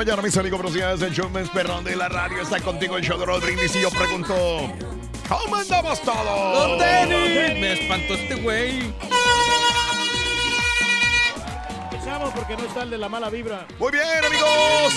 [0.00, 1.02] Mañana, mis amigos, buenos días.
[1.02, 3.76] El show más perrón de la radio está contigo, el show de Raúl Brindis.
[3.76, 4.34] Y yo pregunto,
[5.28, 6.58] ¿cómo andamos todos?
[6.58, 7.60] ¡Don Denny!
[7.60, 8.94] Me espantó este güey.
[11.92, 13.66] Empezamos porque no está el de la mala vibra.
[13.78, 14.94] Muy bien, amigos.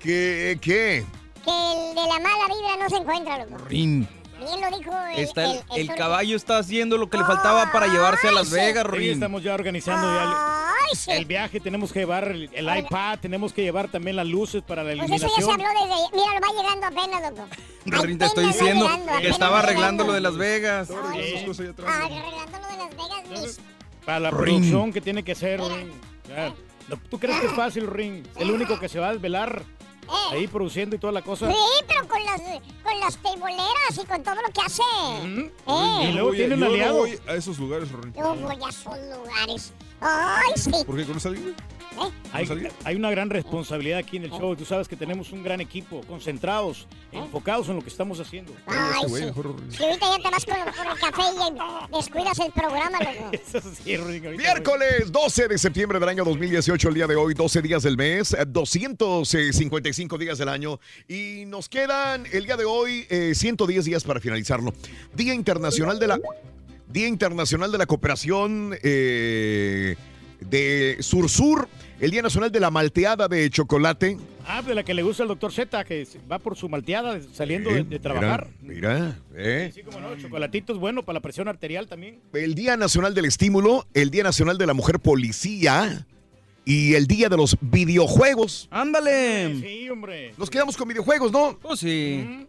[0.00, 0.58] ¿Qué?
[0.60, 1.06] ¿Qué?
[1.44, 3.58] Que el de la mala vibra no se encuentra, loco.
[3.68, 4.21] Rin.
[4.44, 5.98] Bien lo dijo el, Está el, el toro.
[5.98, 9.12] caballo está haciendo lo que le faltaba para llevarse a Las Vegas, Ahí Rin.
[9.12, 11.10] estamos ya organizando ya el, sí.
[11.12, 11.60] el viaje.
[11.60, 15.10] Tenemos que llevar el, el iPad, tenemos que llevar también las luces para la Pues
[15.22, 15.66] eso ya se iluminación.
[15.66, 16.16] habló desde...
[16.16, 17.48] Mira, lo va llegando apenas, loco.
[18.04, 20.88] Rin, te estoy diciendo llegando, que estaba arreglando lo de Las Vegas.
[20.90, 21.54] Ah, arreglando lo
[22.68, 23.60] de Las Vegas, mis...
[24.04, 25.60] Para la producción que tiene que ser,
[27.10, 28.26] ¿Tú crees que es fácil, Rin?
[28.36, 29.62] El único que se va a desvelar
[30.02, 31.50] Eh, ahí produciendo y toda la cosa.
[31.50, 32.40] sí, pero con las,
[32.82, 34.82] con las teiboleras y con todo lo que hace.
[35.24, 36.96] Y Eh, luego tiene un aliado.
[36.98, 38.12] voy a esos lugares, Rorín.
[38.14, 39.72] yo voy a esos lugares.
[40.00, 40.70] Ay, sí.
[40.84, 41.54] ¿Por qué conoces a alguien?
[41.92, 42.70] ¿Eh?
[42.84, 44.56] Hay, una gran responsabilidad aquí en el show.
[44.56, 48.52] Tú sabes que tenemos un gran equipo, concentrados, enfocados en lo que estamos haciendo.
[48.66, 49.76] Ay, sí.
[49.76, 51.22] Si ahorita ya te vas con, con el café
[51.92, 53.30] y descuidas el programa, loco.
[53.32, 53.96] Eso sí,
[54.36, 58.32] Miércoles 12 de septiembre del año 2018, el día de hoy, 12 días del mes,
[58.32, 64.04] eh, 255 días del año y nos quedan el día de hoy eh, 110 días
[64.04, 64.72] para finalizarlo.
[65.14, 66.18] Día Internacional de la
[66.88, 69.96] Día Internacional de la Cooperación eh,
[70.40, 71.68] de Sur Sur,
[72.02, 74.18] el Día Nacional de la Malteada de Chocolate.
[74.44, 77.70] Ah, de la que le gusta el doctor Z, que va por su malteada saliendo
[77.70, 78.48] de, Eh, de trabajar.
[78.60, 79.70] Mira, mira, eh.
[79.72, 82.18] Sí, como no, chocolatito es bueno para la presión arterial también.
[82.32, 86.04] El Día Nacional del Estímulo, el Día Nacional de la Mujer Policía
[86.64, 88.66] y el Día de los Videojuegos.
[88.72, 89.60] ¡Ándale!
[89.60, 90.34] Sí, hombre.
[90.36, 91.56] Nos quedamos con videojuegos, ¿no?
[91.62, 92.46] Pues sí.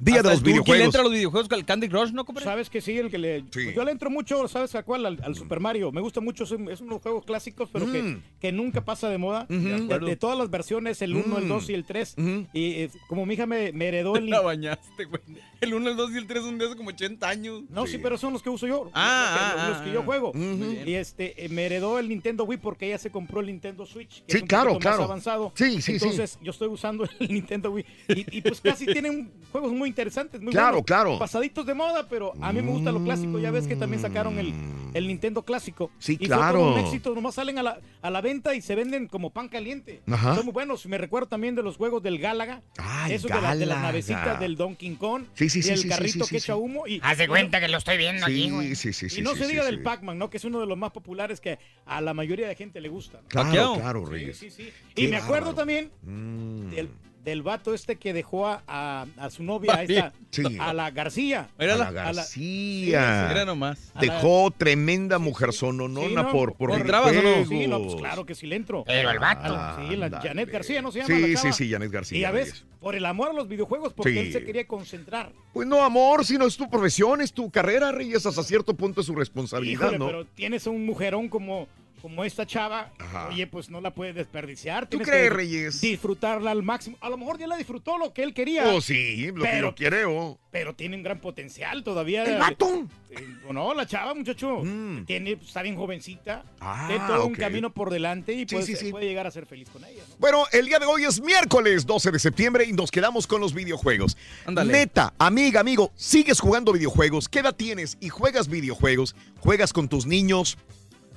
[0.00, 0.84] Día Hasta de los el Turqui le videojuegos.
[0.86, 2.44] entra a los videojuegos con el Candy Crush, ¿no, compadre?
[2.46, 3.40] Sabes que sí, el que le.
[3.42, 3.46] Sí.
[3.52, 5.06] pues yo le entro mucho, ¿sabes a cuál?
[5.06, 5.92] Al, al Super Mario.
[5.92, 8.22] Me gusta mucho, es, un- es unos juegos clásicos, pero que, Mm.
[8.40, 9.46] que nunca pasa de moda.
[9.48, 9.60] Ujú.
[9.60, 10.06] de, acuerdo.
[10.06, 11.48] de todas las versiones, el 1, el Mm.
[11.48, 12.14] 2 y el 3.
[12.18, 12.46] Ujú.
[12.52, 14.28] Y eh, como mi hija me, me heredó el.
[14.28, 15.22] La bañaste, güey.
[15.60, 17.62] El 1, el 2 y el 3 son de hace como 80 años.
[17.70, 18.90] No, sí, pero son los que uso yo.
[18.94, 20.04] Ah, los, que, ah, los que yo ah.
[20.04, 20.30] juego.
[20.30, 20.76] Ujú.
[20.84, 24.24] Y este, eh, me heredó el Nintendo Wii porque ella se compró el Nintendo Switch.
[24.24, 25.04] Que Sí, es un claro, poquito más claro.
[25.04, 25.52] avanzado.
[25.54, 25.92] Sí, sí, sí.
[25.92, 27.84] Entonces, yo estoy usando el Nintendo Wii.
[28.08, 30.40] Y, y pues casi tienen juegos muy interesantes.
[30.40, 30.86] Muy Claro, buenos.
[30.86, 31.18] claro.
[31.18, 33.38] Pasaditos de moda, pero a mí me gusta lo clásico.
[33.38, 34.52] Ya ves que también sacaron el,
[34.94, 35.90] el Nintendo clásico.
[35.98, 36.58] Sí, y claro.
[36.60, 37.14] Fue todo un éxito.
[37.14, 40.02] Nomás salen a la, a la venta y se venden como pan caliente.
[40.10, 40.34] Ajá.
[40.34, 40.86] Son muy buenos.
[40.86, 42.62] Me recuerdo también de los juegos del Gálaga.
[42.78, 43.82] Ay, Eso de, la- de las Gálaga.
[43.82, 45.24] navecitas del Donkey Kong.
[45.34, 46.58] Sí, sí, y sí, el sí, sí, carrito sí, que sí, echa sí.
[46.60, 46.86] humo.
[46.86, 48.74] Y, Haz de cuenta que lo estoy viendo aquí, Sí, güey.
[48.74, 49.20] sí, sí, sí.
[49.20, 49.70] y no sí, se sí, diga sí.
[49.70, 50.30] del Pac-Man, ¿no?
[50.30, 53.20] Que es uno de los más populares que a la mayoría de gente le gusta.
[53.22, 53.28] ¿no?
[53.28, 54.36] Claro, claro, Sí, Reyes.
[54.38, 54.68] sí, sí.
[54.94, 56.70] Qué Y me acuerdo también Mm.
[56.70, 56.88] del,
[57.24, 60.42] del vato este que dejó a, a- a su novia, a, esta- Sí.
[60.58, 61.48] a la García.
[61.56, 61.90] A Mírala.
[61.92, 63.26] la a la- García.
[63.28, 63.92] Mira nomás.
[63.94, 67.46] la- Dejó tremenda mujer sononona Sí, no, por, por ¿por trabas o no?
[67.46, 68.82] Sí, no, pues claro que sí le entro.
[68.86, 69.54] Pero el vato.
[69.56, 70.10] Ah, Sí, la.
[70.20, 71.14] Janet García, ¿no se llama?
[71.14, 72.18] Sí, la sí, sí, Janet García.
[72.18, 74.18] Y a veces, por el amor a los videojuegos, porque Sí.
[74.18, 75.32] él se quería concentrar.
[75.52, 79.06] Pues no, amor, sino es tu profesión, es tu carrera, Reyes, hasta cierto punto es
[79.06, 80.06] su responsabilidad, Híjole, ¿no?
[80.06, 81.68] pero tienes a un mujerón como,
[82.02, 83.28] como esta chava, Ajá.
[83.28, 84.88] oye, pues no la puedes desperdiciar.
[84.88, 85.80] ¿Tú crees, que Reyes?
[85.80, 86.96] Disfrutarla al máximo.
[87.00, 89.68] A lo mejor ya la disfrutó lo que él quería, Oh, sí, lo que Pero-
[89.70, 90.38] yo quiero.
[90.50, 92.24] pero tiene un gran potencial todavía.
[92.24, 92.86] El vato.
[93.10, 93.72] Eh, ¿O no?
[93.74, 94.62] La chava, muchacho.
[94.64, 95.04] Mm.
[95.06, 96.44] Tiene, pues, está bien jovencita.
[96.60, 98.90] Ah, tiene todo un camino por delante y Sí, puede, sí, sí.
[98.90, 100.02] puede llegar a ser feliz con ella.
[100.08, 100.16] ¿no?
[100.18, 103.54] Bueno, el día de hoy es miércoles 12 de septiembre y nos quedamos con los
[103.54, 104.16] videojuegos.
[104.46, 104.72] Ándale.
[104.72, 107.28] Neta, amiga, amigo, ¿sigues jugando videojuegos?
[107.28, 109.14] ¿Qué edad tienes y juegas videojuegos?
[109.40, 110.56] ¿Juegas con tus niños?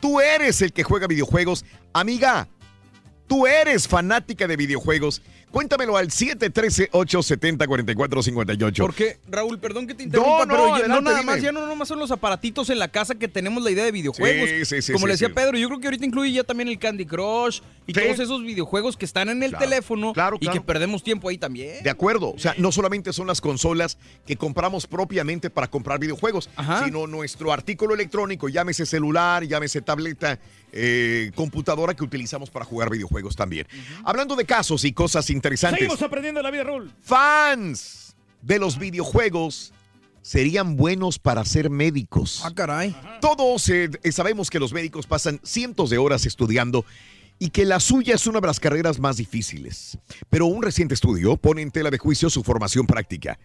[0.06, 1.66] Tú eres el que juega videojuegos.
[1.92, 2.48] Amiga,
[3.26, 5.24] tú eres fanática de videojuegos.
[5.60, 8.78] Cuéntamelo al 713-870-4458.
[8.82, 11.32] Porque, Raúl, perdón que te interrumpa, No, no, pero ya- no adelante, nada dime.
[11.32, 13.94] más, ya no nomás son los aparatitos en la casa que tenemos la idea de
[13.94, 14.50] videojuegos.
[14.50, 15.34] Sí, sí, sí, Como le decía.
[15.34, 18.98] Pedro, yo creo que ahorita incluye ya también el Candy Crush y todos esos videojuegos
[18.98, 21.82] que están en el Claro, teléfono claro, y que perdemos tiempo ahí también.
[21.84, 23.98] De acuerdo, o sea, no solamente son las consolas
[24.28, 26.84] que compramos propiamente para comprar videojuegos, Ajá.
[26.84, 30.38] sino nuestro artículo electrónico, llámese celular, llámese tableta,
[30.78, 33.66] eh, computadora que utilizamos para jugar videojuegos también.
[34.04, 36.92] Hablando de casos y cosas interesantes, Seguimos aprendiendo la vida, Raúl.
[37.02, 39.74] fans de los videojuegos
[40.22, 42.42] serían buenos para ser médicos.
[42.44, 42.96] Ah, caray.
[43.22, 46.84] Todos eh, eh, sabemos que los médicos pasan cientos de horas estudiando
[47.38, 49.98] y que la suya es una de las carreras más difíciles.
[50.30, 53.38] Pero un reciente estudio pone en tela de juicio su formación práctica.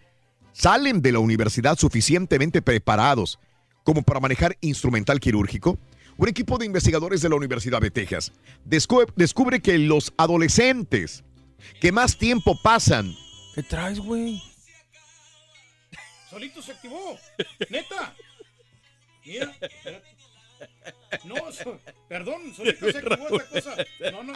[0.53, 3.37] Salen de la universidad suficientemente preparados
[3.83, 5.77] como para manejar instrumental quirúrgico.
[6.17, 8.31] Un equipo de investigadores de la Universidad de Texas
[8.67, 11.23] descu- descubre que los adolescentes
[11.79, 13.15] que más tiempo pasan
[13.55, 14.41] ¿Qué traes, güey?
[16.29, 17.19] Solito se activó.
[17.69, 18.13] Neta.
[19.25, 19.53] Mira.
[21.25, 21.77] No, so-
[22.07, 23.85] perdón, solito se activó esta cosa.
[24.11, 24.33] No, no.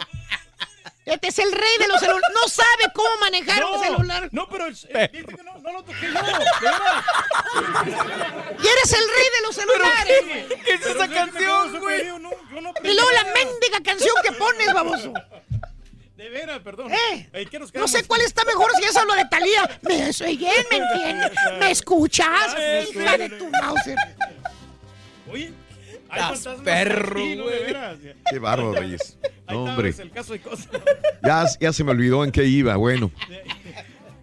[1.06, 2.28] Este es el rey de los celulares.
[2.34, 4.28] No sabe cómo manejar un celular.
[4.32, 6.20] no, pero el, eh, fíjate que no, no lo toqué yo.
[8.58, 10.45] Y eres el rey de los celulares.
[17.52, 17.90] No quedamos?
[17.90, 19.80] sé cuál está mejor si es lo de Talía.
[19.82, 20.64] ¿Me soy bien?
[20.70, 21.32] ¿Me entiendes?
[21.58, 22.56] ¿Me escuchas?
[22.90, 23.96] Hija de tu Mauser.
[25.30, 25.52] Oye,
[26.08, 27.20] fantasmas perro.
[28.30, 29.18] Qué bárbaro, Reyes.
[29.48, 29.90] No, hombre.
[29.90, 30.68] es el caso de cosas.
[31.22, 32.76] Ya, ya se me olvidó en qué iba.
[32.76, 33.10] Bueno.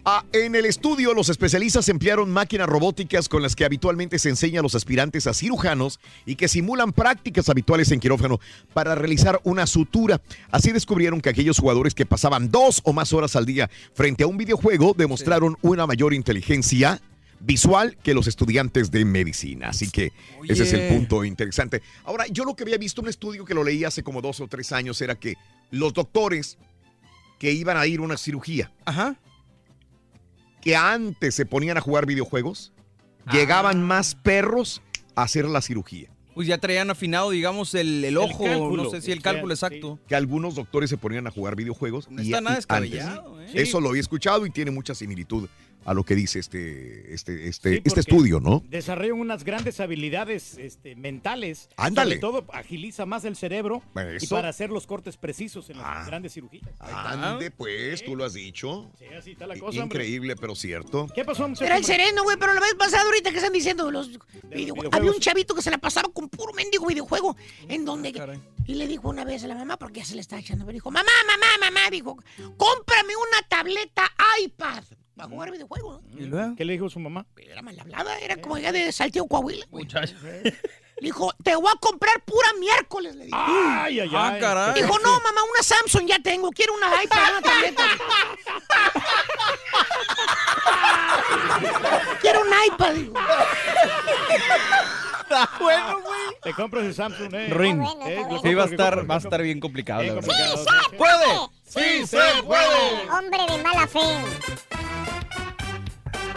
[0.06, 4.60] Ah, en el estudio, los especialistas emplearon máquinas robóticas con las que habitualmente se enseña
[4.60, 8.38] a los aspirantes a cirujanos y que simulan prácticas habituales en quirófano
[8.74, 10.20] para realizar una sutura.
[10.50, 14.26] Así descubrieron que aquellos jugadores que pasaban dos o más horas al día frente a
[14.26, 17.00] un videojuego demostraron una mayor inteligencia
[17.40, 19.70] visual que los estudiantes de medicina.
[19.70, 20.12] Así que
[20.46, 21.80] ese es el punto interesante.
[22.04, 24.48] Ahora, yo lo que había visto, un estudio que lo leí hace como dos o
[24.48, 25.36] tres años, era que
[25.70, 26.58] los doctores
[27.38, 29.16] que iban a ir a una cirugía, Ajá.
[30.64, 32.72] Que antes se ponían a jugar videojuegos,
[33.30, 33.84] llegaban Ah.
[33.84, 34.82] más perros
[35.14, 36.08] a hacer la cirugía.
[36.34, 38.82] Pues ya traían afinado, digamos, el, el ojo, cálculo.
[38.84, 39.64] no sé si el cálculo sí.
[39.64, 40.00] exacto.
[40.08, 42.10] Que algunos doctores se ponían a jugar videojuegos.
[42.10, 43.54] No y- está nada y descabellado, antes.
[43.54, 43.62] ¿eh?
[43.62, 45.48] Eso lo había escuchado y tiene mucha similitud
[45.84, 48.62] a lo que dice este, este, este, Sí, este estudio, ¿no?
[48.68, 51.68] Desarrollan unas grandes habilidades este, mentales.
[51.76, 52.18] Ándale.
[52.18, 54.34] Sobre todo agiliza más el cerebro y Eso.
[54.34, 56.04] para hacer los cortes precisos en las Ah.
[56.06, 56.64] grandes cirugías.
[56.80, 58.90] Ande, pues, tú lo has dicho.
[58.98, 59.84] Sí, así está la cosa, hombre.
[60.04, 61.06] Increíble, pero cierto.
[61.14, 63.90] ¿Qué pasó, muchacho, Era el sereno, güey, pero la vez pasada ahorita que están diciendo
[63.90, 64.50] los videojuegos.
[64.50, 64.94] videojuegos.
[64.94, 67.36] Había un chavito que se la pasaba con puro mendigo videojuego.
[67.68, 68.12] En donde.
[68.12, 68.40] caray.
[68.66, 70.64] Y le dijo una vez a la mamá, porque ya se le está echando.
[70.64, 72.16] Me dijo, mamá, mamá, mamá, dijo,
[72.56, 74.10] cómprame una tableta
[74.42, 74.82] iPad.
[75.16, 76.02] Para jugar videojuegos.
[76.02, 76.20] ¿no?
[76.20, 76.54] ¿Y luego?
[76.56, 77.24] ¿Qué le dijo su mamá?
[77.36, 79.66] Era mal hablada, era como ya de Saltillo, Coahuila.
[79.70, 80.14] Muchacho.
[81.00, 83.36] Le dijo, te voy a comprar pura miércoles, le dijo.
[83.36, 84.40] Ay, ay, Ah, ay.
[84.40, 84.74] caray.
[84.80, 87.82] Dijo, no, mamá, una Samsung ya tengo, quiero una iPad, una tableta.
[92.20, 93.12] quiero un iPad, dijo.
[95.60, 96.20] bueno, güey.
[96.44, 97.48] Te compras el Samsung, eh.
[97.50, 97.78] Rin.
[97.82, 98.40] bueno, está Eh, bueno.
[98.42, 99.28] Sí, va a compro, estar, compro, va a compro.
[99.28, 100.54] estar bien complicado, la Bien verdad.
[100.54, 100.96] complicado, sí.
[100.96, 101.48] ¡Puede!
[101.64, 103.10] ¡Sí, se puede!
[103.10, 103.98] Hombre de mala fe.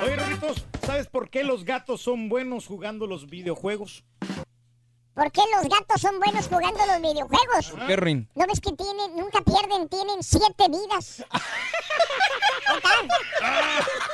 [0.04, 4.04] Oye, Roritos, ¿sabes por qué los gatos son buenos jugando los videojuegos?
[5.18, 7.74] ¿Por qué los gatos son buenos jugando los videojuegos?
[7.88, 8.30] ¿Qué, Rin?
[8.36, 11.26] ¿No ves que tienen, nunca pierden, tienen siete vidas?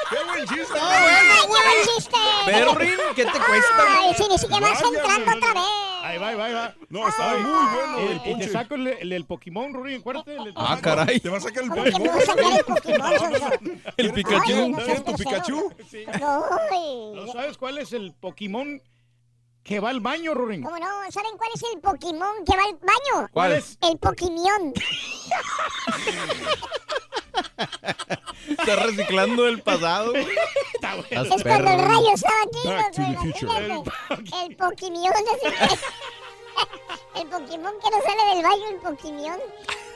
[0.10, 0.80] ¡Qué buen chiste!
[0.82, 2.18] ¡Ay, qué buen chiste!
[2.46, 3.86] Pero, Rin, ¿qué te cuesta?
[4.00, 5.64] Ay, si ni siquiera vas entrando otra vez.
[6.04, 6.74] Ahí va, ahí va, ahí va.
[6.90, 10.36] No, estaba muy bueno El- y te saco el, el, el Pokémon, Rory, acuérdate.
[10.36, 11.20] el- Ah, caray.
[11.20, 12.16] Te va a sacar el ¿Cómo que me Pokémon.
[12.18, 13.82] vas a sacar el Pokémon?
[13.98, 14.72] El Pikachu.
[14.76, 15.16] ¿Quieres tu.
[15.16, 15.74] Pikachu?
[15.90, 16.06] Sí.
[17.14, 18.82] ¿No sabes cuál es el Pokémon
[19.64, 20.62] que va al baño, Rurín.
[20.64, 20.88] ¿Cómo no?
[21.10, 23.30] ¿Saben cuál es el Pokémon que va al baño?
[23.32, 23.78] ¿Cuál es?
[23.82, 24.74] El Pokémon.
[28.50, 30.14] Está reciclando el pasado.
[30.16, 31.36] Está bueno.
[31.36, 32.68] Es cuando el rayo estaba aquí.
[32.68, 33.66] Back to the future.
[33.66, 34.46] imagínate.
[34.46, 35.04] El Pokémon.
[37.16, 39.40] El Pokémon que no sale del baño, el Pokémon.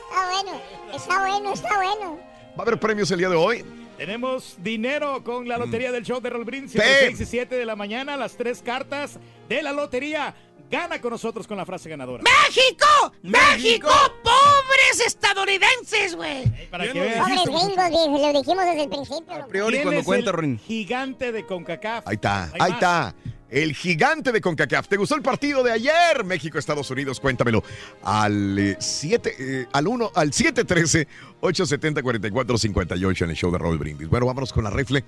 [0.08, 0.60] Está bueno,
[0.94, 2.20] está bueno, está bueno.
[2.56, 3.64] ¿Va a haber premios el día de hoy?
[3.96, 6.30] Tenemos dinero con la lotería del show de.
[6.68, 6.78] Sí.
[6.78, 10.34] 6 y 7 de la mañana, las tres cartas de la lotería.
[10.70, 12.22] Gana con nosotros con la frase ganadora.
[12.22, 12.86] ¡México!
[13.22, 13.88] ¡México!
[14.22, 16.68] ¡Pobres estadounidenses, güey!
[16.68, 17.18] Para Yo que no veas.
[17.46, 19.34] Pobres gringos, lo dijimos desde el principio.
[19.34, 20.58] A priori ¿Quién cuando cuenta, Rin.
[20.58, 22.06] Gigante de CONCACAF.
[22.06, 23.14] Ahí está, ahí está.
[23.48, 24.88] El gigante de CONCACAF.
[24.88, 26.22] ¿Te gustó el partido de ayer?
[26.22, 27.64] México-Estados Unidos, cuéntamelo.
[28.02, 31.08] Al 7, al 1, al 713
[31.40, 34.08] 870 4458 en el show de Roll Brindis.
[34.08, 35.02] Bueno, vámonos con la refle.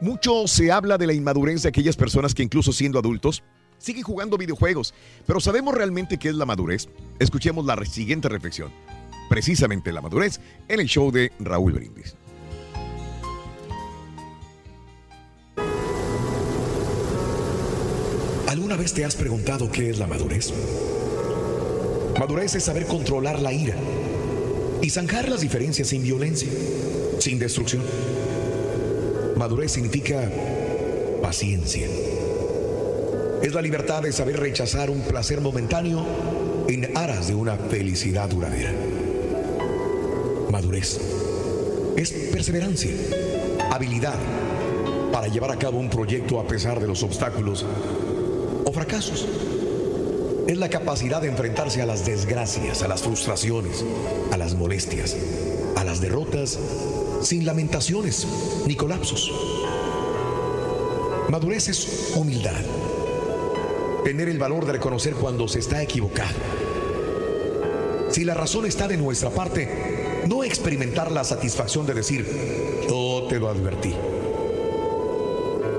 [0.00, 3.44] Mucho se habla de la inmadurez de aquellas personas que incluso siendo adultos
[3.78, 4.94] siguen jugando videojuegos.
[5.26, 6.88] Pero ¿sabemos realmente qué es la madurez?
[7.18, 8.70] Escuchemos la siguiente reflexión.
[9.28, 12.14] Precisamente la madurez en el show de Raúl Brindis.
[18.46, 20.52] ¿Alguna vez te has preguntado qué es la madurez?
[22.18, 23.76] Madurez es saber controlar la ira
[24.82, 26.48] y zanjar las diferencias sin violencia,
[27.18, 27.82] sin destrucción.
[29.36, 30.30] Madurez significa
[31.22, 31.86] paciencia.
[33.42, 36.04] Es la libertad de saber rechazar un placer momentáneo
[36.66, 38.72] en aras de una felicidad duradera.
[40.50, 40.98] Madurez
[41.96, 42.90] es perseverancia,
[43.70, 44.18] habilidad
[45.12, 47.64] para llevar a cabo un proyecto a pesar de los obstáculos
[48.64, 49.26] o fracasos.
[50.48, 53.84] Es la capacidad de enfrentarse a las desgracias, a las frustraciones,
[54.32, 55.16] a las molestias,
[55.76, 56.58] a las derrotas,
[57.22, 58.26] sin lamentaciones
[58.66, 59.30] ni colapsos.
[61.28, 62.64] Madurez es humildad.
[64.04, 66.36] Tener el valor de reconocer cuando se está equivocado.
[68.10, 72.26] Si la razón está de nuestra parte, no experimentar la satisfacción de decir,
[72.88, 73.94] yo te lo advertí.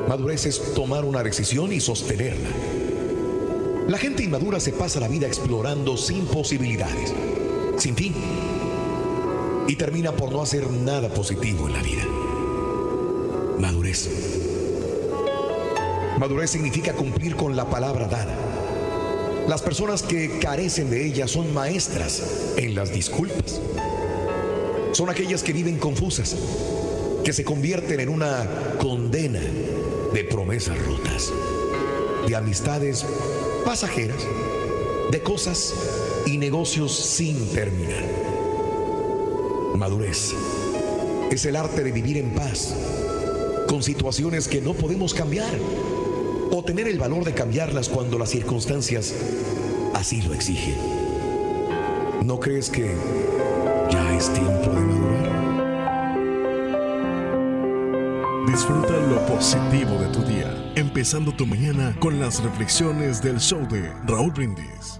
[0.07, 2.49] Madurez es tomar una decisión y sostenerla.
[3.87, 7.13] La gente inmadura se pasa la vida explorando sin posibilidades,
[7.77, 8.13] sin fin,
[9.67, 12.03] y termina por no hacer nada positivo en la vida.
[13.59, 14.28] Madurez.
[16.19, 18.35] Madurez significa cumplir con la palabra dada.
[19.47, 23.61] Las personas que carecen de ella son maestras en las disculpas.
[24.91, 26.35] Son aquellas que viven confusas,
[27.23, 28.45] que se convierten en una
[28.79, 29.39] condena
[30.13, 31.31] de promesas rotas,
[32.27, 33.05] de amistades
[33.63, 34.21] pasajeras,
[35.11, 35.73] de cosas
[36.25, 38.03] y negocios sin terminar.
[39.73, 40.33] Madurez
[41.31, 42.75] es el arte de vivir en paz
[43.69, 45.53] con situaciones que no podemos cambiar
[46.51, 49.13] o tener el valor de cambiarlas cuando las circunstancias
[49.93, 50.75] así lo exigen.
[52.23, 52.95] ¿No crees que
[53.89, 55.29] ya es tiempo de madurar?
[58.47, 63.91] Disfruta lo positivo de tu día, empezando tu mañana con las reflexiones del show de
[64.05, 64.99] Raúl Brindis.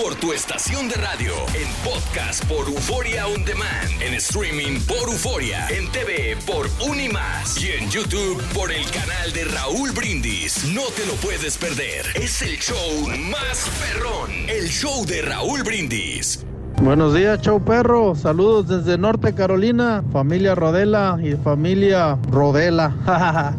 [0.00, 5.66] Por tu estación de radio, en podcast por Euforia On Demand, en streaming por Euforia,
[5.70, 10.64] en TV por Unimás y en YouTube por el canal de Raúl Brindis.
[10.72, 12.06] No te lo puedes perder.
[12.14, 16.44] Es el show más perrón, el show de Raúl Brindis.
[16.80, 18.14] Buenos días, Chau Perro.
[18.14, 22.94] Saludos desde Norte Carolina, familia Rodela y familia Rodela.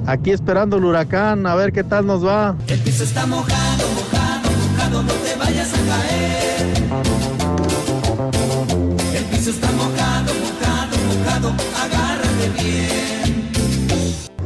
[0.08, 2.56] Aquí esperando el huracán, a ver qué tal nos va.
[2.68, 3.79] El piso está mojado,
[4.92, 6.66] no te vayas a caer.
[9.16, 13.52] El piso está mojado, mojado, mojado, agárrate bien.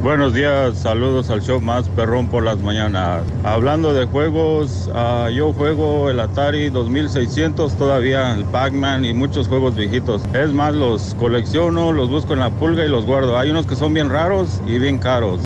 [0.02, 3.22] Buenos días, saludos al show más perrón por las mañanas.
[3.42, 9.74] Hablando de juegos, ah, yo juego el Atari 2600 todavía, el Pac-Man y muchos juegos
[9.74, 10.20] viejitos.
[10.34, 13.38] Es más, los colecciono, los busco en la pulga y los guardo.
[13.38, 15.40] Hay unos que son bien raros y bien caros.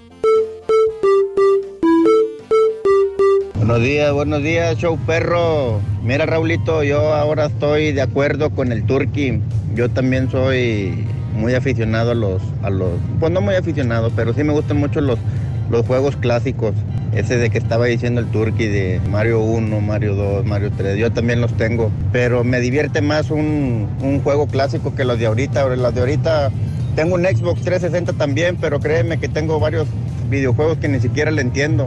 [3.69, 5.83] Buenos días, buenos días, show perro.
[6.03, 9.43] Mira, Raulito, yo ahora estoy de acuerdo con el Turqui.
[9.75, 14.43] Yo también soy muy aficionado a los, a los, pues no muy aficionado, pero sí
[14.43, 15.19] me gustan mucho los,
[15.69, 16.73] los juegos clásicos.
[17.13, 21.13] Ese de que estaba diciendo el Turqui de Mario 1, Mario 2, Mario 3, yo
[21.13, 21.91] también los tengo.
[22.11, 25.77] Pero me divierte más un, un juego clásico que los de ahorita.
[25.77, 26.51] Los de ahorita
[26.97, 29.87] tengo un Xbox 360 también, pero créeme que tengo varios
[30.31, 31.87] videojuegos que ni siquiera le entiendo.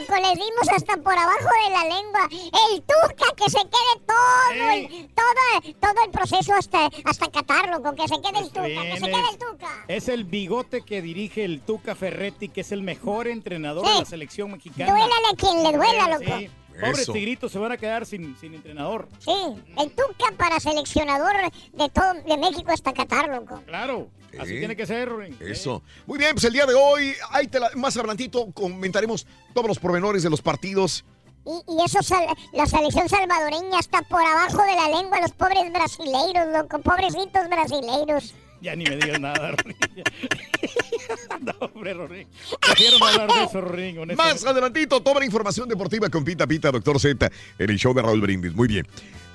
[0.00, 0.14] loco!
[0.22, 2.28] Les dimos hasta por abajo de la lengua.
[2.70, 7.94] El Tuca, que se quede todo el, todo, todo el proceso hasta, hasta Qatar, loco.
[7.94, 9.84] Que se quede el Tuca, que se quede es- el Tuca.
[9.88, 13.92] Es el bigote que dirige el Tuca Ferretti, que es el mejor entrenador Sí.
[13.92, 14.90] de la selección mexicana.
[14.90, 16.38] Duélale a quien le duela, loco.
[16.38, 16.50] Sí.
[16.80, 17.12] Pobres Eso.
[17.12, 19.08] tigritos se van a quedar sin, sin entrenador.
[19.18, 19.32] Sí,
[19.78, 21.34] el Tuca para seleccionador
[21.72, 23.60] de todo de México hasta Qatar, loco.
[23.66, 24.06] Claro,
[24.38, 24.58] así Sí.
[24.58, 25.08] tiene que ser.
[25.08, 25.36] Ruin.
[25.40, 25.82] Eso.
[26.06, 29.78] Muy bien, pues el día de hoy, ahí te la- más adelantito comentaremos todos los
[29.78, 31.04] pormenores de los partidos.
[31.46, 35.72] Y, y eso, sal- la selección salvadoreña está por abajo de la lengua, los pobres
[35.72, 38.34] brasileiros, loco, pobrecitos brasileiros.
[38.60, 39.76] Ya ni me digas nada, Ruin.
[41.40, 42.28] no, hombre, Ruin.
[42.60, 43.98] Prefiero no hablar de eso, Ruin.
[43.98, 44.16] honestamente.
[44.16, 48.02] Más adelantito, toda la información deportiva con Pita Pita, Doctor Z, en el show de
[48.02, 48.54] Raúl Brindis.
[48.54, 48.86] Muy bien.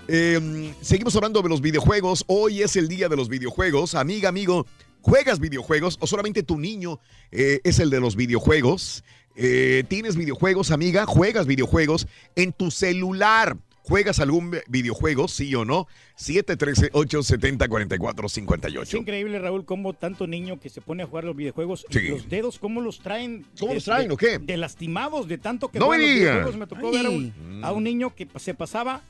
[0.10, 2.26] Eh, seguimos hablando de los videojuegos.
[2.28, 3.96] Hoy es el día de los videojuegos.
[3.96, 4.66] Amiga, amigo,
[5.04, 7.00] ¿juegas videojuegos o solamente tu niño
[7.32, 9.04] eh, es el de los videojuegos?
[9.36, 11.06] Eh, ¿Tienes videojuegos, amiga?
[11.06, 13.58] ¿Juegas videojuegos en tu celular?
[13.84, 15.88] ¿Juegas algún videojuego, sí o no?
[16.18, 18.82] 713-870-4458.
[18.84, 22.00] Es increíble, Raúl, cómo tanto niño que se pone a jugar los videojuegos, Sí.
[22.00, 23.46] y los dedos, cómo los traen.
[23.60, 24.40] ¿Cómo los traen, de- o qué?
[24.40, 26.56] De lastimados, de tanto que No me los.
[26.56, 27.66] Me tocó ver a un, Mm.
[27.66, 29.02] a un niño que se pasaba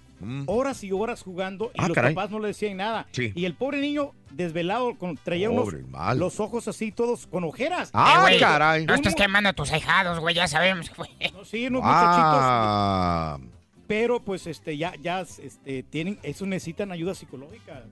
[0.46, 2.16] horas y horas jugando y Ah, los caray.
[2.16, 3.08] papás no le decían nada.
[3.12, 3.34] Sí.
[3.36, 6.18] Y el pobre niño desvelado, con, traía unos, mal.
[6.18, 7.90] los ojos así todos con ojeras.
[7.94, 8.86] Ah, Eh, güey, caray.
[8.86, 10.90] No estás quemando a tus ahijados, güey, ya sabemos.
[10.96, 11.10] güey.
[11.34, 13.50] No, sí, unos muchachitos.
[13.96, 17.86] Pero pues este ya ya este tienen eso necesitan ayuda psicológica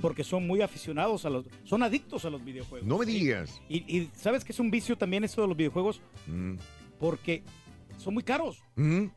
[0.00, 2.86] porque son muy aficionados a los son adictos a los videojuegos.
[2.86, 3.60] No me digas.
[3.68, 6.54] Y, y sabes que es un vicio también eso de los videojuegos Mm.
[7.00, 7.42] porque
[7.98, 8.62] son muy caros.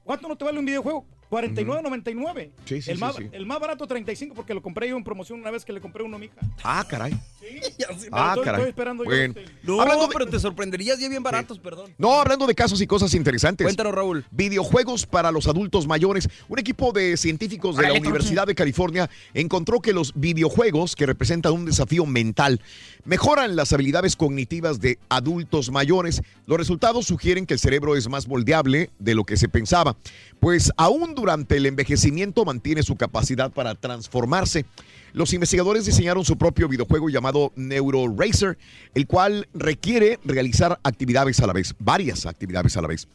[0.04, 1.06] ¿Cuánto no te vale un videojuego?
[1.34, 2.52] 49.99.
[2.66, 3.24] Sí, sí, el, sí, más, sí.
[3.32, 6.04] el más barato 35 porque lo compré yo en promoción una vez que le compré
[6.04, 6.36] uno a mi hija.
[6.64, 7.14] Ah, caray.
[7.40, 8.60] Pero Ah, estoy, caray.
[8.62, 9.34] estoy esperando yo, Bueno.
[9.38, 11.92] este, No, Hablando de- pero te sorprenderías ya bien baratos, perdón.
[11.98, 13.66] No, hablando de casos y cosas interesantes.
[13.66, 14.26] Cuéntanos, Raúl.
[14.32, 16.30] Videojuegos para los adultos mayores.
[16.48, 17.94] Un equipo de científicos de la.
[18.04, 22.60] Universidad de California encontró que los videojuegos, que representan un desafío mental,
[23.06, 26.22] mejoran las habilidades cognitivas de adultos mayores.
[26.46, 29.96] Los resultados sugieren que el cerebro es más moldeable de lo que se pensaba,
[30.40, 34.66] pues aún durante el envejecimiento mantiene su capacidad para transformarse.
[35.14, 38.58] Los investigadores diseñaron su propio videojuego llamado Neuro Racer,
[38.94, 43.08] el cual requiere realizar actividades a la vez, varias actividades a la vez.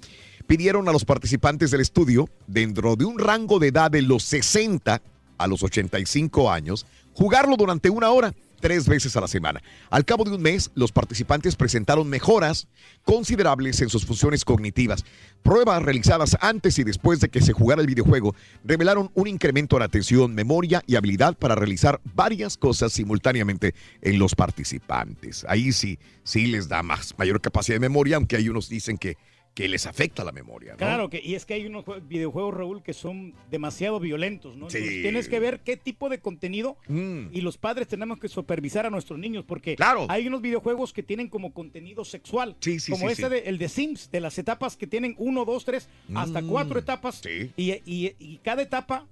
[0.46, 5.02] Pidieron a los participantes del estudio, dentro de un rango de edad de los 60
[5.36, 9.62] a los 85 años, jugarlo durante una hora, tres veces a la semana.
[9.90, 12.68] Al cabo de un mes, los participantes presentaron mejoras
[13.04, 15.04] considerables en sus funciones cognitivas.
[15.42, 19.82] Pruebas realizadas antes y después de que se jugara el videojuego revelaron un incremento en
[19.82, 25.44] atención, memoria y habilidad para realizar varias cosas simultáneamente en los participantes.
[25.48, 29.16] Ahí sí, sí les da más, mayor capacidad de memoria, aunque hay unos dicen que,
[29.58, 30.72] que les afecta la memoria.
[30.72, 30.76] ¿no?
[30.78, 34.66] Claro, que, y es que hay unos jue- videojuegos, Raúl, que son demasiado violentos, ¿no?
[34.68, 35.02] Entonces, Sí.
[35.02, 37.28] tienes que ver qué tipo de contenido Mm.
[37.32, 40.06] y los padres tenemos que supervisar a nuestros niños porque Claro.
[40.08, 43.68] hay unos videojuegos que tienen como contenido sexual, Sí, sí, como este de, el de
[43.68, 46.46] Sims, de las etapas que tienen uno, dos, tres, hasta Mm.
[46.48, 47.50] cuatro etapas Sí.
[47.56, 49.06] y, y- y cada etapa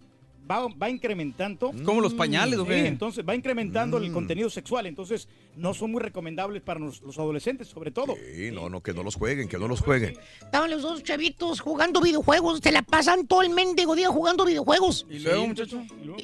[0.50, 1.72] va, va incrementando.
[1.84, 4.04] Como los pañales, ¿o Sí, entonces va incrementando Mm.
[4.04, 8.14] el contenido sexual, entonces no son muy recomendables para los, los adolescentes, sobre todo.
[8.16, 10.16] Sí, no, no, que no los jueguen, que no los jueguen.
[10.40, 12.60] Estaban los dos chavitos jugando videojuegos.
[12.62, 15.06] Se la pasan todo el mendigo día jugando videojuegos.
[15.10, 15.82] ¿Y luego, muchacho?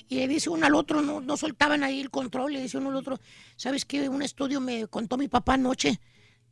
[0.09, 2.91] Y le dice uno al otro, no, no soltaban ahí el control, le dice uno
[2.91, 3.19] al otro,
[3.57, 4.09] ¿sabes qué?
[4.09, 5.99] Un estudio me contó mi papá anoche.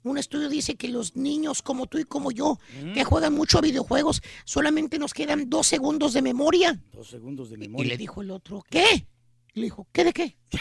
[0.03, 2.59] Un estudio dice que los niños como tú y como yo,
[2.95, 6.81] que juegan mucho a videojuegos, solamente nos quedan dos segundos de memoria.
[6.93, 7.89] Dos segundos de Y memoria.
[7.89, 9.07] le dijo el otro, ¿qué?
[9.55, 10.37] Y le dijo, ¿qué de qué?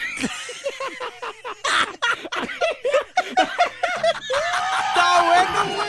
[4.88, 5.82] Está bueno.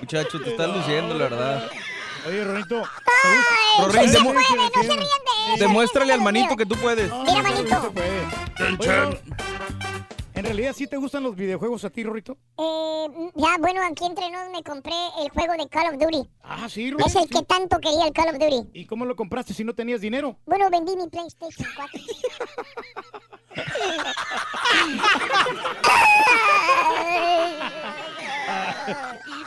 [0.00, 1.70] Muchacho, te estás luciendo, la verdad.
[2.26, 2.82] Oye, Ronito,
[3.78, 7.10] Rorín, se puede, no se de eso, demuéstrale al manito que tú puedes.
[7.24, 7.92] Mira, manito.
[8.80, 9.20] Oye,
[10.36, 12.36] ¿En realidad sí te gustan los videojuegos a ti, Rorito?
[12.58, 16.28] Eh, ya, bueno, aquí entre nos me compré el juego de Call of Duty.
[16.42, 17.28] Ah, sí, Es el sí.
[17.30, 18.68] que tanto quería el Call of Duty.
[18.74, 20.36] ¿Y cómo lo compraste si no tenías dinero?
[20.44, 22.00] Bueno, vendí mi PlayStation 4.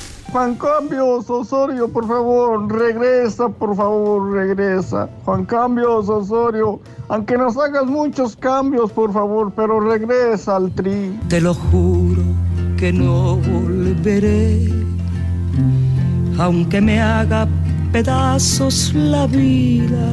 [0.31, 5.09] Juan Cambios, Osorio, por favor, regresa, por favor, regresa.
[5.25, 11.19] Juan Cambios, Osorio, aunque nos hagas muchos cambios, por favor, pero regresa al tri.
[11.27, 12.21] Te lo juro
[12.77, 14.69] que no volveré,
[16.39, 17.45] aunque me haga
[17.91, 20.07] pedazos la vida.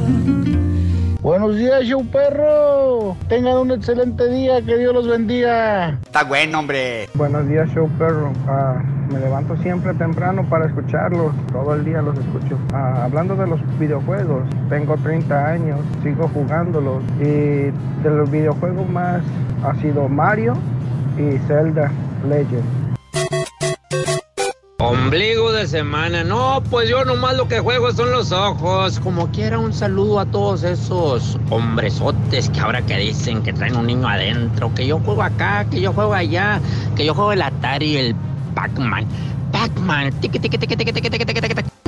[1.29, 3.15] Buenos días, show perro.
[3.27, 5.89] Tengan un excelente día, que Dios los bendiga.
[6.01, 7.07] Está bueno, hombre.
[7.13, 8.33] Buenos días, show perro.
[8.47, 8.81] Ah,
[9.13, 11.31] me levanto siempre temprano para escucharlos.
[11.51, 12.57] Todo el día los escucho.
[12.73, 17.03] Ah, hablando de los videojuegos, tengo 30 años, sigo jugándolos.
[17.19, 17.69] Y
[18.01, 19.21] de los videojuegos más
[19.63, 20.55] ha sido Mario
[21.15, 21.91] y Zelda
[22.27, 22.88] Legend.
[24.81, 26.23] Ombligo de semana.
[26.23, 28.97] No, pues yo nomás lo que juego son los ojos.
[29.01, 33.87] Como quiera, un saludo a todos esos hombresotes que ahora que dicen que traen un
[33.87, 34.73] niño adentro.
[34.73, 36.61] Que yo juego acá, que yo juego allá,
[36.95, 38.15] que yo juego el Atari, el
[38.55, 39.05] Pac-Man.
[39.51, 40.13] Pac-Man.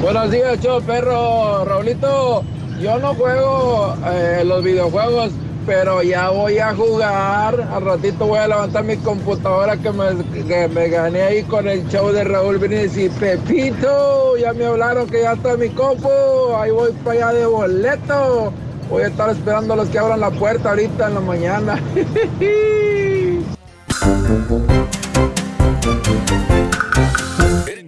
[0.02, 1.64] Buenos días, show perro.
[1.64, 2.44] Raulito,
[2.82, 5.32] yo no juego eh, los videojuegos,
[5.66, 7.68] pero ya voy a jugar.
[7.72, 11.88] Al ratito voy a levantar mi computadora que me, que me gané ahí con el
[11.88, 14.38] show de Raúl Brindis y Pepito.
[14.38, 16.10] Ya me hablaron que ya está mi compu.
[16.58, 18.54] Ahí voy para allá de boleto.
[18.90, 21.80] Voy a estar esperando a los que abran la puerta ahorita en la mañana.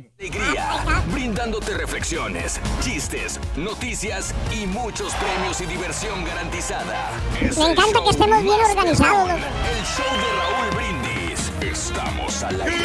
[1.43, 7.11] Brindándote reflexiones, chistes, noticias y muchos premios y diversión garantizada.
[7.41, 9.35] Es Me encanta que estemos bien organizados, loco.
[9.35, 11.51] El show de Raúl Brindis.
[11.59, 12.77] Estamos al aire.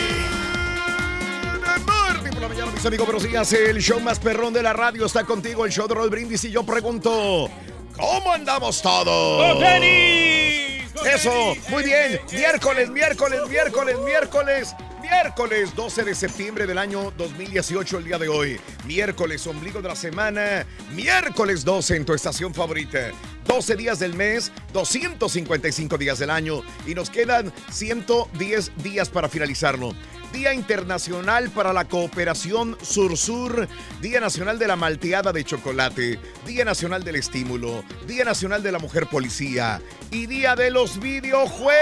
[1.86, 3.52] Martín por la mañana, mis amigos, buenos días.
[3.52, 6.42] El show más perrón de la radio está contigo, el show de Roll Brindis.
[6.42, 7.48] Y yo pregunto,
[7.96, 9.62] ¿cómo andamos todos?
[11.14, 12.20] Eso, muy bien.
[12.32, 14.74] Miércoles, miércoles, miércoles, miércoles.
[15.10, 18.60] Miércoles 12 de septiembre del año 2018, el día de hoy.
[18.84, 20.66] Miércoles, ombligo de la semana.
[20.92, 23.10] Miércoles 12 en tu estación favorita.
[23.46, 29.94] 12 días del mes, 255 días del año y nos quedan 110 días para finalizarlo.
[30.32, 33.66] Día Internacional para la Cooperación Sur-Sur,
[34.02, 38.78] Día Nacional de la Malteada de Chocolate, Día Nacional del Estímulo, Día Nacional de la
[38.78, 41.78] Mujer Policía y Día de los Videojuegos.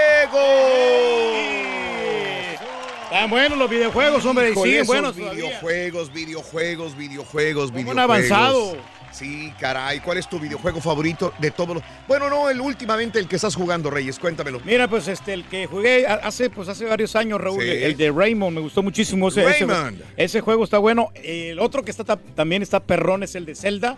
[3.11, 8.31] Están buenos los videojuegos, hombre, y siguen buenos videojuegos, videojuegos, videojuegos, ¿Cómo han videojuegos.
[8.33, 8.77] avanzado?
[9.13, 10.01] Sí, caray.
[10.01, 11.83] ¿Cuál es tu videojuego favorito de todos los?
[12.07, 14.19] Bueno, no, el últimamente el que estás jugando, Reyes.
[14.19, 14.61] Cuéntamelo.
[14.65, 17.69] Mira, pues este, el que jugué hace, pues, hace varios años, Raúl, Sí.
[17.71, 19.29] el de Raymond, me gustó muchísimo.
[19.29, 20.03] Ese, Raymond.
[20.17, 21.11] ese juego está bueno.
[21.15, 23.97] El otro que está ta- también está perrón es el de Zelda.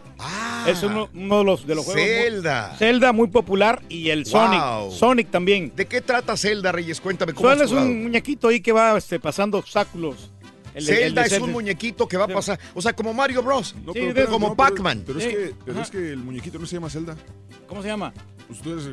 [0.67, 2.03] es uno, uno de los, de los juegos.
[2.03, 2.23] muy- Ah.
[2.23, 2.77] Zelda.
[2.79, 3.83] Zelda, muy popular.
[3.89, 4.61] Y el Sonic.
[4.61, 4.93] Wow.
[4.93, 5.73] Sonic también.
[5.75, 7.01] ¿De qué trata Zelda, Reyes?
[7.01, 10.31] Cuéntame cómo Zelda es un muñequito ahí que va este, pasando obstáculos.
[10.79, 13.13] El de- el Zelda de es un muñequito que va a pasar, o sea, como
[13.13, 13.75] Mario Bros.
[13.85, 15.03] No, pero- pero- como no, Pac-Man.
[15.07, 15.31] Pero, es, Sí.
[15.31, 17.17] que, pero es que el muñequito no se llama Zelda.
[17.67, 18.13] ¿Cómo se llama?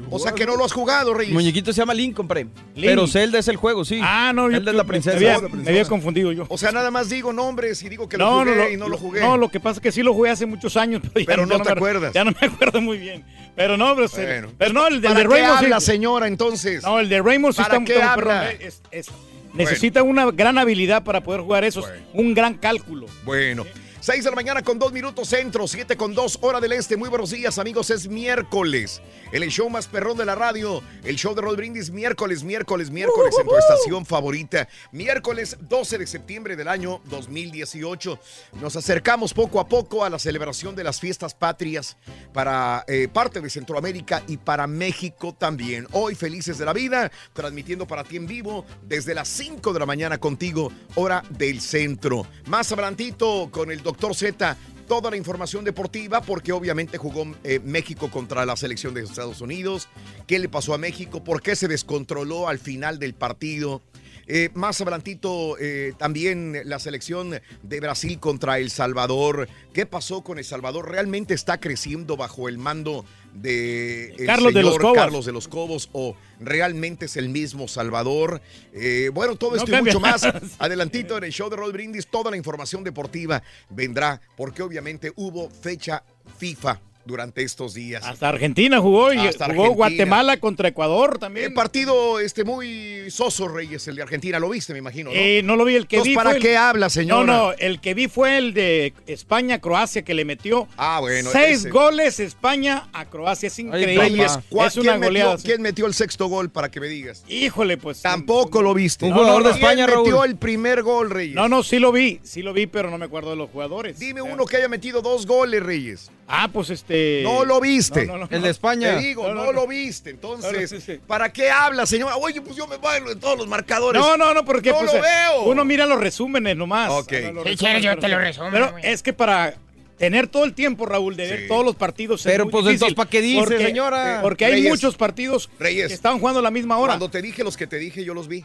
[0.09, 1.29] O sea, que no lo has jugado, Reyes.
[1.29, 2.41] El muñequito se llama Link, compré.
[2.43, 2.51] Link.
[2.75, 4.01] Pero Zelda es el juego, sí.
[4.03, 5.17] Ah, no, yo Zelda es la princesa.
[5.17, 6.45] Me había, me había confundido yo.
[6.49, 8.89] O sea, nada más digo nombres y digo que lo No, jugué no, y no
[8.89, 9.21] lo jugué.
[9.21, 11.01] No, lo que pasa es que sí lo jugué hace muchos años.
[11.13, 12.13] Pero, ya- Pero ya no te me- acuerdas.
[12.13, 13.23] Ya no me acuerdo muy bien.
[13.55, 14.49] Pero no, pero, Bueno.
[14.57, 16.83] pero no, el de, ¿Para de qué Raymond sí- habla, señora, entonces?
[16.83, 18.51] No, el de Raymond sí ¿Para está, qué está muy habla?
[18.51, 19.07] es- es-
[19.55, 21.85] necesita una gran habilidad para poder jugar esos.
[22.13, 23.07] Un gran cálculo.
[23.23, 23.65] Bueno.
[24.05, 26.95] 6 de la mañana con 2 minutos centro, 7 con 2 hora del este.
[26.95, 27.89] Muy buenos días, amigos.
[27.89, 29.01] Es miércoles.
[29.31, 30.83] El show más perrón de la radio.
[31.03, 34.67] El show de Roll Brindis, miércoles, miércoles, miércoles en tu estación favorita.
[34.91, 38.19] Miércoles 12 de septiembre del año 2018.
[38.61, 41.97] Nos acercamos poco a poco a la celebración de las fiestas patrias
[42.31, 45.87] para eh, parte de Centroamérica y para México también.
[45.93, 49.87] Hoy, felices de la vida, transmitiendo para ti en vivo desde las 5 de la
[49.87, 52.27] mañana contigo, hora del centro.
[52.45, 54.57] Más adelantito con el doctor Z.
[54.87, 59.89] Toda la información deportiva, porque obviamente jugó eh, México contra la selección de Estados Unidos.
[60.27, 61.23] ¿Qué le pasó a México?
[61.23, 63.81] ¿Por qué se descontroló al final del partido?
[64.27, 69.47] Eh, más adelantito eh, también la selección de Brasil contra El Salvador.
[69.73, 70.89] ¿Qué pasó con El Salvador?
[70.89, 73.05] ¿Realmente está creciendo bajo el mando
[73.35, 74.97] de el Carlos de los señor Cobos.
[74.97, 78.41] Carlos de los Cobos o realmente es el mismo Salvador.
[78.73, 80.23] Eh, bueno, todo No esto y mucho más.
[80.59, 85.49] Adelantito en el show de Roll Brindis, toda la información deportiva vendrá porque obviamente hubo
[85.49, 86.03] fecha
[86.37, 88.03] FIFA durante estos días.
[88.05, 89.75] Hasta Argentina jugó y Hasta jugó Argentina.
[89.75, 91.53] Guatemala contra Ecuador El también.
[91.53, 94.39] partido este muy soso, Reyes, el de Argentina.
[94.39, 95.15] Lo viste, me imagino, ¿no?
[95.15, 97.23] Eh, no lo vi, el que Entonces, vi ¿para fue el- qué habla, señora?
[97.25, 101.29] No, no, el que vi fue el de España-Croacia que le metió Ah, bueno.
[101.31, 101.69] seis ese.
[101.69, 103.47] goles España a Croacia.
[103.47, 103.97] Es increíble.
[103.97, 105.31] Reyes, ¿cuál- es una ¿quién, goleada.
[105.35, 107.23] metió, quién metió el sexto gol para que me digas?
[107.27, 108.01] Híjole, pues.
[108.01, 109.05] Tampoco lo viste.
[109.05, 111.35] Un jugador de ¿Quién España, metió el primer gol, Reyes?
[111.35, 113.99] No, no, sí lo vi, sí lo vi, pero no me acuerdo de los jugadores.
[113.99, 116.09] Dime uno que haya metido dos goles, Reyes.
[116.27, 117.21] Ah, pues este.
[117.23, 118.05] No lo viste.
[118.07, 118.27] No, no, no.
[118.31, 118.95] El de España.
[118.97, 120.13] Te digo, no, No, no, lo viste.
[120.13, 120.99] No, no, Entonces, sí, sí.
[121.05, 122.15] ¿para qué habla, señora?
[122.17, 124.01] Oye, pues yo me bailo en todos los marcadores.
[124.01, 125.43] No, no, no, porque No pues, lo eh, veo.
[125.43, 126.89] uno mira los resúmenes nomás.
[126.91, 127.13] Ok.
[127.13, 128.83] Ah, resúmenes, Chero, yo te lo resumo, Pero güey.
[128.87, 129.53] es que para
[129.99, 132.95] tener todo el tiempo, Raúl, de ver todos los partidos es Pero, muy pues, entonces,
[132.95, 134.19] ¿para qué dice, porque- señora?
[134.23, 134.69] Porque hay Reyes.
[134.71, 135.87] muchos partidos Reyes.
[135.89, 136.93] que están jugando a la misma hora.
[136.93, 138.43] Cuando te dije los que te dije, yo los vi.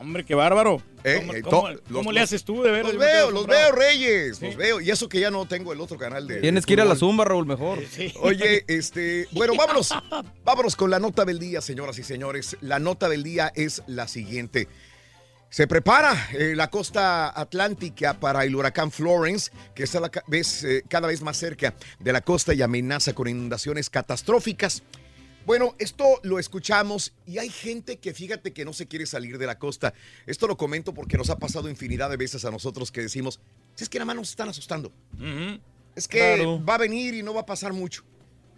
[0.00, 0.80] Hombre, qué bárbaro.
[1.02, 2.84] Eh, ¿Cómo, eh, cómo- to- cómo los- le haces tú de ver?
[2.84, 3.72] Los veo, los veo.
[3.72, 4.40] Reyes.
[4.40, 4.80] Los veo.
[4.80, 6.40] Y eso que ya no tengo el otro canal de.
[6.40, 7.80] Tienes de que ir a la zumba, Raúl, mejor.
[8.20, 9.92] Oye, este, bueno, vámonos.
[10.44, 12.56] Vámonos con la nota del día, señoras y señores.
[12.60, 14.68] La nota del día es la siguiente.
[15.50, 21.08] Se prepara eh, la costa atlántica para el huracán Florence, que está la eh, cada
[21.08, 24.82] vez más cerca de la costa y amenaza con inundaciones catastróficas.
[25.48, 29.46] Bueno, esto lo escuchamos y hay gente que fíjate que no se quiere salir de
[29.46, 29.94] la costa.
[30.26, 33.40] Esto lo comento porque nos ha pasado infinidad de veces a nosotros que decimos,
[33.74, 34.92] "Si es que nada más nos están asustando.
[35.96, 36.62] Es que Claro.
[36.62, 38.04] va a venir y no va a pasar mucho.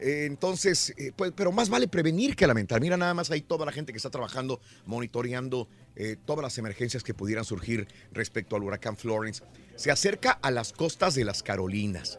[0.01, 2.81] Eh, entonces, eh, pues, pero más vale prevenir que lamentar.
[2.81, 7.05] Mira nada más ahí toda la gente que está trabajando, monitoreando eh, todas las emergencias
[7.05, 9.45] que pudieran surgir respecto al huracán Florence.
[9.77, 12.19] Se acerca a las costas de las Carolinas.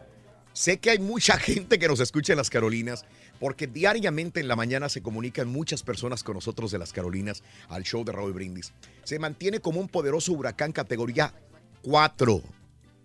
[0.53, 3.03] Sé que hay mucha gente que nos escucha en las Carolinas,
[3.41, 7.81] porque diariamente en la mañana se comunican muchas personas con nosotros de las Carolinas al
[7.81, 8.71] show de Raúl Brindis.
[9.03, 11.33] Se mantiene como un poderoso huracán categoría
[11.81, 12.39] 4.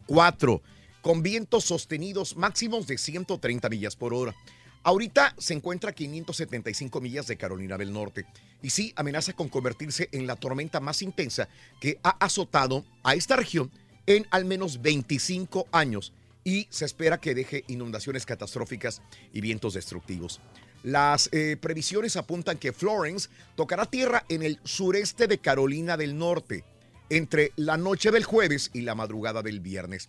[0.06, 0.62] 4.
[1.00, 4.36] Con vientos sostenidos máximos de 130 millas por hora.
[4.82, 8.26] Ahorita se encuentra a 575 millas de Carolina del Norte
[8.62, 11.48] y sí amenaza con convertirse en la tormenta más intensa
[11.80, 13.70] que ha azotado a esta región
[14.04, 16.12] en al menos 25 años
[16.46, 20.40] y se espera que deje inundaciones catastróficas y vientos destructivos.
[20.84, 26.62] Las eh, previsiones apuntan que Florence tocará tierra en el sureste de Carolina del Norte
[27.10, 30.08] entre la noche del jueves y la madrugada del viernes.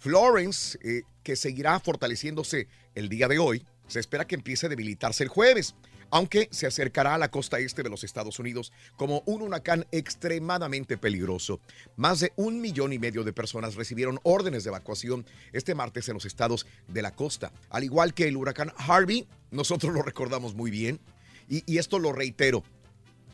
[0.00, 5.22] Florence, eh, que seguirá fortaleciéndose el día de hoy, se espera que empiece a debilitarse
[5.22, 5.76] el jueves,
[6.10, 10.96] aunque se acercará a la costa este de los Estados Unidos como un huracán extremadamente
[10.96, 11.60] peligroso.
[11.96, 16.14] Más de un millón y medio de personas recibieron órdenes de evacuación este martes en
[16.14, 17.52] los estados de la costa.
[17.70, 21.00] Al igual que el huracán Harvey, nosotros lo recordamos muy bien,
[21.48, 22.62] y, y esto lo reitero.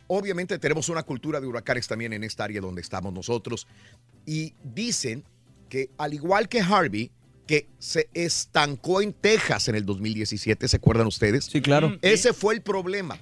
[0.07, 3.67] Obviamente tenemos una cultura de huracanes también en esta área donde estamos nosotros.
[4.27, 5.25] Y dicen
[5.69, 7.11] que al igual que Harvey,
[7.47, 11.47] que se estancó en Texas en el 2017, ¿se acuerdan ustedes?
[11.47, 11.99] Sí, claro.
[12.03, 13.21] Ese fue el problema,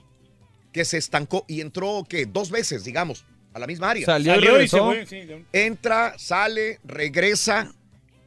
[0.73, 2.27] que se estancó y entró, ¿qué?
[2.27, 4.07] Dos veces, digamos, a la misma área.
[4.07, 5.07] Salió y Salió y se fue.
[5.07, 7.73] sí, Entra, sale, regresa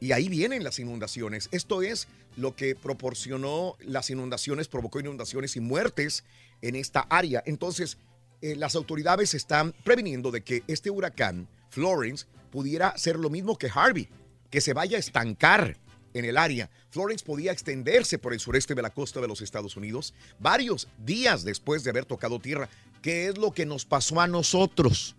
[0.00, 1.48] y ahí vienen las inundaciones.
[1.52, 6.24] Esto es lo que proporcionó las inundaciones, provocó inundaciones y muertes
[6.60, 7.42] en esta área.
[7.46, 7.98] Entonces,
[8.42, 13.70] eh, las autoridades están previniendo de que este huracán, Florence, pudiera ser lo mismo que
[13.72, 14.08] Harvey,
[14.50, 15.78] que se vaya a estancar
[16.14, 16.70] en el área.
[16.90, 21.44] Florence podía extenderse por el sureste de la costa de los Estados Unidos varios días
[21.44, 22.68] después de haber tocado tierra,
[23.02, 25.16] que es lo que nos pasó a nosotros.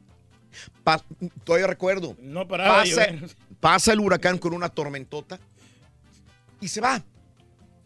[0.83, 1.03] Pa-
[1.43, 2.15] todavía recuerdo.
[2.19, 3.07] No paraba pasa,
[3.59, 5.37] pasa el huracán con una tormentota
[6.61, 7.03] y se va.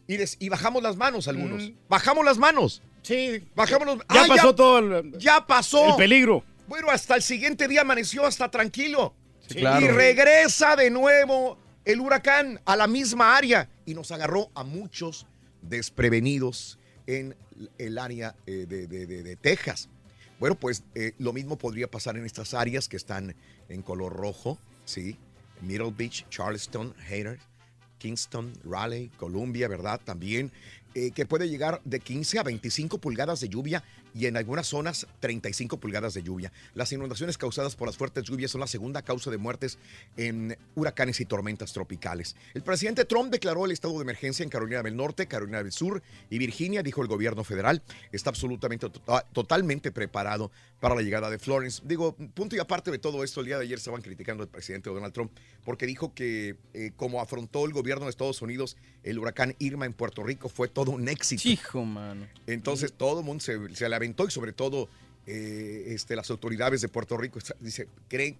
[0.07, 1.63] Y, bajamos las manos algunos.
[1.69, 1.73] Mm.
[1.87, 2.81] Bajamos las manos.
[3.03, 3.43] Sí.
[3.55, 5.89] Bajamos los- Ya ¡Ah, pasó todo el, Ya pasó.
[5.89, 6.43] el peligro.
[6.67, 9.13] Bueno, hasta el siguiente día amaneció hasta tranquilo.
[9.47, 9.83] Sí, claro.
[9.85, 11.57] Y regresa de nuevo
[11.89, 15.25] el huracán a la misma área y nos agarró a muchos
[15.63, 17.35] desprevenidos en
[17.79, 19.89] el área eh, de, Texas.
[20.39, 23.35] Bueno, pues eh, lo mismo podría pasar en estas áreas que están
[23.69, 25.17] en color rojo, ¿sí?
[25.61, 27.39] Middle Beach, Charleston, Hayter,
[27.97, 29.99] Kingston, Raleigh, Columbia, ¿verdad?
[30.05, 30.51] También,
[30.93, 35.07] eh, que puede llegar de 15 a 25 pulgadas de lluvia y en algunas zonas
[35.19, 36.51] 35 pulgadas de lluvia.
[36.73, 39.77] Las inundaciones causadas por las fuertes lluvias son la segunda causa de muertes
[40.17, 42.35] en huracanes y tormentas tropicales.
[42.53, 46.01] El presidente Trump declaró el estado de emergencia en Carolina del Norte, Carolina del Sur
[46.29, 51.29] y Virginia, dijo el gobierno federal, está absolutamente to- ah, totalmente preparado para la llegada
[51.29, 51.81] de Florence.
[51.85, 54.89] Digo, punto y aparte de todo esto, el día de ayer estaban criticando al presidente
[54.89, 55.31] Donald Trump
[55.65, 59.93] porque dijo que eh, como afrontó el gobierno de Estados Unidos el huracán Irma en
[59.93, 61.47] Puerto Rico fue todo un éxito.
[61.47, 62.27] Hijo, mano.
[62.47, 64.89] Entonces todo el mundo se, se le aventó y sobre todo
[65.27, 68.35] eh, este, las autoridades de Puerto Rico dice, creen,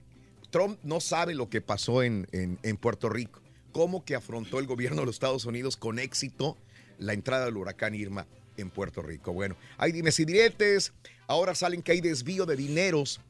[0.49, 3.41] Trump no sabe lo que pasó en, en- en Puerto Rico,
[3.71, 6.57] cómo que afrontó el gobierno de los Estados Unidos con éxito
[6.97, 8.25] la entrada del huracán Irma
[8.57, 9.31] en Puerto Rico.
[9.31, 10.91] Bueno, hay dimes y diretes,
[11.27, 13.21] ahora salen que hay desvío de dineros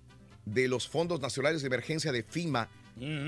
[0.46, 2.70] de los fondos nacionales de emergencia de FIMA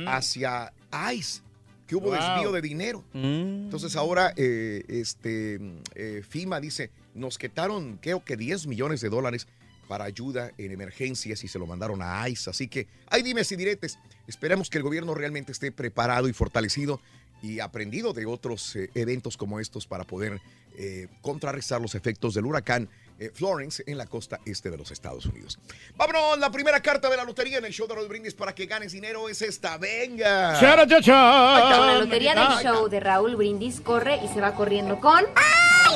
[0.07, 0.73] hacia
[1.13, 1.41] ICE,
[1.87, 2.15] que hubo Wow.
[2.15, 3.03] desvío de dinero.
[3.13, 3.65] Mm.
[3.65, 5.59] Entonces ahora eh, este,
[5.95, 9.47] eh, FIMA dice, nos quitaron creo que 10 millones de dólares
[9.87, 12.49] para ayuda en emergencias y se lo mandaron a ICE.
[12.49, 13.99] Así que hay dimes y diretes.
[14.25, 17.01] Esperemos que el gobierno realmente esté preparado y fortalecido
[17.41, 20.39] y aprendido de otros eh, eventos como estos para poder
[20.77, 22.87] eh, contrarrestar los efectos del huracán
[23.21, 25.59] eh, Florence en la costa este de los Estados Unidos.
[25.95, 28.65] Vámonos, la primera carta de la lotería en el show de los brindis para que
[28.65, 29.77] ganes dinero es esta.
[29.77, 30.59] ¡Venga!
[30.59, 31.55] Chara, cha, cha.
[31.55, 31.85] Ahí está.
[31.85, 35.23] La lotería del show de Raúl Brindis corre y se va corriendo con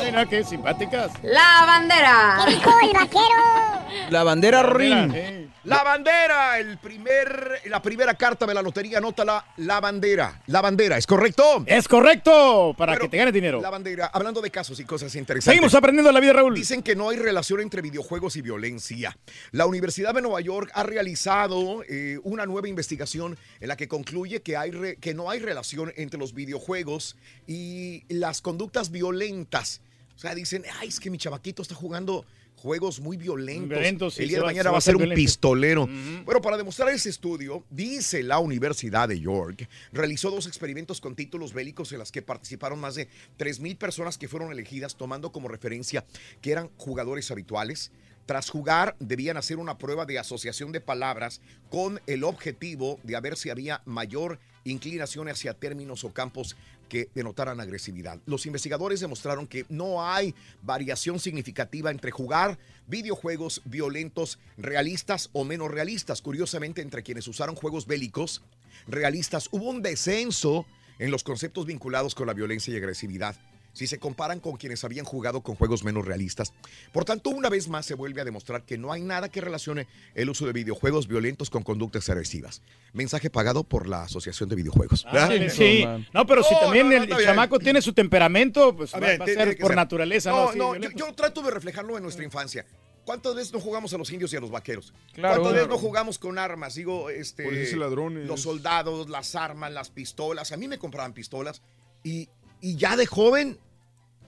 [0.04, 1.10] Mira qué simpáticas.
[1.24, 2.42] la bandera.
[2.44, 4.10] ¿Qué dijo el vaquero?
[4.10, 5.46] La bandera ring.
[5.66, 10.40] La bandera, el primer, la primera carta de la lotería, anótala, la bandera.
[10.46, 11.64] La bandera, ¿es correcto?
[11.66, 13.60] Es correcto, para que te ganes dinero.
[13.60, 15.52] La bandera, hablando de casos y cosas interesantes.
[15.52, 16.54] Seguimos aprendiendo la vida, Raúl.
[16.54, 19.16] Dicen que no hay relación entre videojuegos y violencia.
[19.52, 24.42] La Universidad de Nueva York ha realizado eh, una nueva investigación en la que concluye
[24.42, 29.80] que, hay que no hay relación entre los videojuegos y las conductas violentas.
[30.16, 32.24] O sea, dicen, ay, es que mi chavaquito está jugando
[32.66, 33.68] juegos muy violentos.
[33.68, 35.20] Violentos, sí, El día de va- mañana va a ser un violento.
[35.22, 35.88] pistolero.
[36.24, 41.52] Bueno, para demostrar ese estudio, dice la Universidad de York, realizó dos experimentos con títulos
[41.52, 43.06] bélicos en las que participaron más de
[43.38, 46.04] 3.000 personas que fueron elegidas tomando como referencia
[46.42, 47.92] que eran jugadores habituales.
[48.26, 53.36] Tras jugar, debían hacer una prueba de asociación de palabras con el objetivo de ver
[53.36, 56.56] si había mayor inclinación hacia términos o campos
[56.88, 58.20] que denotaran agresividad.
[58.26, 65.70] Los investigadores demostraron que no hay variación significativa entre jugar videojuegos violentos realistas o menos
[65.70, 66.22] realistas.
[66.22, 68.42] Curiosamente, entre quienes usaron juegos bélicos
[68.86, 70.66] realistas hubo un descenso
[70.98, 73.36] en los conceptos vinculados con la violencia y agresividad
[73.76, 76.54] si se comparan con quienes habían jugado con juegos menos realistas.
[76.92, 79.86] Por tanto, una vez más se vuelve a demostrar que no hay nada que relacione
[80.14, 82.62] el uso de videojuegos violentos con conductas agresivas.
[82.94, 85.04] Mensaje pagado por la Asociación de Videojuegos.
[85.08, 85.84] Ah, sí, sí.
[86.14, 87.20] No, pero si No, también no, no, el bien.
[87.20, 89.76] chamaco tiene su temperamento, pues A va, ver, va a ser por ser.
[89.76, 90.54] naturaleza, ¿no?
[90.54, 92.64] No, no, yo, yo trato de reflejarlo en nuestra infancia.
[93.04, 94.92] ¿Cuántas veces no jugamos a los indios y a los vaqueros?
[95.12, 95.34] Claro.
[95.42, 95.74] ¿Cuántas veces Claro.
[95.74, 96.74] no jugamos con armas?
[96.74, 97.76] Digo, este.
[97.76, 98.26] Ladrones.
[98.26, 100.50] Los soldados, las armas, las pistolas.
[100.52, 101.60] A mí me compraban pistolas
[102.02, 102.28] y,
[102.60, 103.58] y ya de joven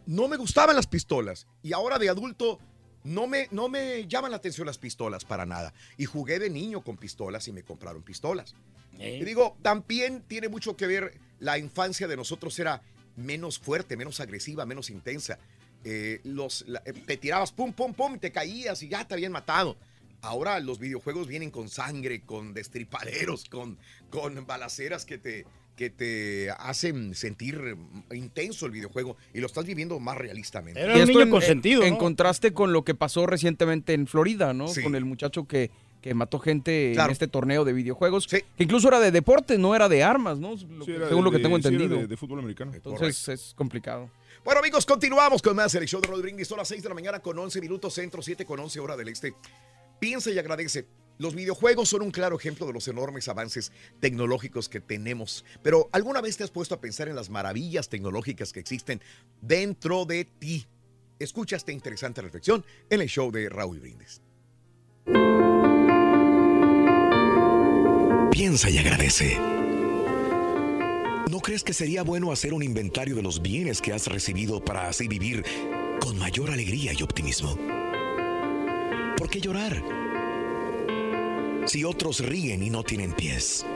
[0.09, 1.47] no me gustaban las pistolas.
[1.63, 2.59] Y ahora de adulto
[3.05, 5.73] no me, no me llaman la atención las pistolas para nada.
[5.99, 8.55] Y jugué de niño con pistolas y me compraron pistolas.
[9.21, 12.83] Y digo, también tiene mucho que ver la infancia de nosotros era
[13.17, 15.39] menos fuerte, menos agresiva, menos intensa.
[15.85, 19.15] Eh, los, la- eh, te tirabas pum, pum, pum, y te caías y ya te
[19.15, 19.77] habían matado.
[20.23, 23.79] Ahora los videojuegos vienen con sangre, con destripaderos, con,
[24.11, 25.47] con balaceras que te,
[25.79, 27.77] que te hacen sentir
[28.13, 30.81] intenso el videojuego y lo estás viviendo más realistamente.
[30.81, 34.67] Y esto en, en- en contraste con lo que pasó recientemente en Florida, ¿no?
[34.67, 34.83] Sí.
[34.83, 35.71] Con el muchacho que,
[36.03, 37.11] que mató gente Claro.
[37.11, 40.57] en este torneo de videojuegos, que incluso era de deporte, no era de armas, ¿no?
[40.57, 42.01] Lo era según lo que de- tengo sí, era entendido.
[42.01, 42.75] de- de fútbol americano.
[42.75, 44.11] Entonces es complicado.
[44.45, 46.49] Bueno, amigos, continuamos con más selección de Rodríguez.
[46.49, 49.09] Son las 6 de la mañana con 11 minutos centro, 7 con 11 hora del
[49.09, 49.33] este.
[50.01, 50.87] Piensa y agradece.
[51.19, 55.45] Los videojuegos son un claro ejemplo de los enormes avances tecnológicos que tenemos.
[55.63, 59.03] Pero ¿alguna vez te has puesto a pensar en las maravillas tecnológicas que existen
[59.43, 60.67] dentro de ti?
[61.19, 64.23] Escucha esta interesante reflexión en el show de Raúl Brindis.
[68.31, 69.37] Piensa y agradece.
[71.29, 74.89] ¿No crees que sería bueno hacer un inventario de los bienes que has recibido para
[74.89, 75.45] así vivir
[76.01, 77.59] con mayor alegría y optimismo?
[79.17, 80.08] ¿Por qué llorar?
[81.69, 83.67] Si otros ríen y no tienen pies.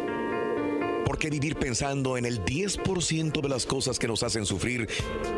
[1.05, 4.89] ¿Por qué vivir pensando en el 10% de las cosas que nos hacen sufrir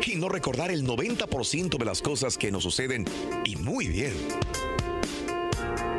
[0.07, 3.03] y no recordar el 90% de las cosas que nos suceden
[3.43, 4.13] y muy bien?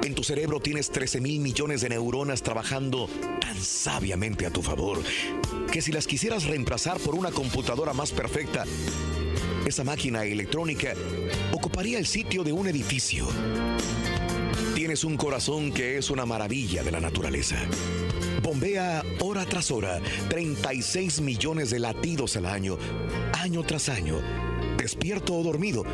[0.03, 3.07] En tu cerebro tienes 13 mil millones de neuronas trabajando
[3.38, 5.03] tan sabiamente a tu favor
[5.71, 8.65] que si las quisieras reemplazar por una computadora más perfecta,
[9.67, 10.94] esa máquina electrónica
[11.52, 13.27] ocuparía el sitio de un edificio.
[14.97, 17.57] Tienes un corazón que es una maravilla de la naturaleza.
[18.42, 22.79] Bombea hora tras hora 36 millones de latidos al año,
[23.35, 24.23] año tras año,
[24.79, 25.85] despierto o dormido,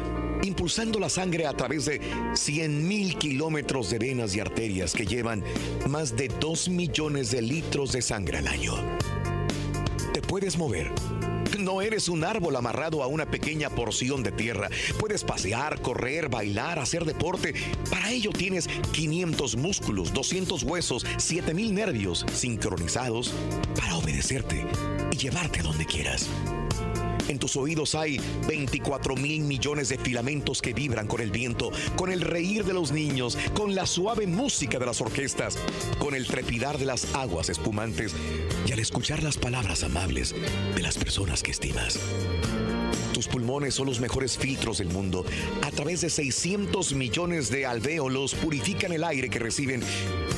[0.45, 2.01] impulsando la sangre a través de
[2.35, 5.43] 100 mil kilómetros de venas y arterias que llevan
[5.89, 8.75] más de 2 millones de litros de sangre al año.
[10.15, 10.93] Te puedes mover,
[11.59, 14.69] No eres un árbol amarrado a una pequeña porción de tierra.
[14.99, 17.55] Puedes pasear, correr, bailar, hacer deporte.
[17.91, 23.33] Para ello tienes 500 músculos, 200 huesos, 7000 nervios sincronizados
[23.77, 24.67] para obedecerte
[25.11, 26.29] y llevarte donde quieras.
[27.29, 32.13] En tus oídos hay 24 mil millones de filamentos que vibran con el viento, con
[32.13, 35.59] el reír de los niños, con la suave música de las orquestas,
[35.99, 38.15] con el trepidar de las aguas espumantes
[38.67, 40.35] y al escuchar las palabras amables
[40.75, 41.99] de las personas que estimas.
[43.13, 45.25] Tus pulmones son los mejores filtros del mundo.
[45.63, 49.83] A través de 600 millones de alvéolos purifican el aire que reciben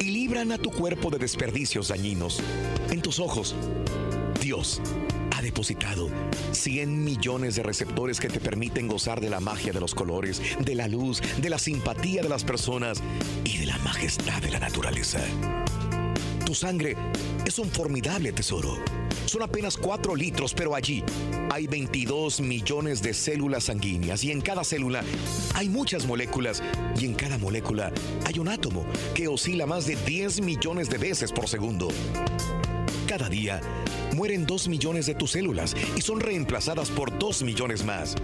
[0.01, 2.41] y libran a tu cuerpo de desperdicios dañinos.
[2.91, 3.55] En tus ojos,
[4.45, 4.83] Dios
[5.35, 6.11] ha depositado
[6.53, 10.75] 100 millones de receptores que te permiten gozar de la magia de los colores, de
[10.75, 13.03] la luz, de la simpatía de las personas
[13.43, 15.21] y de la majestad de la naturaleza.
[16.45, 16.95] Tu sangre
[17.47, 18.77] es un formidable tesoro.
[19.25, 21.03] Son apenas 4 litros, pero allí
[21.51, 25.03] hay 22 millones de células sanguíneas y en cada célula
[25.55, 26.63] hay muchas moléculas
[27.01, 27.91] y en cada molécula
[28.27, 28.85] hay un átomo
[29.15, 31.89] que oscila más de 10 millones de veces por segundo.
[33.07, 33.61] Cada día
[34.15, 38.15] mueren 2 millones de tus células y son reemplazadas por 2 millones más.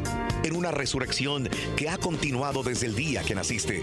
[0.43, 3.83] En una resurrección que ha continuado desde el día que naciste.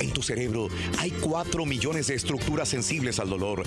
[0.00, 0.68] En tu cerebro
[0.98, 3.62] hay 4 millones de estructuras sensibles al dolor,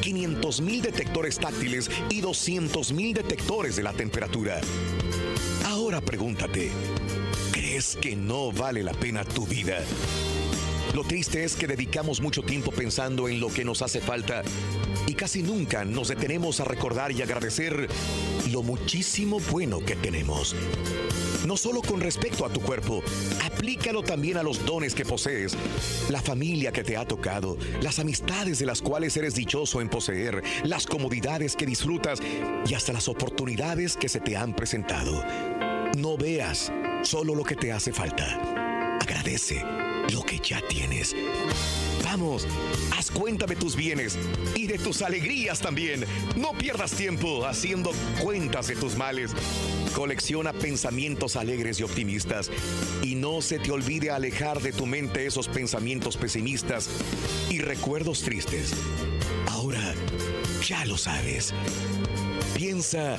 [0.00, 4.60] 500 mil detectores táctiles y 200 mil detectores de la temperatura.
[5.66, 6.72] Ahora pregúntate,
[7.52, 9.78] ¿crees que no vale la pena tu vida?
[10.94, 14.42] Lo triste es que dedicamos mucho tiempo pensando en lo que nos hace falta
[15.06, 17.88] y casi nunca nos detenemos a recordar y agradecer
[18.50, 20.56] lo muchísimo bueno que tenemos.
[21.46, 23.02] No solo con respecto a tu cuerpo,
[23.44, 25.56] aplícalo también a los dones que posees,
[26.08, 30.42] la familia que te ha tocado, las amistades de las cuales eres dichoso en poseer,
[30.64, 32.20] las comodidades que disfrutas
[32.66, 35.24] y hasta las oportunidades que se te han presentado.
[35.96, 36.72] No veas
[37.02, 38.98] solo lo que te hace falta.
[39.00, 39.64] Agradece
[40.12, 41.14] lo que ya tienes.
[42.04, 42.46] Vamos,
[42.96, 44.18] haz cuenta de tus bienes
[44.54, 46.04] y de tus alegrías también.
[46.36, 49.32] No pierdas tiempo haciendo cuentas de tus males.
[49.94, 52.50] Colecciona pensamientos alegres y optimistas
[53.02, 56.88] y no se te olvide alejar de tu mente esos pensamientos pesimistas
[57.48, 58.72] y recuerdos tristes.
[59.48, 59.94] Ahora
[60.66, 61.52] ya lo sabes.
[62.54, 63.16] Piensa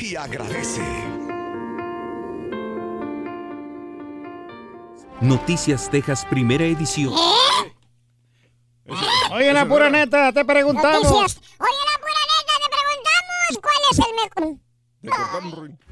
[0.00, 1.19] y agradece.
[5.20, 7.12] Noticias Texas, primera edición.
[9.32, 11.04] Oye, la pura neta, te preguntamos.
[11.04, 11.40] Noticias.
[11.58, 15.89] Oye, la pura neta, te preguntamos cuál es el mejor.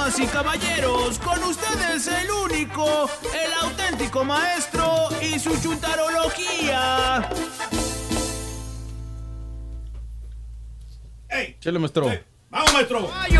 [0.00, 7.28] Damas y caballeros, con ustedes el único, el auténtico maestro y su chuntarología.
[11.60, 12.10] Chele, maestro.
[12.48, 13.10] Vamos, maestro.
[13.14, 13.36] Ay,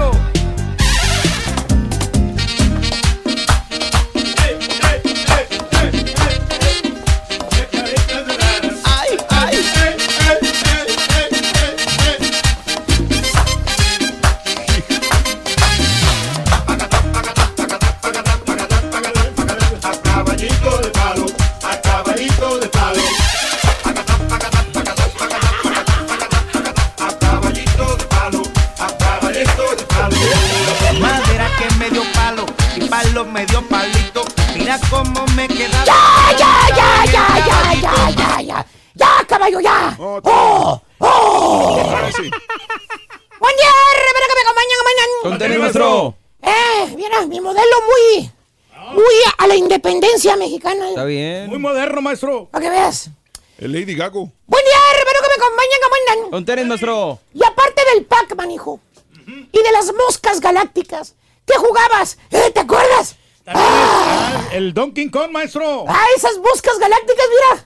[51.00, 51.48] Está bien.
[51.48, 52.46] Muy moderno, maestro.
[52.50, 53.08] Para que veas.
[53.56, 54.30] El Lady Gago.
[54.46, 56.30] Buen día, revelo que me acompañan mañana.
[56.30, 57.18] Con tenis, maestro.
[57.32, 58.80] Y aparte del Pac-Man, hijo.
[59.26, 61.14] Y de las moscas galácticas.
[61.46, 62.18] ¿Qué jugabas?
[62.30, 63.16] ¿Eh, ¿Te acuerdas?
[63.46, 65.86] Ah, el Donkey Kong, maestro.
[65.88, 67.64] Ah, esas moscas galácticas, mira.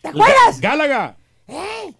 [0.00, 0.60] ¿Te acuerdas?
[0.60, 1.16] Gálaga.
[1.48, 1.92] ¿Eh?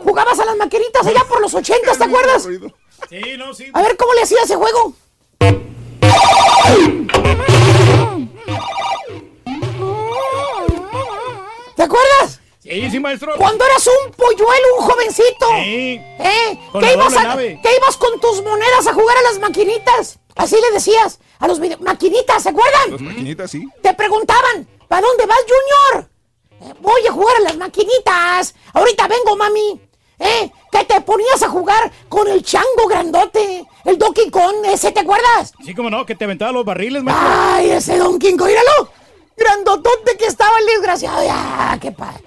[0.00, 2.46] Jugabas a las maquinitas allá por los ochentas, ¿te acuerdas?
[3.08, 3.70] Sí, no, sí.
[3.72, 4.92] A ver cómo le hacía ese juego.
[11.76, 12.40] ¿Te acuerdas?
[12.62, 13.34] Sí, sí, maestro.
[13.36, 15.46] Cuando eras un polluelo, un jovencito.
[15.56, 16.58] ¿Eh?
[16.72, 20.18] Con ¿Qué la ibas, a- que ibas con tus monedas a jugar a las maquinitas?
[20.34, 21.78] Así le decías a los video...
[21.80, 22.90] maquinitas, ¿se acuerdan?
[22.92, 23.68] Las maquinitas, sí.
[23.82, 26.08] Te preguntaban, ¿para dónde vas, Junior?
[26.62, 28.54] "Eh, voy a jugar a las maquinitas.
[28.72, 29.80] Ahorita vengo, mami.
[30.18, 30.50] ¿Eh?
[30.70, 35.52] que te ponías a jugar con el chango grandote, el Donkey Kong, ese, ¿te acuerdas?
[35.64, 37.28] Sí, como no, que te aventaba los barriles, maestro.
[37.28, 38.90] Ay, ese Donkey Kong, míralo.
[39.36, 41.18] Grandotote que estaba el desgraciado.
[41.30, 42.22] Ah, qué padre.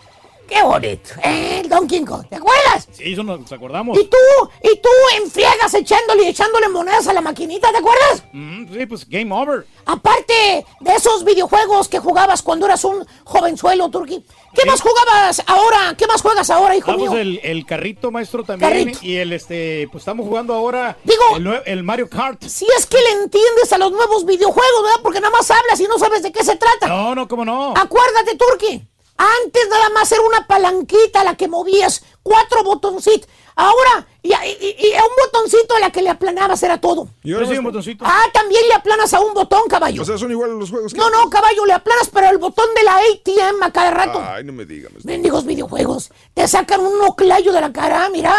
[0.48, 1.10] Qué bonito.
[1.24, 1.60] ¿eh?
[1.64, 2.88] El Donkey Kong, ¿te acuerdas?
[2.92, 3.98] Sí, eso nos acordamos.
[4.00, 4.18] Y tú,
[4.64, 8.24] y tú en friegas echándole y echándole monedas a la maquinita, ¿te acuerdas?
[8.32, 9.66] Mm, sí, pues game over.
[9.86, 14.24] Aparte de esos videojuegos que jugabas cuando eras un jovenzuelo, Turki.
[14.54, 15.96] ¿Qué más jugabas ahora?
[15.98, 17.20] ¿Qué más juegas ahora, hijo Vamos mío?
[17.20, 18.70] el, el carrito, maestro, también.
[18.72, 19.00] Carrito.
[19.02, 22.42] Y el, este, pues estamos jugando ahora Digo- el, el Mario Kart.
[22.44, 25.00] Si es que le entiendes a los nuevos videojuegos, ¿verdad?
[25.04, 26.88] Porque nada más hablas y no sabes de qué se trata.
[26.88, 27.74] No, no, cómo no.
[27.78, 28.88] Acuérdate, Turki.
[29.18, 33.28] Antes nada más era una palanquita la que movías, cuatro botoncitos.
[33.56, 37.08] Ahora, y, y- y a un botoncito a la que le aplanabas era todo.
[37.24, 38.06] Y ahora sí, un botoncito.
[38.08, 40.04] Ah, también le aplanas a un botón, caballo.
[40.04, 40.94] O sea, son iguales los juegos.
[40.94, 44.22] que no, no, caballo, le aplanas, pero el botón de la ATM a cada rato.
[44.24, 44.92] Ay, no me digas.
[45.04, 46.12] Mendigos videojuegos.
[46.36, 48.36] Te sacan un oclayo de la cara, mira.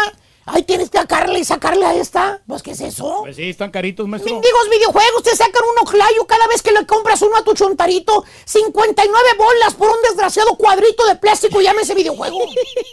[0.51, 2.41] Ahí tienes que sacarle y sacarle a esta.
[2.47, 3.19] Pues, ¿qué es eso?
[3.21, 4.33] Pues sí, están caritos, maestro.
[4.33, 8.23] Mendigos videojuegos, te sacan un oclayo cada vez que le compras uno a tu chontarito.
[8.45, 12.39] 59 bolas por un desgraciado cuadrito de plástico, llámese videojuego.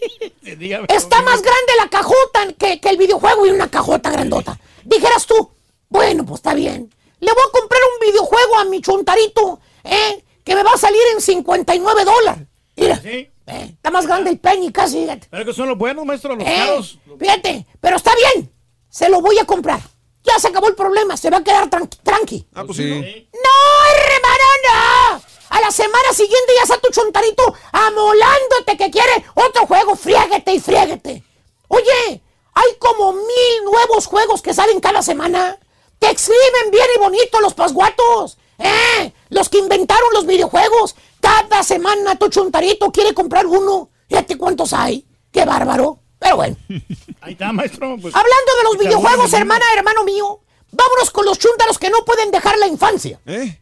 [0.42, 0.86] Dígame.
[0.90, 4.59] Está más grande la cajota que, que el videojuego y una cajota grandota.
[4.84, 5.50] Dijeras tú,
[5.88, 6.92] bueno, pues está bien.
[7.20, 10.22] Le voy a comprar un videojuego a mi chontarito, ¿eh?
[10.44, 12.42] Que me va a salir en 59 dólares.
[12.76, 13.30] Mira, Sí.
[13.47, 15.28] Eh, está más grande el penny casi, fíjate.
[15.30, 16.99] Pero que son los buenos, maestro, los Eh, caros.
[17.18, 18.53] fíjate, pero está bien.
[18.88, 19.80] Se lo voy a comprar.
[20.24, 21.99] Ya se acabó el problema, se va a quedar tranqui.
[22.03, 22.47] tranqui.
[22.55, 22.88] Ah, pues sí.
[22.90, 22.97] ¿no?
[22.97, 25.22] ¡No, hermano, no!
[25.51, 29.94] A la semana siguiente ya está tu chontarito amolándote que quiere otro juego.
[29.97, 31.22] Friéguete y friéguete.
[31.68, 32.22] Oye,
[32.55, 35.59] hay como mil nuevos juegos que salen cada semana.
[35.99, 38.38] Te exhiben bien y bonito los pasguatos.
[38.59, 39.12] ¿Eh?
[39.30, 40.96] Los que inventaron los videojuegos.
[41.20, 43.90] Cada semana tu chontarito quiere comprar uno.
[44.09, 45.07] Fíjate cuántos hay.
[45.32, 45.98] ¡Qué bárbaro!
[46.18, 46.57] Pero bueno.
[47.20, 47.96] Ahí está, maestro.
[48.00, 48.14] pues.
[48.14, 50.40] Hablando de los videojuegos, de hermana, hermano mío,
[50.70, 53.20] vámonos con los chúntaros que no pueden dejar la infancia.
[53.26, 53.61] ¿Eh?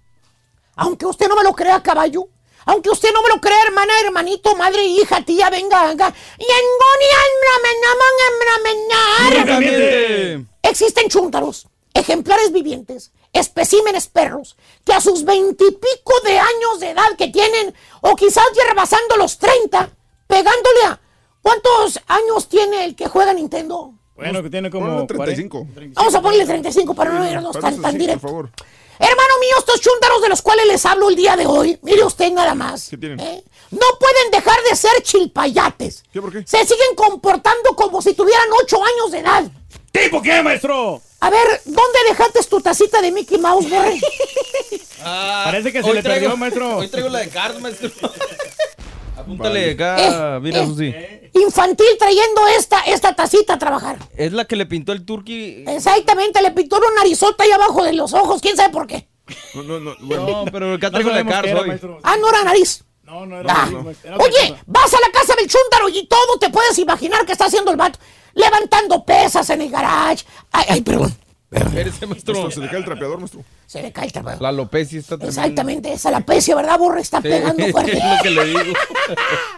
[0.77, 2.29] Aunque usted no me lo crea, caballo.
[2.67, 6.15] Aunque usted no me lo crea, hermana, hermanito, madre, hija, tía, venga, venga.
[10.63, 17.29] Existen chúntaros, ejemplares vivientes, especímenes perros, que a sus veintipico de años de edad que
[17.29, 19.91] tienen, o quizás ya rebasando los 30,
[20.27, 21.01] pegándole a...
[21.43, 23.93] ¿Cuántos años tiene el que juega Nintendo?
[24.17, 24.87] Bueno, que tiene como.
[24.87, 25.67] Ponle 35.
[25.75, 26.01] 40.
[26.01, 28.21] Vamos a ponerle 35 para no irnos tan, tan directo.
[28.23, 28.51] Por favor.
[28.99, 32.33] Hermano mío, estos chúntaros de los cuales les hablo el día de hoy, mire usted
[32.33, 32.89] nada más.
[32.89, 33.19] ¿Qué tienen?
[33.21, 33.45] ¿eh?
[33.73, 36.05] No pueden dejar de ser chilpayates.
[36.13, 36.45] ¿Qué, por qué?
[36.47, 39.45] Se siguen comportando como si tuvieran 8 años de edad.
[39.91, 41.03] ¿Tipo qué, maestro?
[41.25, 43.99] A ver, ¿dónde dejaste tu tacita de Mickey Mouse, Borre?
[45.03, 46.77] Parece que se le traigo- perdió, maestro.
[46.79, 47.91] Hoy traigo la de Cars, maestro.
[49.17, 50.67] Apúntale Eh, acá, mira, eh.
[50.67, 50.95] Susi.
[51.41, 53.97] Infantil trayendo esta, esta tacita a trabajar.
[54.17, 55.65] Es la que le pintó el turqui.
[55.67, 59.09] Exactamente, le pintó una narizota ahí abajo de los ojos, quién sabe por qué.
[59.55, 59.95] No, no, no.
[60.01, 60.27] Bueno.
[60.27, 61.69] No, pero acá No traigo la de Cars era, hoy.
[61.69, 61.99] maestro.
[62.03, 62.85] Ah, no era nariz.
[63.03, 63.51] No, no era.
[63.51, 63.69] Ah.
[63.71, 64.63] no, otra Oye, cosa.
[64.67, 67.77] vas a la casa del chúntaro y todo te puedes imaginar que está haciendo el
[67.79, 67.99] vato.
[68.35, 70.25] Levantando pesas en el garage.
[70.53, 71.17] Ay, ay, perdón.
[71.51, 72.35] Espérese, maestro.
[72.35, 73.45] Maestro, se le cae el trapeador, maestro.
[73.67, 74.39] Se le cae el trabajo.
[74.43, 75.41] La alopecia está tremenda.
[75.43, 77.01] Exactamente, esa la pecia, ¿verdad, Borre?
[77.01, 77.93] Está Sí, pegando es fuerte.
[77.95, 78.61] lo que le digo.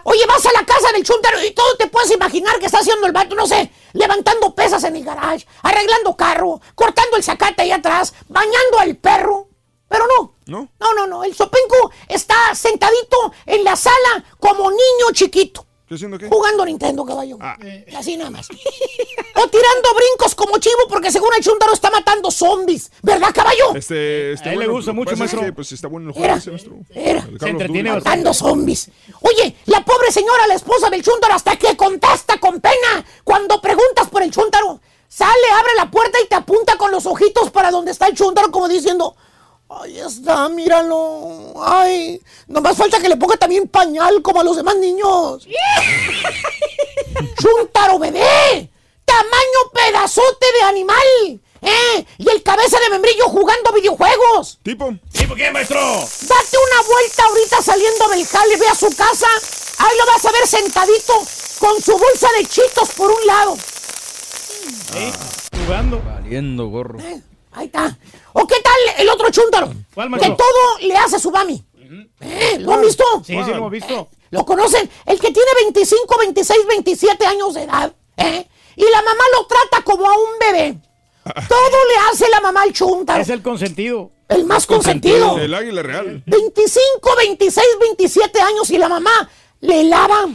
[0.05, 3.07] Oye, vas a la casa del chúntaro y todo te puedes imaginar que está haciendo
[3.07, 7.71] el vato, no sé, levantando pesas en el garage, arreglando carro, cortando el zacate ahí
[7.73, 9.49] atrás, bañando al perro.
[9.89, 10.35] Pero no.
[10.47, 10.69] ¿No?
[10.81, 11.25] No, no, no.
[11.25, 15.66] El sopenco está sentadito en la sala como niño chiquito.
[15.89, 16.29] ¿Qué haciendo qué?
[16.29, 17.39] Jugando Nintendo, caballo.
[17.41, 17.57] Ah.
[17.97, 18.49] Así nada más.
[18.51, 22.91] o tirando brincos como chivo porque según el chúntaro está matando zombies.
[23.03, 23.75] ¿Verdad, caballo?
[23.77, 25.41] Este, este A él le gusta que mucho, pasa es maestro.
[25.43, 26.77] que, pues está bueno el Era, ese, maestro.
[26.93, 27.29] era.
[27.39, 28.91] Se entretiene matando zombies.
[29.21, 34.09] Oye, la pobre señora, la esposa del chúntaro, hasta que contesta con pena cuando preguntas
[34.09, 34.81] por el chúntaro.
[35.09, 38.51] Sale, abre la puerta y te apunta con los ojitos para donde está el chúntaro,
[38.51, 39.15] como diciendo:
[39.69, 41.55] Ahí está, míralo.
[41.61, 45.47] Ay, nomás falta que le ponga también pañal como a los demás niños.
[47.41, 48.71] ¡Chúntaro bebé!
[49.05, 51.41] ¡Tamaño pedazote de animal!
[51.63, 52.07] ¿Eh?
[52.19, 54.61] Y el cabeza de membrillo jugando videojuegos.
[54.63, 54.95] Tipo.
[55.11, 55.81] ¿Tipo qué, maestro?
[55.81, 59.27] Date una vuelta ahorita saliendo del jale, ve a su casa.
[59.79, 61.15] Ahí lo vas a ver sentadito
[61.59, 63.57] con su bolsa de chitos por un lado.
[64.95, 65.13] ¿Eh?
[65.65, 66.01] Jugando.
[66.03, 67.01] Valiendo gorro.
[67.01, 67.21] Eh,
[67.57, 67.97] Ahí está.
[68.39, 69.73] ¿O qué tal el otro chúntaro?
[69.95, 71.65] ¿Cuál, que todo le hace a su mami.
[72.21, 72.59] ¿Eh?
[72.61, 73.05] ¿Lo han visto?
[73.25, 74.09] Sí, sí, lo hemos visto.
[74.31, 74.91] ¿Lo conocen?
[75.07, 77.95] El que tiene 25, 26, 27 años de edad.
[78.19, 78.47] ¿eh?
[78.77, 80.79] Y la mamá lo trata como a un bebé.
[81.49, 83.23] Todo le hace la mamá al chúntaro.
[83.23, 84.11] Es el consentido.
[84.29, 85.39] El más consentido.
[85.39, 86.23] El águila real.
[86.27, 89.31] 25, 26, 27 años y la mamá
[89.61, 90.29] le lava,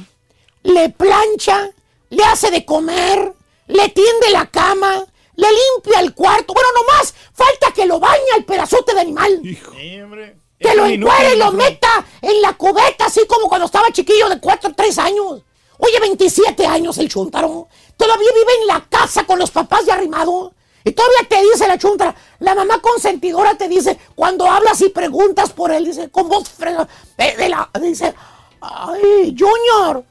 [0.63, 1.69] le plancha,
[2.09, 3.33] le hace de comer,
[3.67, 5.05] le tiende la cama,
[5.35, 6.53] le limpia el cuarto.
[6.53, 9.41] Bueno, nomás falta que lo baña el pedazote de animal.
[10.03, 10.37] Hombre.
[10.59, 14.39] Que lo encuere y lo meta en la cubeta, así como cuando estaba chiquillo de
[14.39, 15.41] 4 o 3 años.
[15.79, 17.67] Oye, 27 años el chuntaro.
[17.97, 20.53] Todavía vive en la casa con los papás de arrimado.
[20.83, 25.51] Y todavía te dice la chuntara, la mamá consentidora te dice, cuando hablas y preguntas
[25.51, 28.15] por él, dice, con voz de, de la, dice,
[28.61, 30.03] ay, Junior,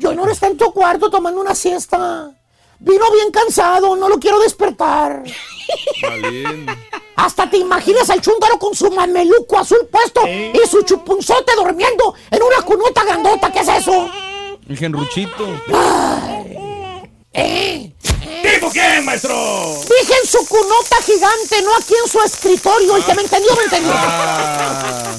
[0.00, 2.30] Junior está en tu cuarto tomando una siesta.
[2.78, 5.22] Vino bien cansado, no lo quiero despertar.
[7.16, 12.42] Hasta te imaginas al chúntaro con su mameluco azul puesto y su chupunzote durmiendo en
[12.42, 13.50] una cunota grandota.
[13.50, 14.10] ¿Qué es eso?
[14.68, 15.46] El genruchito.
[17.32, 17.92] ¿Eh?
[18.42, 19.34] ¿Tipo quién, maestro?
[19.34, 22.96] Dije en su cunota gigante, no aquí en su escritorio.
[22.96, 23.92] El que me entendió, me entendió.
[23.94, 25.16] Ah.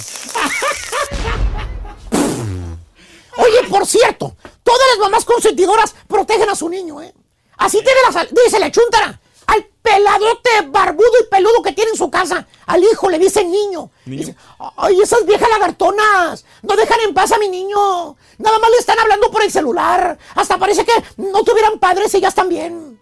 [3.37, 7.13] Oye, por cierto, todas las mamás consentidoras protegen a su niño, ¿eh?
[7.57, 9.19] Así tiene la, sal- dice la chuntara.
[9.47, 12.45] Al peladote barbudo y peludo que tiene en su casa.
[12.65, 13.89] Al hijo le dice niño.
[14.05, 14.35] Dice,
[14.75, 16.43] Ay, esas viejas lagartonas.
[16.63, 18.15] No dejan en paz a mi niño.
[18.37, 20.17] Nada más le están hablando por el celular.
[20.35, 22.99] Hasta parece que no tuvieran padres y ya están bien.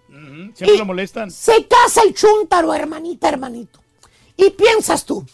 [0.55, 1.31] Siempre Y lo molestan.
[1.31, 3.79] Se casa el chuntaro, hermanita, hermanito.
[4.37, 5.25] Y piensas tú,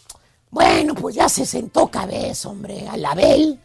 [0.52, 3.58] bueno, pues ya se sentó cabeza, hombre, al Abel.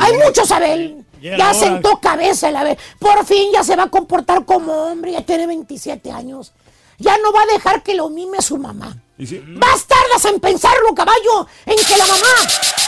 [0.00, 1.04] Hay muchos Abel.
[1.20, 2.78] Ya sentó cabeza el Abel.
[2.98, 6.54] Por fin ya se va a comportar como hombre, ya tiene 27 años.
[6.96, 8.96] Ya no va a dejar que lo mime su mamá.
[9.18, 12.87] Más tardas en pensarlo, caballo, en que la mamá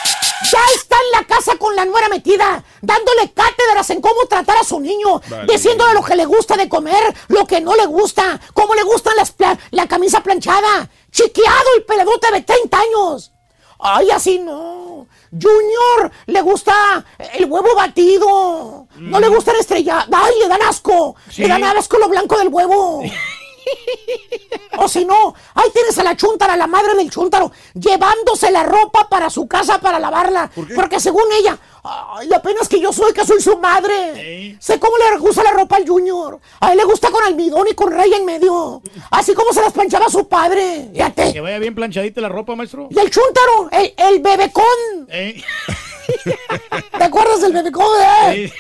[0.51, 4.65] ya está en la casa con la nuera metida, dándole cátedras en cómo tratar a
[4.65, 5.53] su niño, Vale.
[5.53, 9.17] diciéndole lo que le gusta de comer, lo que no le gusta, cómo le gustan
[9.17, 13.33] las pla- la camisa planchada, chiqueado el peladote de 30 años.
[13.83, 15.07] Ay, así no.
[15.33, 18.87] Junior le gusta el huevo batido.
[18.97, 20.07] No le gusta el estrella.
[20.13, 21.17] Ay, le dan asco.
[21.31, 21.43] Sí.
[21.43, 23.03] Le dan asco lo blanco del huevo.
[24.79, 29.09] O si no, ahí tienes a la chuntara, la madre del chuntaro, llevándose la ropa
[29.11, 30.51] para su casa para lavarla.
[30.75, 34.57] Porque según ella, ay, apenas que yo soy, que soy su madre.
[34.59, 36.41] Sé cómo le gusta la ropa al Junior.
[36.61, 38.81] A él le gusta con almidón y con raya en medio.
[39.11, 40.89] Así como se las planchaba su padre.
[40.95, 41.33] Fíjate.
[41.35, 42.89] Que vaya bien planchadita la ropa, maestro.
[42.91, 44.65] Y el chuntaro, el, el bebecón.
[45.09, 45.43] Eh.
[46.99, 47.87] ¿Te acuerdas del bebecón?
[48.03, 48.51] eh?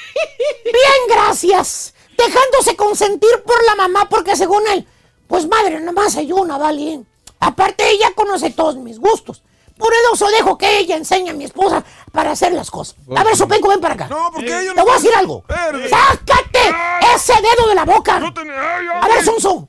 [0.65, 1.95] Bien, gracias.
[2.17, 4.87] Dejándose consentir por la mamá porque según él,
[5.31, 7.05] pues madre, nomás hay una, ¿vale?
[7.39, 9.45] Aparte ella conoce todos mis gustos.
[9.79, 12.97] Por eso dejo que ella enseñe a mi esposa para hacer las cosas.
[13.17, 14.09] A ver, Sopenco, ven para acá.
[14.09, 14.65] No, ¿por qué?
[14.67, 15.45] Yo Te voy a decir algo.
[15.49, 16.75] ¡Sácate
[17.15, 18.17] ese dedo de la boca!
[18.17, 19.69] A ver, Sonso.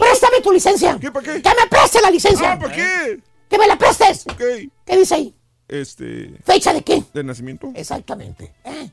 [0.00, 0.98] Préstame tu licencia.
[1.00, 1.40] ¿Qué, para qué?
[1.40, 2.52] Que me preste la licencia.
[2.52, 3.20] Ah, ¿para qué?
[3.48, 4.24] Que me la prestes.
[4.36, 5.34] ¿Qué dice ahí?
[5.72, 6.34] Este.
[6.44, 7.02] ¿Fecha de qué?
[7.14, 7.72] ¿De nacimiento?
[7.74, 8.52] Exactamente.
[8.62, 8.90] ¿eh?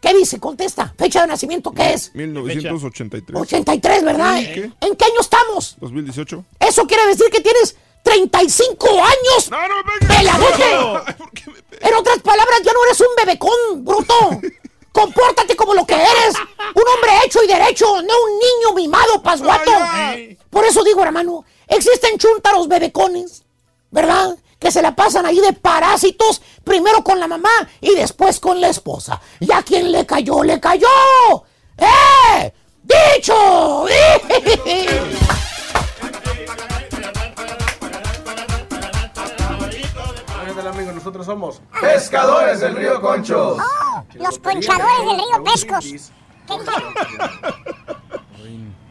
[0.00, 0.40] ¿Qué dice?
[0.40, 0.94] Contesta.
[0.96, 2.14] ¿Fecha de nacimiento qué es?
[2.14, 3.38] 1983.
[3.38, 4.38] 83, ¿verdad?
[4.38, 5.76] ¿En qué año estamos?
[5.80, 6.44] 2018.
[6.60, 9.50] Eso quiere decir que tienes 35 años.
[9.50, 9.74] ¡No, no
[10.08, 11.14] ¡Peladote!
[11.80, 14.14] En otras palabras, ya no eres un bebecón, bruto.
[14.92, 16.36] Compórtate como lo que eres.
[16.74, 19.72] Un hombre hecho y derecho, no un niño mimado, pasguato.
[20.48, 23.44] Por eso digo, hermano, existen chúntaros bebecones,
[23.90, 24.38] ¿verdad?
[24.58, 27.50] Que se la pasan ahí de parásitos, primero con la mamá
[27.80, 29.20] y después con la esposa.
[29.40, 30.88] Y a quien le cayó, le cayó.
[31.76, 32.52] ¡Eh!
[32.82, 33.86] ¡Dicho!
[40.68, 43.56] amigo, nosotros somos Pescadores del Río Concho.
[43.56, 46.12] Oh, los conchadores del río Pescos.
[46.46, 46.94] ¿Qué dijeron?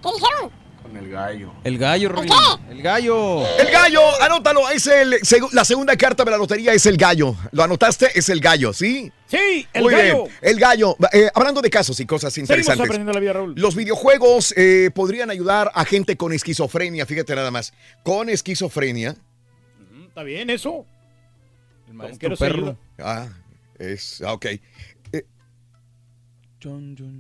[0.02, 0.52] ¿Qué dijeron?
[0.88, 1.54] Con el gallo.
[1.64, 2.32] El gallo, Rorín.
[2.70, 3.46] El gallo.
[3.60, 5.18] El gallo, anótalo, es el,
[5.52, 7.36] la segunda carta de la lotería es el gallo.
[7.52, 8.18] ¿Lo anotaste?
[8.18, 9.12] Es el gallo, ¿sí?
[9.28, 10.24] Sí, el Muy gallo.
[10.24, 10.36] bien.
[10.42, 10.96] El gallo.
[11.12, 12.80] Eh, hablando de casos y cosas interesantes.
[12.86, 13.54] aprendiendo la vida, Raúl.
[13.58, 17.74] Los videojuegos eh, podrían ayudar a gente con esquizofrenia, fíjate nada más.
[18.04, 19.16] Con esquizofrenia.
[20.08, 20.86] ¿Está bien eso?
[21.88, 22.78] El maestro perro.
[22.98, 23.28] Ah,
[23.78, 24.22] es.
[24.26, 24.46] ah, Ok.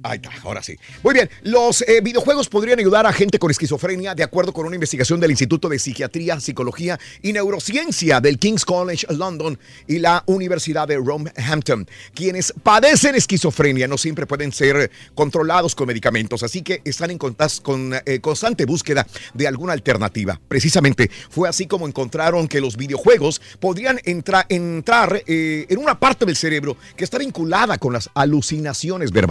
[0.03, 0.75] Ahí está, ahora sí.
[1.03, 4.75] Muy bien, los eh, videojuegos podrían ayudar a gente con esquizofrenia de acuerdo con una
[4.75, 10.88] investigación del Instituto de Psiquiatría, Psicología y Neurociencia del King's College London y la Universidad
[10.88, 11.88] de Roehampton.
[12.15, 17.93] Quienes padecen esquizofrenia no siempre pueden ser controlados con medicamentos, así que están en con
[18.05, 20.39] eh, constante búsqueda de alguna alternativa.
[20.47, 26.25] Precisamente fue así como encontraron que los videojuegos podrían entra- entrar eh, en una parte
[26.25, 29.26] del cerebro que está vinculada con las alucinaciones verbales.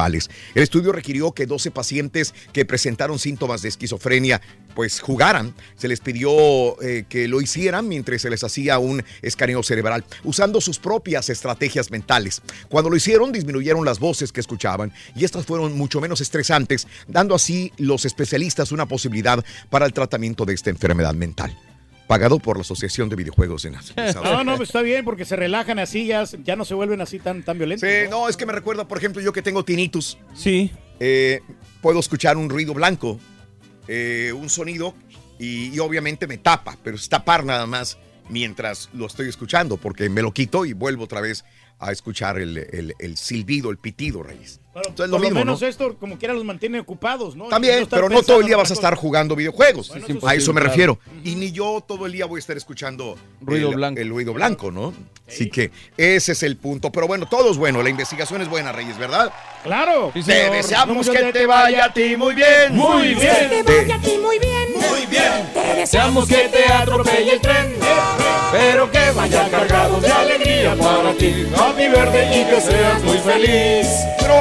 [0.55, 4.40] El estudio requirió que 12 pacientes que presentaron síntomas de esquizofrenia
[4.74, 5.55] pues jugaran.
[5.76, 10.61] Se les pidió eh, que lo hicieran mientras se les hacía un escaneo cerebral, usando
[10.61, 12.42] sus propias estrategias mentales.
[12.68, 17.34] Cuando lo hicieron, disminuyeron las voces que escuchaban y estas fueron mucho menos estresantes, dando
[17.34, 21.57] así los especialistas una posibilidad para el tratamiento de esta enfermedad mental.
[22.07, 23.74] Pagado por la Asociación de Videojuegos en
[24.22, 27.42] No, no, está bien porque se relajan así, ya, ya no se vuelven así tan,
[27.42, 27.88] tan violentos.
[27.88, 30.16] Sí, no, es que me recuerda, por ejemplo, yo que tengo tinnitus.
[30.34, 30.70] Sí.
[31.00, 31.40] eh,
[31.80, 33.18] puedo escuchar un ruido blanco,
[33.88, 34.94] eh, un sonido,
[35.38, 37.98] y, y obviamente me tapa, pero es tapar nada más
[38.28, 41.44] mientras lo estoy escuchando, porque me lo quito y vuelvo otra vez
[41.78, 44.61] a escuchar el, el- el silbido, el pitido, Reyes.
[44.77, 45.66] Pero Entonces, por lo mismo, menos ¿no?
[45.68, 47.47] esto, como quiera, los mantiene ocupados, ¿no?
[47.47, 49.89] También, pero no todo el día vas a estar jugando videojuegos.
[49.89, 50.27] Bueno, eso sí.
[50.27, 50.70] a eso me claro.
[50.70, 50.99] refiero.
[51.24, 54.01] Y ni yo todo el día voy a estar escuchando Ruido el, blanco.
[54.03, 54.93] el ruido blanco, ¿no?
[55.27, 56.93] Así que ese es el punto.
[56.93, 57.83] Pero bueno, todo es bueno.
[57.83, 59.33] La investigación es buena, Reyes, ¿verdad?
[59.64, 60.11] Claro.
[60.12, 60.53] Te señor.
[60.53, 62.77] deseamos que te vaya a ti muy bien.
[62.77, 63.64] Muy bien.
[63.64, 64.57] Te- a ti muy bien.
[64.77, 67.74] Muy bien, Te deseamos que te atropelle el tren,
[68.53, 73.87] pero que vaya cargado de alegría para ti, Happy Verde, y que seas muy feliz.
[74.20, 74.35] Pero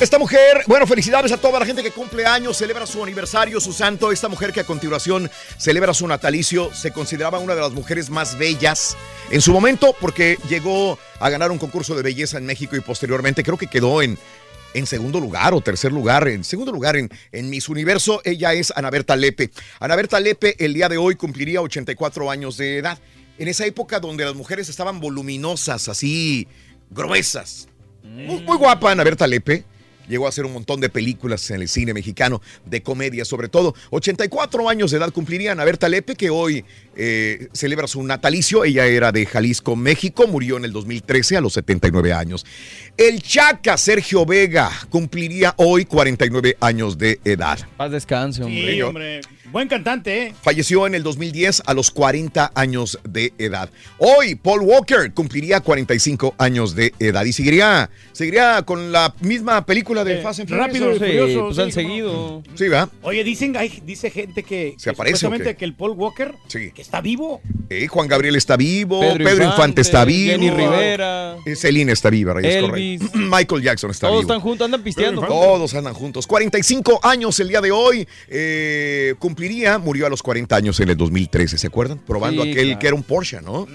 [0.00, 3.72] esta mujer, bueno, felicidades a toda la gente que cumple años, celebra su aniversario, su
[3.72, 4.12] santo.
[4.12, 8.36] Esta mujer que a continuación celebra su natalicio, se consideraba una de las mujeres más
[8.36, 8.94] bellas
[9.30, 13.42] en su momento porque llegó a ganar un concurso de belleza en México y posteriormente
[13.42, 14.18] creo que quedó en,
[14.74, 18.20] en segundo lugar o tercer lugar, en segundo lugar en, en Miss Universo.
[18.24, 19.50] Ella es Ana Berta Lepe.
[19.80, 22.98] Ana Berta Lepe el día de hoy cumpliría 84 años de edad.
[23.38, 26.48] En esa época donde las mujeres estaban voluminosas, así
[26.90, 27.68] gruesas.
[28.02, 29.64] Muy, muy guapa Ana Berta Lepe.
[30.08, 33.74] Llegó a hacer un montón de películas en el cine mexicano, de comedia sobre todo.
[33.90, 36.64] 84 años de edad cumpliría Ana Berta Lepe, que hoy
[36.96, 38.64] eh, celebra su natalicio.
[38.64, 40.26] Ella era de Jalisco, México.
[40.26, 42.46] Murió en el 2013 a los 79 años.
[42.96, 47.58] El Chaca Sergio Vega cumpliría hoy 49 años de edad.
[47.76, 48.74] Paz descanse, hombre.
[48.74, 49.20] Sí, hombre.
[49.56, 50.34] Buen cantante, ¿eh?
[50.42, 53.70] Falleció en el 2010 a los 40 años de edad.
[53.96, 60.04] Hoy Paul Walker cumpliría 45 años de edad y seguiría, seguiría con la misma película
[60.04, 60.98] de Eh, Fast and Rápido Furious.
[60.98, 62.42] Sí, Furioso, pues sí, han seguido.
[62.54, 62.90] Sí, ¿verdad?
[63.00, 66.70] Oye, dicen, hay- dice gente que, ¿Se que aparece que el Paul Walker Sí.
[66.72, 67.40] que está vivo.
[67.70, 71.36] Eh, Juan Gabriel está vivo, Pedro, Pedro Infante, Infante, está vivo, Jenny Rivera.
[71.46, 73.00] eh, Celine está viva, Reyes, Elvis.
[73.00, 73.18] correcto.
[73.34, 74.32] Michael Jackson está Todos vivo.
[74.34, 75.22] están juntos, andan pisteando.
[75.22, 76.26] Todos andan juntos.
[76.26, 78.06] 45 años el día de hoy.
[78.28, 79.45] eh, cumpliría,
[79.82, 81.98] murió a los 40 años en el 2013, ¿se acuerdan?
[81.98, 82.78] Probando Sí, aquel claro.
[82.80, 83.66] que era un Porsche, ¿no?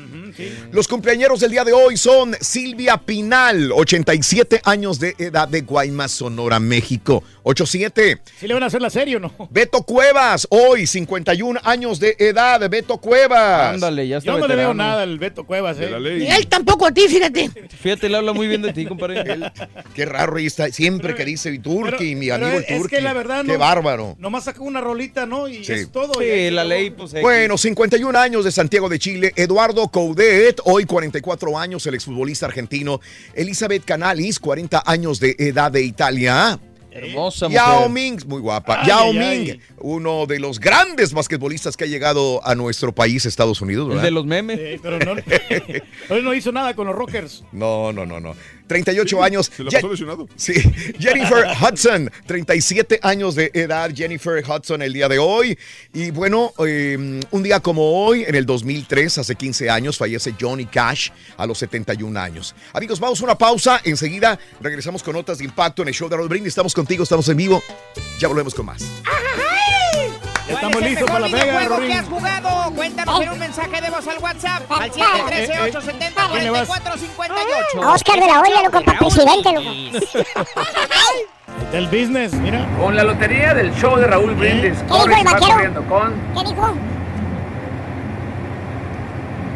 [0.71, 6.11] Los cumpleañeros del día de hoy son Silvia Pinal, 87 años de edad de Guaymas,
[6.11, 7.23] Sonora, México.
[7.43, 8.21] 87.
[8.39, 9.33] ¿Sí le van a hacer la serie o no?
[9.49, 13.73] Beto Cuevas, hoy 51 años de edad, Beto Cuevas.
[13.75, 15.81] Ándale, ya está Yo no le veo nada al Beto Cuevas, ¿eh?
[15.85, 16.19] De la ley.
[16.19, 17.49] Ni él tampoco a ti, fíjate.
[17.81, 19.23] Fíjate, le habla muy bien de ti, compadre.
[19.95, 22.95] Qué raro, y está siempre que dice Turki, Pero- mi pero amigo el es Turki.
[22.95, 24.15] que la verdad Qué no- bárbaro.
[24.19, 25.47] Nomás sacó una rolita, ¿no?
[25.51, 25.73] Y Sí.
[25.73, 26.13] es todo.
[26.19, 27.13] Sí, y la ley, pues.
[27.21, 32.99] Bueno, 51 años de Santiago de Chile, Eduardo Coudet, hoy 44 años, el exfutbolista argentino,
[33.33, 36.59] Elizabeth Canalis, 40 años de edad de Italia.
[36.93, 37.87] Hermosa Yao.
[37.87, 38.81] Ming, muy guapa.
[38.81, 39.59] Ay, Yao ay, Ming, ay.
[39.77, 44.03] uno de los grandes basquetbolistas que ha llegado a nuestro país, Estados Unidos, El ¿verdad?
[44.03, 44.59] de los memes.
[44.59, 45.13] Sí, pero no,
[46.09, 47.45] hoy no hizo nada con los Rockers.
[47.53, 48.35] No, no, no, no.
[48.71, 49.51] 38 años.
[49.53, 50.29] Se la pasó lesionado.
[50.37, 50.53] Sí,
[50.97, 55.57] Jennifer Hudson, 37 años de edad, Jennifer Hudson el día de hoy.
[55.93, 60.67] Y bueno, eh, un día como hoy, en el 2003, hace 15 años, fallece Johnny
[60.67, 62.55] Cash a los 71 años.
[62.71, 63.81] Amigos, vamos a una pausa.
[63.83, 66.51] Enseguida regresamos con notas de impacto en el show de Raúl Brindis.
[66.51, 67.61] Estamos contigo, estamos en vivo.
[68.19, 68.83] Ya volvemos con más.
[70.53, 71.97] Estamos listos para la pega, videojuego que Rorín.
[71.97, 72.71] has jugado?
[72.75, 77.93] Cuéntanos en un mensaje de voz al WhatsApp al Eh, eh, 713-870-4458.
[77.93, 79.69] Oscar de la Hoya, loco, para presidente, loco.
[81.71, 82.65] Del business, mira.
[82.79, 84.77] Con la lotería del show de Raúl Brindis.
[84.79, 85.85] ¿Qué dijo el va vaquero?
[85.87, 86.73] con ¿Qué dijo?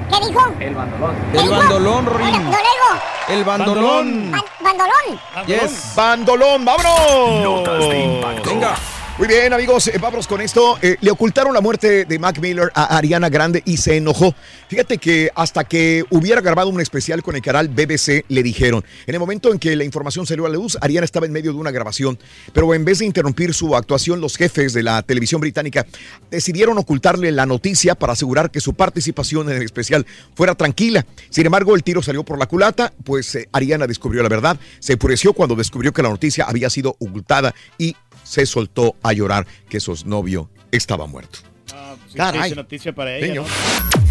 [0.10, 0.42] ¿Qué dijo?
[0.60, 1.16] el bandolón.
[1.34, 2.32] El bandolón, No, Rin.
[2.32, 2.90] no digo.
[3.28, 4.32] El bandolón.
[4.32, 5.20] Ban- bandolón.
[5.48, 5.94] Yes.
[5.96, 7.42] Bandolón, vámonos.
[7.44, 8.50] Notas de impacto.
[8.50, 8.76] Venga.
[9.18, 10.78] Muy bien, amigos, eh, vámonos con esto.
[10.82, 14.36] Eh, le ocultaron la muerte de Mac Miller a Ariana Grande y se enojó.
[14.68, 18.84] Fíjate que hasta que hubiera grabado un especial con el canal BBC, le dijeron.
[19.08, 21.54] En el momento en que la información salió a la luz, Ariana estaba en medio
[21.54, 22.20] de una grabación,
[22.52, 25.86] pero en vez de interrumpir su actuación, los jefes de la televisión británica
[26.30, 30.06] decidieron ocultarle la noticia para asegurar que su participación en el especial
[30.36, 31.06] fuera tranquila.
[31.30, 34.92] Sin embargo, el tiro salió por la culata, pues eh, Ariana descubrió la verdad, se
[34.92, 37.96] enfureció cuando descubrió que la noticia había sido ocultada y
[38.26, 41.40] se soltó a llorar que su novio estaba muerto.
[41.74, 42.42] Ah, pues sí, Caray.
[42.42, 43.42] triste noticia para ella, Niño.
[43.44, 44.06] ¿no?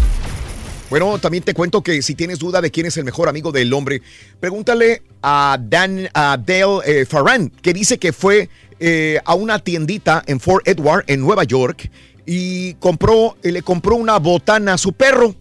[0.89, 3.73] Bueno, también te cuento que si tienes duda de quién es el mejor amigo del
[3.73, 4.01] hombre,
[4.39, 8.49] pregúntale a Dan a Dale eh, Farran, que dice que fue
[8.79, 11.89] eh, a una tiendita en Fort Edward, en Nueva York,
[12.25, 15.35] y compró, eh, le compró una botana a su perro.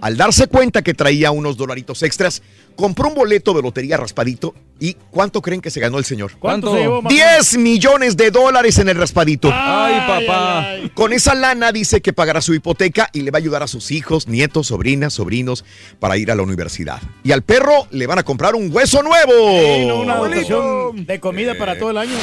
[0.00, 2.42] Al darse cuenta que traía unos dolaritos extras,
[2.76, 4.54] compró un boleto de lotería raspadito.
[4.78, 6.32] ¿Y cuánto creen que se ganó el señor?
[6.38, 7.08] ¿Cuánto se llevó, mamá?
[7.08, 9.48] 10 millones de dólares en el raspadito.
[9.52, 10.66] Ay, papá.
[10.94, 13.90] Con esa lana dice que pagará su hipoteca y le va a ayudar a sus
[13.90, 15.64] hijos, nietos, sobrinas, sobrinos
[15.98, 17.00] para ir a la universidad.
[17.24, 19.32] Y al perro le van a comprar un hueso nuevo.
[19.32, 22.16] Sí, no, una dotación de comida para todo el año.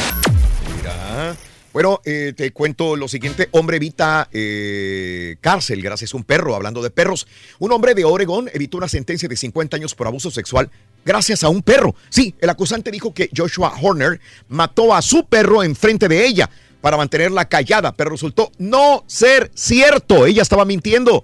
[0.77, 1.35] Mira.
[1.73, 3.49] Bueno, eh, te cuento lo siguiente.
[3.49, 6.53] Hombre evita eh, cárcel gracias a un perro.
[6.53, 7.25] Hablando de perros,
[7.57, 10.69] un hombre de Oregón evitó una sentencia de 50 años por abuso sexual
[11.05, 11.95] gracias a un perro.
[12.09, 16.49] Sí, el acusante dijo que Joshua Horner mató a su perro enfrente de ella
[16.81, 20.25] para mantenerla callada, pero resultó no ser cierto.
[20.25, 21.23] Ella estaba mintiendo.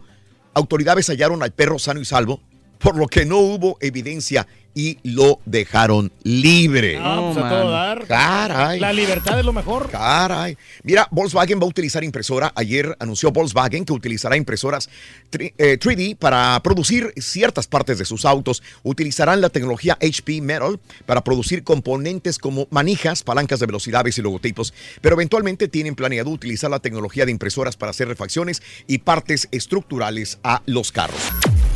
[0.53, 2.41] Autoridades hallaron al perro sano y salvo,
[2.79, 6.97] por lo que no hubo evidencia y lo dejaron libre.
[7.01, 8.05] Ah, pues a todo dar.
[8.07, 8.79] Caray.
[8.79, 9.89] La libertad es lo mejor.
[9.89, 10.57] Caray.
[10.83, 12.51] Mira, Volkswagen va a utilizar impresora.
[12.55, 14.89] Ayer anunció Volkswagen que utilizará impresoras
[15.31, 18.63] tri- eh, 3D para producir ciertas partes de sus autos.
[18.83, 24.73] Utilizarán la tecnología HP Metal para producir componentes como manijas, palancas de velocidades y logotipos.
[25.01, 30.39] Pero eventualmente tienen planeado utilizar la tecnología de impresoras para hacer refacciones y partes estructurales
[30.43, 31.19] a los carros.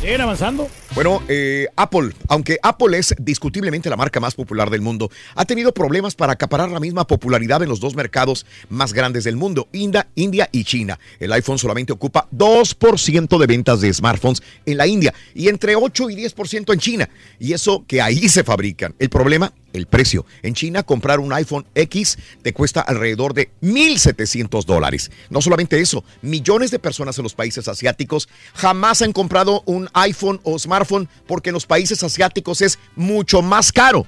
[0.04, 0.68] Siguen avanzando.
[0.94, 5.72] Bueno, eh, Apple, aunque Apple es discutiblemente la marca más popular del mundo, ha tenido
[5.72, 10.06] problemas para acaparar la misma popularidad en los dos mercados más grandes del mundo, India,
[10.14, 10.98] India y China.
[11.18, 16.10] El iPhone solamente ocupa 2% de ventas de smartphones en la India y entre 8
[16.10, 17.08] y 10% en China.
[17.40, 18.94] Y eso que ahí se fabrican.
[18.98, 20.24] El problema, el precio.
[20.42, 25.10] En China, comprar un iPhone X te cuesta alrededor de 1.700 dólares.
[25.28, 30.40] No solamente eso, millones de personas en los países asiáticos jamás han comprado un iPhone
[30.44, 34.06] o smartphone porque en los países asiáticos es mucho más caro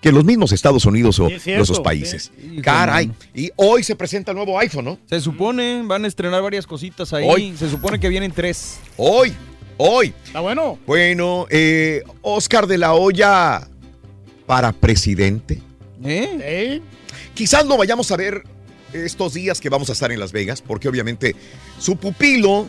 [0.00, 2.30] que en los mismos Estados Unidos o Sí, es cierto, esos países.
[2.40, 2.62] sí.
[2.62, 3.10] Caray.
[3.34, 4.98] Y hoy se presenta el nuevo iPhone, ¿no?
[5.06, 7.26] Se supone, van a estrenar varias cositas ahí.
[7.28, 7.54] Hoy.
[7.58, 8.78] Se supone que vienen tres.
[8.96, 9.34] Hoy,
[9.76, 10.14] hoy.
[10.24, 10.78] Está bueno.
[10.86, 13.66] Bueno, eh, Oscar de la Hoya
[14.48, 15.60] para presidente.
[16.02, 16.80] ¿Eh?
[17.34, 18.42] Quizás lo vayamos a ver
[18.94, 21.36] estos días que vamos a estar en Las Vegas, porque obviamente
[21.78, 22.66] su pupilo,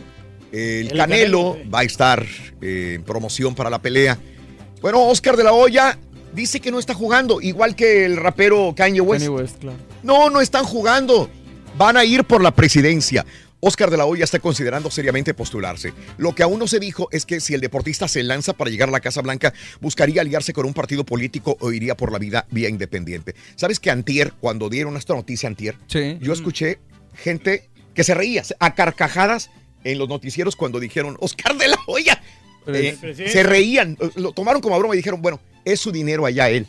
[0.52, 2.24] el, El Canelo, Canelo, va a estar
[2.60, 4.18] eh, en promoción para la pelea.
[4.82, 5.98] Bueno, Oscar de la Hoya
[6.34, 9.24] dice que no está jugando, igual que el rapero Kanye West.
[9.24, 9.78] Kanye West, claro.
[10.02, 11.30] No, no están jugando.
[11.78, 13.24] Van a ir por la presidencia.
[13.60, 15.92] Oscar de la Hoya está considerando seriamente postularse.
[16.18, 18.88] Lo que aún no se dijo es que si el deportista se lanza para llegar
[18.88, 22.46] a la Casa Blanca, buscaría aliarse con un partido político o iría por la vida
[22.50, 23.34] vía independiente.
[23.56, 25.76] ¿Sabes que antier, cuando dieron esta noticia antier,
[26.20, 26.78] yo escuché
[27.14, 29.50] gente que se reía a carcajadas
[29.84, 32.22] en los noticieros cuando dijeron Oscar de la Hoya.
[32.66, 33.28] Eh, sí.
[33.28, 36.66] se reían, lo tomaron como a broma y dijeron, bueno, es su dinero allá él.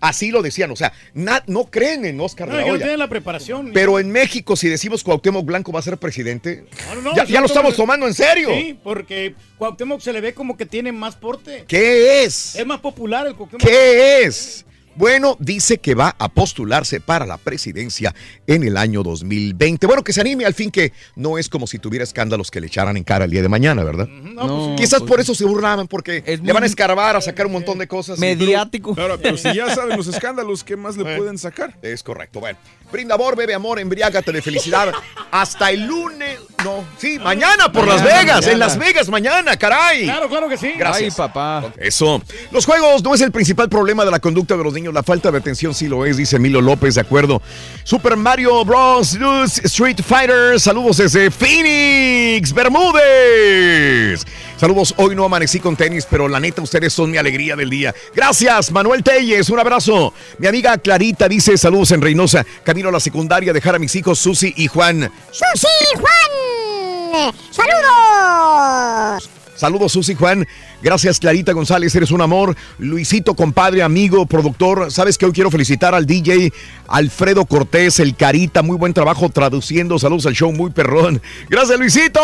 [0.00, 2.82] Así lo decían, o sea, na- no creen en Oscar No, la que no Hoya.
[2.84, 3.70] tienen la preparación.
[3.72, 6.64] Pero en México, si decimos Cuauhtémoc Blanco va a ser presidente,
[6.94, 8.50] No, no, ya, lo estamos tomando en serio.
[8.52, 11.64] Sí, porque Cuauhtémoc se le ve como que tiene más porte.
[11.68, 12.56] ¿Qué es?
[12.56, 13.62] Es más popular el Cuauhtémoc.
[13.66, 14.64] ¿Qué es?
[14.94, 18.14] Bueno, dice que va a postularse para la presidencia
[18.46, 19.86] en el año 2020.
[19.86, 22.66] Bueno, que se anime al fin que no es como si tuviera escándalos que le
[22.66, 24.06] echaran en cara el día de mañana, ¿verdad?
[24.08, 27.52] No, Quizás pues- por eso se burlaban, porque le van a escarbar a sacar un
[27.52, 28.18] montón de cosas.
[28.18, 28.94] Mediático.
[28.94, 31.18] Claro, pero si ya saben los escándalos, ¿qué más le Bueno.
[31.18, 31.76] pueden sacar?
[31.82, 32.40] Es correcto.
[32.40, 32.58] Bueno,
[32.90, 34.92] brinda amor, bebe amor, embriágate de felicidad.
[35.30, 36.38] Hasta el lunes.
[36.64, 38.46] No, sí, mañana por Las Mañana, Vegas.
[38.46, 38.58] En.
[38.58, 40.04] Las Vegas mañana, caray.
[40.04, 40.72] Claro, claro que sí.
[40.78, 41.12] Gracias.
[41.14, 41.72] Ay, papá.
[41.76, 42.22] Eso.
[42.52, 44.81] Los juegos no es el principal problema de la conducta de los niños.
[44.90, 47.40] La falta de atención sí lo es, dice Emilio López, de acuerdo.
[47.84, 49.16] Super Mario Bros.
[49.64, 50.58] Street Fighter.
[50.58, 54.24] Saludos desde Phoenix, Bermúdez.
[54.56, 57.94] Saludos, hoy no amanecí con tenis, pero la neta, ustedes son mi alegría del día.
[58.14, 60.14] Gracias, Manuel Telles, un abrazo.
[60.38, 62.46] Mi amiga Clarita dice saludos en Reynosa.
[62.64, 65.10] Camino a la secundaria, dejar a mis hijos Susi y Juan.
[65.30, 65.66] ¡Susi,
[66.00, 67.34] Juan!
[67.50, 69.41] ¡Saludos!
[69.62, 70.44] Saludos, Susi Juan.
[70.82, 71.94] Gracias, Clarita González.
[71.94, 72.56] Eres un amor.
[72.80, 74.90] Luisito, compadre, amigo, productor.
[74.90, 76.52] Sabes que hoy quiero felicitar al DJ
[76.88, 78.62] Alfredo Cortés, el Carita.
[78.62, 80.00] Muy buen trabajo traduciendo.
[80.00, 81.22] Saludos al show, muy perrón.
[81.48, 82.20] Gracias, Luisito.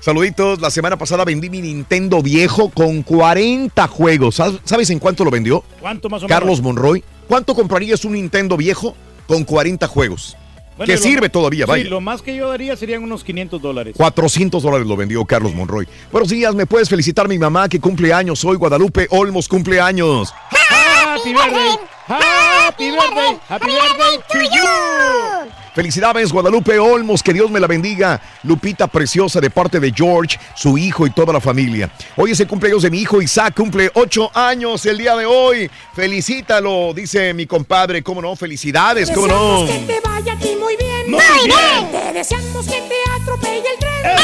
[0.00, 0.62] Saluditos.
[0.62, 4.38] La semana pasada vendí mi Nintendo viejo con 40 juegos.
[4.40, 5.62] ¿Sab- ¿Sabes en cuánto lo vendió?
[5.78, 6.62] ¿Cuánto más o Carlos menos?
[6.62, 7.04] Monroy.
[7.28, 8.96] ¿Cuánto comprarías un Nintendo viejo
[9.26, 10.38] con 40 juegos?
[10.76, 11.84] Bueno, que lo- sirve todavía, Sí, vaya.
[11.90, 13.94] lo más que yo daría serían unos 500 dólares.
[13.96, 15.86] 400 dólares lo vendió Carlos Monroy.
[16.10, 18.38] Buenos días, ¿me puedes felicitar mi mamá que cumple años?
[18.40, 20.32] Soy Guadalupe Olmos, cumple años.
[20.50, 21.76] Happy birthday.
[22.08, 23.38] Happy birthday.
[23.48, 25.61] Happy birthday to you.
[25.74, 28.20] Felicidades, Guadalupe Olmos, que Dios me la bendiga.
[28.42, 31.90] Lupita preciosa de parte de George, su hijo y toda la familia.
[32.16, 35.70] Hoy es el cumpleaños de mi hijo Isaac, cumple ocho años el día de hoy.
[35.94, 38.02] Felicítalo, dice mi compadre.
[38.02, 38.36] ¿Cómo no?
[38.36, 39.62] Felicidades, ¿cómo no?
[39.62, 41.10] Deseamos que te vaya a ti muy bien.
[41.10, 41.90] Muy bien.
[41.90, 44.16] Te deseamos que te atropelle el tren.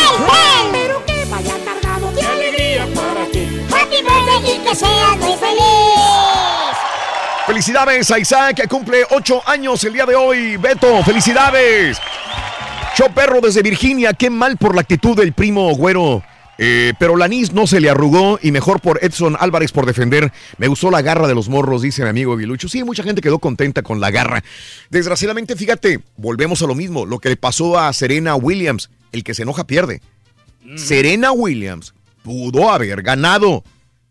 [0.72, 3.48] Pero que vaya cargado de alegría para ti.
[3.72, 6.57] Happy birthday y que seas muy feliz.
[7.48, 10.58] Felicidades a Isaac, que cumple ocho años el día de hoy.
[10.58, 11.98] Beto, felicidades.
[12.94, 16.22] Show Perro desde Virginia, qué mal por la actitud del primo Güero.
[16.58, 20.30] Eh, pero Lanís no se le arrugó y mejor por Edson Álvarez por defender.
[20.58, 22.68] Me gustó la garra de los morros, dice mi amigo Vilucho.
[22.68, 24.44] Sí, mucha gente quedó contenta con la garra.
[24.90, 27.06] Desgraciadamente, fíjate, volvemos a lo mismo.
[27.06, 28.90] Lo que le pasó a Serena Williams.
[29.10, 30.02] El que se enoja pierde.
[30.76, 33.64] Serena Williams pudo haber ganado,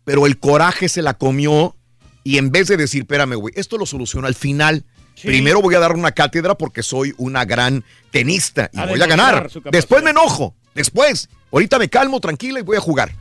[0.04, 1.76] pero el coraje se la comió
[2.24, 4.84] y en vez de decir, espérame, güey, esto lo soluciono al final.
[5.22, 9.06] Primero voy a dar una cátedra porque soy una gran tenista y A voy a
[9.06, 9.50] ganar.
[9.72, 10.54] Después me enojo.
[10.74, 11.28] Después.
[11.50, 13.12] Ahorita me calmo, tranquila y voy a jugar.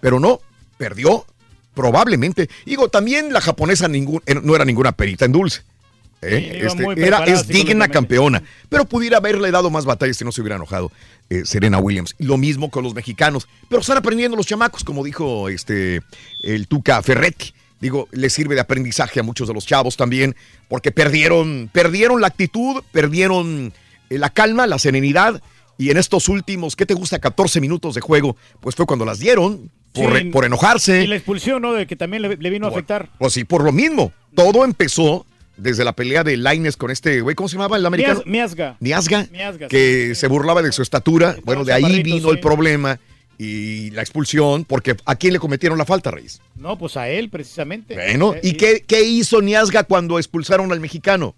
[0.00, 0.40] Pero no,
[0.76, 1.24] perdió.
[1.74, 2.50] Probablemente.
[2.66, 5.62] Digo, también la japonesa ningún- eh, no era ninguna perita en dulce.
[6.20, 6.58] ¿eh?
[6.60, 8.42] Sí, Este, era, es digna campeona.
[8.68, 10.90] Pero pudiera haberle dado más batallas si no se hubiera enojado
[11.30, 12.16] eh, Serena Williams.
[12.18, 13.46] Lo mismo con los mexicanos.
[13.68, 16.02] Pero están aprendiendo los chamacos, como dijo este,
[16.42, 17.54] el Tuca Ferretti.
[17.80, 20.36] Digo, le sirve de aprendizaje a muchos de los chavos también,
[20.68, 23.72] porque perdieron, perdieron la actitud, perdieron
[24.10, 25.42] eh, la calma, la serenidad.
[25.78, 27.18] Y en estos últimos, ¿qué te gusta?
[27.18, 31.02] 14 minutos de juego, pues fue cuando las dieron por, Sí, por enojarse.
[31.02, 31.72] Y la expulsión, ¿no?
[31.72, 33.08] De que también le, le vino a afectar.
[33.18, 34.12] Pues sí, por lo mismo.
[34.34, 35.24] Todo empezó
[35.56, 38.22] desde la pelea de Laines con este güey, ¿cómo se llamaba el americano?
[38.24, 39.26] Mias- Miasga.
[39.30, 41.36] Miasga, que se burlaba de su estatura.
[41.44, 42.34] Bueno, de ahí vino sí.
[42.34, 42.98] el problema
[43.42, 46.42] y la expulsión, porque ¿a quién le cometieron la falta, Reyes?
[46.56, 47.94] No, pues a él precisamente.
[47.94, 51.34] Bueno, Eh, ¿y qué, qué hizo Niasga cuando expulsaron al mexicano?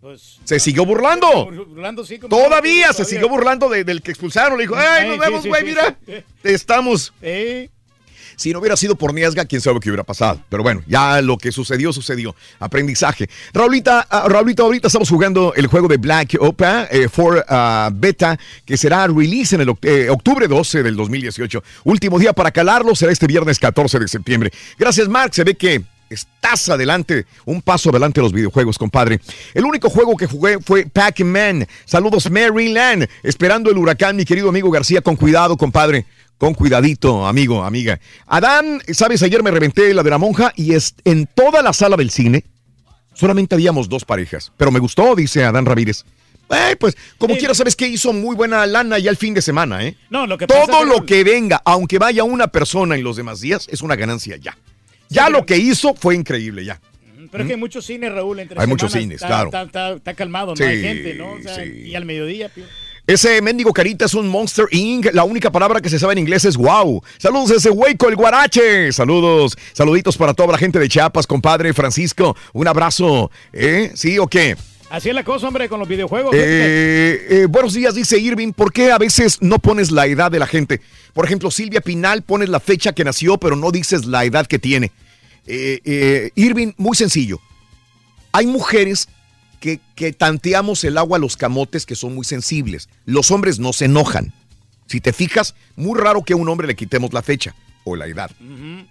[0.00, 1.44] Pues, Se siguió burlando.
[1.66, 3.04] burlando, sí, como- Todavía se todavía.
[3.04, 4.56] siguió burlando de- del que expulsaron.
[4.56, 5.60] Le dijo, ¡ay, nos sí, vemos, güey!
[5.60, 5.98] sí, mira,
[6.42, 7.12] estamos.
[8.40, 10.42] Si no hubiera sido por Niasga, quién sabe qué hubiera pasado.
[10.48, 12.34] Pero bueno, ya lo que sucedió, sucedió.
[12.58, 13.28] Aprendizaje.
[13.52, 18.38] Raulita, ah, Raulita, ahorita estamos jugando el juego de Black Opa eh, for ah, Beta,
[18.64, 21.62] que será release en el eh, octubre 12 del 2018.
[21.84, 24.50] Último día para calarlo será este viernes 14 de septiembre.
[24.78, 25.34] Gracias, Mark.
[25.34, 29.20] Se ve que estás adelante, un paso adelante de los videojuegos, compadre.
[29.52, 31.66] El único juego que jugué fue Pac-Man.
[31.84, 33.06] Saludos, Maryland.
[33.22, 36.06] Esperando el huracán, mi querido amigo García, con cuidado, compadre.
[36.40, 38.00] Con cuidadito, amigo, amiga.
[38.26, 41.98] Adán, sabes, ayer me reventé la de la monja y es en toda la sala
[41.98, 42.44] del cine
[43.12, 44.50] solamente habíamos dos parejas.
[44.56, 46.02] Pero me gustó, dice Adán Ramírez.
[46.48, 49.84] Eh, pues, como quiera, sabes que hizo muy buena lana ya el fin de semana,
[49.84, 49.96] ¿eh?
[50.08, 53.16] No, lo que pasa, Todo pero- lo que venga, aunque vaya una persona en los
[53.16, 54.56] demás días, es una ganancia ya.
[55.10, 56.80] Ya lo que hizo fue increíble, ya.
[57.30, 59.44] Pero es que hay muchos cines, Raúl, entre Hay muchos cines, está- claro.
[59.48, 61.32] Está, está- está calmado, no Sí, hay gente, ¿no?
[61.34, 62.64] O sea, Y al mediodía, pío.
[63.10, 65.06] Ese mendigo carita es un Monster Inc.
[65.12, 67.02] La única palabra que se sabe en inglés es wow.
[67.18, 68.92] Saludos ese hueco, el guarache.
[68.92, 72.36] Saludos, saluditos para toda la gente de Chiapas, compadre Francisco.
[72.52, 73.32] Un abrazo.
[73.52, 73.90] ¿Eh?
[73.96, 74.56] ¿Sí o qué?
[74.90, 76.32] Así es la cosa, hombre, con los videojuegos.
[76.36, 78.52] Eh, eh, buenos días, dice Irving.
[78.52, 80.80] ¿Por qué a veces no pones la edad de la gente?
[81.12, 84.60] Por ejemplo, Silvia Pinal pones la fecha que nació, pero no dices la edad que
[84.60, 84.92] tiene.
[85.48, 87.40] Eh, eh, Irving, muy sencillo.
[88.30, 89.08] Hay mujeres
[89.60, 92.88] que, que tanteamos el agua a los camotes que son muy sensibles.
[93.04, 94.32] Los hombres no se enojan.
[94.86, 97.54] Si te fijas, muy raro que a un hombre le quitemos la fecha
[97.84, 98.30] o la edad.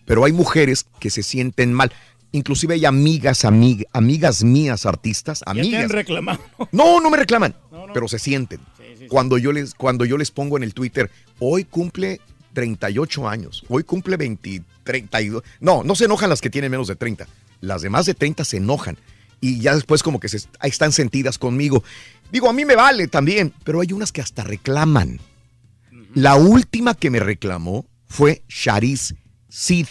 [0.06, 1.92] Pero hay mujeres que se sienten mal.
[2.32, 5.84] Inclusive hay amigas, amig- amigas mías, artistas, Ya te amigas.
[5.84, 6.40] han reclamado.
[6.72, 7.56] No, no me reclaman,
[7.94, 8.60] pero se sienten.
[9.10, 11.10] Cuando, yo les, cuando yo les pongo en el Twitter,
[11.40, 12.22] hoy cumple
[12.54, 15.44] 38 años, hoy cumple 20, 32.
[15.60, 17.28] No, no se enojan las que tienen menos de 30.
[17.62, 18.98] Las de más de 30 se enojan.
[19.42, 21.84] Y ya después como que se, ahí están sentidas conmigo.
[22.32, 25.20] Digo, a mí me vale también, pero hay unas que hasta reclaman.
[26.14, 29.16] La última que me reclamó fue Sharice
[29.48, 29.88] Sid.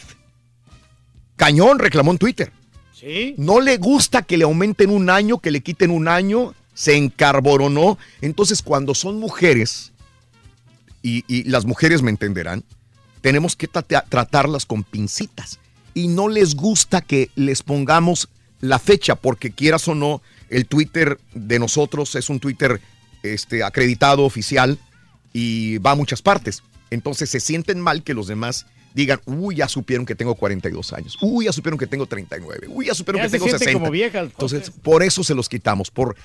[1.36, 2.53] Cañón reclamó en Twitter.
[2.92, 3.34] Sí.
[3.38, 7.96] No le gusta que le aumenten un año, que le quiten un año, se encarboronó.
[8.20, 9.92] Entonces, cuando son mujeres,
[11.03, 12.64] y, y las mujeres me entenderán,
[13.20, 15.61] tenemos que trata- tratarlas con pincitas.
[15.94, 18.28] Y no les gusta que les pongamos
[18.61, 22.80] la fecha, porque quieras o no, el Twitter de nosotros es un Twitter
[23.22, 24.78] este, acreditado, oficial,
[25.32, 26.62] y va a muchas partes.
[26.90, 31.18] Entonces se sienten mal que los demás digan, uy, ya supieron que tengo 42 años,
[31.20, 33.78] uy, ya supieron que tengo 39, uy, ya supieron Ya que se tengo sienten 60.
[33.78, 36.16] como viejas, Entonces, por eso se los quitamos, por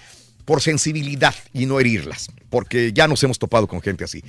[0.46, 4.22] por sensibilidad y no herirlas, porque ya nos hemos topado con gente así.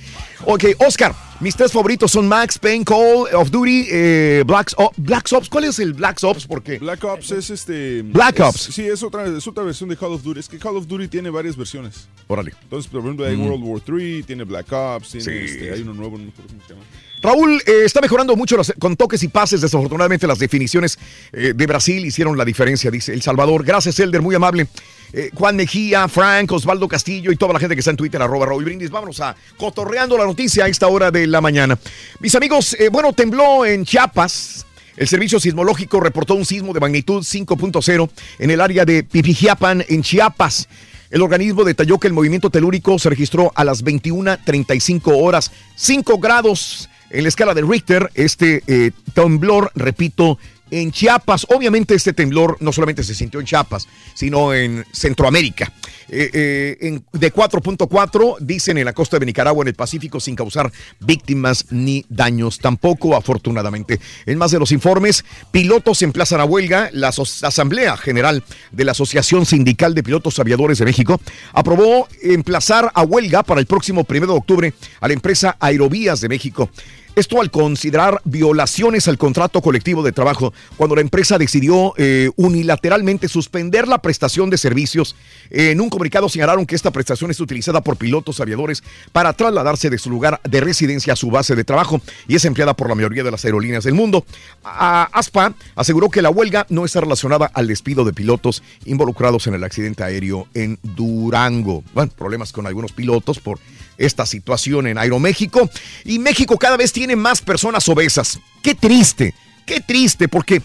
[0.45, 4.97] Ok, Oscar, mis tres favoritos son Max Payne, Call of Duty, eh, Black, Ops.
[4.97, 5.49] Black Ops.
[5.49, 6.47] ¿Cuál es el Black Ops?
[6.47, 8.01] Porque Black Ops es este.
[8.03, 8.61] Black es- Ops.
[8.73, 10.39] Sí, es otra, es otra versión de Call of Duty.
[10.39, 12.07] Es que Call of Duty tiene varias versiones.
[12.27, 12.53] Órale.
[12.63, 13.47] Entonces, por ejemplo, hay Mm.
[13.47, 15.31] World War 3, tiene Black Ops, tiene Sí.
[15.53, 16.85] este, hay uno nuevo, no me acuerdo cómo se llama.
[17.21, 19.61] Raúl eh, está mejorando mucho con toques y pases.
[19.61, 20.97] Desafortunadamente, las definiciones
[21.31, 23.63] eh, de Brasil hicieron la diferencia, dice El Salvador.
[23.63, 24.67] Gracias, Elder, muy amable.
[25.13, 28.47] Eh, Juan Mejía, Frank, Osvaldo Castillo y toda la gente que está en Twitter, arroba
[28.47, 28.89] Raúl Brindis.
[28.89, 31.79] Vámonos a cotorreando la noticia a esta hora de la mañana.
[32.19, 34.65] Mis amigos, bueno, tembló en Chiapas.
[34.97, 38.09] El servicio sismológico reportó un sismo de magnitud 5.0
[38.39, 40.69] en el área de Pipijiapan, en Chiapas.
[41.09, 46.89] El organismo detalló que el movimiento telúrico se registró a las 21.35 horas, 5 grados
[47.15, 48.11] en la escala de Richter.
[48.13, 50.37] Este eh, temblor, repito,
[50.71, 51.47] en Chiapas.
[51.49, 55.71] Obviamente este temblor no solamente se sintió en Chiapas, sino en Centroamérica.
[56.09, 60.71] Eh, eh, de 4.4, dicen en la costa de Nicaragua, en el Pacífico, sin causar
[60.99, 63.99] víctimas ni daños tampoco, afortunadamente.
[64.25, 66.89] En más de los informes, pilotos emplazan a huelga.
[66.93, 71.19] La Asamblea General de la Asociación Sindical de Pilotos Aviadores de México
[71.53, 76.29] aprobó emplazar a huelga para el próximo 1 de octubre a la empresa Aerovías de
[76.29, 76.69] México.
[77.15, 83.29] Esto al considerar violaciones al contrato colectivo de trabajo cuando la empresa decidió eh, unilateralmente
[83.29, 85.15] suspender la prestación de servicios.
[85.49, 89.97] En un comunicado señalaron que esta prestación es utilizada por pilotos aviadores para trasladarse de
[89.97, 93.23] su lugar de residencia a su base de trabajo y es empleada por la mayoría
[93.23, 94.25] de las aerolíneas del mundo.
[94.63, 99.63] ASPA aseguró que la huelga no está relacionada al despido de pilotos involucrados en el
[99.63, 101.81] accidente aéreo en Durango.
[101.93, 103.57] Bueno, problemas con algunos pilotos por
[103.97, 105.69] esta situación en Aeroméxico.
[106.03, 108.39] Y México cada vez tiene más personas obesas.
[108.63, 109.33] Qué triste,
[109.65, 110.61] qué triste, porque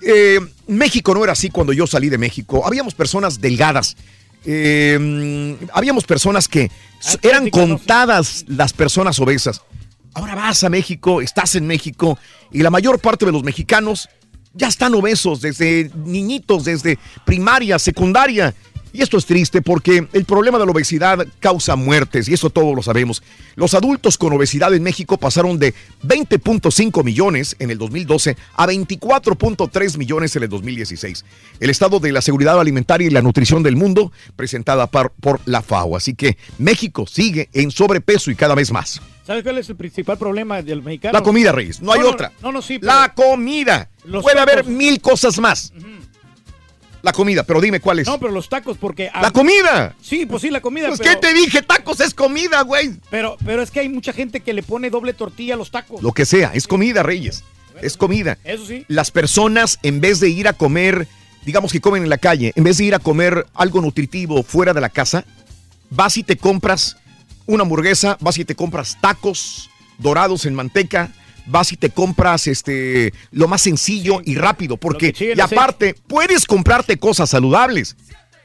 [0.00, 2.66] eh, México no era así cuando yo salí de México.
[2.66, 3.96] Habíamos personas delgadas.
[4.44, 6.70] eh, habíamos personas que
[7.00, 9.62] s- eran contadas las personas obesas.
[10.14, 12.18] Ahora vas a México, estás en México
[12.50, 14.08] y la mayor parte de los mexicanos
[14.52, 18.54] ya están obesos desde niñitos, desde primaria, secundaria.
[18.92, 22.74] Y esto es triste porque el problema de la obesidad causa muertes y eso todos
[22.76, 23.22] lo sabemos.
[23.54, 25.72] Los adultos con obesidad en México pasaron de
[26.04, 31.24] 20.5 millones en el 2012 a 24.3 millones en el 2016.
[31.60, 35.62] El estado de la seguridad alimentaria y la nutrición del mundo presentada par- por la
[35.62, 35.96] FAO.
[35.96, 39.00] Así que México sigue en sobrepeso y cada vez más.
[39.26, 41.12] ¿Sabes cuál es el principal problema del mexicano?
[41.16, 41.80] La comida, Reyes.
[41.80, 42.32] No hay otra.
[42.42, 42.78] No, no, sí.
[42.82, 43.88] La comida.
[44.20, 45.72] Puede haber mil cosas más.
[47.02, 48.06] La comida, pero dime cuál es.
[48.06, 49.10] No, pero los tacos, porque...
[49.20, 49.94] ¡La comida!
[50.00, 51.10] Sí, pues sí, la comida, Pues, pero...
[51.10, 51.60] ¿qué te dije?
[51.62, 52.94] Tacos es comida, güey.
[53.10, 56.00] Pero, pero es que hay mucha gente que le pone doble tortilla a los tacos.
[56.00, 57.42] Lo que sea, es comida, Reyes.
[57.80, 58.38] Es comida.
[58.44, 58.84] Eso sí.
[58.86, 61.08] Las personas, en vez de ir a comer,
[61.44, 64.72] digamos que comen en la calle, en vez de ir a comer algo nutritivo fuera
[64.72, 65.24] de la casa,
[65.90, 66.96] vas y te compras
[67.46, 71.12] una hamburguesa, vas y te compras tacos dorados en manteca,
[71.46, 76.98] vas y te compras este lo más sencillo y rápido, porque y aparte puedes comprarte
[76.98, 77.96] cosas saludables,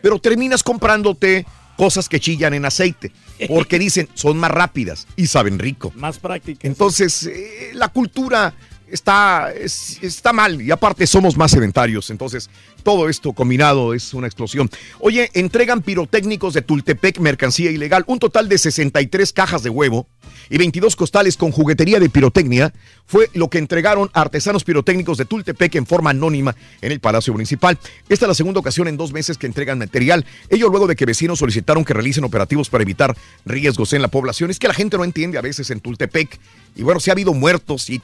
[0.02, 1.46] pero terminas comprándote
[1.78, 3.12] cosas que chillan en aceite,
[3.48, 5.92] porque dicen son más rápidas y saben rico.
[5.96, 6.68] Más práctica.
[6.68, 8.54] Entonces, eh, la cultura
[8.92, 12.10] está, es- está mal y aparte somos más sedentarios.
[12.10, 12.50] Entonces,
[12.84, 14.70] todo esto combinado es una explosión.
[15.00, 20.08] Oye, entregan pirotécnicos de Tultepec mercancía ilegal, un total de 63 cajas de huevo
[20.50, 22.74] y 22 costales con juguetería de pirotecnia
[23.06, 27.78] fue lo que entregaron artesanos pirotécnicos de Tultepec en forma anónima en el Palacio Municipal.
[28.08, 30.26] Esta es la segunda ocasión en dos meses que entregan material.
[30.50, 33.16] Ello luego de que vecinos solicitaron que realicen operativos para evitar
[33.46, 34.50] riesgos en la población.
[34.50, 36.40] Es que la gente no entiende a veces en Tultepec.
[36.76, 38.02] Y bueno, si ha habido muertos y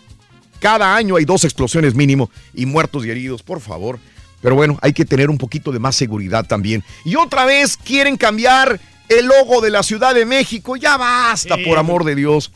[0.64, 4.00] cada año hay dos explosiones mínimo y muertos y heridos, por favor.
[4.42, 6.86] Pero bueno, hay que tener un poquito de más seguridad también.
[7.04, 10.78] Y otra vez quieren cambiar el logo de la Ciudad de México.
[10.78, 12.50] Ya basta, por amor de Dios.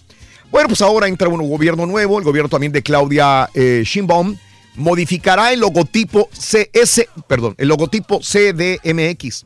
[0.49, 4.37] Bueno, pues ahora entra un gobierno nuevo, el gobierno también de Claudia eh, Sheinbaum
[4.75, 9.45] modificará el logotipo CS, perdón, el logotipo CDMX,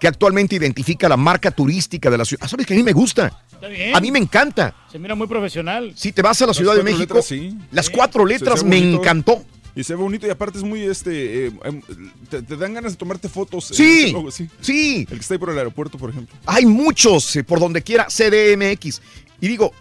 [0.00, 2.44] que actualmente identifica la marca turística de la ciudad.
[2.44, 3.44] Ah, ¿Sabes que a mí me gusta?
[3.60, 3.94] Está bien.
[3.94, 4.74] A mí me encanta.
[4.90, 5.92] Se mira muy profesional.
[5.94, 7.56] Si te vas a la Las Ciudad de México, letras, sí.
[7.72, 8.98] las cuatro letras se me bonito.
[9.00, 9.44] encantó.
[9.76, 11.46] Y se ve bonito y aparte es muy este.
[11.46, 11.80] eh, em,
[12.28, 13.70] te, te dan ganas de tomarte fotos.
[13.70, 14.48] en Sí, logo, sí.
[14.60, 15.06] sí.
[15.10, 16.34] El que está ahí por el aeropuerto, por ejemplo.
[16.46, 19.00] Hay muchos eh, por donde quiera CDMX.
[19.40, 19.72] Y digo,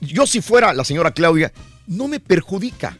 [0.00, 1.52] yo si fuera la señora Claudia,
[1.86, 2.98] no me perjudica.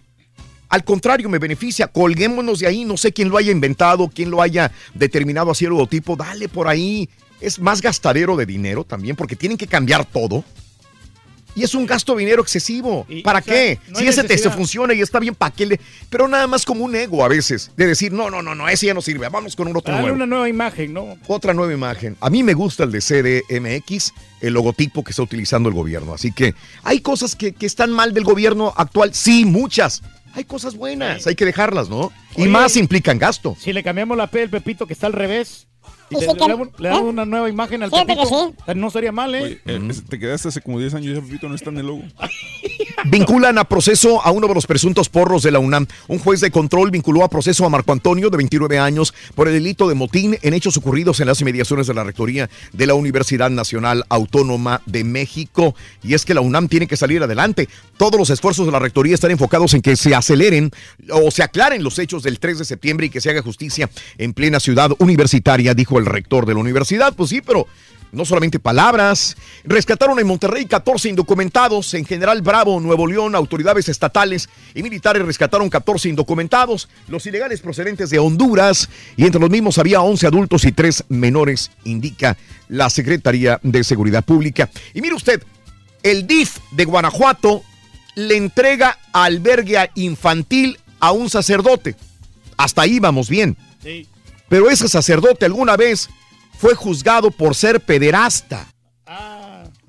[0.70, 1.89] Al contrario, me beneficia.
[1.89, 2.85] Colguémonos de ahí.
[2.85, 6.16] No sé quién lo haya inventado, quién lo haya determinado así el logotipo.
[6.16, 7.09] Dale por ahí.
[7.40, 10.44] Es más gastadero de dinero también porque tienen que cambiar todo.
[11.55, 13.05] Y es un gasto de dinero excesivo.
[13.09, 13.81] Y, ¿Para sea, qué?
[13.89, 14.56] no si ese test necesidad.
[14.56, 15.81] funciona y está bien, ¿para qué le...?
[16.09, 18.86] Pero nada más como un ego a veces, de decir, no, no, no, no, ese
[18.86, 20.16] ya no sirve, vamos con un otro Dale nuevo.
[20.16, 21.16] una nueva imagen, ¿no?
[21.27, 22.16] Otra nueva imagen.
[22.20, 26.15] A mí me gusta el de CDMX, el logotipo que está utilizando el gobierno.
[26.15, 26.55] Así que
[26.85, 29.12] hay cosas que, que están mal del gobierno actual.
[29.15, 30.02] Sí, muchas.
[30.35, 32.12] Hay cosas buenas, hay que dejarlas, ¿no?
[32.36, 33.56] Y más implican gasto.
[33.59, 35.66] Si le cambiamos la P del Pepito que está al revés.
[36.11, 37.09] Y le, le damos, le damos ¿eh?
[37.11, 38.55] una nueva imagen al Pepito.
[38.75, 39.43] No sería mal, ¿eh?
[39.43, 41.79] Oye, eh, ese- te quedaste hace como 10 años y ese Pepito no está en
[41.79, 42.03] el logo.
[43.05, 45.87] Vinculan a proceso a uno de los presuntos porros de la UNAM.
[46.09, 49.55] Un juez de control vinculó a proceso a Marco Antonio, de 29 años, por el
[49.55, 53.51] delito de motín en hechos ocurridos en las inmediaciones de la rectoría de la Universidad
[53.51, 55.77] Nacional Autónoma de México.
[56.03, 57.69] Y es que la UNAM tiene que salir adelante.
[57.97, 60.73] Todos los esfuerzos de la rectoría están enfocados en que se aceleren
[61.12, 63.89] o se aclaren los hechos del 3 de septiembre y que se haga justicia
[64.19, 67.15] en plena ciudad universitaria, dijo el rector de la universidad.
[67.15, 67.69] Pues sí, pero
[68.13, 69.37] no solamente palabras.
[69.65, 71.95] Rescataron en Monterrey 14 indocumentados.
[71.95, 76.89] En General Bravo, Nuevo León, autoridades estatales y militares rescataron 14 indocumentados.
[77.09, 78.89] Los ilegales procedentes de Honduras.
[79.17, 82.37] Y entre los mismos había 11 adultos y 3 menores, indica
[82.69, 84.71] la Secretaría de Seguridad Pública.
[84.95, 85.43] Y mire usted,
[86.03, 87.63] el DIF de Guanajuato
[88.15, 91.97] le entrega albergue infantil a un sacerdote.
[92.57, 93.57] Hasta ahí vamos bien.
[93.83, 94.07] Sí.
[94.49, 96.09] Pero ese sacerdote alguna vez
[96.59, 98.67] fue juzgado por ser pederasta.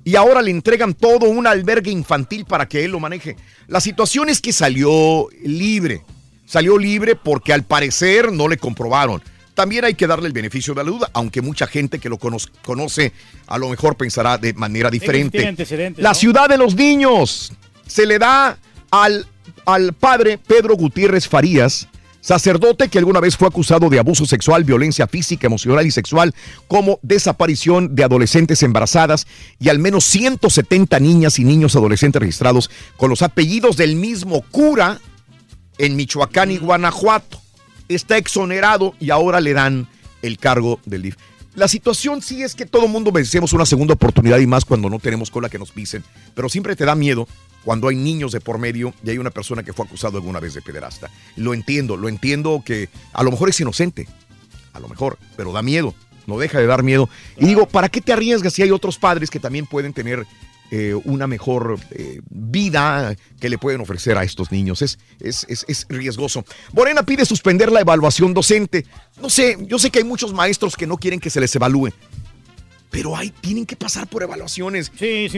[0.05, 3.35] Y ahora le entregan todo un albergue infantil para que él lo maneje.
[3.67, 6.03] La situación es que salió libre.
[6.45, 9.21] Salió libre porque al parecer no le comprobaron.
[9.53, 12.37] También hay que darle el beneficio de la duda, aunque mucha gente que lo cono-
[12.63, 13.11] conoce
[13.45, 15.37] a lo mejor pensará de manera diferente.
[16.01, 17.51] La ciudad de los niños
[17.85, 18.57] se le da
[18.89, 19.27] al,
[19.65, 21.87] al padre Pedro Gutiérrez Farías,
[22.21, 26.33] sacerdote que alguna vez fue acusado de abuso sexual, violencia física, emocional y sexual,
[26.67, 29.27] como desaparición de adolescentes embarazadas
[29.59, 34.99] y al menos 170 niñas y niños adolescentes registrados con los apellidos del mismo cura
[35.77, 37.41] en Michoacán y Guanajuato.
[37.87, 39.87] Está exonerado y ahora le dan
[40.21, 41.15] el cargo del DIF.
[41.55, 44.99] La situación sí es que todo mundo merecemos una segunda oportunidad y más cuando no
[44.99, 46.03] tenemos cola que nos pisen,
[46.35, 47.27] pero siempre te da miedo
[47.63, 50.53] cuando hay niños de por medio y hay una persona que fue acusado alguna vez
[50.53, 51.09] de pederasta.
[51.35, 54.07] Lo entiendo, lo entiendo que a lo mejor es inocente,
[54.73, 55.93] a lo mejor, pero da miedo,
[56.27, 57.09] no deja de dar miedo.
[57.37, 60.25] Y digo, ¿para qué te arriesgas si hay otros padres que también pueden tener
[60.71, 64.81] eh, una mejor eh, vida que le pueden ofrecer a estos niños?
[64.81, 66.45] Es, es, es, es riesgoso.
[66.73, 68.85] Morena pide suspender la evaluación docente.
[69.21, 71.91] No sé, yo sé que hay muchos maestros que no quieren que se les evalúe.
[72.89, 74.91] Pero hay, tienen que pasar por evaluaciones.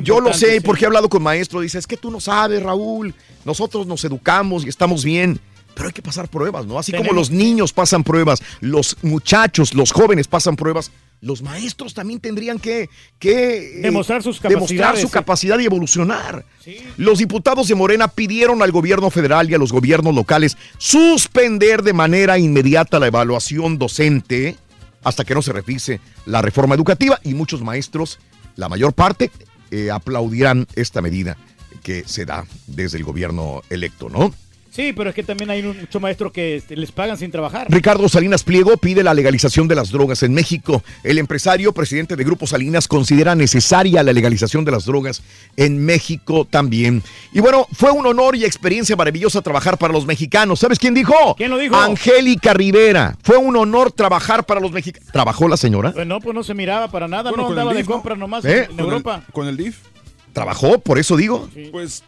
[0.03, 0.60] Yo lo sé sí.
[0.61, 1.64] porque he hablado con maestros.
[1.64, 3.14] Dice, es que tú no sabes, Raúl.
[3.44, 5.40] Nosotros nos educamos y estamos bien.
[5.73, 6.78] Pero hay que pasar pruebas, ¿no?
[6.78, 10.91] Así como los niños pasan pruebas, los muchachos, los jóvenes pasan pruebas,
[11.22, 15.14] los maestros también tendrían que, que, eh, Demostrar sus demostrar su sí.
[15.14, 16.45] capacidad y evolucionar.
[16.98, 21.94] Los diputados de Morena pidieron al gobierno federal y a los gobiernos locales suspender de
[21.94, 24.57] manera inmediata la evaluación docente
[25.03, 28.19] hasta que no se revise la reforma educativa y muchos maestros,
[28.56, 29.32] la mayor parte,
[29.72, 31.38] eh, aplaudirán esta medida
[31.84, 34.34] que se da desde el gobierno electo, ¿no?
[34.72, 37.68] Sí, pero es que también hay muchos maestros que les pagan sin trabajar.
[37.69, 40.81] Ricardo Salinas Pliego pide la legalización de las drogas en México.
[41.03, 45.23] El empresario, presidente de Grupo Salinas, considera necesaria la legalización de las drogas
[45.57, 47.03] en México también.
[47.34, 50.60] Y bueno, fue un honor y experiencia maravillosa trabajar para los mexicanos.
[50.61, 51.14] ¿Sabes quién dijo?
[51.35, 51.76] ¿Quién lo dijo?
[51.76, 53.18] Angélica Rivera.
[53.23, 55.11] Fue un honor trabajar para los mexicanos.
[55.11, 55.91] ¿Trabajó la señora?
[55.91, 57.93] Pues no, pues no se miraba para nada, Bueno, no andaba de DIF, ¿no?
[57.95, 58.52] compras nomás ¿Eh?
[58.52, 59.23] en, en Con el- Europa.
[59.34, 59.80] con el DIF.
[60.31, 60.80] ¿Trabajó?
[60.80, 61.49] Por eso digo.
[61.73, 62.03] Pues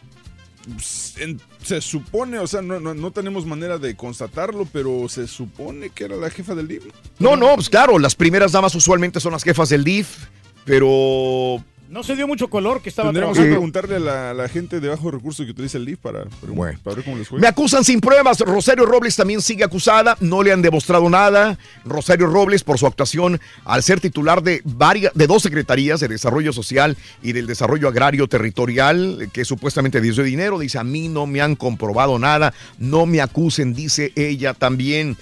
[0.80, 6.04] se supone, o sea, no, no, no tenemos manera de constatarlo, pero se supone que
[6.04, 6.84] era la jefa del DIF.
[7.18, 10.26] No, no, pues claro, las primeras damas usualmente son las jefas del DIF,
[10.64, 14.80] pero No se dio mucho color que estaba Tendríamos que preguntarle a la, la gente
[14.80, 17.38] de bajo recursos que utiliza el DIF para, para, para ver cómo les fue.
[17.38, 18.40] Me acusan sin pruebas.
[18.40, 20.16] Rosario Robles también sigue acusada.
[20.20, 21.58] No le han demostrado nada.
[21.84, 26.52] Rosario Robles por su actuación al ser titular de varias, de dos secretarías de Desarrollo
[26.52, 30.58] Social y del Desarrollo Agrario Territorial, que supuestamente dio dinero.
[30.58, 32.54] Dice, a mí no me han comprobado nada.
[32.78, 35.16] No me acusen, dice ella también.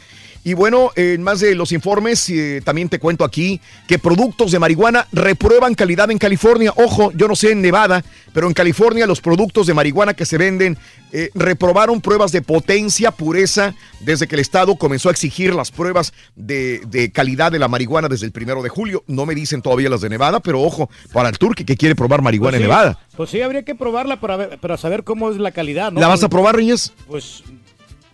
[0.44, 4.58] Y bueno, en más de los informes, eh, también te cuento aquí que productos de
[4.58, 6.72] marihuana reprueban calidad en California.
[6.76, 10.38] Ojo, yo no sé en Nevada, pero en California los productos de marihuana que se
[10.38, 10.76] venden
[11.12, 16.12] eh, reprobaron pruebas de potencia, pureza, desde que el Estado comenzó a exigir las pruebas
[16.34, 19.04] de, de calidad de la marihuana desde el primero de julio.
[19.06, 22.20] No me dicen todavía las de Nevada, pero ojo, para el turque que quiere probar
[22.20, 22.98] marihuana Pues en Nevada.
[23.16, 26.00] Pues sí, habría que probarla para, ver, para saber cómo es la calidad, ¿no?
[26.00, 26.92] ¿La vas a probar, Riñez?
[27.06, 27.44] Pues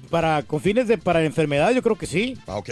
[0.08, 2.36] para con fines de para enfermedad, yo creo que sí.
[2.46, 2.70] Ah, ok.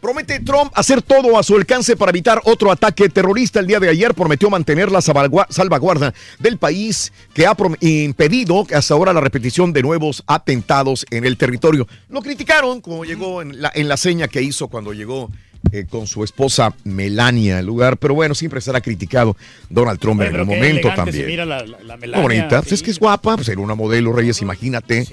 [0.00, 3.60] Promete Trump hacer todo a su alcance para evitar otro ataque terrorista.
[3.60, 8.94] El día de ayer prometió mantener la salvagua- salvaguarda del país que ha impedido hasta
[8.94, 11.86] ahora la repetición de nuevos atentados en el territorio.
[12.08, 15.30] Lo criticaron como llegó en la, en la seña que hizo cuando llegó
[15.72, 19.36] eh, con su esposa Melania al lugar, pero bueno, siempre será criticado
[19.68, 21.26] Donald Trump Oye, en el momento también.
[21.26, 24.40] mira la, la, Melania, bonita, pues es que es guapa, pues era una modelo, Reyes,
[24.42, 25.06] imagínate.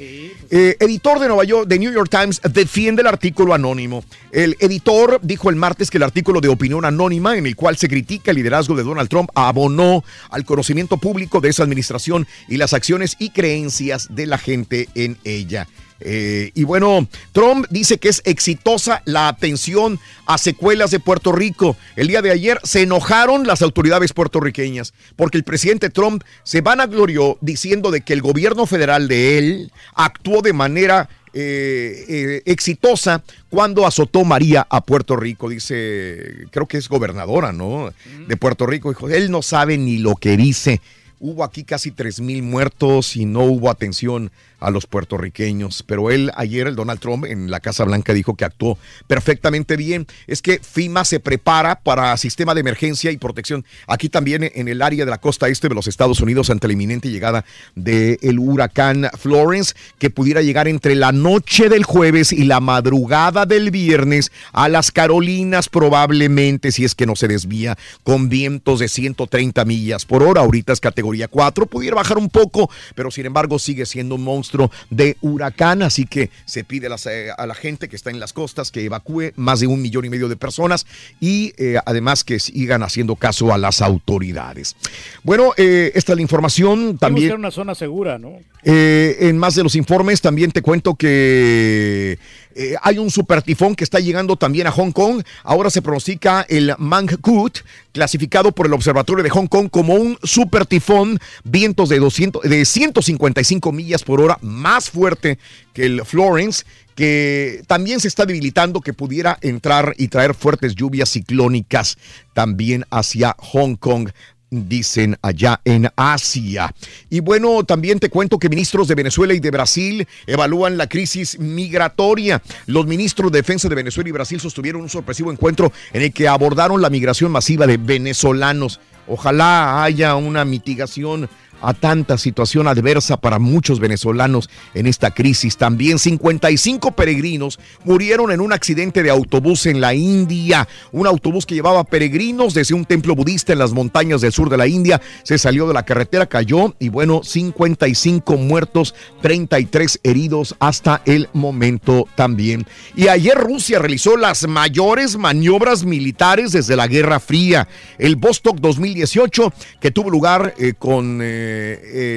[0.50, 4.04] Eh, editor de Nueva York, de New York Times, defiende el artículo anónimo.
[4.32, 7.88] El editor dijo el martes que el artículo de opinión anónima en el cual se
[7.88, 12.74] critica el liderazgo de Donald Trump abonó al conocimiento público de esa administración y las
[12.74, 15.68] acciones y creencias de la gente en ella.
[16.06, 21.78] Eh, y bueno, Trump dice que es exitosa la atención a secuelas de Puerto Rico.
[21.96, 27.38] El día de ayer se enojaron las autoridades puertorriqueñas porque el presidente Trump se vanaglorió
[27.40, 33.88] diciendo de que el gobierno federal de él actuó de manera eh, eh, exitosa cuando
[33.88, 35.50] azotó María a Puerto Rico.
[35.50, 37.92] Dice, creo que es gobernadora, ¿no?
[38.28, 38.90] De Puerto Rico.
[38.90, 40.80] Dijo, él no sabe ni lo que dice.
[41.20, 44.30] Hubo aquí casi 3 mil muertos y no hubo atención
[44.64, 45.84] a los puertorriqueños.
[45.84, 48.77] Pero él ayer, el Donald Trump, en la Casa Blanca dijo que actuó
[49.07, 50.07] perfectamente bien.
[50.27, 54.81] Es que FIMA se prepara para sistema de emergencia y protección aquí también en el
[54.81, 57.45] área de la costa este de los Estados Unidos ante la inminente llegada
[57.76, 63.72] del huracán Florence, que pudiera llegar entre la noche del jueves y la madrugada del
[63.72, 69.65] viernes a las Carolinas probablemente, si es que no se desvía, con vientos de 130
[69.65, 70.41] millas por hora.
[70.41, 74.53] Ahorita es categoría 4, pudiera bajar un poco, pero sin embargo sigue siendo un monstruo
[74.90, 78.34] de huracán, así que se pide las, eh, a la gente que está en las
[78.34, 80.86] costas que evacúe más de un millón y medio de personas
[81.20, 84.76] y eh, además que sigan haciendo caso a las autoridades.
[85.24, 87.28] Bueno, eh, esta es la información también.
[87.28, 88.40] buscar una zona segura, ¿no?
[88.66, 92.18] En más de los informes también te cuento que
[92.56, 95.24] eh, hay un super tifón que está llegando también a Hong Kong.
[95.44, 97.60] Ahora se pronostica el Mangkut,
[97.92, 102.66] clasificado por el Observatorio de Hong Kong como un super tifón, vientos de, 200, de
[102.66, 105.40] 155 millas por hora, más fuerte
[105.74, 106.64] que el Florence
[106.96, 111.98] que también se está debilitando, que pudiera entrar y traer fuertes lluvias ciclónicas
[112.34, 114.10] también hacia Hong Kong
[114.54, 116.74] dicen allá en Asia.
[117.10, 121.40] Y bueno, también te cuento que ministros de Venezuela y de Brasil evalúan la crisis
[121.40, 122.42] migratoria.
[122.68, 126.28] Los ministros de Defensa de Venezuela y Brasil sostuvieron un sorpresivo encuentro en el que
[126.28, 128.80] abordaron la migración masiva de venezolanos.
[129.08, 131.30] Ojalá haya una mitigación
[131.64, 135.57] a tanta situación adversa para muchos venezolanos en esta crisis.
[135.57, 140.68] También 55 peregrinos murieron en un accidente de autobús en la India.
[140.91, 144.57] Un autobús que llevaba peregrinos desde un templo budista en las montañas del sur de
[144.57, 151.02] la India se salió de la carretera, cayó y bueno, 55 muertos, 33 heridos hasta
[151.06, 152.65] el momento también.
[152.95, 157.69] Y ayer Rusia realizó las mayores maniobras militares desde la Guerra Fría.
[157.98, 161.19] El Vostok 2018 que tuvo lugar eh, con...
[161.22, 161.53] eh,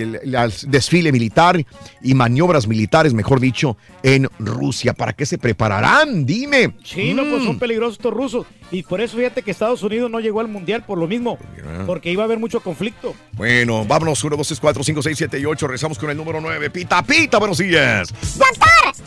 [0.03, 1.65] el, el desfile militar
[2.03, 4.93] y maniobras militares, mejor dicho, en Rusia.
[4.95, 6.25] ¿Para qué se prepararán?
[6.27, 6.75] Dime.
[6.85, 7.47] Sí, no, pues Mm.
[7.47, 8.47] son peligrosos estos rusos.
[8.73, 11.39] Y por eso fíjate que Estados Unidos no llegó al mundial por lo mismo.
[11.87, 13.15] Porque iba a haber mucho conflicto.
[13.33, 14.23] Bueno, vámonos.
[14.25, 15.67] 1, 2, 3, 4, 5, 6, 7 y 8.
[15.69, 16.71] Regresamos con el número 9.
[16.71, 18.13] Pita, pita, buenos días.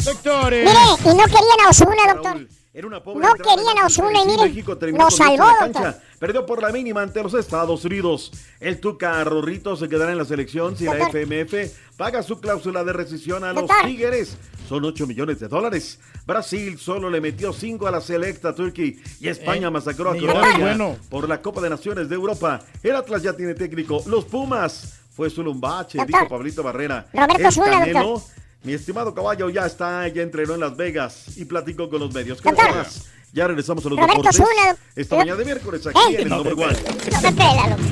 [0.05, 0.65] Doctores.
[0.65, 0.79] Mire,
[1.13, 2.47] y no querían a Osuna, doctor.
[2.71, 5.71] Era una pobre No querían a Osuna y miren, México terminó lo salvó, la doctor.
[5.83, 5.99] cancha.
[6.19, 8.31] Perdió por la mínima ante los Estados Unidos.
[8.59, 11.09] El Tuca Rorrito se quedará en la selección si la.
[11.09, 13.67] FMF paga su cláusula de rescisión a los.
[13.83, 14.37] Tigres.
[14.67, 15.99] Son 8 millones de dólares.
[16.27, 20.59] Brasil solo le metió 5 a la Selecta Turkey y España Eh, masacró a Croacia
[20.59, 20.95] bueno.
[21.09, 22.59] por la Copa de Naciones de Europa.
[22.83, 24.03] El Atlas ya tiene técnico.
[24.05, 26.19] Los Pumas fue solo un bache, Doctor.
[26.19, 27.07] dijo Pablito Barrera.
[27.11, 28.21] Roberto Canelo, doctor.
[28.63, 32.41] Mi estimado caballo ya está, ya entrenó en Las Vegas y platicó con los medios.
[32.41, 32.75] ¿Qué Doctor.
[32.75, 33.05] más?
[33.31, 34.39] Ya regresamos a los Roberto deportes.
[34.39, 36.15] Doc- Esta mañana de miércoles aquí Ey.
[36.15, 36.77] en el No, Number One.
[37.11, 37.81] No me pela, loco.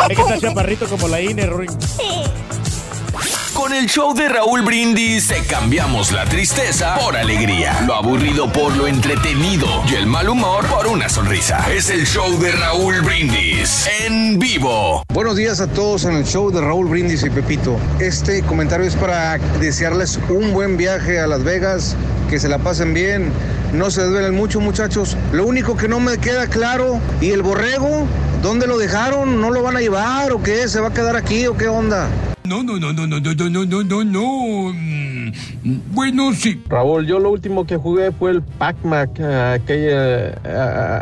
[0.10, 1.70] Es que está chaparrito como la INE, Ruin.
[3.60, 8.86] Con el show de Raúl Brindis cambiamos la tristeza por alegría, lo aburrido por lo
[8.86, 11.66] entretenido y el mal humor por una sonrisa.
[11.70, 15.02] Es el show de Raúl Brindis en vivo.
[15.12, 17.76] Buenos días a todos en el show de Raúl Brindis y Pepito.
[17.98, 21.96] Este comentario es para desearles un buen viaje a Las Vegas,
[22.30, 23.30] que se la pasen bien,
[23.74, 25.18] no se desvelen mucho muchachos.
[25.32, 28.06] Lo único que no me queda claro, ¿y el borrego?
[28.42, 29.38] ¿Dónde lo dejaron?
[29.38, 30.66] ¿No lo van a llevar o qué?
[30.66, 32.08] ¿Se va a quedar aquí o qué onda?
[32.50, 34.72] No, no, no, no, no, no, no, no, no, no.
[34.74, 35.32] Mm,
[35.92, 36.60] Bueno, sí.
[36.68, 40.34] Raúl, yo lo último que jugué fue el Pac-Man, eh, aquel, eh,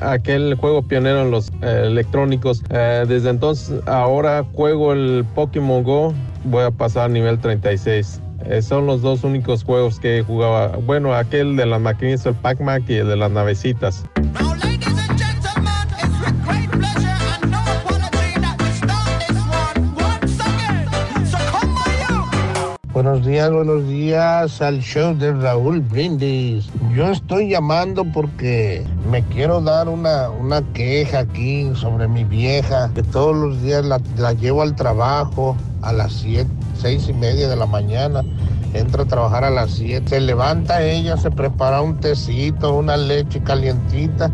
[0.02, 2.62] aquel juego pionero en los eh, electrónicos.
[2.68, 6.12] Eh, desde entonces, ahora juego el Pokémon Go,
[6.44, 8.20] voy a pasar a nivel 36.
[8.44, 10.76] Eh, son los dos únicos juegos que jugaba.
[10.76, 14.04] Bueno, aquel de las maquinitas, el Pac-Man y el de las navecitas.
[23.28, 26.70] Buenos días al show de Raúl Brindis.
[26.94, 33.02] Yo estoy llamando porque me quiero dar una, una queja aquí sobre mi vieja, que
[33.02, 37.56] todos los días la, la llevo al trabajo a las siete, seis y media de
[37.56, 38.24] la mañana.
[38.72, 43.42] Entra a trabajar a las 7, se levanta ella, se prepara un tecito, una leche
[43.42, 44.30] calientita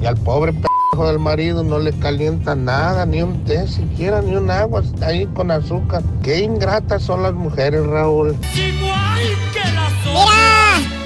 [0.00, 0.54] y al pobre
[1.02, 5.26] del marido no le calienta nada, ni un té siquiera, ni un agua, está ahí
[5.26, 6.02] con azúcar.
[6.22, 8.36] Qué ingratas son las mujeres, Raúl.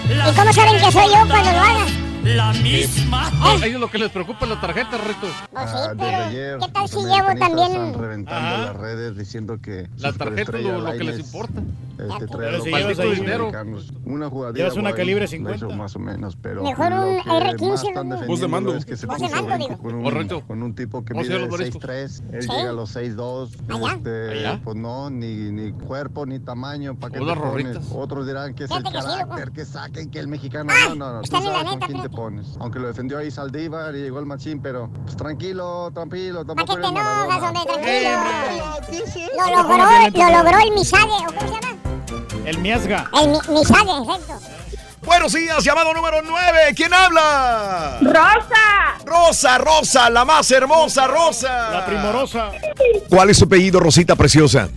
[0.08, 1.86] Mira, ¿y cómo saben que soy yo cuando lo haga?
[2.24, 3.30] La misma.
[3.40, 3.56] Ah.
[3.62, 5.20] A ellos lo que les preocupa es la tarjeta, Rito.
[5.50, 7.72] Pues sí, Ah, pero ayer, ¿qué tal si llevo también?
[7.72, 8.58] Están reventando Ajá.
[8.58, 11.62] las redes diciendo que La tarjeta es lo, lo que les importa.
[11.98, 13.50] Este, trae Pero los si llevas ahí dinero.
[14.04, 15.56] Una jugadita Llevas una calibre lo 50.
[15.66, 18.14] hizo más o menos, pero Mejor un que R15, más están ¿no?
[18.14, 18.74] defendiendo Voz de mando.
[18.76, 19.28] es que se puso
[19.82, 20.42] con un, Correcto.
[20.46, 21.82] con un tipo que ¿Cómo se mide llama los mariscos?
[21.82, 22.48] 6'3", él Sí.
[22.50, 23.94] llega a los 6'2", Allá.
[23.94, 24.60] este, Allá.
[24.62, 27.78] pues no, ni, ni cuerpo, ni tamaño, ¿para qué Unas te pones?
[27.92, 31.12] Otros dirán que es el que carácter, que saquen, que el mexicano, Ah, no, no,
[31.14, 32.56] no, tú sabes con quién te pones.
[32.60, 36.76] Aunque lo defendió ahí Saldívar y llegó el machín, pero pues, tranquilo, tranquilo, ¿Para tampoco
[36.76, 37.64] qué te eres Maradona.
[37.64, 38.10] Tranquilo.
[39.36, 41.78] Lo logró, lo logró el Misade, ¿o cómo se llama?
[42.48, 43.10] El miasga.
[43.20, 44.06] El mi- exacto.
[45.02, 46.58] Buenos días, llamado número 9.
[46.74, 47.98] ¿Quién habla?
[48.00, 48.96] ¡Rosa!
[49.04, 51.70] Rosa, Rosa, la más hermosa Rosa.
[51.70, 52.50] La primorosa.
[53.10, 54.68] ¿Cuál es su apellido, Rosita Preciosa?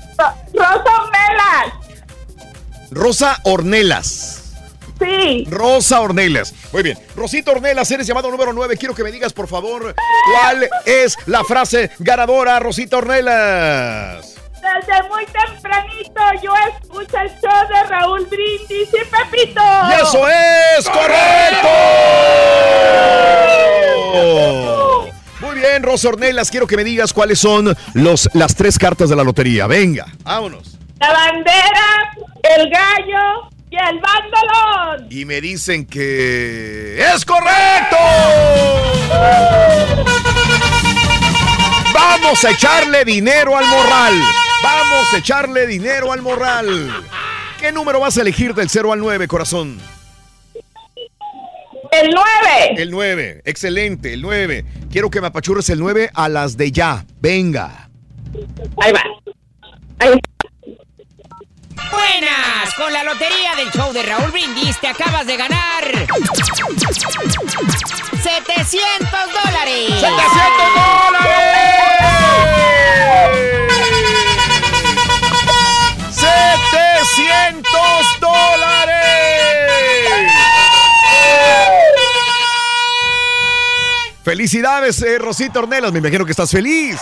[0.54, 1.74] ¡Rosa Melas!
[2.92, 4.38] Rosa Ornelas.
[5.00, 5.46] Sí.
[5.50, 6.54] Rosa Ornelas.
[6.74, 7.00] Muy bien.
[7.16, 8.76] Rosita Ornelas, eres llamado número 9.
[8.78, 9.96] Quiero que me digas, por favor,
[10.32, 14.36] cuál es la frase ganadora, Rosita Ornelas.
[14.62, 19.62] Desde muy tempranito yo escucho el show de Raúl Brindis y Pepito.
[19.90, 21.68] ¡Y eso es correcto!
[25.40, 29.16] Muy bien, Rosa Ornelas, quiero que me digas cuáles son los, las tres cartas de
[29.16, 29.66] la lotería.
[29.66, 30.78] Venga, vámonos.
[31.00, 32.14] La bandera,
[32.44, 35.08] el gallo y el bandolón.
[35.10, 37.98] Y me dicen que es correcto.
[41.94, 44.14] Vamos a echarle dinero al morral.
[44.64, 46.92] Vamos a echarle dinero al morral.
[47.60, 49.80] ¿Qué número vas a elegir del 0 al 9, corazón?
[51.92, 52.76] El 9.
[52.78, 53.42] El 9.
[53.46, 54.66] Excelente, el 9.
[54.92, 57.06] Quiero que me apachurres el 9 a las de ya.
[57.20, 57.90] Venga.
[58.78, 59.04] Ahí va.
[61.92, 66.08] Buenas, con la lotería del show de Raúl Brindis te acabas de ganar 700
[69.44, 69.92] dólares.
[69.92, 70.04] ¡700
[70.76, 71.82] dólares!
[76.72, 79.02] ¡700 dólares!
[84.24, 85.92] Felicidades, eh, Rosita Ornelas.
[85.92, 87.00] Me imagino que estás feliz.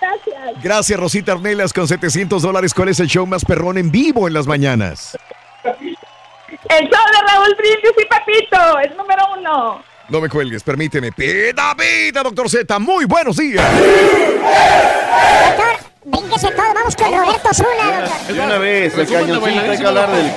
[0.00, 0.62] Gracias.
[0.62, 2.74] Gracias, Rosita Ornelas, con 700 dólares.
[2.74, 5.16] ¿Cuál es el show más perrón en vivo en las mañanas?
[5.64, 9.82] El show de Raúl Brindis y Pepito, es número uno.
[10.08, 11.12] No me cuelgues, permíteme.
[11.12, 12.78] Pida, pida, doctor Z.
[12.78, 13.64] Muy buenos días.
[16.04, 18.34] Brínquese todo, vamos con Roberto Zuna, doctor.
[18.34, 20.30] De una vez, el cañoncito, hay que hablar del...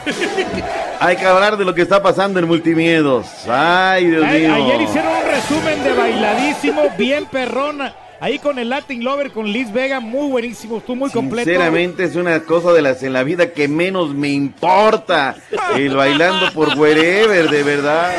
[1.02, 3.26] Hay que hablar de lo que está pasando en Multimiedos.
[3.48, 4.54] Ay, Dios Ay, mío.
[4.54, 7.94] ayer hicieron un resumen de bailadísimo, bien perrona.
[8.20, 11.48] Ahí con el Latin Lover, con Liz Vega, muy buenísimo, estuvo muy completo.
[11.48, 15.36] Sinceramente es una cosa de las en la vida que menos me importa.
[15.74, 18.12] El bailando por wherever, de verdad.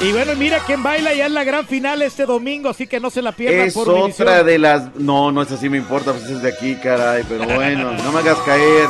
[0.00, 3.10] Y bueno, mira quién baila ya en la gran final este domingo, así que no
[3.10, 4.94] se la pierdan Es por otra de las...
[4.96, 7.24] No, no es así me importa, pues es de aquí, caray.
[7.28, 8.88] Pero bueno, no me hagas caer.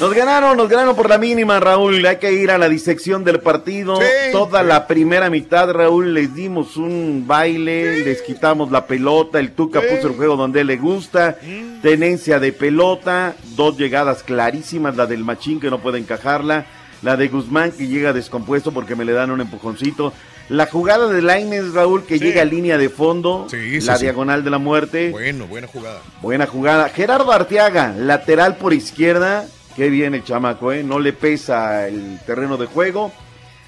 [0.00, 2.04] Nos ganaron, nos ganaron por la mínima, Raúl.
[2.04, 3.96] Hay que ir a la disección del partido.
[3.96, 4.32] Sí.
[4.32, 9.38] Toda la primera mitad, Raúl, les dimos un baile, les quitamos la pelota.
[9.38, 9.86] El Tuca Sí.
[9.94, 11.36] puso el juego donde le gusta.
[11.82, 16.66] Tenencia de pelota, dos llegadas clarísimas, la del Machín que no puede encajarla.
[17.04, 20.12] La de Guzmán que llega descompuesto porque me le dan un empujoncito.
[20.48, 22.24] La jugada de Laines, Raúl, que Sí.
[22.24, 23.46] llega a línea de fondo.
[23.50, 25.10] Sí, sí, la diagonal de la muerte.
[25.10, 26.00] Bueno, buena jugada.
[26.22, 26.88] Buena jugada.
[26.88, 29.46] Gerardo Arteaga, lateral por izquierda.
[29.76, 30.82] Qué bien el chamaco, ¿eh?
[30.82, 33.12] No le pesa el terreno de juego.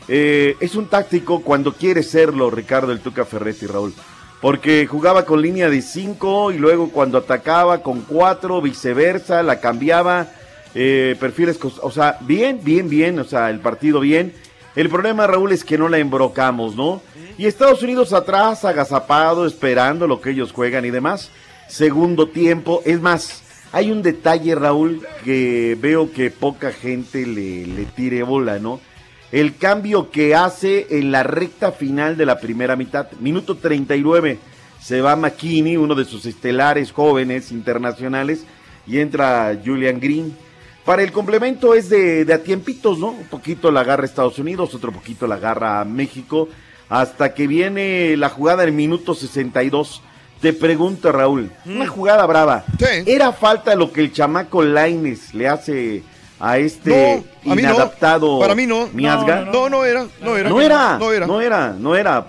[0.09, 3.93] Eh, es un táctico cuando quiere serlo, Ricardo el Tuca Ferretti, Raúl.
[4.41, 10.29] Porque jugaba con línea de 5 y luego cuando atacaba con 4, viceversa, la cambiaba.
[10.79, 14.35] Eh, perfiles, o sea, bien, bien, bien, o sea, el partido bien.
[14.75, 17.01] El problema, Raúl, es que no la embrocamos, ¿no?
[17.39, 21.31] Y Estados Unidos atrás, agazapado, esperando lo que ellos juegan y demás.
[21.67, 22.83] segundo tiempo.
[22.85, 23.43] Es más,
[23.73, 28.79] hay un detalle, Raúl, que veo que poca gente le, le tire bola, ¿no?
[29.33, 34.39] El cambio que hace en la recta final de la primera mitad, minuto 39,
[34.81, 38.45] se va McKinney, uno de sus estelares jóvenes internacionales,
[38.87, 40.37] y entra Julian Green.
[40.87, 43.09] Para el complemento es de, de a tiempitos, ¿no?
[43.09, 46.49] Un poquito la agarra Estados Unidos, otro poquito la agarra México,
[46.89, 50.01] hasta que viene la jugada en el minuto 62.
[50.41, 52.65] Te pregunto, Raúl, una jugada brava.
[53.05, 56.03] ¿Era falta lo que el chamaco Laines le hace
[56.39, 57.71] a este No, a mí no.
[57.71, 58.89] inadaptado Para mí no.
[58.93, 59.41] Miazga?
[59.47, 60.07] No, no era.
[60.21, 60.49] No era.
[60.51, 61.27] No era, No era.
[61.27, 62.27] no era, no era.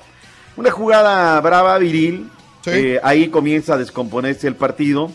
[0.55, 2.31] Una jugada brava, viril.
[2.65, 5.11] Eh, ahí comienza a descomponerse el partido.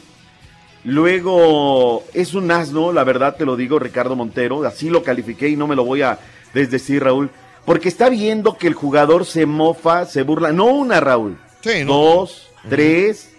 [0.85, 4.65] Luego es un asno, la verdad te lo digo, Ricardo Montero.
[4.65, 6.19] Así lo califiqué y no me lo voy a
[6.53, 7.31] desdecir, Raúl.
[7.65, 10.51] Porque está viendo que el jugador se mofa, se burla.
[10.53, 11.39] No una, Raúl.
[11.87, 13.33] Dos, tres,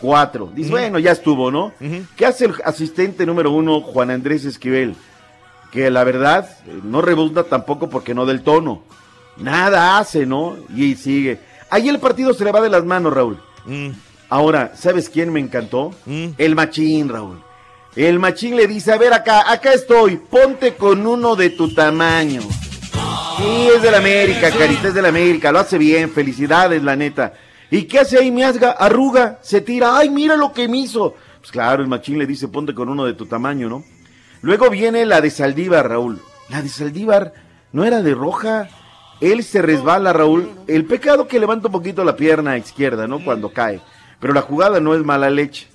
[0.00, 0.50] cuatro.
[0.54, 1.72] Dice, bueno, ya estuvo, ¿no?
[2.16, 4.96] ¿Qué hace el asistente número uno, Juan Andrés Esquivel?
[5.70, 6.48] Que la verdad
[6.84, 8.82] no rebuzna tampoco porque no del tono.
[9.36, 10.56] Nada hace, ¿no?
[10.74, 11.38] Y sigue.
[11.68, 13.38] Ahí el partido se le va de las manos, Raúl.
[14.28, 15.94] Ahora, ¿sabes quién me encantó?
[16.06, 17.42] El machín, Raúl.
[17.94, 22.42] El machín le dice, a ver acá, acá estoy, ponte con uno de tu tamaño.
[22.42, 27.34] Sí, es del América, Carita, es del América, lo hace bien, felicidades, la neta.
[27.70, 28.72] ¿Y qué hace ahí Miasga?
[28.72, 31.14] Arruga, se tira, ay, mira lo que me hizo.
[31.38, 33.84] Pues claro, el machín le dice, ponte con uno de tu tamaño, ¿no?
[34.42, 36.20] Luego viene la de Saldívar, Raúl.
[36.48, 37.32] La de Saldívar
[37.72, 38.68] no era de roja.
[39.20, 40.50] Él se resbala, Raúl.
[40.66, 43.24] El pecado que levanta un poquito la pierna izquierda, ¿no?
[43.24, 43.80] Cuando cae.
[44.20, 45.68] Pero la jugada no es mala leche.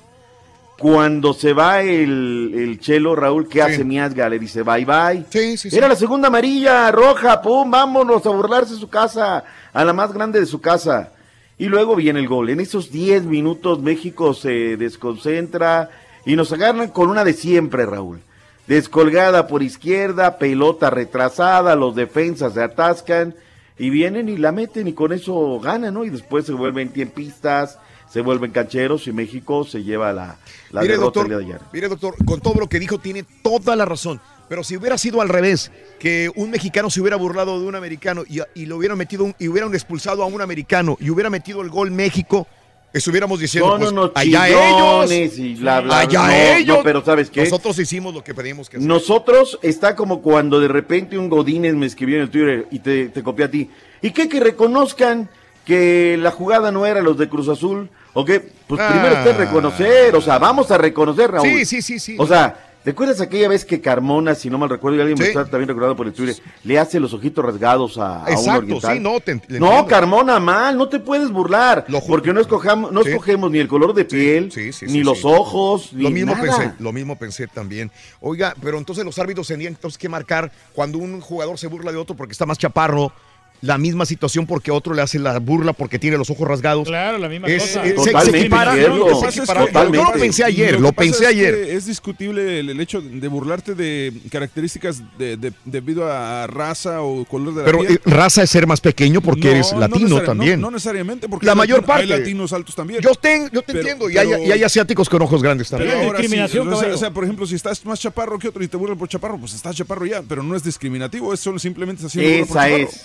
[0.78, 4.28] Cuando se va el, el chelo, Raúl, ¿qué hace Miasga?
[4.30, 5.26] Le dice bye bye.
[5.72, 10.12] Era la segunda amarilla, roja, pum, vámonos a burlarse de su casa, a la más
[10.12, 11.12] grande de su casa.
[11.60, 12.50] Y luego viene el gol.
[12.50, 15.92] En esos 10 minutos México se desconcentra
[16.26, 18.22] y nos agarran con una de siempre, Raúl.
[18.66, 23.36] Descolgada por izquierda, pelota retrasada, los defensas se atascan
[23.78, 26.06] y vienen y la meten y con eso ganan, ¿no?
[26.06, 27.78] Y después se vuelven tiempistas,
[28.12, 30.38] se vuelven cancheros y México se lleva la,
[30.72, 31.62] la Mire, derrota doctor, el día de ayer.
[31.72, 34.20] mire, doctor, con todo lo que dijo tiene toda la razón.
[34.50, 38.24] Pero si hubiera sido al revés, que un mexicano se hubiera burlado de un americano
[38.28, 41.62] y, y lo hubieran metido un- y hubieran expulsado a un americano y hubiera metido
[41.62, 42.46] el gol México,
[42.92, 46.80] estuviéramos diciendo, Son pues, unos allá ellos, y bla, bla, allá no, no, ellos.
[46.84, 47.46] pero ¿sabes qué?
[47.46, 48.86] Nosotros hicimos lo que pedimos que hacer.
[48.90, 53.08] Nosotros está como cuando de repente un Godínez me escribió en el Twitter y te,
[53.08, 53.70] te copié a ti.
[54.02, 54.28] ¿Y qué?
[54.28, 55.30] Que reconozcan
[55.66, 57.90] que la jugada no era los de Cruz Azul.
[58.14, 58.26] ¿O?
[58.26, 58.42] Pues
[58.78, 58.90] Ah.
[58.92, 61.48] primero usted reconocer, o sea, vamos a reconocer, Raúl.
[61.48, 62.16] Sí, sí, sí, sí.
[62.20, 65.28] O sea, ¿te acuerdas aquella vez que Carmona, si no mal recuerdo, y alguien me
[65.28, 66.36] está también recordando por el Twitter,
[66.66, 68.94] le hace los ojitos rasgados a, a un Exacto, oriental?
[68.96, 69.88] sí, no, te- no.
[69.88, 73.12] Carmona, mal, no te puedes burlar, porque no escogemos, no Sí.
[73.12, 76.44] escogemos ni el color de piel, sí, sí, ni los ojos, ni Lo mismo nada.
[76.58, 77.90] pensé, lo mismo pensé también.
[78.20, 81.98] Oiga, pero entonces los árbitros tendrían entonces que marcar cuando un jugador se burla de
[81.98, 83.14] otro porque está más chaparro,
[83.62, 86.88] la misma situación porque otro le hace la burla porque tiene los ojos rasgados.
[86.88, 87.84] Claro, la misma Es- cosa.
[87.86, 88.90] es- se- Totalmente se equipara, cierto.
[88.92, 88.98] ¿no?
[88.98, 89.66] Lo que Se pasa es equipara.
[89.92, 91.54] que- Yo lo pensé ayer, lo, pensé es ayer.
[91.56, 97.02] que Es discutible el, el hecho de burlarte de características de, de- debido a raza
[97.02, 97.94] o color de la Pero piel.
[97.94, 100.60] eh, raza es ser más pequeño porque No, eres no latino también.
[100.60, 102.20] No, no necesariamente, porque La mayor latino- hay parte.
[102.20, 103.02] latinos altos también.
[103.02, 105.70] Yo, ten- yo te Pero- entiendo, y, hay, pero- y hay asiáticos con ojos grandes
[105.70, 106.08] Pero también.
[106.08, 108.68] ahora sí, o, sea, o sea, por ejemplo, si estás más chaparro que otro y
[108.68, 112.06] te burlan por chaparro, pues estás chaparro ya, pero no es discriminativo, es solo simplemente
[112.06, 112.76] haciendo Esa chaparro.
[112.78, 113.02] es.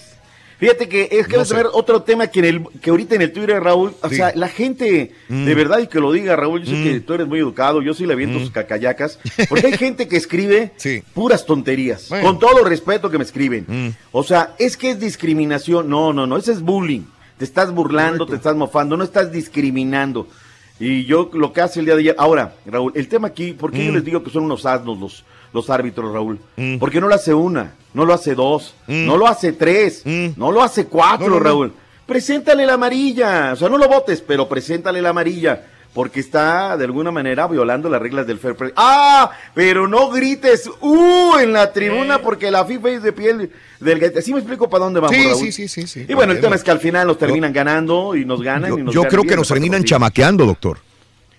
[0.59, 3.15] Fíjate que es que No vamos a ver otro tema que, en el, que ahorita
[3.15, 4.17] en el Twitter, Raúl, o Sí.
[4.17, 5.45] sea, la gente, Mm.
[5.45, 7.93] de verdad, y que lo diga, Raúl, yo sé que tú eres muy educado, yo
[7.93, 9.19] sí le aviento sus cacayacas,
[9.51, 10.73] porque hay gente que escribe
[11.13, 12.25] puras tonterías, Bueno.
[12.27, 13.67] con todo respeto que me escriben.
[13.69, 13.89] Mm.
[14.13, 17.03] O sea, es que es discriminación, no, no, no, ese es bullying,
[17.37, 20.27] te estás burlando, te estás mofando, no estás discriminando.
[20.81, 23.73] Y yo lo que hace el día de ayer, ahora, Raúl, el tema aquí, ¿por
[23.73, 23.95] qué yo Mm.
[23.97, 25.25] les digo que son unos asnos los,
[25.57, 26.39] los árbitros, Raúl?
[26.79, 30.63] Porque no lo hace una, no lo hace dos, no lo hace tres, no lo
[30.63, 31.31] hace cuatro, Mm.
[31.31, 31.45] No, no, no.
[31.45, 31.73] Raúl.
[32.07, 35.67] Preséntale la amarilla, o sea, no lo votes, pero preséntale la amarilla.
[35.93, 38.71] Porque está de alguna manera violando las reglas del fair play.
[38.77, 39.31] ¡Ah!
[39.55, 41.39] Pero no grites ¡Uh!
[41.41, 43.51] en la tribuna porque la FIFA es de piel
[43.81, 44.23] del.
[44.23, 45.39] ¿Sí me explico para dónde vamos, Sí, Raúl?
[45.39, 46.05] sí, sí, sí, sí.
[46.07, 48.77] Y bueno, el tema es que al final nos terminan ganando y nos ganan y
[48.77, 50.79] Yo, nos yo ganan creo bien, que no nos terminan chamaqueando, doctor.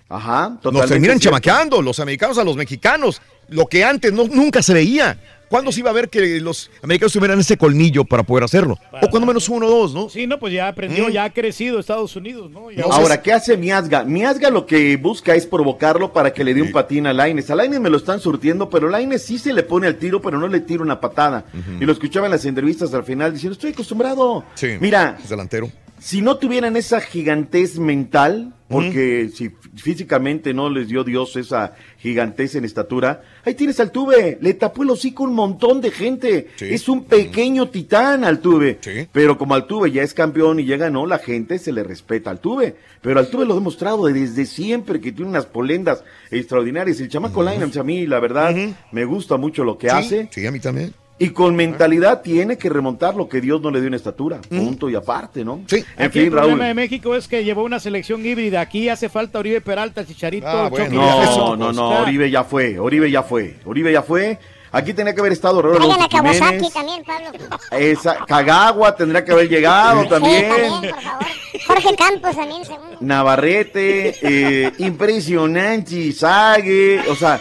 [0.08, 3.20] Ajá, Nos terminan chamaqueando los americanos a los mexicanos.
[3.48, 5.18] Lo que antes no, nunca se veía.
[5.48, 8.76] ¿Cuándo se iba a ver que los americanos tuvieran ese colmillo para poder hacerlo?
[9.00, 10.10] O cuando menos uno o dos, ¿no?
[10.10, 11.12] Sí, no, pues ya aprendió, Mm.
[11.12, 12.70] ya ha crecido Estados Unidos, ¿no?
[12.70, 14.04] Ya- Ahora, ¿qué hace Miazga?
[14.04, 17.50] Miazga lo que busca es provocarlo para que le dé un patín a Laines.
[17.50, 20.38] A Laines me lo están surtiendo, pero Laines sí se le pone al tiro, pero
[20.38, 21.46] no le tira una patada.
[21.80, 24.44] Y lo escuchaba en las entrevistas al final diciendo, estoy acostumbrado.
[24.54, 24.76] Sí.
[24.80, 25.70] Mira, Es delantero.
[25.98, 32.58] si no tuvieran esa gigantez mental, porque si físicamente no les dio Dios esa giganteza
[32.58, 36.88] en estatura, ahí tienes al Tuve, le tapó el hocico un montón de gente, es
[36.88, 38.78] un pequeño titán al Tuve,
[39.10, 42.30] pero como al Tuve ya es campeón y ya ganó, la gente se le respeta
[42.30, 47.00] al Tuve, pero al Tuve lo ha demostrado desde siempre que tiene unas polendas extraordinarias,
[47.00, 48.54] el chamaco Linehams a mí, la verdad,
[48.92, 50.28] me gusta mucho lo que Sí, hace.
[50.30, 50.92] Sí, a mí también.
[51.20, 54.40] Y con mentalidad tiene que remontar lo que Dios no le dio en estatura.
[54.48, 55.62] Punto y aparte, ¿no?
[55.66, 55.84] Sí.
[55.96, 56.68] En Aquí fin, el problema Raúl.
[56.68, 58.60] de México es que llevó una selección híbrida.
[58.60, 63.22] Aquí hace falta Oribe Peralta, Chicharito, Ah, No, no, no, Oribe ya fue, Oribe ya
[63.24, 64.38] fue, Oribe ya fue.
[64.70, 67.30] Aquí tenía que haber estado Raúl Traigan a Kawasaki también, Pablo.
[67.72, 70.46] Esa, Cagagua tendría que haber llegado Sí, también.
[70.48, 71.26] también, por favor.
[71.66, 72.96] Jorge Campos también, segundo.
[73.00, 77.40] Navarrete, eh, impresionante, Sague, o sea,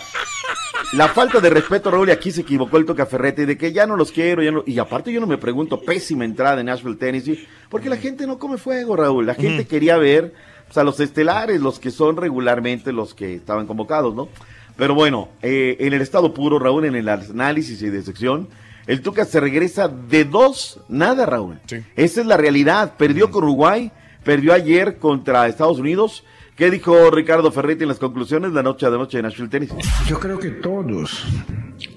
[0.93, 3.95] la falta de respeto, Raúl, y aquí se equivocó el Tocaferrete, de que ya no
[3.95, 7.47] los quiero, ya no, y aparte yo no me pregunto, pésima entrada en Nashville, Tennessee,
[7.69, 10.33] porque la gente no come fuego, Raúl, la gente quería ver,
[10.69, 14.29] o sea, los estelares, los que son regularmente los que estaban convocados, ¿no?
[14.77, 18.47] Pero bueno, eh, en el estado puro, Raúl, en el análisis y disección,
[18.85, 21.59] el Tuca se regresa de dos, nada, Raúl.
[21.95, 22.93] Esa es la realidad.
[22.97, 23.91] Perdió con Uruguay,
[24.23, 26.23] perdió ayer contra Estados Unidos.
[26.57, 29.69] ¿Qué dijo Ricardo Ferretti en las conclusiones la noche de noche de Nashville Tennis?
[30.07, 31.23] Yo creo que todos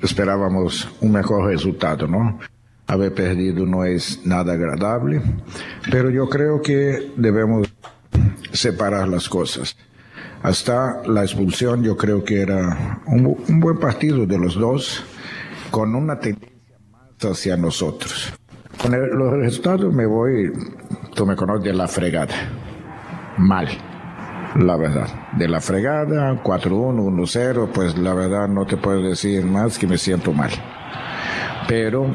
[0.02, 2.38] esperábamos un mejor resultado, ¿no?
[2.86, 5.22] Haber perdido no es nada agradable,
[5.90, 7.72] pero yo creo que debemos
[8.52, 9.76] separar las cosas.
[10.42, 15.02] Hasta la expulsión yo creo que era un, un buen partido de los dos,
[15.70, 18.30] con una tendencia más hacia nosotros.
[18.82, 20.52] Con el- los resultados me voy,
[21.14, 22.34] tú me conoces, de la fregada.
[23.38, 23.68] Mal
[24.56, 25.08] la verdad.
[25.36, 29.98] De la fregada, 4-1, 1-0, pues la verdad no te puedo decir más que me
[29.98, 30.50] siento mal.
[31.68, 32.14] Pero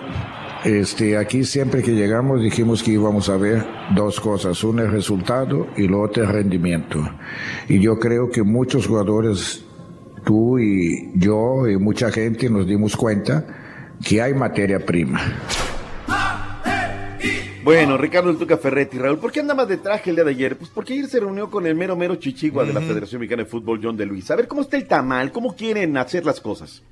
[0.66, 3.64] este, aquí siempre que llegamos dijimos que íbamos a ver
[3.96, 7.08] dos cosas, uno el resultado y lo otro el rendimiento.
[7.70, 9.64] Y yo creo que muchos jugadores,
[10.24, 13.46] tú y yo y mucha gente nos dimos cuenta
[14.04, 15.20] que hay materia prima.
[17.66, 20.56] Bueno, Ricardo El Tuca Ferretti, Raúl, ¿por qué andabas de traje el día de ayer?
[20.56, 22.80] Pues porque ayer se reunió con el mero mero chichigua de la.
[22.80, 24.30] Federación Mexicana de Fútbol, John de Luis.
[24.30, 26.84] A ver cómo está el tamal, cómo quieren hacer las cosas.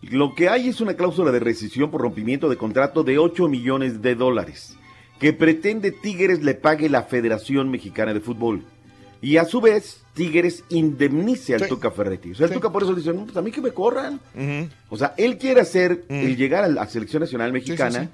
[0.00, 4.00] Lo que hay es una cláusula de rescisión por rompimiento de contrato de 8 millones
[4.00, 4.74] de dólares
[5.18, 8.64] que pretende Tigres le pague la Federación Mexicana de Fútbol.
[9.22, 12.32] Y a su vez, Tigres indemnice al Tuca Ferretti.
[12.32, 14.20] O sea, el Tuca por eso dice, no, pues a mí que me corran.
[14.88, 18.10] O sea, él quiere hacer, el llegar a la Selección Nacional Mexicana,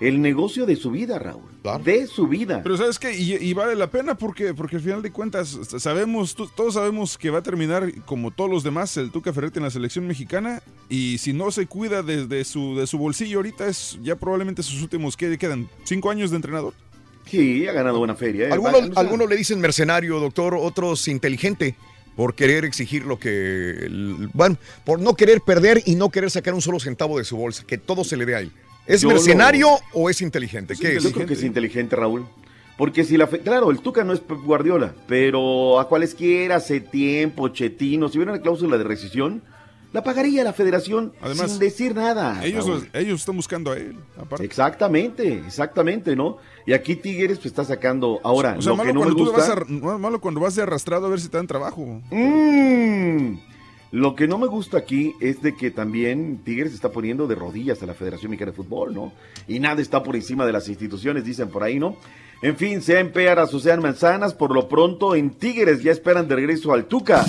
[0.00, 1.48] el negocio de su vida, Raúl.
[1.84, 2.60] De su vida.
[2.62, 6.34] Pero sabes qué, y, y vale la pena porque, porque al final de cuentas sabemos,
[6.34, 9.70] todos sabemos que va a terminar como todos los demás el Tuca Ferretti en la
[9.70, 14.16] selección mexicana y si no se cuida desde su, de su bolsillo ahorita es ya
[14.16, 15.68] probablemente sus últimos, ¿qué quedan?
[15.84, 16.74] ¿Cinco años de entrenador?
[17.30, 18.48] Sí, ha ganado buena feria.
[18.48, 18.52] ¿eh?
[18.52, 21.74] Algunos, algunos le dicen mercenario, doctor, otros inteligente,
[22.16, 23.86] por querer exigir lo que...
[24.32, 27.64] Bueno, por no querer perder y no querer sacar un solo centavo de su bolsa,
[27.66, 28.52] que todo se le dé a él.
[28.86, 30.74] ¿Es Yo mercenario o es inteligente?
[30.80, 31.04] ¿Qué es?
[31.04, 32.26] Yo creo que es inteligente, Raúl.
[32.78, 36.80] Porque si la fe- claro, el Tuca no es Pep Guardiola, pero a cualesquiera hace
[36.80, 39.42] tiempo, Chetino, si hubiera una cláusula de rescisión,
[39.92, 42.44] la pagaría la federación Además, sin decir nada.
[42.44, 42.88] Ellos, Raúl.
[42.92, 44.44] ellos están buscando a él, aparte.
[44.44, 46.38] Exactamente, exactamente, ¿no?
[46.68, 49.38] Y aquí Tigres pues está sacando ahora O sea, lo malo que no me gusta.
[49.38, 52.02] vas a- malo cuando vas de arrastrado a ver si te dan trabajo.
[52.10, 53.38] Mm.
[53.92, 57.82] Lo que no me gusta aquí es de que también Tigres está poniendo de rodillas
[57.82, 59.14] a la Federación Mexicana de Fútbol, ¿no?
[59.48, 61.96] Y nada está por encima de las instituciones, dicen por ahí, ¿no?
[62.42, 66.34] En fin, sean pearas o sean manzanas, por lo pronto en Tigres ya esperan de
[66.36, 67.24] regreso al Tuca.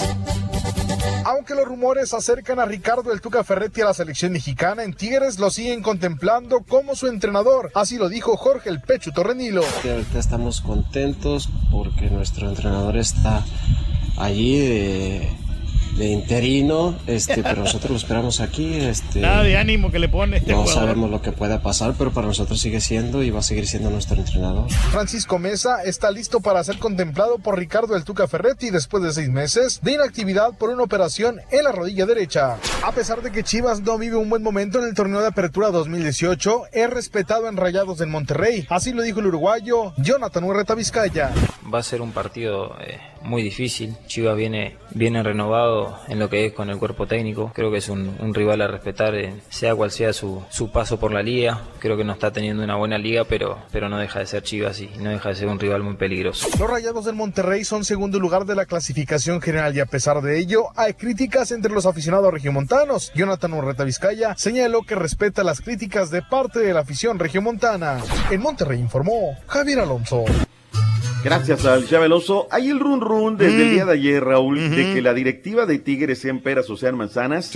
[1.49, 5.39] Aunque los rumores acercan a Ricardo El Tuca Ferretti a la selección mexicana, en Tigres
[5.39, 7.71] lo siguen contemplando como su entrenador.
[7.73, 9.63] Así lo dijo Jorge El Pecho Torrenilo.
[9.81, 13.43] Que ahorita estamos contentos porque nuestro entrenador está
[14.15, 15.29] allí de,
[15.99, 18.73] de interino, este, pero nosotros lo esperamos aquí.
[18.79, 20.81] Este, Nada de ánimo que le pone este no jugador.
[20.83, 23.89] sabemos lo que pueda pasar, pero para nosotros sigue siendo y va a seguir siendo
[23.89, 24.69] nuestro entrenador.
[24.91, 29.29] Francisco Mesa está listo para ser contemplado por Ricardo El Tuca Ferretti después de seis
[29.29, 32.57] meses de inactividad por una operación en la rodilla derecha.
[32.83, 35.69] A pesar de que Chivas no vive un buen momento en el torneo de apertura
[35.69, 38.65] 2018, es respetado en Rayados del Monterrey.
[38.69, 41.31] Así lo dijo el uruguayo Jonathan Urreta Vizcaya.
[41.71, 43.95] Va a ser un partido eh, muy difícil.
[44.07, 47.51] Chivas viene, viene renovado en lo que es con el cuerpo técnico.
[47.53, 51.11] Creo que es un, rival a respetar, eh, sea cual sea su, su paso por
[51.11, 51.61] la liga.
[51.79, 54.79] Creo que no está teniendo una buena liga, pero, pero no deja de ser Chivas
[54.79, 56.47] y no deja de ser un rival muy peligroso.
[56.59, 60.39] Los Rayados del Monterrey son segundo lugar de la clasificación general y a pesar de
[60.39, 63.11] ello hay críticas entre los aficionados regiomontanos.
[63.13, 67.99] Jonathan Urreta Vizcaya señaló que respeta las críticas de parte de la afición regiomontana.
[68.29, 70.25] En Monterrey informó Javier Alonso.
[71.23, 72.47] Gracias al Chabeloso.
[72.49, 73.73] Hay el run run desde el Mm.
[73.73, 76.95] día de ayer, Raúl, de que la directiva de Tigres en peras, o sea, en
[76.95, 77.53] manzanas,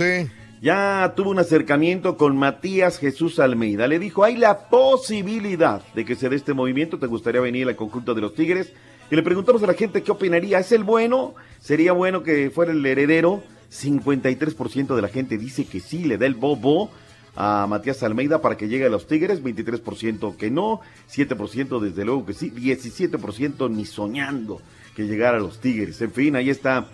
[0.60, 3.86] ya tuvo un acercamiento con Matías Jesús Almeida.
[3.86, 6.98] Le dijo, hay la posibilidad de que se dé este movimiento.
[6.98, 8.72] ¿Te gustaría venir al conjunto de los Tigres?
[9.10, 10.58] Y le preguntamos a la gente qué opinaría.
[10.58, 11.34] ¿Es el bueno?
[11.60, 13.42] ¿Sería bueno que fuera el heredero?
[13.70, 16.90] 53% de la gente dice que sí, le da el bobo
[17.36, 20.80] a Matías Almeida para que llegue a los Tigres, 23% que no,
[21.10, 24.60] 7% desde luego que sí, 17% ni soñando
[24.94, 26.00] que llegara a los Tigres.
[26.00, 26.86] En fin, ahí está.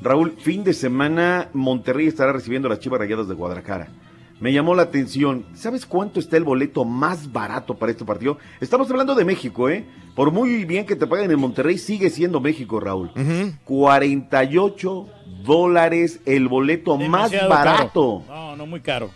[0.00, 3.88] Raúl, fin de semana Monterrey estará recibiendo las Chivas Rayadas de Guadalajara.
[4.40, 5.44] Me llamó la atención.
[5.54, 8.38] ¿Sabes cuánto está el boleto más barato para este partido?
[8.60, 9.84] Estamos hablando de México, ¿eh?
[10.16, 13.12] Por muy bien que te paguen en Monterrey, sigue siendo México, Raúl.
[13.64, 15.06] 48
[15.44, 18.24] dólares el boleto más barato.
[18.26, 18.34] caro.
[18.34, 19.10] No, no, muy caro.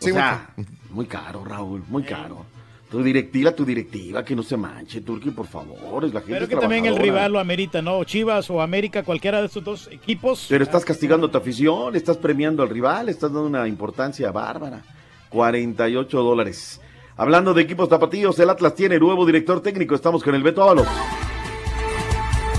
[0.00, 0.50] O sea,
[0.90, 2.44] muy caro, Raúl, muy caro.
[2.90, 6.04] Tu directiva, tu directiva, que no se manche, Turki, por favor.
[6.06, 8.02] Es la gente Pero que también el rival lo amerita, ¿no?
[8.04, 10.46] Chivas o América, cualquiera de estos dos equipos.
[10.48, 14.82] Pero estás castigando a tu afición, estás premiando al rival, estás dando una importancia bárbara.
[15.28, 16.80] 48 dólares.
[17.18, 19.94] Hablando de equipos tapatíos, el Atlas tiene nuevo director técnico.
[19.94, 20.86] Estamos con el Beto Ábalos.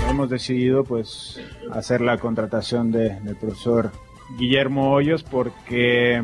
[0.08, 1.40] Hemos decidido pues
[1.72, 3.90] hacer la contratación de- del profesor
[4.38, 6.22] Guillermo Hoyos porque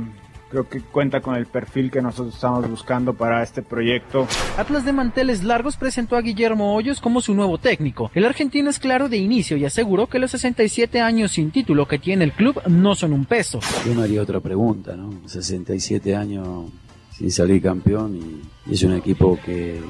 [0.51, 4.27] creo que cuenta con el perfil que nosotros estamos buscando para este proyecto.
[4.56, 8.10] Atlas de Manteles Largos presentó a Guillermo Hoyos como su nuevo técnico.
[8.14, 11.98] El argentino es claro de inicio y aseguró que los 67 años sin título que
[11.98, 13.60] tiene el club no son un peso.
[13.85, 15.28] Yo me haría otra pregunta, ¿no?
[15.28, 16.70] 67 años
[17.12, 19.81] sin salir campeón y, y es un equipo que,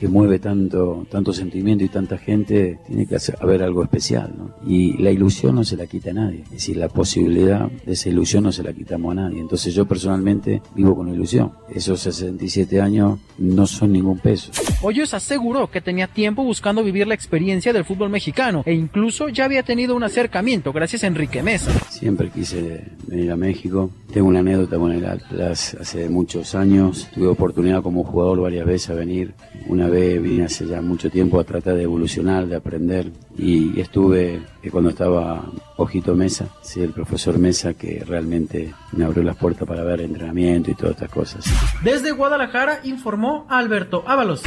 [0.00, 4.50] que mueve tanto, tanto sentimiento y tanta gente, tiene que hacer- haber algo especial, ¿no?
[4.66, 8.08] Y la ilusión no se la quita a nadie, es decir, la posibilidad de esa
[8.08, 9.38] ilusión no se la quitamos a nadie.
[9.40, 11.52] Entonces yo personalmente vivo con ilusión.
[11.74, 14.50] Esos 67 años no son ningún peso.
[14.82, 19.44] Hoyos aseguró que tenía tiempo buscando vivir la experiencia del fútbol mexicano e incluso ya
[19.44, 21.70] había tenido un acercamiento gracias a Enrique Mesa.
[21.90, 23.90] Siempre quise venir a México.
[24.12, 27.08] Tengo una anécdota con el Atlas hace muchos años.
[27.14, 29.34] Tuve oportunidad como jugador varias veces a venir.
[29.68, 33.10] Una vez vine hace ya mucho tiempo a tratar de evolucionar, de aprender.
[33.36, 35.44] Y estuve eh, cuando estaba
[35.76, 40.70] Ojito Mesa, sí, el profesor Mesa, que realmente me abrió las puertas para ver entrenamiento
[40.70, 41.44] y todas estas cosas.
[41.82, 44.42] Desde Guadalajara informó Alberto Ábalos.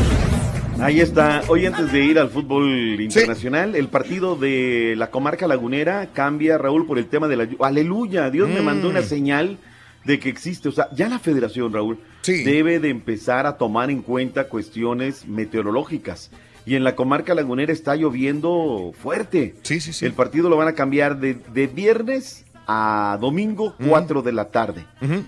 [0.79, 1.43] Ahí está.
[1.49, 6.87] Hoy antes de ir al fútbol internacional, el partido de la comarca lagunera cambia, Raúl,
[6.87, 7.47] por el tema de la...
[7.61, 8.65] Aleluya, Dios me Mm.
[8.65, 9.57] mandó una señal
[10.05, 10.69] de que existe.
[10.69, 16.31] O sea, ya la federación, Raúl, debe de empezar a tomar en cuenta cuestiones meteorológicas.
[16.65, 19.55] Y en la comarca lagunera está lloviendo fuerte.
[19.63, 20.05] Sí, sí, sí.
[20.05, 24.85] El partido lo van a cambiar de, de viernes a domingo, 4 de la tarde.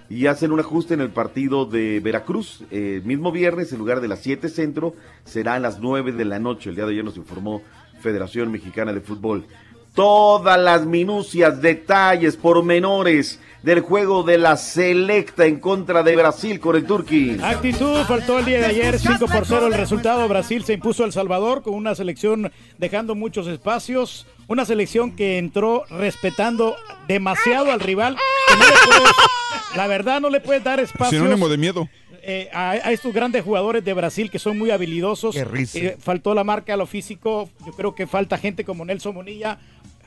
[0.10, 2.64] Y hacen un ajuste en el partido de Veracruz.
[2.72, 4.96] El mismo viernes, en lugar de las 7 centro,
[5.26, 6.70] será a las 9 de la noche.
[6.70, 7.62] El día de ayer nos informó
[8.00, 9.46] Federación Mexicana de Fútbol.
[9.96, 16.76] Todas las minucias, detalles, pormenores del juego de la selecta en contra de Brasil con
[16.76, 17.38] el Turqui.
[17.42, 20.28] Actitud, faltó el día de ayer, 5 por 0 el resultado.
[20.28, 24.28] Brasil se impuso a El Salvador con una selección dejando muchos espacios.
[24.48, 26.76] Una selección que entró respetando
[27.08, 28.16] demasiado al rival.
[28.16, 31.18] no puedes- la verdad, no le puedes dar espacio.
[31.20, 31.90] Sinónimo de miedo.
[32.28, 35.36] eh, a, a estos grandes jugadores de Brasil que son muy habilidosos.
[35.36, 35.78] Qué risa.
[35.80, 37.50] Eh, faltó la marca a lo físico.
[37.66, 39.60] Yo creo que falta gente como Nelson Monilla,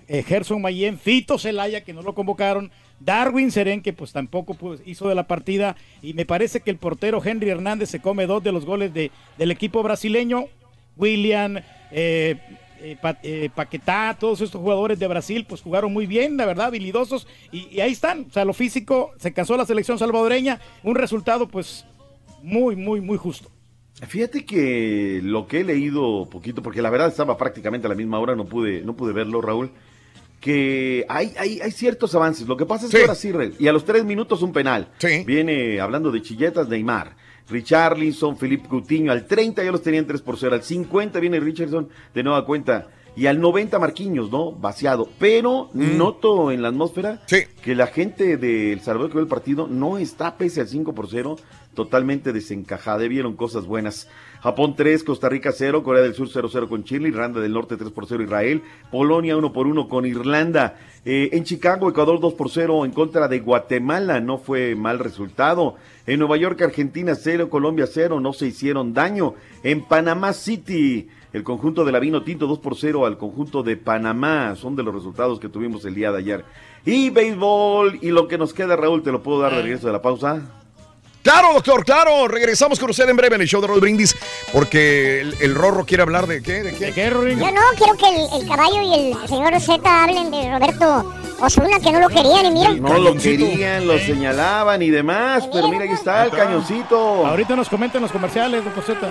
[0.08, 2.70] eh, Gerson Mayen, Fito Celaya, que no lo convocaron.
[3.00, 5.76] Darwin Seren, que pues tampoco hizo de la partida.
[6.02, 9.10] Y me parece que el portero Henry Hernández se come dos de los goles de,
[9.36, 10.46] del equipo brasileño.
[10.96, 11.58] William,
[11.92, 12.36] eh,
[12.80, 17.26] eh, eh, Paquetá, todos estos jugadores de Brasil, pues jugaron muy bien, la verdad, habilidosos.
[17.52, 18.26] Y, y ahí están.
[18.28, 20.60] O sea, lo físico, se casó la selección salvadoreña.
[20.82, 21.84] Un resultado, pues,
[22.42, 23.50] muy, muy, muy justo.
[24.06, 28.20] Fíjate que lo que he leído poquito, porque la verdad estaba prácticamente a la misma
[28.20, 29.72] hora, no pude, no pude verlo, Raúl,
[30.40, 32.46] que hay, hay, hay ciertos avances.
[32.46, 34.88] Lo que pasa es que ahora sí, y a los tres minutos un penal.
[35.26, 37.16] Viene hablando de chilletas, Neymar.
[37.48, 41.88] Richarlison, Felipe Coutinho, al 30 ya los tenían 3 por 0, al 50 viene Richardson
[42.14, 42.88] de nueva cuenta,
[43.18, 44.52] y al 90 Marquinhos, ¿no?
[44.52, 45.08] Vaciado.
[45.18, 49.66] Pero noto en la atmósfera que la gente de El Salvador que ve el partido
[49.66, 51.36] no está, pese al 5 por 0,
[51.74, 53.08] totalmente desencajada.
[53.08, 54.08] Vieron cosas buenas.
[54.40, 57.90] Japón 3, Costa Rica 0, Corea del Sur 0-0 con Chile, Irlanda del Norte 3
[57.90, 58.62] por 0 Israel,
[58.92, 60.76] Polonia 1 por 1 con Irlanda.
[61.04, 65.74] Eh, en Chicago, Ecuador 2 por 0 en contra de Guatemala, no fue mal resultado.
[66.06, 69.34] En Nueva York, Argentina 0, Colombia 0, no se hicieron daño.
[69.64, 71.08] En Panamá City,
[71.38, 74.82] el conjunto de la Vino Tinto 2 por 0 al conjunto de Panamá, son de
[74.82, 76.44] los resultados que tuvimos el día de ayer.
[76.84, 79.92] Y béisbol, y lo que nos queda, Raúl, te lo puedo dar de regreso de
[79.92, 80.42] la pausa.
[81.22, 82.26] Claro, doctor, claro.
[82.26, 84.16] Regresamos con usted en breve en el show de Roll Brindis,
[84.52, 86.92] porque el, el Rorro quiere hablar de qué, de qué.
[86.94, 91.78] Yo no, quiero que el, el caballo y el señor Z hablen de Roberto Osuna,
[91.80, 92.72] que no lo querían y mira.
[92.72, 97.26] No lo querían, lo señalaban y demás, pero mira, ahí está el cañoncito.
[97.26, 99.10] Ahorita nos comentan los comerciales, doctor Z.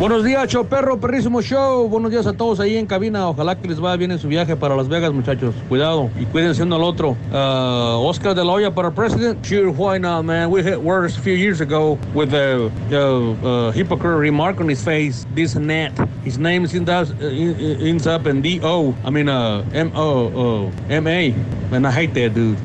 [0.00, 1.88] Buenos días, show perro, perrísimo show.
[1.88, 3.28] Buenos días a todos ahí en cabina.
[3.28, 5.54] Ojalá que les vaya bien en su viaje para Las Vegas, muchachos.
[5.68, 7.16] Cuidado y cuídense uno al otro.
[7.32, 9.42] Uh, Oscar de la Hoya para president.
[9.46, 10.50] Sure, why not, man?
[10.50, 15.26] We hit worse a few years ago with a, uh, hypocrite remark on his face.
[15.34, 15.92] This that.
[16.24, 18.94] His name ends up, uh, ends up in D O.
[19.04, 21.32] I mean, uh, M O M A.
[21.70, 22.58] Man, I hate that dude.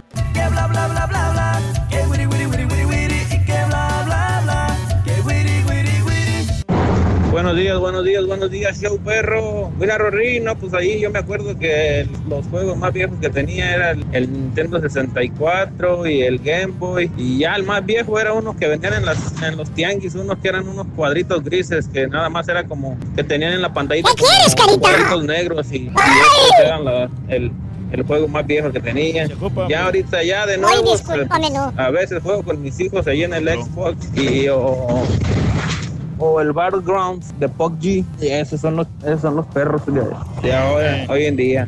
[8.39, 9.69] Buenos días, show perro.
[9.77, 13.75] Mira, Rory, no, pues ahí yo me acuerdo que los juegos más viejos que tenía
[13.75, 17.11] era el, el Nintendo 64 y el Game Boy.
[17.17, 20.37] Y ya el más viejo era uno que vendían en, las, en los tianguis, unos
[20.37, 24.09] que eran unos cuadritos grises que nada más era como que tenían en la pantallita
[24.15, 24.79] ¿Qué quieres, carita?
[24.79, 27.51] cuadritos negros y, y esos eran la- el,
[27.91, 29.27] el juego más viejo que tenía.
[29.67, 31.73] Ya ahorita ya de Ay, nuevo, pues, no.
[31.75, 35.03] a veces juego con mis hijos ahí en el Xbox y o,
[36.19, 37.83] o el Battlegrounds de PUBG.
[38.21, 40.03] Y esos son los, esos son los perros de,
[40.41, 41.67] de ahora, hoy en día.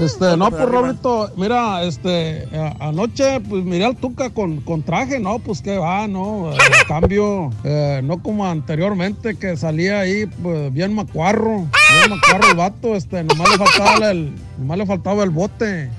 [0.00, 2.46] Este, no, pues Roberto, mira, este,
[2.80, 6.52] anoche, pues miré al Tuca con, con traje, no, pues qué va, ¿no?
[6.52, 6.56] Eh,
[6.86, 11.66] cambio, eh, no como anteriormente que salía ahí, pues bien macuarro,
[11.98, 15.90] bien macuarro el vato, este, nomás le faltaba el, nomás le faltaba el bote.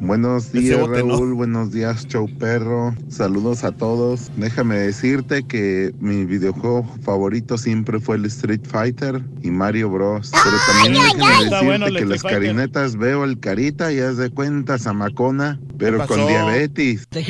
[0.00, 1.16] Buenos días bote, ¿no?
[1.16, 4.30] Raúl, buenos días Show Perro, saludos a todos.
[4.36, 10.30] Déjame decirte que mi videojuego favorito siempre fue el Street Fighter y Mario Bros.
[10.32, 12.40] Pero también déjame Está decirte bueno que las Fighter.
[12.40, 17.06] carinetas veo el carita y haz de cuenta zamacona, pero con diabetes.
[17.10, 17.20] Está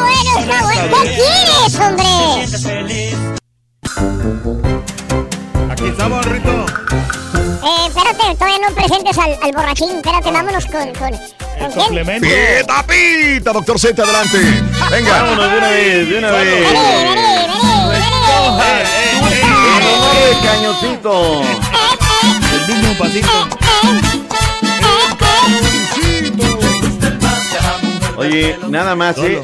[0.00, 0.96] bueno, está bueno.
[1.02, 3.30] ¿Qué quieres, hombre?
[5.70, 6.66] Aquí estamos, Rito.
[7.62, 9.98] Eh, espérate, todavía no presentes al, al borrachín.
[9.98, 10.92] Espérate, vámonos con.
[10.94, 12.20] con, ¿con quién?
[12.20, 14.38] Pita, pita, doctor Z, adelante.
[14.90, 15.22] Venga.
[15.22, 16.68] Vámonos de una vez, de una vez.
[19.30, 19.52] En
[19.92, 21.42] honor del cañoncito.
[22.52, 23.28] El mismo pasito.
[28.16, 29.40] Oye, nada más, ¿eh?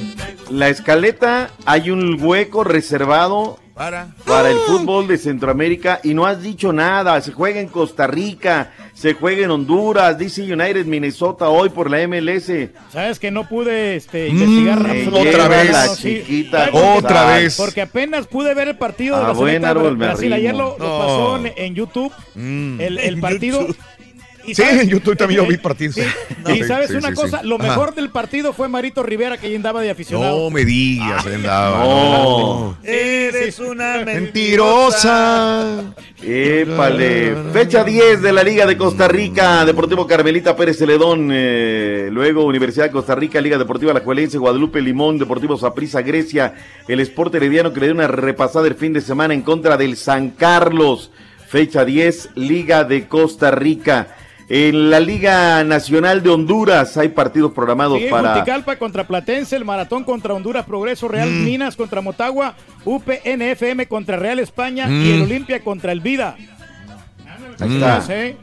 [0.51, 4.09] La escaleta hay un hueco reservado Para.
[4.25, 7.21] para el fútbol de Centroamérica y no has dicho nada.
[7.21, 11.99] Se juega en Costa Rica, se juega en Honduras, DC United Minnesota hoy por la
[12.09, 12.51] MLS.
[12.91, 15.95] Sabes que no pude este, investigar me absolutamente lleva nada, la ¿no?
[15.95, 16.23] Sí.
[16.27, 16.71] chiquita.
[16.73, 17.55] Otra vez.
[17.59, 20.33] Porque apenas pude ver el partido de Ah, la buen árbol, Brasil.
[20.33, 22.81] Ayer lo, pasó en, en YouTube, Mm.
[22.81, 23.61] el, el En partido.
[23.61, 23.77] YouTube.
[24.47, 25.97] Y Sí, sabes- en YouTube también yo vi partidos.
[25.97, 26.03] Sí.
[26.45, 26.55] No.
[26.55, 27.47] y sabes Sí, una sí, cosa, sí.
[27.49, 27.69] lo Ajá.
[27.69, 30.39] mejor del partido fue Marito Rivera que ahí andaba de aficionado.
[30.45, 31.79] No me digas, andaba.
[31.85, 32.79] No.
[32.85, 35.83] Eres una Mentirosa.
[36.23, 37.35] Épale.
[37.53, 42.87] Fecha 10 de la Liga de Costa Rica, Deportivo Carmelita Pérez Celedón, eh, luego Universidad
[42.87, 46.55] de Costa Rica, Liga Deportiva La Juelense, Guadalupe Limón, Deportivo Saprissa Grecia,
[46.89, 49.97] el Sport Herediano que le dio una repasada el fin de semana en contra del
[49.97, 51.11] San Carlos.
[51.49, 54.09] Fecha 10, Liga de Costa Rica.
[54.49, 58.35] En la Liga Nacional de Honduras hay partidos programados Sí, para...
[58.35, 61.45] Juticalpa contra Platense, el Maratón contra Honduras Progreso, Real Mm.
[61.45, 62.55] Minas contra Motagua,
[62.85, 65.03] UPNFM contra Real España Mm.
[65.05, 66.37] y el Olimpia contra el Vida.
[67.59, 68.01] Ahí está.
[68.03, 68.37] Sí.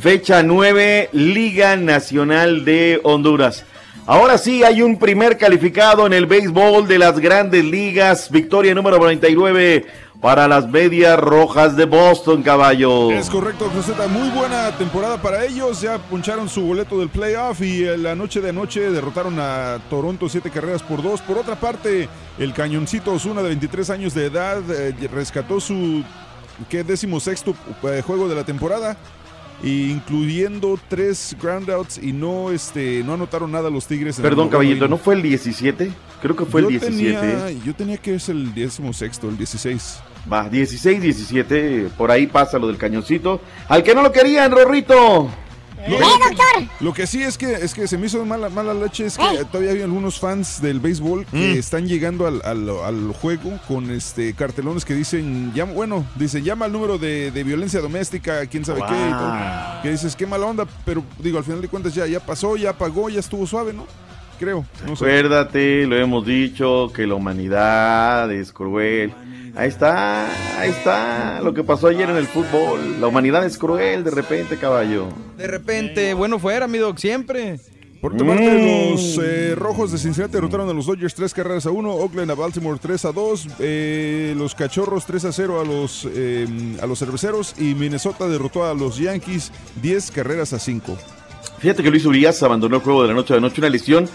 [0.00, 3.64] Fecha 9, Liga Nacional de Honduras.
[4.06, 8.30] Ahora sí, hay un primer calificado en el béisbol de las grandes ligas.
[8.30, 9.86] Victoria número 99
[10.22, 13.10] para las medias rojas de Boston, caballo.
[13.10, 14.06] Es correcto, Joseta.
[14.06, 15.80] Muy buena temporada para ellos.
[15.80, 20.28] Ya puncharon su boleto del playoff y eh, la noche de anoche derrotaron a Toronto
[20.28, 21.20] siete carreras por dos.
[21.20, 22.08] Por otra parte,
[22.38, 26.04] el cañoncito Osuna de 23 años de edad eh, rescató su
[26.68, 28.96] ¿qué, décimo sexto eh, juego de la temporada.
[29.62, 34.18] Incluyendo tres groundouts y no este no anotaron nada los Tigres.
[34.18, 34.88] en Perdón, caballito.
[34.88, 35.92] ¿no fue el 17?
[36.20, 37.18] Creo que fue yo el 17.
[37.20, 40.00] Tenía, yo tenía que es el décimo sexto, el 16.
[40.32, 43.40] Va, 16, 17, por ahí pasa lo del cañoncito.
[43.68, 45.28] Al que no lo querían, Rorrito.
[45.88, 46.68] Lo, ¡Eh, doctor!
[46.80, 49.44] lo que sí es que es que se me hizo mala, mala leche es que
[49.50, 51.58] todavía hay algunos fans del béisbol que Mm.
[51.58, 56.66] están llegando al, al- al juego con este cartelones que dicen, llama, bueno, dice, llama
[56.66, 59.82] al número de, de violencia doméstica, quién sabe qué, y todo.
[59.82, 62.72] Que dices, qué mala onda, pero digo, al final de cuentas ya, ya pasó, ya
[62.72, 63.86] pagó, ya estuvo suave, ¿no?
[64.38, 65.04] Creo, no sé.
[65.04, 69.12] Acuérdate, lo hemos dicho, que la humanidad es cruel.
[69.54, 73.00] Ahí está, ahí está lo que pasó ayer en el fútbol.
[73.00, 75.08] La humanidad es cruel de repente, caballo.
[75.36, 77.60] De repente, bueno fuera, mi doc, siempre.
[78.00, 81.70] Por otra parte, los eh, rojos de Cincinnati derrotaron a los Dodgers tres carreras a
[81.70, 86.08] uno, Oakland a Baltimore 3 a 2, eh, los cachorros 3 a 0 a los,
[86.12, 86.48] eh,
[86.82, 90.98] a los cerveceros y Minnesota derrotó a los Yankees 10 carreras a 5.
[91.58, 94.08] Fíjate que Luis Urias abandonó el juego de la noche a la noche, una lesión.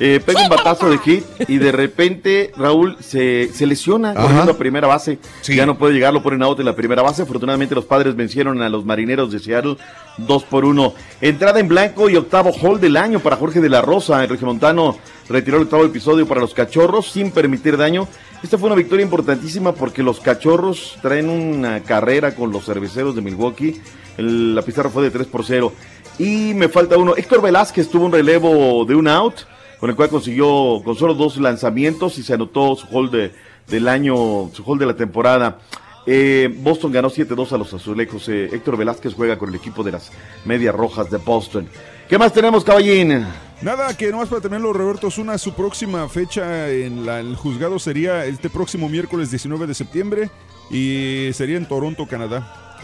[0.00, 4.22] Eh, pega un batazo de hit y de repente Raúl se, se lesiona Ajá.
[4.22, 5.18] corriendo a primera base.
[5.46, 7.22] Ya no puede llegar, lo ponen out en la primera base.
[7.22, 9.76] Afortunadamente los padres vencieron a los marineros de Seattle
[10.16, 10.94] 2 por 1.
[11.20, 14.22] Entrada en blanco y octavo hall del año para Jorge de la Rosa.
[14.24, 14.96] El regiomontano
[15.28, 18.08] retiró el octavo episodio para los cachorros sin permitir daño.
[18.42, 23.20] Esta fue una victoria importantísima porque los cachorros traen una carrera con los cerveceros de
[23.20, 23.80] Milwaukee.
[24.16, 25.72] El- la pizarra fue de 3 por 0.
[26.18, 27.14] Y me falta uno.
[27.16, 29.34] Héctor Velázquez tuvo un relevo de un out,
[29.80, 33.32] con el cual consiguió con solo dos lanzamientos y se anotó su hall de,
[33.66, 34.14] del año,
[34.52, 35.58] su hall de la temporada.
[36.06, 38.28] Eh, Boston ganó 7-2 a los azulejos.
[38.28, 40.10] Eh, Héctor Velázquez juega con el equipo de las
[40.44, 41.66] Medias Rojas de Boston.
[42.08, 43.24] ¿Qué más tenemos, caballín?
[43.62, 48.24] Nada, que nomás para terminarlo, Roberto Osuna, su próxima fecha en la- el juzgado sería
[48.24, 50.30] este próximo miércoles 19 de septiembre
[50.70, 52.76] y sería en Toronto, Canadá.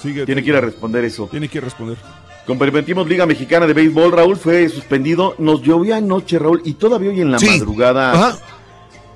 [0.00, 1.28] Sigue, Tiene que ir a responder eso.
[1.30, 1.98] Tiene que ir a responder.
[2.46, 5.34] Comprometimos Liga Mexicana de Béisbol, Raúl, fue suspendido.
[5.38, 7.46] Nos llovió anoche, Raúl, y todavía hoy en la Sí.
[7.46, 8.38] madrugada, Ajá.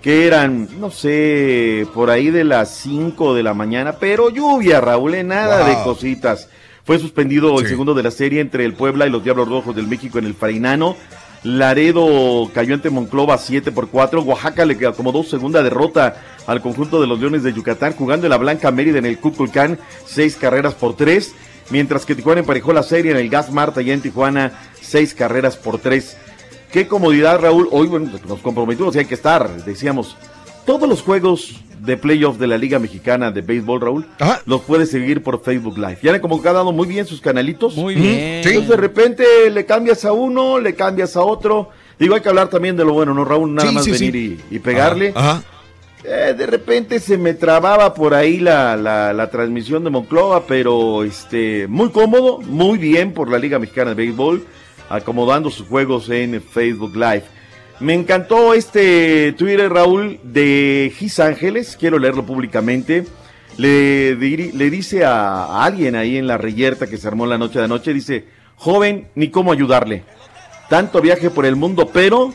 [0.00, 5.14] que eran, no sé, por ahí de las 5 de la mañana, pero lluvia, Raúl,
[5.14, 5.66] eh, nada Wow.
[5.66, 6.48] de cositas.
[6.84, 9.88] Fue suspendido el segundo de la serie entre el Puebla y los Diablos Rojos del
[9.88, 10.94] México en el Farinano.
[11.42, 14.22] Laredo cayó ante Monclova 7 por 4.
[14.22, 18.36] Oaxaca le acomodó segunda derrota al conjunto de los Leones de Yucatán, jugando en la
[18.36, 21.34] Blanca Mérida en el Cuculcán, 6 carreras por 3.
[21.70, 25.56] Mientras que Tijuana emparejó la serie en el Gas Marta y en Tijuana, 6 carreras
[25.56, 26.16] por 3.
[26.72, 27.68] Qué comodidad, Raúl.
[27.72, 29.64] Hoy bueno, nos comprometimos y hay que estar.
[29.64, 30.16] Decíamos,
[30.64, 34.06] todos los juegos de playoff de la Liga Mexicana de Béisbol, Raúl,
[34.46, 35.98] los puedes seguir por Facebook Live.
[36.02, 37.76] Ya han como que ha dado muy bien sus canalitos.
[37.76, 38.42] Muy bien.
[38.44, 41.70] Entonces de repente le cambias a uno, le cambias a otro.
[41.98, 43.54] Digo, hay que hablar también de lo bueno, ¿no, Raúl?
[43.54, 44.38] Nada Sí, más sí, venir sí.
[44.50, 45.12] Y, y pegarle.
[45.14, 45.42] Ajá.
[46.08, 51.66] Eh, de repente se me trababa por ahí la, la, transmisión de Monclova, pero este
[51.66, 54.46] muy cómodo, muy bien por la Liga Mexicana de Béisbol,
[54.88, 57.24] acomodando sus juegos en Facebook Live.
[57.80, 63.04] Me encantó este Twitter, Raúl, de Gis Ángeles, quiero leerlo públicamente.
[63.56, 67.64] Le, le dice a alguien ahí en la reyerta que se armó la noche de
[67.64, 70.04] anoche, dice, joven, ni cómo ayudarle.
[70.68, 72.32] Tanto viaje por el mundo, pero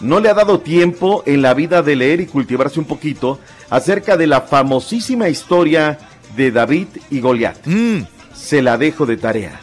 [0.00, 3.38] no le ha dado tiempo en la vida de leer y cultivarse un poquito
[3.70, 5.98] acerca de la famosísima historia
[6.36, 7.56] de David y Goliat.
[8.34, 9.60] Se la dejo de tarea.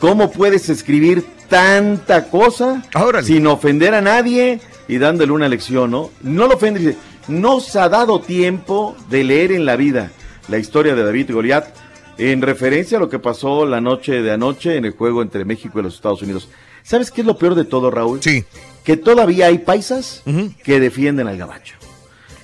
[0.00, 2.82] ¿Cómo puedes escribir tanta cosa
[3.22, 6.10] sin ofender a nadie y dándole una lección, no?
[6.22, 6.96] No lo ofende, dice,
[7.28, 10.10] no se ha dado tiempo de leer en la vida
[10.48, 11.66] la historia de David y Goliat
[12.18, 15.80] en referencia a lo que pasó la noche de anoche en el juego entre México
[15.80, 16.48] y los Estados Unidos.
[16.82, 18.22] ¿Sabes qué es lo peor de todo, Raúl?
[18.22, 18.44] Sí.
[18.84, 20.22] Que todavía hay paisas
[20.62, 21.74] que defienden al gabacho.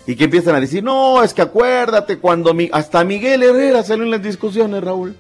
[0.06, 4.04] Y que empiezan a decir, no, es que acuérdate cuando mi, hasta Miguel Herrera salió
[4.04, 5.14] en las discusiones, Raúl.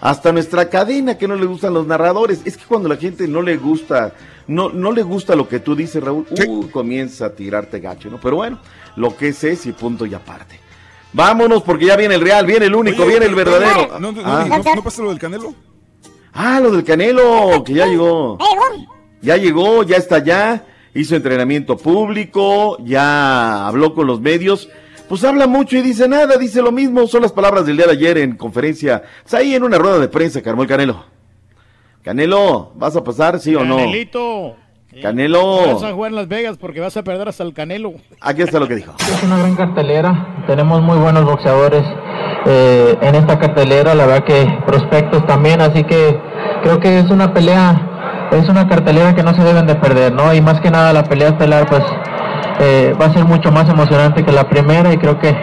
[0.00, 2.42] Hasta nuestra cadena que no le gustan los narradores.
[2.44, 4.12] Es que cuando la gente no le gusta,
[4.46, 8.20] no, no le gusta lo que tú dices, Raúl, uh, comienza a tirarte gacho, ¿no?
[8.20, 8.58] Pero bueno,
[8.96, 10.60] lo que es es y punto y aparte.
[11.14, 13.98] Vámonos porque ya viene el real, viene el único, Oye, viene el verdadero.
[13.98, 14.44] ¿No, no, Ah.
[14.48, 15.54] no- no pasa lo del Canelo?
[16.34, 18.36] Ah, lo del Canelo, que ya llegó.
[19.24, 20.64] Ya llegó, ya está allá,
[20.94, 24.68] hizo entrenamiento público, ya habló con los medios.
[25.08, 27.92] Pues habla mucho y dice nada, dice lo mismo, son las palabras del día de
[27.92, 29.02] ayer en conferencia.
[29.22, 31.04] Pues ahí en una rueda de prensa que armó el Canelo.
[32.02, 33.76] Canelo, ¿vas a pasar, sí o no?
[33.76, 34.56] Canelito.
[35.02, 37.94] Canelo, Vas a jugar en Las Vegas porque vas a perder hasta el Canelo.
[38.20, 38.94] aquí está lo que dijo.
[39.00, 41.82] Es una gran cartelera, tenemos muy buenos boxeadores
[42.46, 46.16] eh, en esta cartelera, la verdad que prospectos también, así que
[46.62, 47.93] creo que es una pelea,
[48.30, 50.32] es una cartelera que no se deben de perder, ¿no?
[50.34, 51.82] Y más que nada la pelea estelar pues
[52.60, 55.34] eh, va a ser mucho más emocionante que la primera y creo que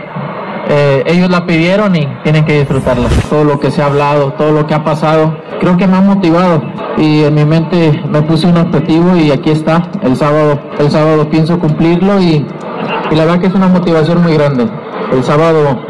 [0.70, 3.10] eh, ellos la pidieron y tienen que disfrutarla.
[3.30, 6.02] Todo lo que se ha hablado, todo lo que ha pasado, creo que me ha
[6.02, 6.62] motivado
[6.98, 9.90] y en mi mente me puse un objetivo y aquí está.
[10.02, 12.46] El sábado, el sábado pienso cumplirlo y,
[13.12, 14.68] y la verdad que es una motivación muy grande.
[15.12, 15.82] El sábado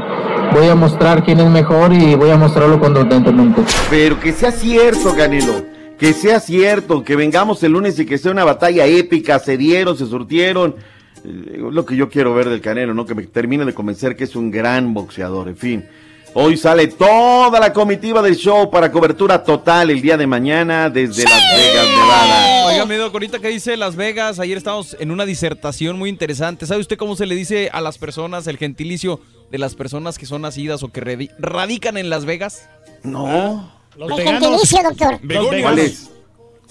[0.54, 3.62] voy a mostrar quién es mejor y voy a mostrarlo contundentemente.
[3.90, 5.70] Pero que sea cierto, Canelo.
[6.02, 9.95] Que sea cierto, que vengamos el lunes y que sea una batalla épica, se dieron,
[9.95, 10.76] se surtieron.
[11.23, 13.06] Eh, Lo que yo quiero ver del Canelo, ¿no?
[13.06, 15.86] Que me termine de convencer que es un gran boxeador, en fin.
[16.34, 21.23] Hoy sale toda la comitiva del show para cobertura total el día de mañana desde
[21.23, 22.65] Las Vegas, Nevada.
[22.68, 26.65] Oiga, mi doc, ahorita que dice Las Vegas, ayer estábamos en una disertación muy interesante.
[26.65, 29.19] ¿Sabe usted cómo se le dice a las personas, el gentilicio
[29.52, 32.68] de las personas que son nacidas o que radi- radican en Las Vegas?
[33.03, 33.80] No.
[33.96, 34.42] Los El veganos.
[34.42, 35.20] gentilicio, doctor.
[35.62, 36.10] ¿Cuál es?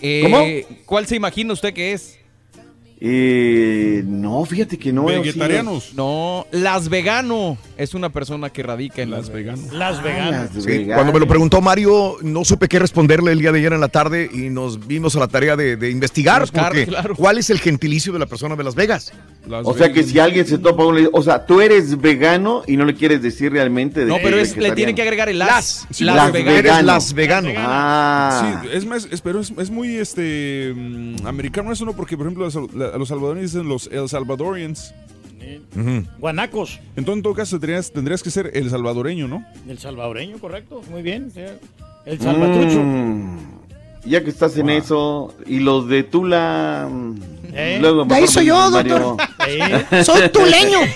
[0.01, 0.79] Eh, ¿Cómo?
[0.87, 2.19] ¿Cuál se imagina usted que es?
[3.03, 5.07] Eh, no, fíjate que no.
[5.07, 5.95] Vegetarianos.
[5.95, 9.31] No, Las Vegano es una persona que radica en Las,
[9.73, 10.95] Las Ah, las Sí, veganas.
[10.95, 13.89] Cuando me lo preguntó Mario, no supe qué responderle el día de ayer en la
[13.89, 16.43] tarde y nos vimos a la tarea de, de investigar.
[16.43, 17.15] Buscar, porque, claro.
[17.17, 19.13] ¿Cuál es el gentilicio de la persona de Las Vegas?
[19.49, 22.85] Las O sea que si alguien se topa, o sea, tú eres vegano y no
[22.85, 25.87] le quieres decir realmente de No, que pero es, le tienen que agregar el las.
[25.91, 26.85] Sí, las, las veganas.
[26.85, 27.49] Las Vegano.
[27.57, 32.17] Ah, Sí, es más, es- pero es, es muy este mm, americano eso no porque
[32.17, 34.95] por ejemplo a los- a los salvadoreños dicen los El Salvadorians.
[36.19, 36.81] Guanacos.
[36.97, 39.45] Entonces en todo caso tendrías, tendrías que ser el salvadoreño, ¿no?
[39.69, 40.83] El salvadoreño, correcto.
[40.91, 41.33] Muy bien.
[42.05, 42.83] El salvatrucho.
[42.83, 43.39] Mm,
[44.05, 46.89] ya que estás en eso, y los de Tula.
[46.91, 47.15] mm,
[47.53, 47.79] ¿Eh?
[47.81, 49.17] Luego, De ahí soy yo, Mario.
[49.17, 49.27] doctor.
[49.49, 50.05] Sí.
[50.05, 50.79] Soy tuleño.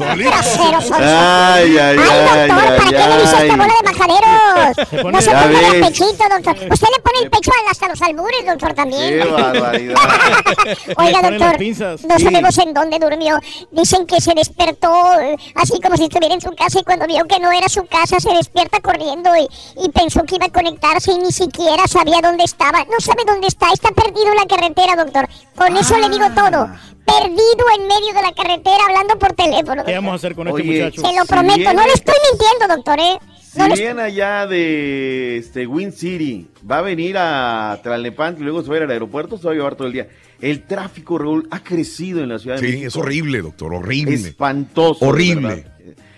[0.00, 3.50] Ay, ay, Ay, ay, doctor, ¿para ay, qué le dice esta ay.
[3.50, 5.12] bola de majaderos?
[5.12, 6.56] No se ponga el pechito, doctor.
[6.72, 9.10] Usted le pone el pecho hasta los albures, doctor, también.
[9.20, 9.94] Qué barbaridad.
[10.96, 11.60] Oiga, Le doctor,
[12.08, 12.24] no Sí.
[12.24, 13.38] sabemos en dónde durmió.
[13.72, 17.24] Dicen que se despertó eh, así como si estuviera en su casa y cuando vio
[17.26, 19.46] que no era su casa se despierta corriendo y,
[19.84, 22.84] y pensó que iba a conectarse y ni siquiera sabía dónde estaba.
[22.84, 25.28] No sabe dónde está, está perdido en la carretera, doctor.
[25.56, 26.68] Con eso le digo todo.
[27.04, 29.84] Perdido en medio de la carretera hablando por teléfono.
[29.84, 31.00] ¿Qué vamos a hacer con este muchacho?
[31.00, 33.18] Se lo Si prometo, no le estoy mintiendo, doctor, ¿eh?
[33.42, 38.44] Si No le viene allá de este, Wind City, va a venir a Tlalnepantla y
[38.44, 40.06] luego se va a ir al aeropuerto, se va a llevar todo el día.
[40.40, 42.88] El tráfico, Raúl, ha crecido en la Ciudad de Sí, México.
[42.88, 44.14] es horrible, doctor, horrible.
[44.14, 45.04] Espantoso.
[45.04, 45.66] Horrible.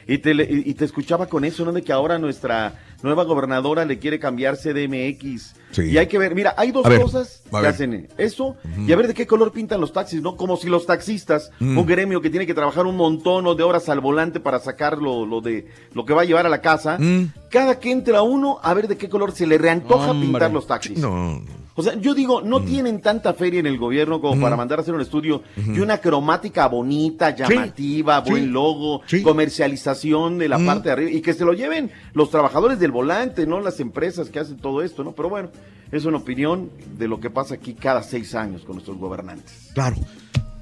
[0.06, 1.72] Y te, y te escuchaba con eso, ¿no?
[1.72, 5.54] De que ahora nuestra nueva gobernadora le quiere cambiar CDMX.
[5.72, 5.82] Sí.
[5.84, 8.56] Y hay que ver, mira, hay dos ver, cosas que hacen eso
[8.86, 10.36] y a ver de qué color pintan los taxis, ¿no?
[10.36, 11.78] Como si los taxistas, Mm.
[11.78, 15.24] un gremio que tiene que trabajar un montón de horas al volante para sacar lo,
[15.26, 17.32] lo de lo que va a llevar a la casa, Mm.
[17.50, 20.28] cada que entra uno, a ver de qué color se le reantoja Hombre.
[20.28, 20.98] pintar los taxis.
[20.98, 21.42] No,
[21.74, 22.48] O sea, yo digo, Mm.
[22.48, 25.80] no tienen tanta feria en el gobierno como para mandar a hacer un estudio y
[25.80, 28.30] una cromática bonita, llamativa, Sí.
[28.30, 29.22] buen logo, Sí.
[29.22, 30.66] comercialización de la Mm.
[30.66, 34.28] parte de arriba y que se lo lleven los trabajadores del volante, no las empresas
[34.28, 35.12] que hacen todo esto, ¿no?
[35.12, 35.48] Pero bueno,
[35.90, 39.70] es una opinión de lo que pasa aquí cada seis años con nuestros gobernantes.
[39.74, 39.96] claro.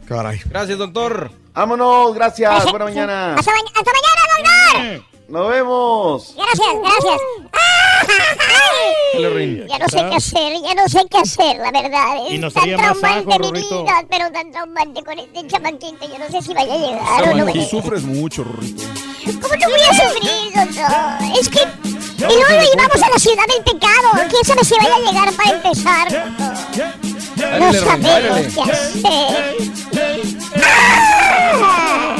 [0.07, 0.41] Caray.
[0.49, 1.31] Gracias, doctor.
[1.55, 3.35] Vámonos, gracias, buena mañana.
[3.37, 5.10] Hasta, ma- hasta mañana, doctor.
[5.31, 6.35] Nos vemos.
[6.37, 7.21] Gracias, gracias.
[9.69, 12.17] Ya no sé qué hacer, ya no sé qué hacer, la verdad.
[12.29, 13.85] Y nos tan traumante mi Rorrito.
[13.85, 16.09] vida, pero tan traumante con este chamaquito.
[16.09, 17.53] Yo no sé si vaya a llegar o no.
[17.53, 18.83] Tú sufres mucho, Rorrito.
[19.41, 20.91] ¿Cómo no voy a sufrir, doctor?
[21.41, 21.61] Es que...
[21.61, 24.11] Y luego lo llevamos a la ciudad del pecado.
[24.29, 26.55] ¿Quién sabe si vaya a llegar para empezar, doctor?
[27.59, 29.71] No sabemos qué hacer.
[31.51, 32.20] Tambo,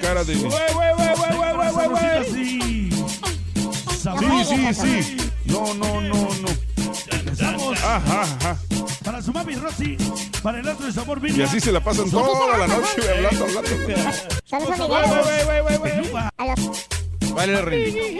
[0.00, 0.34] cara de...
[2.32, 2.90] Sí.
[4.00, 5.16] Sí, sí, sí.
[5.46, 6.70] No, no, no, no.
[7.82, 8.58] Ajá, ajá.
[9.04, 9.96] para su mami Rosy,
[10.42, 11.46] para el otro de sabor Y Vinia.
[11.46, 13.70] así se la pasan toda la noche hablando, hablando.
[14.44, 16.14] Son los amigueros.
[16.36, 16.88] A los...
[17.34, 18.18] Báilale, Rin.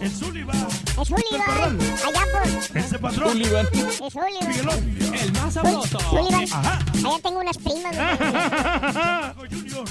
[0.00, 0.68] El Sullivan.
[1.00, 1.78] Es Sullivan.
[2.06, 2.42] Allá por...
[2.76, 3.30] Ese patrón.
[3.32, 3.66] Sullivan.
[3.74, 5.14] Es Sullivan.
[5.14, 5.98] El más sabroso.
[6.00, 6.44] Sullivan.
[6.44, 6.78] Ajá.
[6.94, 7.96] Allá tengo unas primas.
[9.50, 9.84] Junior.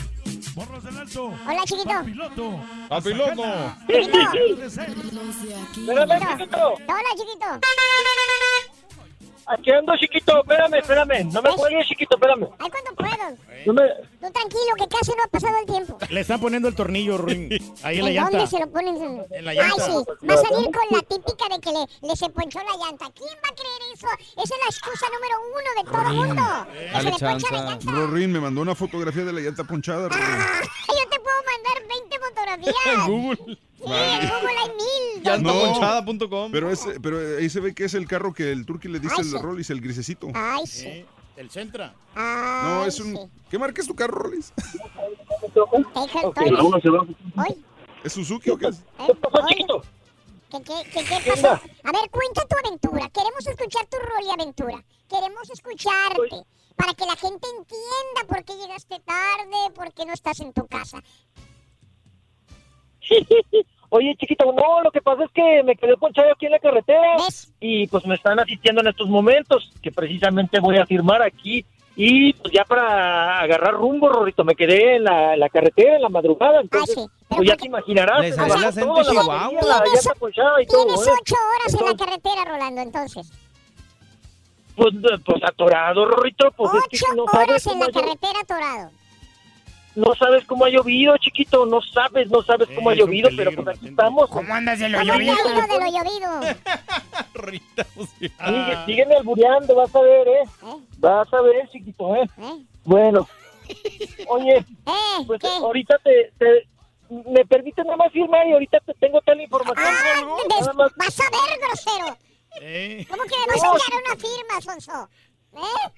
[0.56, 1.34] Morros del Alto.
[1.48, 2.04] Hola, chiquito.
[2.06, 2.60] Piloto.
[2.90, 3.44] Al piloto.
[3.88, 4.20] Chiquito.
[6.88, 7.60] Hola, chiquito.
[9.48, 11.32] Aquí ando, chiquito, espérame, espérame.
[11.32, 12.48] No me cuelgues, chiquito, espérame.
[12.60, 13.38] Ay, cuando puedo.
[13.65, 13.82] No me...
[14.22, 15.98] Tú tranquilo, que casi no ha pasado el tiempo.
[16.10, 17.49] Le están poniendo el tornillo, Rin.
[17.84, 18.32] Ahí en la ¿En llanta.
[18.38, 19.26] dónde se lo ponen?
[19.32, 19.86] En la Ay, llanta.
[19.86, 19.91] sí.
[20.28, 23.11] Va a salir con la típica de que le, le se ponchó la llanta.
[23.14, 24.07] ¿Quién va a creer eso?
[24.41, 26.68] Esa es la excusa número uno de todo el mundo.
[26.94, 27.91] Que se le poncha la llanta.
[27.91, 30.07] Rorín me mandó una fotografía de la llanta ponchada.
[30.11, 33.57] Ay, yo te puedo mandar 20 fotografías.
[33.73, 33.97] En Google.
[33.99, 36.51] Sí, en Google hay mil Llantaponchada.com.
[36.51, 39.15] Pero, ese- pero ahí se ve que es el carro que el Turqui le dice
[39.18, 39.38] Ay, el sí.
[39.38, 40.27] Rollis, el grisecito.
[40.34, 41.05] Ay, sí.
[41.35, 41.93] El Centra.
[42.15, 43.31] No, es un...
[43.49, 44.53] ¿Qué marca es tu carro, Rollis?
[47.35, 47.64] Hoy,
[48.03, 48.84] ¿Es Suzuki o qué es?
[49.07, 49.81] ¿Qué pasó, chiquito?
[50.51, 51.47] ¿Qué, qué, qué, qué pasó?
[51.49, 53.10] A ver, cuenta tu aventura.
[53.10, 54.84] Queremos escuchar tu rol y aventura.
[55.10, 56.43] Queremos escucharte
[56.76, 60.68] para que la gente entienda por qué llegaste tarde, por qué no estás en tu
[60.68, 61.01] casa.
[63.95, 67.15] Oye, chiquito, no, lo que pasa es que me quedé ponchado aquí en la carretera
[67.60, 71.64] y pues me están asistiendo en estos momentos, que precisamente voy a firmar aquí.
[71.95, 76.10] Y pues ya para agarrar rumbo, Rorrito, me quedé en la, la carretera en la
[76.10, 78.22] madrugada, entonces pues ya te imaginarás.
[78.22, 79.52] Le se salió el acento chihuahua.
[79.52, 81.11] la Tienes- llanta ponchada y todo, Tienes ¿eh?
[81.22, 83.32] ocho horas en la carretera, Rolando, entonces.
[84.76, 84.91] Pues,
[85.24, 88.90] pues atorado, Rorrito, pues es Ocho que no sabes horas en la carretera atorado.
[89.95, 93.64] No sabes cómo ha llovido, chiquito, no sabes, no sabes cómo ha llovido, peligro, pero
[93.64, 94.30] pues aquí estamos.
[94.30, 95.34] ¿Cómo andas de lo ¿Cómo llovido?
[95.34, 96.57] ido de lo llovido?
[98.45, 100.44] Sigue, sígueme albureando, vas a ver, ¿eh?
[100.98, 102.30] Vas a ver, chiquito, ¿eh?
[102.84, 103.28] Bueno.
[104.28, 104.65] Oye,
[105.28, 106.68] pues ahorita te, te-
[107.10, 109.86] ¿Me permites nada más firmar y ahorita te tengo toda la información?
[110.49, 110.91] Des- Nada más.
[110.95, 112.18] Vas a ver, grosero.
[112.61, 113.06] Eh.
[113.10, 115.10] ¿Cómo que me vas a No, echar una firma, Sonso?
[115.56, 115.91] ¿Eh?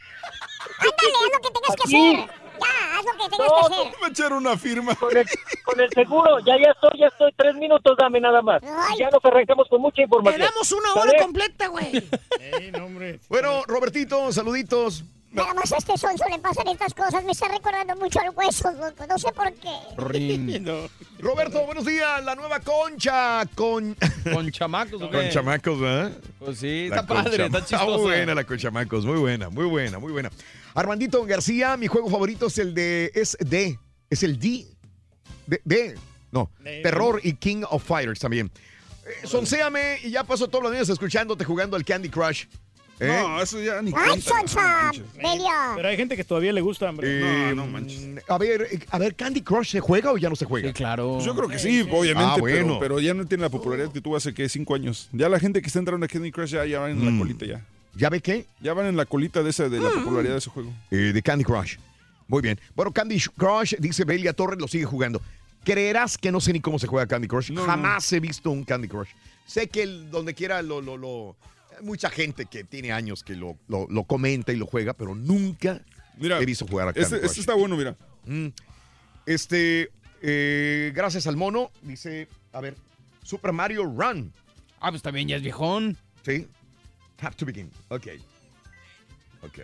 [0.79, 2.44] Ándale, haz lo que tengas que hacer.
[2.59, 3.93] Ya, haz lo que tengas No, que hacer.
[4.01, 4.95] Me echar una firma.
[4.95, 5.25] Con el,
[5.63, 7.31] con el seguro, ya, ya estoy, ya estoy.
[7.35, 8.61] Tres minutos, dame nada más.
[8.63, 10.41] Y ya nos arrancamos con mucha información.
[10.41, 11.09] Damos una ¿Sale?
[11.11, 12.09] hora completa, güey.
[13.29, 15.03] Bueno, Robertito, saluditos.
[15.31, 17.21] Nada más a este Sonso le pasan estas cosas.
[17.25, 19.05] Me está recordando mucho al hueso, loco.
[19.05, 19.69] No sé por qué.
[21.19, 22.23] Roberto, buenos días.
[22.23, 23.97] La nueva concha con...
[24.33, 25.17] Con chamacos, ¿o qué?
[25.17, 26.11] Con chamacos, ¿verdad?
[26.39, 27.85] Pues sí, La está padre, está chistosa.
[27.85, 30.31] Muy buena la con chamacos, muy buena, muy buena, muy buena.
[30.75, 33.11] Armandito García, mi juego favorito es el de...
[33.15, 33.79] Es D,
[34.09, 34.67] es el D.
[35.47, 35.95] D, D.
[36.31, 36.51] no.
[36.83, 38.51] Terror y King of Fighters también.
[39.05, 42.45] Eh, sonséame y ya paso todos los días escuchándote jugando al Candy Crush.
[42.99, 43.07] ¿Eh?
[43.07, 44.91] No, eso ya ni ¡Ay, cuenta.
[45.17, 45.73] ¡Belia!
[45.75, 47.07] Pero hay gente que todavía le gusta, hombre.
[47.51, 50.69] Eh, A ver, eh, a ver, ¿Candy Crush se juega o ya no se juega?
[50.69, 51.19] Sí, claro.
[51.19, 52.67] Yo creo que sí, obviamente, Ah, bueno.
[52.67, 55.09] pero, pero ya no tiene la popularidad que tuvo hace que cinco años.
[55.11, 57.13] Ya la gente que está entrando a Candy Crush ya, ya van en Mm.
[57.13, 57.65] la colita ya.
[57.95, 58.45] ¿Ya ve qué?
[58.61, 60.73] Ya van en la colita de esa de la popularidad de ese juego.
[60.91, 61.77] Eh, de Candy Crush.
[62.27, 62.59] Muy bien.
[62.75, 65.21] Bueno, Candy Crush, dice Belia Torres, lo sigue jugando.
[65.63, 67.53] ¿Creerás que no sé ni cómo se juega Candy Crush?
[67.55, 69.09] Jamás he visto un Candy Crush.
[69.45, 71.35] Sé que el- donde quiera lo, lo, lo-
[71.77, 75.15] hay mucha gente que tiene años que lo, lo- lo comenta y lo juega, pero
[75.15, 75.81] nunca
[76.17, 77.29] Mira, he visto jugar a Candy Este, Crush.
[77.29, 77.95] este está bueno, mira.
[78.25, 78.47] Mm.
[79.25, 79.91] Este,
[80.21, 82.75] eh, gracias al mono, dice, a ver,
[83.23, 84.31] Super Mario Run.
[84.79, 85.97] Ah, pues también ya es viejón.
[86.23, 86.47] Sí.
[87.21, 87.69] Have to begin.
[87.89, 88.07] Ok.
[89.43, 89.59] Ok.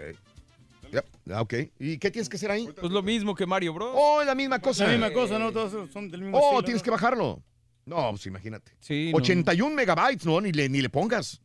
[0.92, 1.06] Yep.
[1.34, 1.54] ah, Ok.
[1.80, 2.68] ¿Y qué tienes que hacer ahí?
[2.80, 3.92] Pues lo mismo que Mario Bros.
[3.94, 4.86] Oh, la misma cosa.
[4.86, 5.52] La misma cosa, ¿no?
[5.52, 6.84] Todos son del mismo Oh, estilo, tienes ¿no?
[6.86, 7.42] que bajarlo.
[7.84, 8.72] No, pues imagínate.
[8.80, 9.18] Sí, no.
[9.18, 11.42] 81 megabytes, no, ni le, ni le pongas.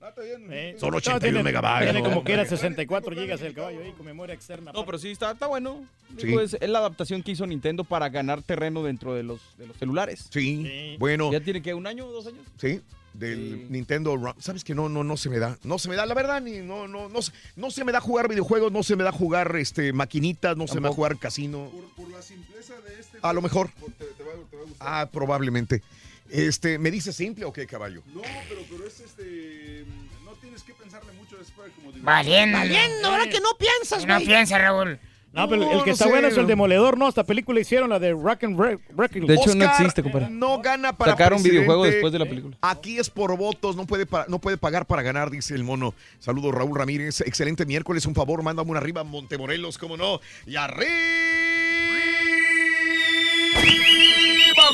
[0.51, 1.85] Eh, Son no, 81 tiene- megabytes.
[1.93, 2.57] Tiene como no, que era hombre.
[2.59, 4.71] 64 gigas el caballo ahí con memoria externa.
[4.73, 5.87] No, pero sí, está, está bueno.
[6.19, 6.27] Sí.
[6.27, 9.67] Digo, es, es la adaptación que hizo Nintendo para ganar terreno dentro de los, de
[9.67, 10.29] los celulares.
[10.31, 11.33] Sí, bueno.
[11.33, 12.43] ¿Ya tiene que un año o dos años?
[12.61, 12.83] Sí,
[13.19, 14.35] del Nintendo Run.
[14.39, 15.59] ¿Sabes que no, no, no se me da?
[15.65, 18.01] No se me da, la verdad, ni, no, no, no, se- no se me da
[18.01, 21.71] jugar videojuegos, no se me da jugar este, maquinitas, no se me da jugar casino.
[21.97, 23.19] Por la simpleza de este.
[23.23, 23.71] A lo mejor.
[23.71, 24.89] Te, te va, te va a gustar.
[24.89, 25.83] Ah, probablemente.
[26.31, 28.03] Este, ¿me dice simple o qué, caballo?
[28.15, 29.85] No, pero, pero es este.
[30.25, 32.05] No tienes que pensarle mucho, es como digo.
[32.05, 32.59] Valiendo.
[32.59, 34.27] Valiendo, ahora que no piensas, No güey.
[34.27, 34.99] piensa, Raúl.
[35.33, 36.47] No, pero el que no está sé, bueno es el.
[36.47, 37.09] Demoledor, ¿no?
[37.09, 38.57] Esta película hicieron, la de Rock and.
[38.59, 40.29] Wreck- De hecho, no existe, compadre.
[40.31, 42.57] No gana para Sacaron videojuego después de la película.
[42.63, 45.93] Aquí es por votos, no puede, no puede pagar para ganar, dice el mono.
[46.21, 47.21] Saludos, Raúl Ramírez.
[47.21, 50.21] Excelente miércoles, un favor, mándame una arriba, Montemorelos, cómo no.
[50.47, 50.91] Y arriba,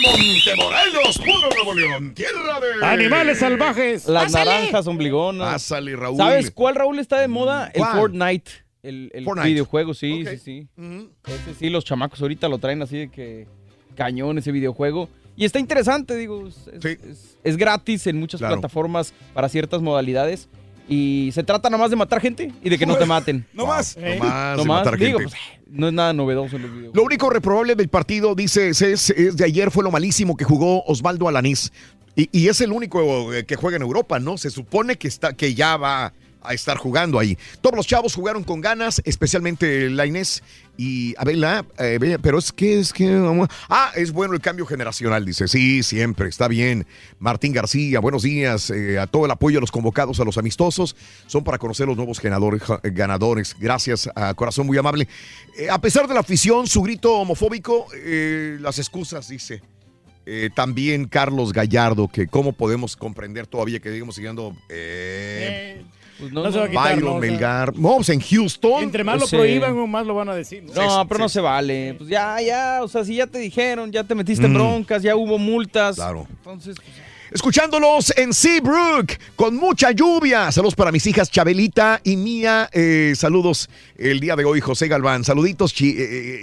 [0.01, 2.87] Montemorelos, puro Nuevo León, tierra de...
[2.87, 4.07] Animales salvajes.
[4.07, 4.51] Las Pásale.
[4.51, 5.53] naranjas ombligonas.
[5.55, 6.17] Pásale, Raúl.
[6.17, 7.67] ¿Sabes cuál, Raúl, está de moda?
[7.75, 7.93] El ¿Cuál?
[7.99, 8.51] Fortnite.
[8.83, 9.49] El, el Fortnite.
[9.51, 10.69] videojuego, sí, sí, sí.
[10.77, 11.09] Ujú.
[11.27, 13.47] Ese sí, los chamacos ahorita lo traen así de que
[13.95, 15.09] cañón ese videojuego.
[15.37, 16.47] Y está interesante, digo.
[16.49, 16.89] Es, es- Sí.
[17.09, 18.57] es- es gratis en muchas Claro.
[18.57, 20.49] plataformas para ciertas modalidades.
[20.89, 23.47] Y se trata nada más de matar gente y de que no te maten.
[23.55, 23.97] No más.
[23.97, 24.85] No más No de más.
[24.85, 25.33] matar Digo, gente.
[25.65, 26.97] pues, no es nada novedoso en los videojuegos.
[26.97, 30.83] Lo único reprobable del partido, dice, es, es de ayer fue lo malísimo que jugó
[30.85, 31.73] Osvaldo Alanís.
[32.17, 34.37] Y, y es el único eh, que juega en Europa, ¿no?
[34.37, 36.13] Se supone que, está, que ya va
[36.45, 37.37] a estar jugando ahí.
[37.61, 40.43] Todos los chavos jugaron con ganas, especialmente la Inés
[40.77, 43.07] y Abela, eh, pero es que, es que...
[43.69, 45.47] Ah, es bueno el cambio generacional, dice.
[45.47, 46.87] Sí, siempre, está bien.
[47.19, 48.71] Martín García, buenos días.
[48.71, 50.97] eh, a todo el apoyo a los convocados, a los amistosos.
[51.27, 52.63] Son para conocer los nuevos ganadores.
[52.85, 53.55] ganadores.
[53.59, 55.09] Gracias, corazón muy amable.
[55.59, 57.89] Eh, a pesar de la afición, su grito homofóbico,
[58.61, 59.63] las excusas, dice.
[60.55, 64.57] También Carlos Gallardo, que cómo podemos comprender todavía que digamos siguiendo
[66.23, 67.17] Pues no, no se va a quitar, Byron ¿no?
[67.19, 67.77] O sea, Melgar.
[67.77, 68.83] No, pues en Houston.
[68.85, 69.35] Entre más lo Sí.
[69.35, 70.63] prohíban o más lo van a decir.
[70.63, 70.73] ¿no?
[70.73, 71.95] No, pero no se vale.
[71.99, 74.55] Pues ya, ya, o sea, si ya te dijeron, ya te metiste en Mm.
[74.55, 75.97] broncas, ya hubo multas.
[75.97, 76.27] Claro.
[76.31, 76.97] Entonces, pues,
[77.35, 80.53] Escuchándolos en Seabrook, con mucha lluvia.
[80.53, 82.69] Saludos para mis hijas Chabelita y Mía.
[82.75, 85.25] Eh, saludos el día de hoy, José Galván.
[85.25, 85.95] Saluditos, eh,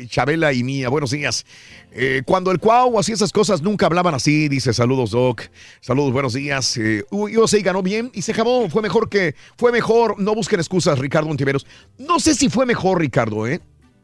[0.02, 0.90] eh, Chabela y Mía.
[0.90, 1.46] Buenos días.
[1.92, 4.50] Eh, cuando el Cuau hacía esas cosas, nunca hablaban así.
[4.50, 5.44] Dice saludos, Doc.
[5.80, 6.76] Saludos, buenos días.
[6.78, 8.68] Eh, USA ganó bien y se acabó.
[8.68, 9.36] Fue mejor que.
[9.58, 10.20] Fue mejor.
[10.20, 11.68] No busquen excusas, Ricardo Ontiveros.
[12.00, 13.62] No sé si fue mejor, Ricardo, ¿eh?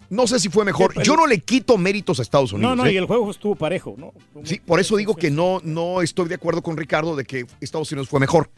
[0.10, 1.02] No sé si fue mejor.
[1.04, 2.76] Yo no le quito méritos a Estados Unidos.
[2.78, 2.94] No, no, ¿eh?
[2.94, 4.14] y el juego estuvo parejo, ¿no?
[4.44, 7.92] Sí, por eso digo que no, no estoy de acuerdo con Ricardo de que Estados
[7.92, 8.50] Unidos fue mejor.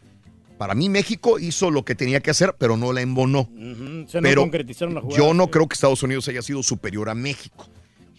[0.57, 3.47] Para mí México hizo lo que tenía que hacer, pero no la embonó.
[4.07, 5.17] Se pero concretizaron la jugada.
[5.17, 7.67] yo no creo que Estados Unidos haya sido superior a México.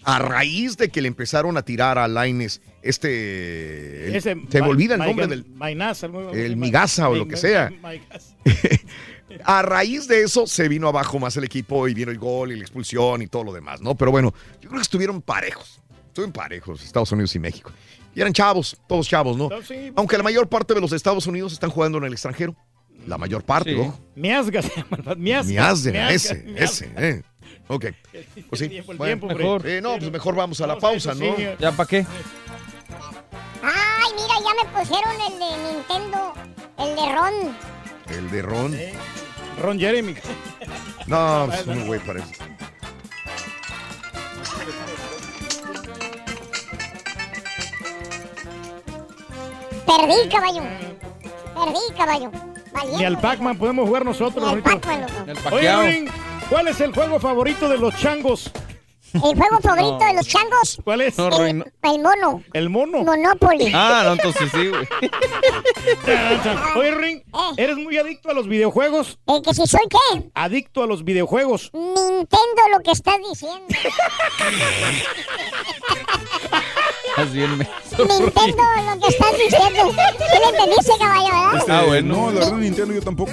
[0.04, 4.06] A raíz de que le empezaron a tirar a Laines este...
[4.06, 5.44] el- Ese se me olvida el nombre del...
[5.54, 6.02] Mainaz,
[6.32, 7.70] el Migasa o lo que sea.
[9.44, 12.56] A raíz de eso se vino abajo más el equipo y vino el gol y
[12.56, 13.94] la expulsión y todo lo demás, ¿no?
[13.94, 15.80] Pero bueno, yo creo que estuvieron parejos.
[16.08, 17.70] Estuvieron parejos Estados Unidos y México.
[18.14, 19.48] Y eran chavos, todos chavos, ¿no?
[19.96, 22.56] Aunque la mayor parte de los Estados Unidos están jugando en el extranjero.
[23.06, 23.80] La mayor parte, Sí.
[23.80, 23.98] ojo.
[24.16, 24.96] Miasga se llama.
[25.16, 25.52] Miasga.
[25.52, 26.64] Miasga, Miasga, ese, Miasga.
[26.64, 27.22] ese, eh.
[27.68, 27.86] Ok.
[28.48, 28.68] Pues sí.
[28.68, 29.66] tiempo, el Bueno, tiempo, mejor.
[29.66, 31.36] eh, no, pues mejor vamos a la pausa, ¿no?
[31.36, 31.44] sí.
[31.60, 32.06] ¿ya para qué?
[33.62, 36.32] Ay, mira, ya me pusieron el de Nintendo,
[36.78, 37.56] el de Ron.
[38.10, 38.76] El de Ron.
[39.60, 40.14] Ron Jeremy.
[41.06, 42.34] No, pues un güey parece.
[49.86, 50.62] Perdí, caballo.
[51.54, 52.30] Perdí, caballo.
[52.72, 52.98] Valiente.
[52.98, 54.44] Ni al Pac-Man podemos jugar nosotros.
[54.44, 54.62] Ni al.
[54.62, 55.56] Pac-Man, loco.
[55.56, 56.08] Oye,
[56.48, 58.50] ¿cuál es el juego favorito de los changos?
[59.24, 60.06] El juego favorito No.
[60.06, 60.78] de los changos.
[60.84, 61.18] ¿Cuál es?
[61.18, 61.44] No, no.
[61.46, 61.64] El
[62.02, 62.42] mono.
[62.52, 62.98] El mono.
[63.04, 63.70] Monopoly.
[63.74, 64.88] Ah, no, entonces sí, güey.
[66.76, 67.52] Oye, Ring, Eh.
[67.56, 69.18] ¿eres muy adicto a los videojuegos?
[69.26, 70.30] ¿El que si soy qué?
[70.34, 71.70] Adicto a los videojuegos.
[71.72, 73.66] Nintendo lo que estás diciendo.
[77.32, 77.68] Bien me...
[77.98, 78.62] Nintendo
[78.94, 79.90] lo que estás diciendo.
[79.90, 81.64] ¿Sí le entendiste, caballo, verdad?
[81.68, 82.16] Ah, bueno.
[82.16, 83.32] No, la verdad Nintendo yo tampoco.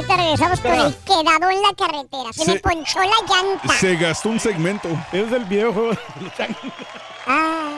[0.00, 2.32] Ah, ahorita regresamos con el quedado en la carretera.
[2.32, 3.74] Se, me Se- ponchó la llanta.
[3.74, 4.88] Se gastó un segmento.
[5.12, 5.92] Es el videojuego.
[7.26, 7.70] Ah,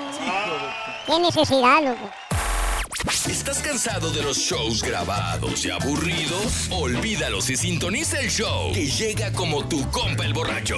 [1.06, 2.10] qué necesidad, loco.
[3.10, 6.68] ¿Estás cansado de los shows grabados y aburridos?
[6.70, 10.76] Olvídalos y sintoniza el show que llega como tu compa el borracho.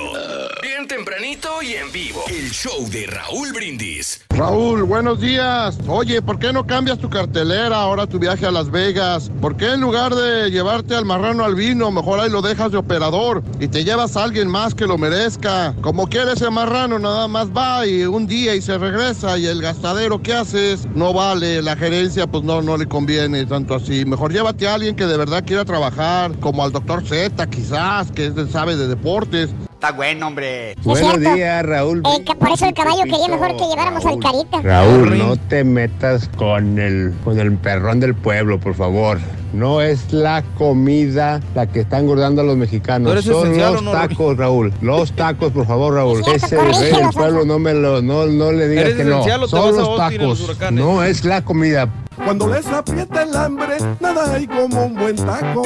[0.63, 2.25] Bien tempranito y en vivo.
[2.29, 4.23] El show de Raúl Brindis.
[4.31, 5.79] Raúl, buenos días.
[5.87, 9.31] Oye, ¿por qué no cambias tu cartelera ahora tu viaje a Las Vegas?
[9.43, 12.79] ¿Por qué en lugar de llevarte al marrano al vino, mejor ahí lo dejas de
[12.79, 15.75] operador y te llevas a alguien más que lo merezca?
[15.83, 19.61] Como quiere ese marrano, nada más va y un día y se regresa y el
[19.61, 24.05] gastadero que haces no vale, la gerencia pues no, no le conviene tanto así.
[24.05, 28.27] Mejor llévate a alguien que de verdad quiera trabajar, como al doctor Z quizás, que
[28.27, 29.51] es de- sabe de deportes.
[29.73, 30.75] Está bueno, hombre.
[30.83, 32.03] Buenos días, Raúl.
[32.07, 34.63] Eh, que por eso el caballo quería mejor que lleváramos al carita.
[34.63, 39.19] Raúl, no te metas con el, con el perrón del pueblo, por favor.
[39.53, 43.25] No es la comida la que está engordando a los ¿No mexicanos.
[43.25, 44.73] Son los no, tacos, Raúl.
[44.81, 46.23] Los tacos, por favor, Raúl.
[46.35, 49.23] Ese rey del pueblo no me lo, no, no le digas ¿Eres que no.
[49.47, 50.73] Son los tacos.
[50.73, 51.89] No es la comida.
[52.17, 55.63] Cuando les aprieta el hambre, nada hay como un buen taco.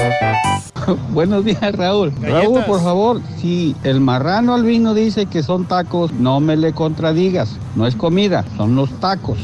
[1.11, 2.11] Buenos días, Raúl.
[2.21, 2.45] Galletas.
[2.45, 6.73] Raúl, por favor, si el marrano al vino dice que son tacos, no me le
[6.73, 7.57] contradigas.
[7.77, 9.39] No es comida, son los tacos.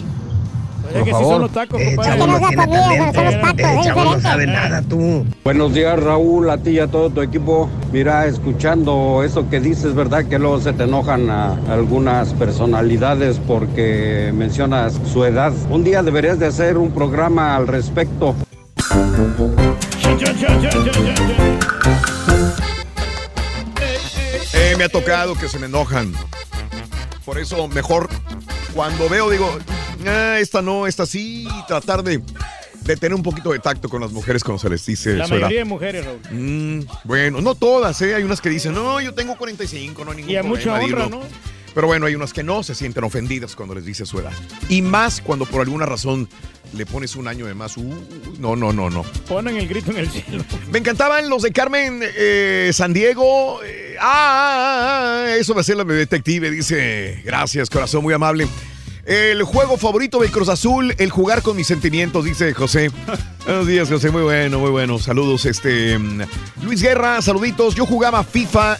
[1.02, 1.32] Sí favor.
[1.32, 2.18] son los tacos, Que compadre.
[2.18, 4.46] no tacos, es diferente.
[4.46, 5.26] nada tú.
[5.42, 7.68] Buenos días, Raúl, a ti y a todo tu equipo.
[7.92, 10.24] Mira, escuchando eso que dices, ¿verdad?
[10.26, 15.52] Que luego se te enojan a algunas personalidades porque mencionas su edad.
[15.70, 18.34] Un día deberías de hacer un programa al respecto.
[24.54, 26.12] Eh, me ha tocado que se me enojan.
[27.24, 28.08] Por eso mejor
[28.74, 29.48] cuando veo digo,
[30.06, 32.20] "Ah, esta no, esta sí, y tratar de,
[32.82, 35.58] de tener un poquito de tacto con las mujeres cuando se les dice La mayoría
[35.58, 36.20] de mujeres, Raúl.
[36.30, 38.14] Mm, bueno, no todas, ¿eh?
[38.14, 40.58] Hay unas que dicen, no, yo tengo 45, no hay ningún Y a problema.
[40.58, 41.08] mucha honra, dilo".
[41.08, 41.22] ¿no?
[41.74, 44.30] Pero bueno, hay unas que no se sienten ofendidas cuando les dice su edad.
[44.68, 46.28] Y más cuando por alguna razón
[46.72, 47.76] le pones un año de más.
[47.76, 47.92] Uh,
[48.38, 49.02] no, no, no, no.
[49.28, 50.44] Ponen el grito en el cielo.
[50.70, 53.60] Me encantaban los de Carmen eh, San Diego.
[53.64, 57.20] Eh, ah, ah, ah, eso va a ser la detective, dice.
[57.24, 58.46] Gracias, corazón, muy amable.
[59.06, 62.90] El juego favorito del Cruz Azul, el jugar con mis sentimientos, dice José.
[63.44, 64.98] Buenos días, José, muy bueno, muy bueno.
[64.98, 65.98] Saludos, este.
[65.98, 66.22] mm,
[66.62, 67.74] Luis Guerra, saluditos.
[67.74, 68.78] Yo jugaba FIFA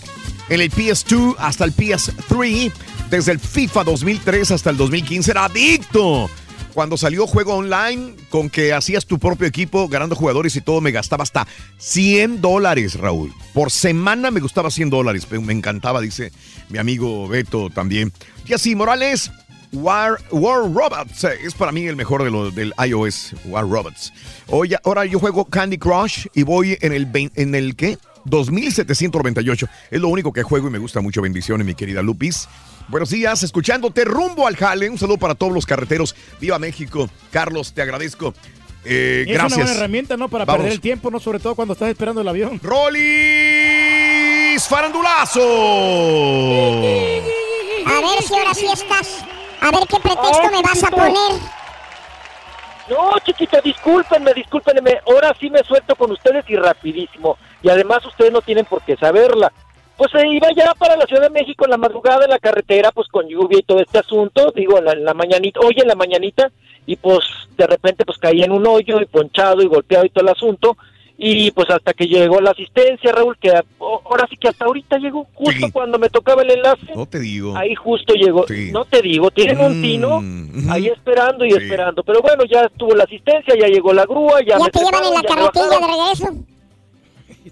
[0.49, 2.73] en el PS2 hasta el PS3.
[3.11, 6.31] desde el FIFA 2003 hasta el 2015 era adicto.
[6.73, 10.91] Cuando salió juego online, con que hacías tu propio equipo, ganando jugadores y todo, me
[10.91, 11.47] gastaba hasta
[11.79, 13.33] 100 dólares, Raúl.
[13.53, 15.29] Por semana me gustaba 100 dólares.
[15.31, 16.33] Me encantaba, dice
[16.71, 18.13] mi amigo Beto también.
[18.47, 19.31] Y así, Morales,
[19.75, 24.13] War, War Robots eh, es para mí el mejor de lo, del iOS, War Robots.
[24.49, 27.99] Hoy, ahora yo juego Candy Crush y voy en el, en el ¿qué?
[28.25, 29.69] 2798.
[29.91, 31.21] Es lo único que juego y me gusta mucho.
[31.23, 32.49] Bendiciones, mi querida Lupis.
[32.89, 34.89] Buenos días, escuchándote rumbo al jale.
[34.91, 36.15] Un saludo para todos los carreteros.
[36.41, 37.09] Viva México.
[37.31, 38.33] Carlos, te agradezco.
[38.85, 39.61] Eh, Y es una gracias.
[39.67, 40.29] buena herramienta, ¿no?
[40.29, 40.59] Para Vamos.
[40.59, 41.19] perder el tiempo, ¿no?
[41.19, 42.61] Sobre todo cuando estás esperando el avión.
[42.63, 43.03] ¡Rolis
[44.69, 45.41] Farandulazo!
[47.87, 49.25] A ver si ahora sí estás.
[49.61, 51.41] A ver qué pretexto me vas a poner.
[52.89, 55.01] No, chiquita, discúlpenme, discúlpenme.
[55.07, 57.39] Ahora sí me suelto con ustedes y rapidísimo.
[57.63, 59.53] Y además ustedes no tienen por qué saberla.
[59.97, 62.91] Pues se iba ya para la Ciudad de México en la madrugada en la carretera,
[62.91, 65.87] pues con lluvia y todo este asunto, digo, en la, en la mañanita, hoy en
[65.87, 66.51] la mañanita,
[66.85, 67.25] y pues
[67.57, 70.77] de repente pues caí en un hoyo y ponchado y golpeado y todo el asunto,
[71.17, 75.27] y pues hasta que llegó la asistencia, Raúl, que ahora sí que hasta ahorita llegó,
[75.33, 77.57] justo cuando me tocaba el enlace, No te digo.
[77.57, 78.71] ahí justo llegó, Sí.
[78.73, 80.73] no te digo, tienen un Mm, tino ujú.
[80.73, 81.57] ahí esperando y Sí.
[81.59, 84.81] esperando, pero bueno, ya estuvo la asistencia, ya llegó la grúa, ya, Ya me te
[84.81, 86.45] llevan en la carretilla de regreso.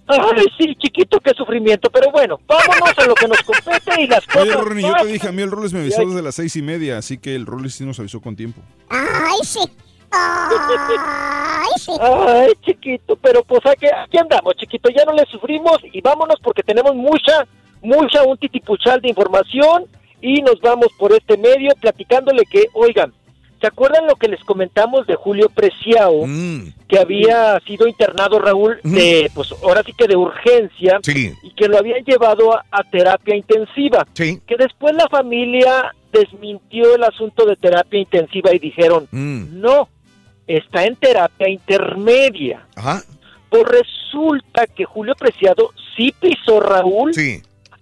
[0.08, 4.24] Ay, sí, chiquito, qué sufrimiento, pero bueno, vámonos a lo que nos compete y las
[4.26, 4.42] cosas.
[4.42, 6.62] Oye, Ronnie, yo te dije, a mí el Roles me avisó desde las seis y
[6.62, 8.60] media, así que el Roles sí nos avisó con tiempo.
[8.88, 9.60] Ay, sí.
[10.12, 11.92] Ay, sí.
[12.00, 16.62] Ay, chiquito, pero pues aquí, aquí andamos, chiquito, ya no le sufrimos y vámonos porque
[16.62, 17.46] tenemos mucha,
[17.82, 19.84] mucha, un titipuchal de información
[20.20, 23.12] y nos vamos por este medio platicándole que, oigan,
[23.60, 26.26] ¿se acuerdan lo que les comentamos de Julio Preciado?
[26.26, 26.72] Mm.
[26.88, 31.32] Que había sido internado Raúl de, pues ahora sí que de urgencia Sí.
[31.42, 34.06] y que lo habían llevado a, a terapia intensiva.
[34.14, 39.60] Que después la familia desmintió el asunto de terapia intensiva y dijeron, Mm.
[39.60, 39.88] no,
[40.46, 42.66] está en terapia intermedia.
[42.76, 43.02] Ajá.
[43.48, 47.12] Pues resulta que Julio Preciado sí pisó Raúl.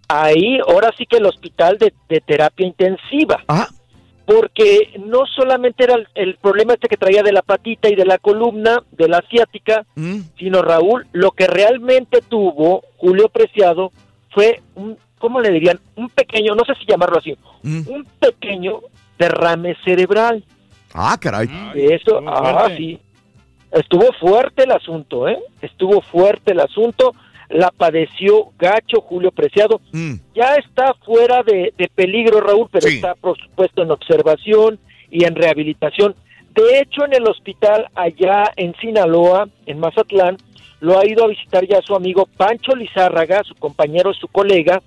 [0.08, 3.44] Ahí, ahora sí que el hospital de, de terapia intensiva.
[4.26, 8.04] Porque no solamente era el, el problema este que traía de la patita y de
[8.04, 9.86] la columna, de la asiática,
[10.38, 13.92] sino Raúl, lo que realmente tuvo Julio Preciado
[14.30, 15.80] fue un, ¿cómo le dirían?
[15.96, 18.80] Un pequeño, no sé si llamarlo así, un pequeño
[19.18, 20.44] derrame cerebral.
[20.94, 21.48] Ah, caray.
[21.74, 22.76] Eso, ah, fuerte.
[22.76, 23.00] sí.
[23.72, 25.38] Estuvo fuerte el asunto, ¿eh?
[25.62, 27.14] Estuvo fuerte el asunto.
[27.48, 29.80] La padeció gacho Julio Preciado.
[29.92, 30.14] Mm.
[30.34, 34.78] Ya está fuera de, de peligro, Raúl, pero está, por supuesto, en observación
[35.10, 36.14] y en rehabilitación.
[36.54, 40.36] De hecho, en el hospital allá en Sinaloa, en Mazatlán,
[40.80, 44.82] lo ha ido a visitar ya su amigo Pancho Lizárraga, su compañero, su colega,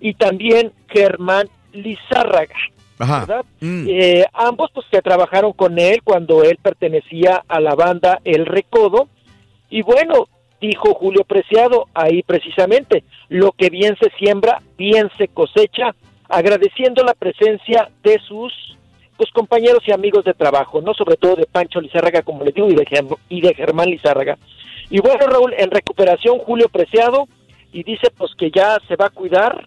[0.00, 2.54] y también Germán Lizárraga.
[2.98, 3.20] Ajá.
[3.20, 3.44] ¿verdad?
[3.60, 9.08] Eh, ambos pues que trabajaron con él cuando él pertenecía a la banda El Recodo
[9.70, 10.28] y bueno,
[10.60, 15.94] dijo Julio Preciado ahí precisamente, lo que bien se siembra, bien se cosecha,
[16.28, 18.52] agradeciendo la presencia de sus
[19.16, 22.68] pues compañeros y amigos de trabajo, no sobre todo de Pancho Lizárraga, como les digo,
[22.68, 22.86] y de,
[23.28, 24.38] y de Germán Lizárraga.
[24.90, 27.26] Y bueno, Raúl, en recuperación Julio Preciado
[27.72, 29.66] y dice pues que ya se va a cuidar,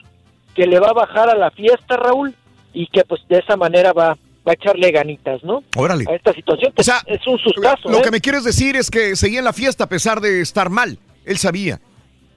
[0.56, 2.34] que le va a bajar a la fiesta, Raúl,
[2.74, 4.10] y que pues de esa manera va,
[4.48, 5.64] va a echarle ganitas, ¿no?
[5.76, 6.06] Órale.
[6.10, 8.02] A esta situación, que es un sustazo, Lo ¿eh?
[8.04, 10.98] que me quieres decir es que seguía en la fiesta a pesar de estar mal.
[11.26, 11.80] Él sabía.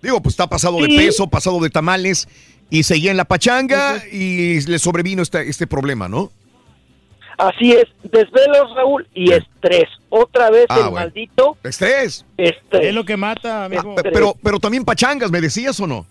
[0.03, 2.29] Digo, pues está pasado de peso, pasado de tamales
[2.69, 6.31] y seguía en la pachanga y le sobrevino este, este problema, ¿no?
[7.37, 9.89] Así es, desvelos, Raúl, y estrés.
[10.09, 10.97] Otra vez Ah, el bueno.
[10.97, 12.25] maldito Estrés.
[12.37, 12.85] estrés.
[12.89, 13.97] Es lo que mata, amigo.
[13.97, 16.07] Pe- Pero, pero también pachangas, ¿me decías o no?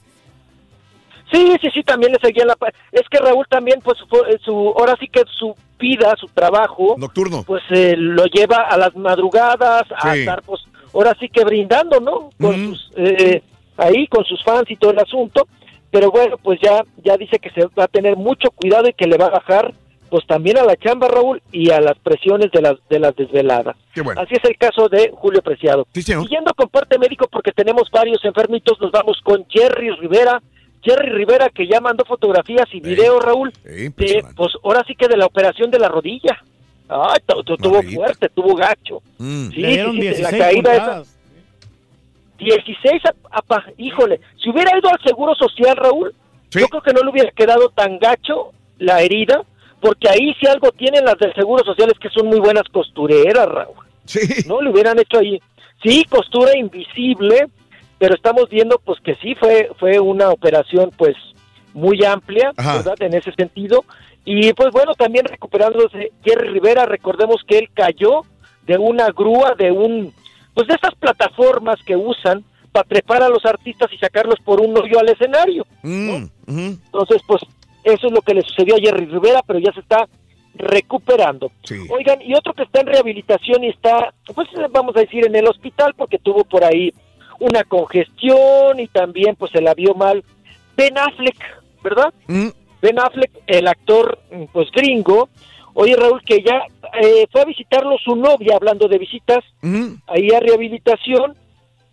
[1.34, 2.56] Sí, sí, sí, también le seguía la...
[2.92, 6.96] Es que Raúl también, pues, fue- su, ahora sí que su vida, su trabajo...
[6.98, 7.44] Nocturno.
[7.44, 10.20] Pues eh, lo lleva a las madrugadas, a Sí.
[10.20, 10.62] estar, pues,
[10.94, 12.30] ahora sí que brindando, ¿no?
[12.40, 13.42] Con sus, eh,
[13.78, 15.48] ahí, con sus fans y todo el asunto.
[15.90, 19.08] Pero bueno, pues ya, ya dice que se va a tener mucho cuidado y que
[19.08, 19.74] le va a bajar,
[20.10, 23.76] pues, también a la chamba, Raúl, y a las presiones de las, de las desveladas.
[23.94, 24.22] Qué bueno.
[24.22, 25.88] Así es el caso de Julio Preciado.
[25.94, 30.40] Siguiendo con parte médico, porque tenemos varios enfermitos, nos vamos con Jerry Rivera.
[30.84, 35.18] Jerry Rivera que ya mandó fotografías y videos, Raúl, de, pues ahora sí que de
[35.18, 36.42] la operación de la rodilla.
[36.90, 39.02] Ay, tu- tu- tuvo fuerte, tuvo gacho.
[39.18, 39.50] Mm.
[39.50, 40.82] Sí, Le dieron sí, sí, 16 la caída esa.
[40.84, 41.18] pulgadas.
[42.40, 46.14] 16, a- apa, híjole, si hubiera ido al Seguro Social, Raúl,
[46.52, 49.42] yo creo que no le hubiera quedado tan gacho la herida,
[49.80, 53.48] porque ahí si algo tienen las del Seguro Social es que son muy buenas costureras,
[53.48, 53.76] Raúl.
[54.48, 55.42] No le hubieran hecho ahí.
[55.82, 57.48] Sí, costura invisible,
[58.00, 61.16] pero estamos viendo pues que sí fue fue una operación pues
[61.74, 62.78] muy amplia, Ajá.
[62.78, 62.96] ¿verdad?
[63.02, 63.84] En ese sentido
[64.26, 68.22] Y pues bueno, también recuperándose Jerry Rivera, recordemos que él cayó
[68.66, 70.14] de una grúa, de un,
[70.54, 74.78] pues de esas plataformas que usan para trepar a los artistas y sacarlos por un
[74.78, 75.66] hoyo al escenario.
[75.84, 76.26] Mm.
[76.48, 77.42] Entonces, pues
[77.84, 80.08] eso es lo que le sucedió a Jerry Rivera, pero ya se está
[80.56, 81.52] recuperando.
[81.90, 85.48] Oigan, y otro que está en rehabilitación y está, pues vamos a decir, en el
[85.48, 86.94] hospital porque tuvo por ahí
[87.44, 90.24] una congestión y también pues se la vio mal.
[90.78, 91.38] Ben Affleck,
[91.84, 92.14] ¿verdad?
[92.28, 92.48] Mm.
[92.82, 95.30] Ben Affleck, el actor mm, pues gringo.
[95.74, 96.62] Oye Raúl, que ya
[97.02, 99.44] eh, fue a visitarlo su novia, hablando de visitas,
[100.08, 101.36] ahí a rehabilitación,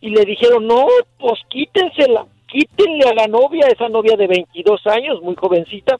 [0.01, 0.87] y le dijeron, no,
[1.19, 5.97] pues quítensela, quítenle a la novia, esa novia de 22 años, muy jovencita.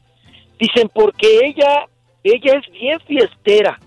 [0.59, 1.87] Dicen, porque ella,
[2.23, 3.79] ella es bien fiestera,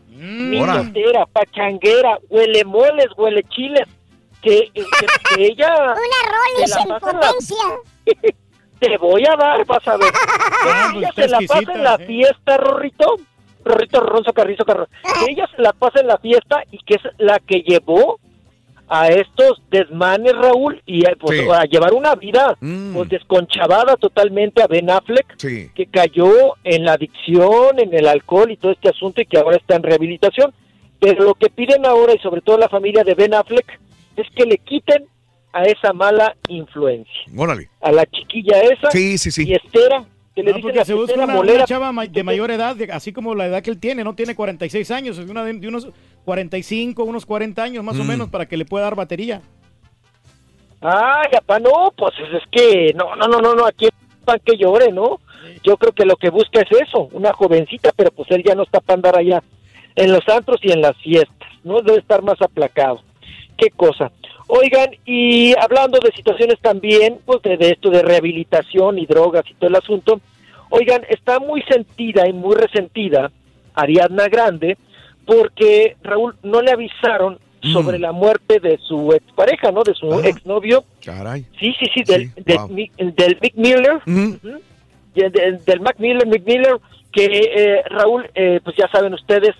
[0.61, 0.83] Ora.
[0.83, 3.87] fiestera, pachanguera, huele moles, huele chiles,
[4.45, 4.85] que, que-
[5.37, 5.75] que ella...
[5.75, 7.57] Una Rollis en en la- potencia.
[8.81, 10.13] Te voy a dar, vas a ver.
[10.93, 12.07] Que ella se la pasa en la ¿eh?
[12.07, 13.17] fiesta, Rorrito.
[13.65, 14.87] Rorrito Ronzo Carrizo Carro.
[15.25, 18.19] Que ella se la pasa en la fiesta y que es la que llevó
[18.89, 21.47] a estos desmanes, Raúl, y eh, pues, Sí.
[21.47, 21.53] Mm.
[21.53, 25.71] a llevar una vida pues, desconchavada totalmente a Ben Affleck, Sí.
[25.75, 26.31] que cayó
[26.65, 29.83] en la adicción, en el alcohol y todo este asunto y que ahora está en
[29.85, 30.53] rehabilitación.
[31.01, 33.81] Pero lo que piden ahora, y sobre todo la familia de Ben Affleck,
[34.17, 35.07] es que le quiten
[35.53, 37.69] a esa mala influencia Órale.
[37.81, 39.45] a la chiquilla esa Sí, sí, sí.
[39.49, 40.05] y Estera,
[40.35, 41.59] que le No, dicen porque se busca una, molera.
[41.59, 44.35] una chava de mayor edad, de- así como la edad que él tiene, no tiene
[44.35, 45.89] 46 años, es una de, de unos
[46.25, 48.09] 45, unos 40 años más o Mm.
[48.09, 49.43] menos para que le pueda dar batería.
[50.81, 53.89] Ay, papá, no, pues es que no, no, no, no, no, aquí
[54.25, 55.19] pan que llore, ¿no?
[55.63, 58.65] Yo creo que lo que busca es eso, una jovencita, pero pues él ya no
[58.65, 59.43] está para andar allá
[59.97, 61.81] en los antros y en las fiestas, ¿no?
[61.81, 63.01] Debe estar más aplacado.
[63.65, 64.13] Qué cosa.
[64.47, 69.55] Oigan, y hablando de situaciones también, pues de, de esto de rehabilitación y drogas y
[69.55, 70.21] todo el asunto,
[70.69, 73.31] oigan, está muy sentida y muy resentida
[73.75, 74.77] Ariadna Grande
[75.25, 77.39] porque Raúl no le avisaron
[77.73, 79.83] sobre la muerte de su expareja, ¿no?
[79.83, 80.85] De su exnovio.
[81.03, 81.47] Caray.
[81.59, 82.69] Sí, sí, sí, del, del, wow.
[82.69, 84.03] Del Mick Miller.
[85.15, 86.77] Del Mac Miller, Mick Miller,
[87.11, 89.55] que eh, Raúl, eh, pues ya saben ustedes,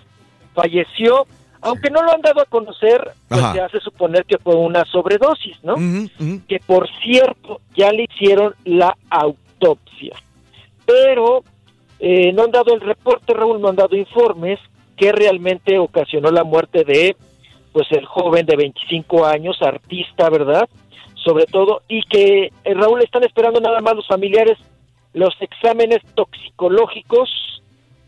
[0.53, 1.25] falleció.
[1.65, 3.53] Aunque no lo han dado a conocer, pues Ajá.
[3.53, 5.75] se hace suponer que fue una sobredosis, ¿no?
[6.47, 10.15] Que por cierto, ya le hicieron la autopsia.
[10.85, 11.43] Pero
[11.99, 14.59] eh, no han dado el reporte, Raúl, no han dado informes
[14.95, 17.15] que realmente ocasionó la muerte de
[17.73, 20.69] pues el joven de 25 años, artista, ¿verdad?
[21.15, 24.57] Sobre todo, y que eh, Raúl están esperando nada más los familiares
[25.15, 27.29] los exámenes toxicológicos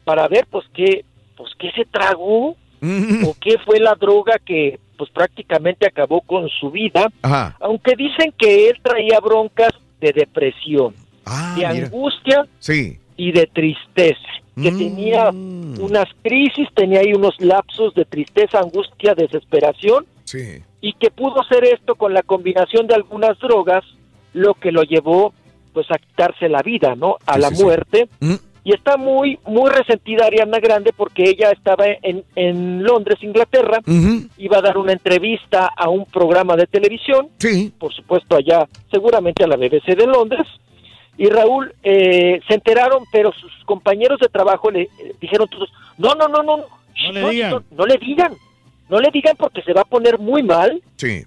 [0.04, 1.06] para ver pues qué
[1.36, 6.72] pues qué se tragó o qué fue la droga que pues prácticamente acabó con su
[6.72, 7.56] vida, Ajá.
[7.60, 9.70] aunque dicen que él traía broncas
[10.02, 10.96] de depresión, de
[11.26, 11.70] Ah, mira.
[11.86, 12.98] angustia Sí.
[13.16, 14.20] y de tristeza,
[14.56, 20.64] que tenía unas crisis, tenía ahí unos lapsos de tristeza, angustia, desesperación, Sí.
[20.82, 23.84] y que pudo hacer esto con la combinación de algunas drogas,
[24.34, 25.34] lo que lo llevó
[25.74, 27.18] pues a quitarse la vida, ¿no?
[27.28, 27.62] A Sí, la sí, sí.
[28.68, 33.80] Y está muy, muy resentida Ariana Grande porque ella estaba en, en Londres, Inglaterra,
[34.38, 37.72] iba a dar una entrevista a un programa de televisión, sí.
[37.80, 40.46] por supuesto allá, seguramente a la BBC de Londres,
[41.18, 46.14] y Raúl eh, se enteraron, pero sus compañeros de trabajo le eh, dijeron todos, no,
[46.16, 47.52] no, no, no, no, le digan.
[47.52, 48.34] no, no le digan,
[48.90, 51.24] no le digan porque se va a poner muy mal Sí.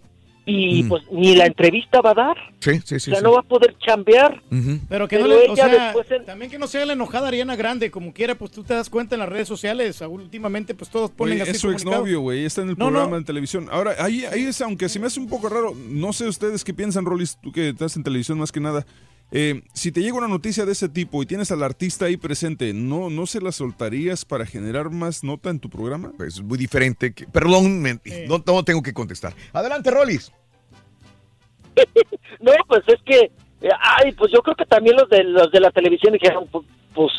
[0.47, 3.11] Y pues ni la entrevista va a dar, Sí, sí, sí.
[3.11, 3.23] o sea, sí.
[3.23, 4.43] no va a poder chambear.
[4.89, 7.29] Pero que Pero no le, o sea, después en- también que no sea la enojada
[7.29, 10.91] Ariana Grande, como quiera, pues tú te das cuenta en las redes sociales, últimamente pues
[10.91, 12.45] todos ponen Güey, así es su exnovio, güey.
[12.45, 12.91] Está en el No, no.
[12.93, 13.69] programa de televisión.
[13.71, 16.75] Ahora, ahí, ahí es, aunque se me hace un poco raro, no sé ustedes qué
[16.75, 18.87] piensan, Rolis, tú que estás en televisión más que nada.
[19.33, 22.73] Eh, si te llega una noticia de ese tipo y tienes al artista ahí presente,
[22.75, 26.13] ¿no, ¿no se la soltarías para generar más nota en tu programa?
[26.17, 27.13] Pues es muy diferente.
[27.15, 29.33] que- perdón, me- no, no tengo que contestar.
[29.53, 30.33] Adelante, Rolis.
[32.41, 33.31] No, pues es que,
[33.63, 36.65] eh, ay, pues yo creo que también los de los de la televisión dijeron, pu-
[36.95, 37.13] pues,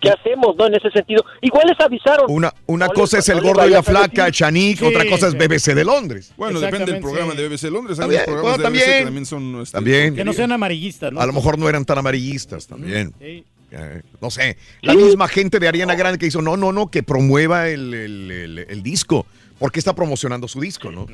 [0.00, 0.66] ¿qué hacemos, no?
[0.66, 2.26] En ese sentido, igual les avisaron.
[2.28, 4.30] Una, una No cosa les- es el no gordo y la flaca.
[4.30, 5.38] Chanik, Sí, otra cosa es sí.
[5.38, 6.32] BBC de Londres.
[6.36, 7.38] Bueno, depende del programa sí.
[7.38, 7.98] de BBC Londres.
[7.98, 8.98] Hay También, programas bueno, de BBC también.
[8.98, 9.60] que también son...
[9.62, 10.14] este, También.
[10.16, 11.20] Que no sean amarillistas, ¿no?
[11.20, 13.12] A lo mejor no eran tan amarillistas también.
[13.18, 13.44] Sí.
[13.70, 14.56] Eh, no sé.
[14.80, 18.30] La misma gente de Ariana Grande que hizo, no, no, no, que promueva el, el-
[18.30, 19.26] el- el disco.
[19.58, 21.06] Porque está promocionando su disco, ¿no?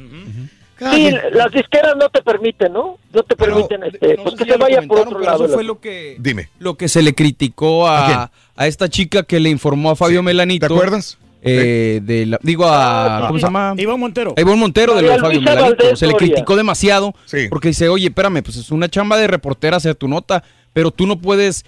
[0.79, 2.99] Sí, las disqueras no te permiten, ¿no?
[3.13, 5.45] No te permiten, este, pues que se vaya por otro pero lado.
[5.45, 6.49] Eso fue lo que, Dime.
[6.59, 10.23] lo que se le criticó ¿A a, a esta chica que le informó a Fabio
[10.23, 10.67] Melanito.
[10.67, 11.19] ¿Te acuerdas?
[11.47, 13.19] Eh, de la- digo a.
[13.19, 13.75] Ah, ¿Cómo se llama?
[13.77, 14.33] Iván Montero.
[14.37, 15.95] A Ivonne Montero de lo de María Fabio Melanito.
[15.97, 17.49] Se le criticó demasiado Sí.
[17.51, 20.43] porque dice, oye, espérame, pues es una chamba de reportera hacer tu nota,
[20.73, 21.65] pero tú no puedes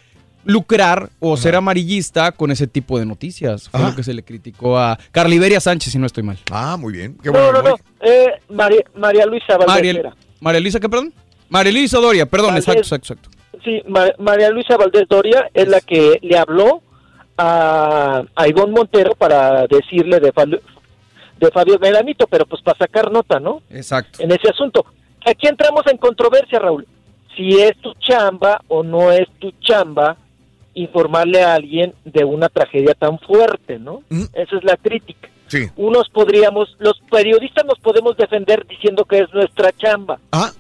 [0.47, 3.69] lucrar o ser amarillista con ese tipo de noticias.
[3.69, 6.39] Fue lo que se le criticó a Carliberia Sánchez, si no estoy mal.
[6.51, 7.17] Ah, muy bien.
[7.23, 7.77] Qué No, no, no.
[8.01, 10.15] Eh, María, María Luisa Valdés María.
[10.41, 11.13] María Luisa, ¿qué, perdón?
[11.49, 12.69] María Luisa Doria, perdón, Valdés.
[12.69, 13.61] exacto, exacto, exacto.
[13.65, 16.83] Sí, Ma- María Luisa Valdés Doria es la que le habló
[17.37, 20.61] a, a Ivonne Montero para decirle de, Fabio-
[21.39, 23.63] de Fabio Melanito, pero pues para sacar nota, ¿no?
[23.71, 24.23] Exacto.
[24.23, 24.85] En ese asunto.
[25.27, 26.87] Aquí entramos en controversia, Raúl.
[27.37, 30.17] Si es tu chamba o no es tu chamba
[30.77, 34.03] informarle a alguien de una tragedia tan fuerte, ¿no?
[34.33, 35.29] Esa es la crítica.
[35.49, 35.69] Sí.
[35.77, 40.19] Unos podríamos, los periodistas nos podemos defender diciendo que es nuestra chamba,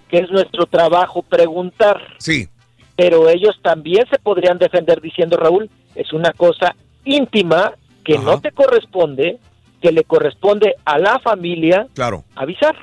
[0.08, 2.00] que es nuestro trabajo preguntar.
[2.18, 2.48] Sí.
[2.96, 6.74] Pero ellos también se podrían defender diciendo, Raúl, es una cosa
[7.04, 7.72] íntima
[8.04, 9.38] que no te corresponde,
[9.82, 12.24] que le corresponde a la familia Claro.
[12.34, 12.74] avisar,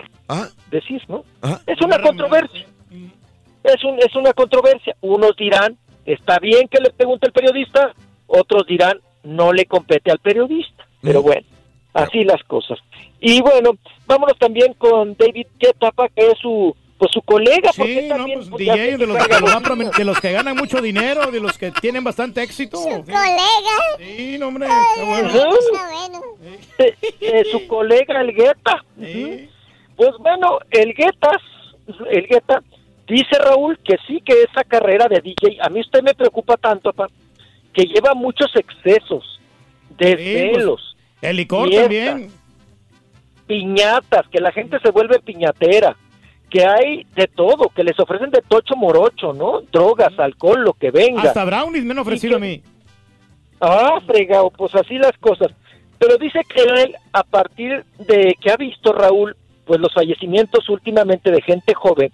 [0.70, 1.24] decir, ¿no?
[1.66, 2.66] Es una controversia.
[3.64, 4.96] Es, un, es una controversia.
[5.02, 7.94] Unos dirán, está bien que le pregunte el periodista,
[8.28, 10.86] otros dirán, no le compete al periodista.
[11.02, 11.46] Pero bueno,
[11.94, 12.80] así las cosas.
[13.20, 13.72] Y bueno,
[14.06, 17.72] vámonos también con David Guetta, que es su pues su colega.
[17.76, 20.82] porque Sí, no, también, pues pues, DJ de los, que los de los ganan mucho
[20.82, 22.82] dinero, de los que tienen bastante éxito.
[22.82, 23.06] colega.
[23.98, 24.68] Sí, no, hombre.
[24.68, 26.22] está bueno.
[26.78, 28.84] Eh, eh, su colega el Guetta.
[28.98, 29.48] Ujú.
[29.98, 31.32] Pues bueno, el Guetta,
[32.10, 32.64] el Guetta
[33.08, 36.94] dice Raúl que sí que esa carrera de DJ, a mí usted me preocupa tanto,
[36.94, 37.08] pa,
[37.74, 39.40] que lleva muchos excesos,
[39.98, 42.32] desvelos, El licor fiestas, también.
[43.48, 45.96] piñatas, que la gente se vuelve piñatera,
[46.50, 49.62] que hay de todo, que les ofrecen de tocho morocho, ¿no?
[49.72, 51.24] Drogas, alcohol, lo que venga.
[51.24, 52.62] Hasta brownies me han ofrecido a mí.
[53.60, 55.52] Ah, fregado, pues así las cosas.
[55.98, 59.36] Pero dice que él, a partir de que ha visto Raúl,
[59.66, 62.12] pues los fallecimientos últimamente de gente joven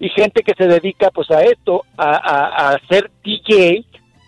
[0.00, 3.84] y gente que se dedica pues a esto, a, a, a ser DJ,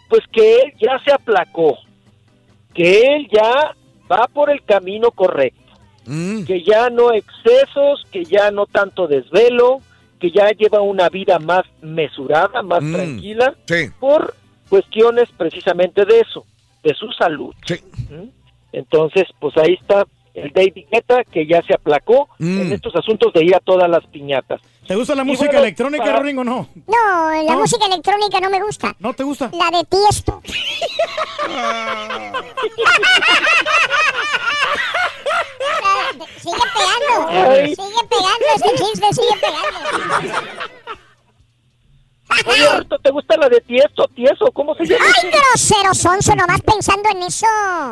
[0.09, 1.79] pues que él ya se aplacó,
[2.75, 3.75] que él ya
[4.11, 5.59] va por el camino correcto,
[6.47, 9.81] que ya no excesos, que ya no tanto desvelo,
[10.21, 12.93] que ya lleva una vida más mesurada, más Mm.
[12.93, 13.87] tranquila, Sí.
[13.99, 14.35] por
[14.69, 16.45] cuestiones precisamente de eso,
[16.83, 17.55] de su salud.
[18.11, 18.29] ¿Mm?
[18.73, 20.05] Entonces, pues ahí está
[20.35, 24.05] el David Guetta que ya se aplacó en estos asuntos de ir a todas las
[24.07, 24.61] piñatas.
[24.87, 26.69] ¿Te gusta la música bueno, electrónica, para- Ring, o no?
[26.87, 28.95] No, la música electrónica no me gusta.
[28.99, 29.51] ¿No te gusta?
[29.53, 30.43] La de Tiesto.
[36.41, 37.29] sigue pegando.
[37.29, 37.75] Ay.
[37.75, 39.79] Sigue pegando ese chiste, sigue pegando.
[42.47, 44.09] Oye, Roberto, ¿te gusta la de Tiesto?
[44.15, 44.51] ¿Tieso?
[44.53, 45.05] ¿Cómo se llama?
[45.23, 46.35] ¡Ay, grosero sonso!
[46.35, 47.47] Nomás pensando en eso.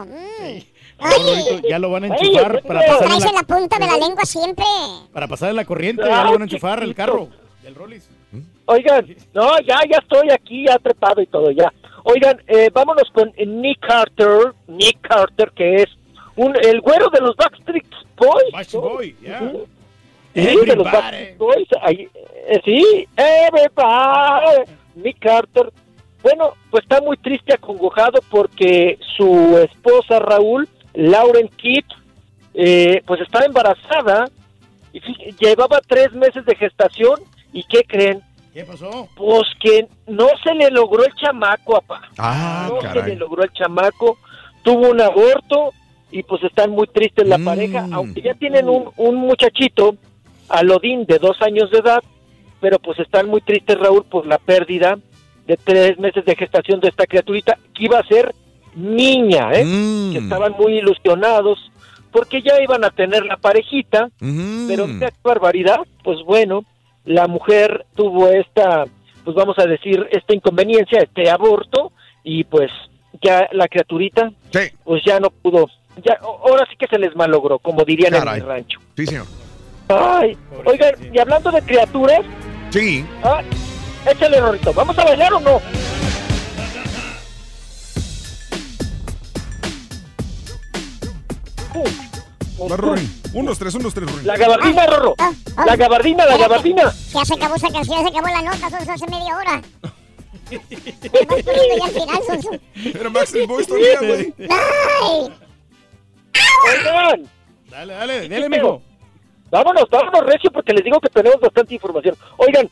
[0.07, 0.59] Mm.
[1.69, 2.63] Ya lo van a enchufar hombre.
[2.63, 4.65] para traes en la, la punta de la lengua siempre.
[5.13, 6.03] para pasarle la corriente.
[6.07, 7.29] Ya lo van a enchufar el carro
[7.63, 8.09] del Rollis.
[8.67, 9.05] Oigan,
[9.35, 11.73] no, ya, ya estoy aquí, ya trepado y todo, ya.
[12.05, 15.89] Oigan, eh, vámonos con Nick Carter, Nick Carter, que es
[16.37, 17.85] un, el güero de los Backstreet
[18.17, 18.53] Boys.
[18.53, 19.43] Backstreet Boy, ya.
[19.43, 19.67] Ujú.
[20.35, 20.85] Sí, de los.
[20.85, 21.69] Backstreet Boys.
[21.83, 22.09] ahí,
[22.49, 24.71] eh, sí, everybody.
[24.95, 25.73] Nick Carter.
[26.23, 31.85] Bueno, pues está muy triste, acongojado, porque su esposa Raúl, Lauren Kidd,
[32.55, 34.29] eh, pues estaba embarazada
[34.93, 35.01] y
[35.39, 37.21] llevaba tres meses de gestación.
[37.53, 38.23] ¿Y qué creen?
[38.53, 39.09] ¿Qué pasó?
[39.17, 42.03] Pues que no se le logró el chamaco, papá.
[42.19, 44.19] Ah, no se le logró el chamaco.
[44.63, 45.73] Tuvo un aborto
[46.11, 47.29] y pues están muy tristes Mm.
[47.31, 49.97] la pareja, aunque ya tienen un, un muchachito,
[50.49, 52.03] Alodín, de dos años de edad,
[52.61, 54.99] pero pues están muy tristes, Raúl, por la pérdida
[55.47, 58.35] de tres meses de gestación de esta criaturita, que iba a ser
[58.75, 59.65] niña, ¿eh?
[59.65, 60.13] Mm.
[60.13, 61.59] Que estaban muy ilusionados,
[62.13, 64.67] porque ya iban a tener la parejita, Mm.
[64.69, 66.65] pero qué barbaridad, pues bueno,
[67.05, 68.85] la mujer tuvo esta,
[69.25, 71.93] pues vamos a decir, esta inconveniencia, este aborto,
[72.25, 72.71] y pues
[73.23, 74.31] ya la criaturita,
[74.85, 75.67] pues ya no pudo,
[76.05, 78.39] ya ahora sí que se les malogró, como dirían Caray.
[78.41, 78.79] en mi rancho.
[78.97, 79.27] Sí, señor.
[79.89, 82.21] Ay, oigan, y hablando de criaturas,
[82.71, 83.05] Sí.
[83.25, 83.43] ah,
[84.11, 85.61] échale, Rorito, ¿vamos a bailar o no?
[92.71, 93.11] Va, Rorín.
[93.33, 94.27] Un, dos, tres, un, dos, tres, Rorín.
[94.27, 95.15] La gabardina, Rorro,
[95.65, 96.93] la gabardina, la gabardina.
[97.13, 99.63] Ya se acabó esa canción, ya se acabó la nota, Sonso, hace media hora.
[100.51, 100.59] Ya
[101.85, 102.61] al final.
[102.95, 104.35] Era Backstreet Boys todavía, güey.
[105.03, 105.33] ¡Ay!
[107.71, 108.83] Dale, dale, dale, mijo.
[109.51, 112.17] Vámonos, vámonos, Recio, porque les digo que tenemos bastante información.
[112.37, 112.69] Oigan,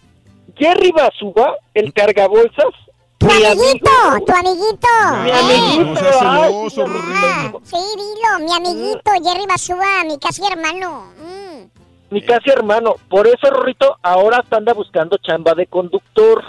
[0.57, 2.75] Jerry Basuba, el cargabolsas,
[3.19, 3.91] ¡Tu mi amiguito!
[4.27, 4.89] ¡Tu amiguito!
[5.25, 5.33] mi ¡Eh!
[5.33, 10.43] amiguito, No seas ay, celoso, mi amiguito, Sí, dilo, mi amiguito, Jerry Basuba, mi casi
[10.51, 11.13] hermano.
[11.19, 12.15] Mm.
[12.15, 12.95] mi casi hermano.
[13.09, 16.45] Por eso, Rorrito, ahora anda buscando chamba de conductor.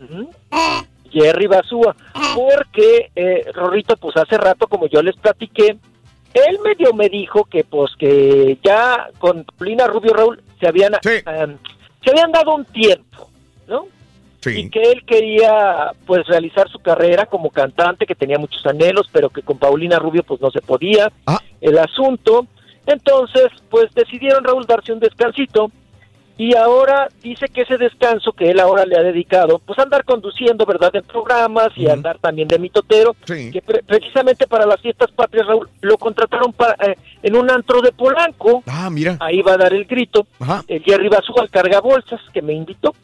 [0.00, 0.30] Ujú.
[1.12, 1.94] Jerry Basúa,
[2.34, 5.76] porque eh, Rorrito, pues hace rato, como yo les platiqué,
[6.32, 11.22] él medio me dijo que pues que ya con Paulina Rubio Raúl se habían, eh,
[12.04, 13.28] se habían dado un tiempo,
[13.66, 13.86] ¿no?
[14.60, 19.28] Y que él quería pues realizar su carrera como cantante, que tenía muchos anhelos, pero
[19.30, 21.12] que con Paulina Rubio pues no se podía
[21.60, 22.46] el asunto.
[22.86, 25.70] Entonces, pues decidieron Raúl darse un descansito
[26.38, 30.64] y ahora dice que ese descanso que él ahora le ha dedicado, pues andar conduciendo,
[30.64, 33.14] ¿verdad?, en programas y andar también de mitotero,
[33.50, 37.82] que pre- precisamente para las fiestas patrias, Raúl, lo contrataron para, eh, en un antro
[37.82, 38.62] de Polanco.
[38.66, 39.18] Ah, mira.
[39.20, 40.26] Ahí va a dar el grito.
[40.66, 42.94] El Jerry Basúa, al cargabolsas, que me invitó.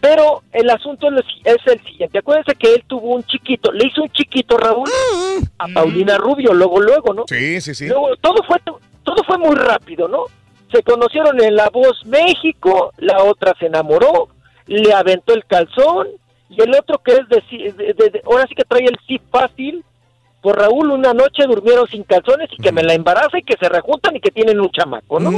[0.00, 1.08] Pero el asunto
[1.44, 2.18] es el siguiente.
[2.18, 4.88] Acuérdense que él tuvo un chiquito, le hizo un chiquito, Raúl,
[5.58, 7.24] a Paulina Rubio, luego, luego, ¿no?
[7.28, 7.86] Sí, sí, sí.
[7.88, 8.56] Luego, todo fue
[9.02, 10.24] todo fue muy rápido, ¿no?
[10.72, 14.28] Se conocieron en La Voz México, la otra se enamoró,
[14.66, 16.06] le aventó el calzón,
[16.48, 19.20] y el otro que es de, de- de- de- ahora sí que trae el sí
[19.30, 19.84] fácil,
[20.40, 23.68] por Raúl una noche durmieron sin calzones y que me la embaraza y que se
[23.68, 25.30] rejuntan y que tienen un chamaco, ¿no?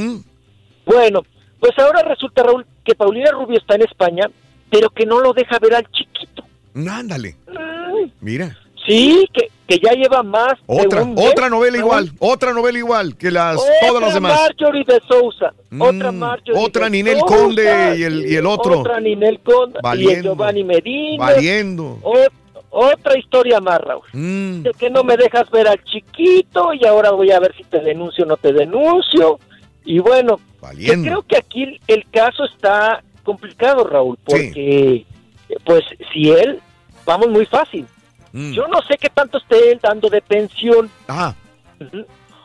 [0.86, 1.22] Bueno,
[1.58, 4.28] pues ahora resulta, Raúl, que Paulina Rubio está en España,
[4.72, 6.42] pero que no lo deja ver al chiquito.
[6.74, 7.36] Ándale.
[8.20, 8.56] Mira.
[8.84, 12.76] Sí, que, que ya lleva más de Otra, un mes, otra novela igual, otra novela
[12.78, 14.40] igual que las Otra todas las demás.
[14.40, 15.52] Marjorie de Sousa.
[15.70, 18.80] Mm, otra Marjorie otra de Ninel Sousa, Conde y el- y el otro.
[18.80, 20.22] Otra Ninel Conde y el Valiendo.
[20.30, 21.24] Giovanni Medina.
[21.26, 21.98] Valiendo.
[22.02, 22.32] Ot-
[22.70, 24.02] otra historia más, Raúl.
[24.14, 24.62] Mm.
[24.62, 27.78] De que no me dejas ver al chiquito y ahora voy a ver si te
[27.80, 29.38] denuncio o no te denuncio.
[29.84, 31.04] Y bueno, yo Valiendo.
[31.08, 35.06] creo que aquí el caso está complicado, Raúl, porque
[35.64, 36.60] pues si él,
[37.04, 37.86] vamos muy fácil.
[38.32, 38.52] Mm.
[38.52, 40.90] Yo no sé qué tanto esté él dando de pensión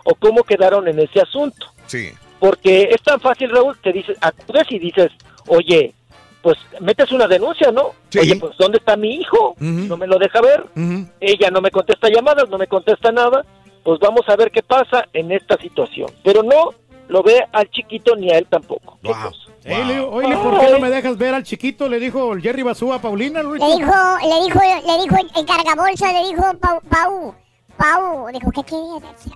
[0.04, 1.68] o cómo quedaron en ese asunto.
[1.88, 2.10] Sí.
[2.40, 5.12] Porque es tan fácil, Raúl, que dices, acudes y dices,
[5.48, 5.94] oye,
[6.42, 7.94] pues metes una denuncia, ¿no?
[8.20, 9.56] Oye, pues ¿dónde está mi hijo?
[9.60, 10.66] No me lo deja ver.
[11.20, 13.46] Ella no me contesta llamadas, no me contesta nada.
[13.84, 16.10] Pues vamos a ver qué pasa en esta situación.
[16.24, 16.74] Pero no
[17.08, 18.98] lo ve al chiquito ni a él tampoco.
[19.02, 19.14] ¿Qué
[19.64, 21.88] le digo, oye, ¿por qué no me dejas ver al chiquito?
[21.88, 23.44] Le dijo el Jerry Basúa a Paulina.
[23.44, 23.62] Luis.
[23.62, 27.36] Le dijo, le dijo, le dijo el, cargabolsa, le dijo Pau, Pau,
[27.78, 28.62] Pau, dijo, ¿qué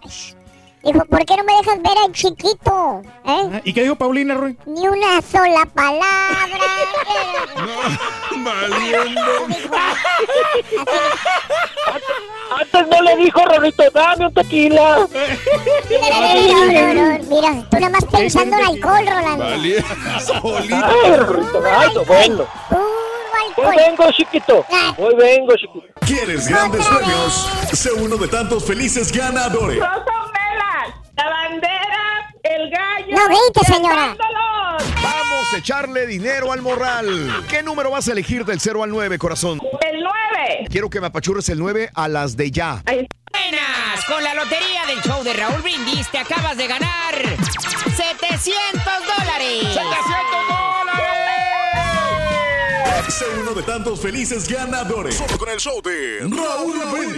[0.05, 0.40] decir?
[0.83, 3.01] Dijo, ¿por qué no me dejas ver al chiquito?
[3.25, 3.61] ¿Eh?
[3.65, 4.57] ¿Y qué dijo Paulina, Rui?
[4.65, 6.07] Ni una sola palabra.
[12.59, 14.97] Antes no le dijo, Rorrito, dame un tequila.
[14.97, 15.07] No,
[16.65, 19.45] no, no, mira, tú nada más pensando en alcohol, Rolando.
[19.45, 22.47] Ay, Rorrito, ay, no, bueno.
[23.57, 24.65] Hoy vengo, chiquito.
[24.97, 25.87] Hoy vengo, chiquito.
[26.01, 27.49] ¿Quieres grandes premios?
[27.73, 29.79] Sé uno de tantos felices ganadores.
[31.15, 33.15] La bandera, el gallo.
[33.15, 34.15] No grite, señora.
[35.03, 37.45] Vamos a echarle dinero al morral.
[37.49, 39.59] ¿Qué número vas a elegir del 0 al 9, corazón?
[39.81, 40.67] El 9.
[40.69, 42.81] Quiero que me apachurres el 9 a las de ya.
[42.85, 48.83] Buenas, con la lotería del show de Raúl Brindis te acabas de ganar 700
[49.17, 49.63] dólares.
[49.63, 50.70] ¡700
[53.09, 55.15] Sé uno de tantos felices ganadores.
[55.15, 56.73] Solo con el show de Raúl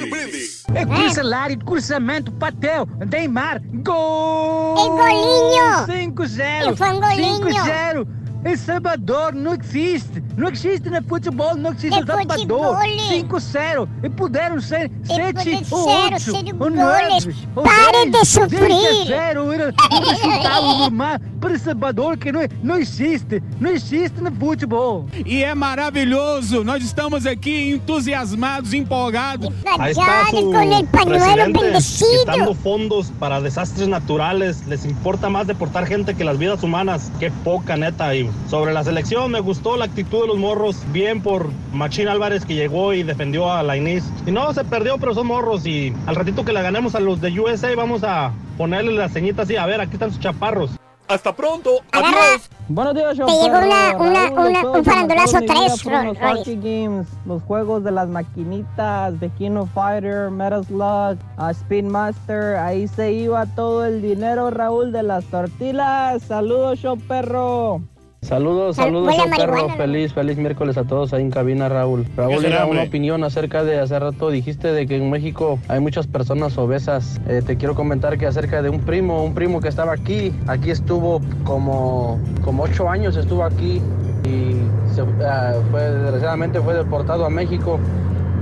[0.09, 0.63] Brindis.
[0.73, 4.75] É Cruzalari, cruzamento, Patel, Neymar, gol!
[4.77, 6.13] É golinho!
[6.13, 6.73] 5-0!
[6.73, 7.47] E foi um golinho.
[7.47, 8.07] 5-0!
[8.45, 10.21] Em Salvador não existe!
[10.35, 12.33] Não existe no futebol, não existe em Salvador!
[12.33, 12.75] futebol.
[12.75, 13.87] 5-0!
[14.03, 17.25] E puderam ser 7 ou zero, 8 zero ou goles.
[17.25, 19.05] 9 ou Pare 10, de sofrer.
[19.05, 23.43] 0 era resultado normal para Salvador que não, não existe!
[23.59, 25.05] Não existe no futebol!
[25.25, 26.63] E é maravilhoso.
[26.63, 29.53] Nós estamos aqui entusiasmados, empolgados.
[29.77, 32.07] Ahí está su con el pañuelo bendecido.
[32.21, 34.65] quitando fondos para desastres naturales.
[34.67, 37.11] Les importa más deportar gente que las vidas humanas.
[37.19, 38.15] Qué poca neta.
[38.15, 40.77] Y sobre la selección me gustó la actitud de los morros.
[40.93, 44.05] Bien por Machín Álvarez que llegó y defendió a la Inés.
[44.25, 45.65] Y no, se perdió, pero son morros.
[45.65, 49.41] Y al ratito que la ganemos a los de USA vamos a ponerle la ceñita
[49.41, 49.57] así.
[49.57, 50.71] A ver, aquí están sus chaparros.
[51.07, 51.71] Hasta pronto.
[51.91, 52.49] Adiós.
[52.69, 56.07] Buenos días, Te llegó una- un juegos farandulazo que marcaron mi vida tres, fueron Ro-
[56.13, 56.39] los Rory.
[56.39, 61.17] Arcade Games, los juegos de las maquinitas, de Kino Fighter, Metal Slug,
[61.51, 66.23] Spin Master, ahí se iba todo el dinero, Raúl, de las tortillas.
[66.23, 67.81] Saludos, show perro.
[68.23, 69.51] Saludos, Sal- saludos, huele a show perro.
[69.51, 69.77] marihuana, ¿no?
[69.77, 72.05] Feliz, feliz miércoles a todos ahí en cabina, Raúl.
[72.15, 76.07] Raúl, será, una opinión acerca de hace rato dijiste de que en México hay muchas
[76.07, 77.19] personas obesas.
[77.27, 80.71] Eh, te quiero comentar que acerca de un primo, un primo que estaba aquí, aquí
[80.71, 83.81] estuvo como, como ocho años estuvo aquí
[84.25, 84.55] y
[84.95, 87.77] se- ah, fue, desgraciadamente fue deportado a México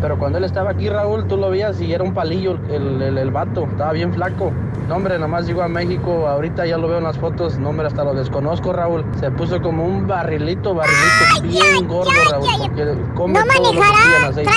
[0.01, 3.17] pero cuando él estaba aquí, Raúl, tú lo veías y era un palillo el, el,
[3.17, 4.51] el vato, estaba bien flaco.
[4.87, 7.87] No, hombre, nomás llegó a México, ahorita ya lo veo en las fotos, no, hombre,
[7.87, 9.05] hasta lo desconozco, Raúl.
[9.19, 14.51] Se puso como un barrilito, barrilito, bien gordo, Raúl, porque come ¿No aceite.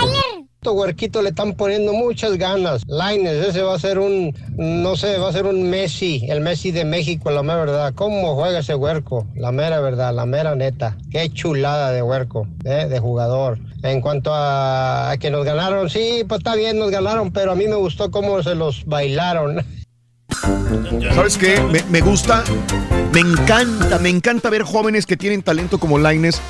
[0.64, 0.84] Trailer?
[0.84, 2.82] Huerquito le están poniendo muchas ganas.
[2.86, 6.70] Laines, ese va a ser un, no sé, va a ser un Messi, el Messi
[6.70, 7.92] de México, la mera verdad.
[7.94, 9.26] ¿Cómo juega ese huerco?
[9.34, 10.96] La mera verdad, la mera neta.
[11.10, 12.86] Qué chulada de huerco, ¿eh?
[12.88, 13.58] de jugador.
[13.82, 17.54] En cuanto a, a que nos ganaron, sí, pues está bien, nos ganaron, pero a
[17.54, 19.64] mí me gustó cómo se los bailaron.
[21.14, 21.60] ¿Sabes qué?
[21.60, 22.42] Me, me gusta,
[23.12, 26.40] me encanta, me encanta ver jóvenes que tienen talento como Laines,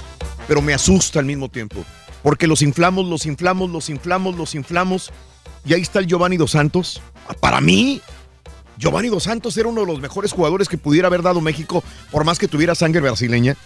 [0.46, 1.84] pero me asusta al mismo tiempo.
[2.24, 5.12] Porque los inflamos, los inflamos, los inflamos, los inflamos.
[5.66, 7.02] Y ahí está el Giovanni Dos Santos.
[7.38, 8.00] Para mí,
[8.78, 12.24] Giovanni Dos Santos era uno de los mejores jugadores que pudiera haber dado México, por
[12.24, 13.56] más que tuviera sangre brasileña.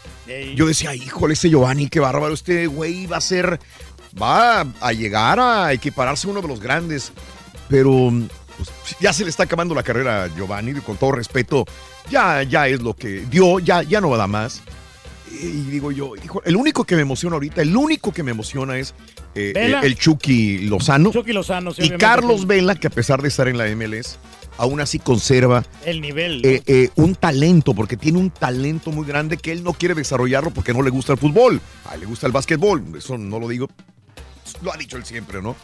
[0.57, 3.61] Yo decía, híjole, ese Giovanni, qué bárbaro, este güey va a ser,
[4.21, 7.13] va a llegar a equipararse a uno de los grandes.
[7.69, 8.11] Pero
[8.57, 11.65] pues, ya se le está acabando la carrera a Giovanni, con todo respeto,
[12.11, 14.63] ya, ya es lo que dio, ya, ya no va a dar más.
[15.31, 18.79] Y digo yo, hijo, el único que me emociona ahorita, el único que me emociona
[18.79, 18.95] es
[19.35, 21.13] eh, eh, el Chucky Lozano.
[21.13, 22.47] Chucky Lozano, sí, y Carlos.
[22.47, 24.19] Vela, que a pesar de estar en la MLS,
[24.59, 26.43] aún así conserva El nivel.
[26.43, 26.49] ¿no?
[26.49, 30.51] eh, eh, un talento, porque tiene un talento muy grande que él no quiere desarrollarlo
[30.51, 31.61] porque no le gusta el fútbol.
[31.87, 33.69] A él le gusta el básquetbol, eso no lo digo,
[34.63, 35.57] lo ha dicho él siempre, ¿no?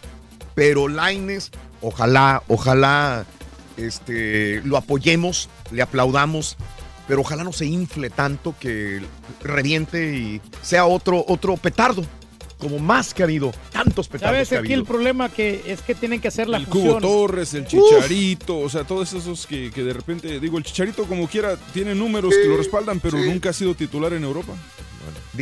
[0.54, 1.50] Pero Laines,
[1.82, 3.26] ojalá, ojalá
[3.76, 6.56] este, lo apoyemos, le aplaudamos,
[7.06, 9.00] pero ojalá no se infle tanto que
[9.42, 12.04] reviente y sea otro, otro petardo,
[12.58, 14.80] como más que ha habido, tantos petardos ¿Sabes que ha aquí habido.
[14.80, 17.02] el problema que es que tienen que hacer la El Cubo fusión?
[17.02, 21.28] Torres, el Chicharito, o sea, todos esos que, que de repente, digo, el Chicharito como
[21.28, 24.54] quiera tiene números que lo respaldan, pero nunca ha sido titular en Europa.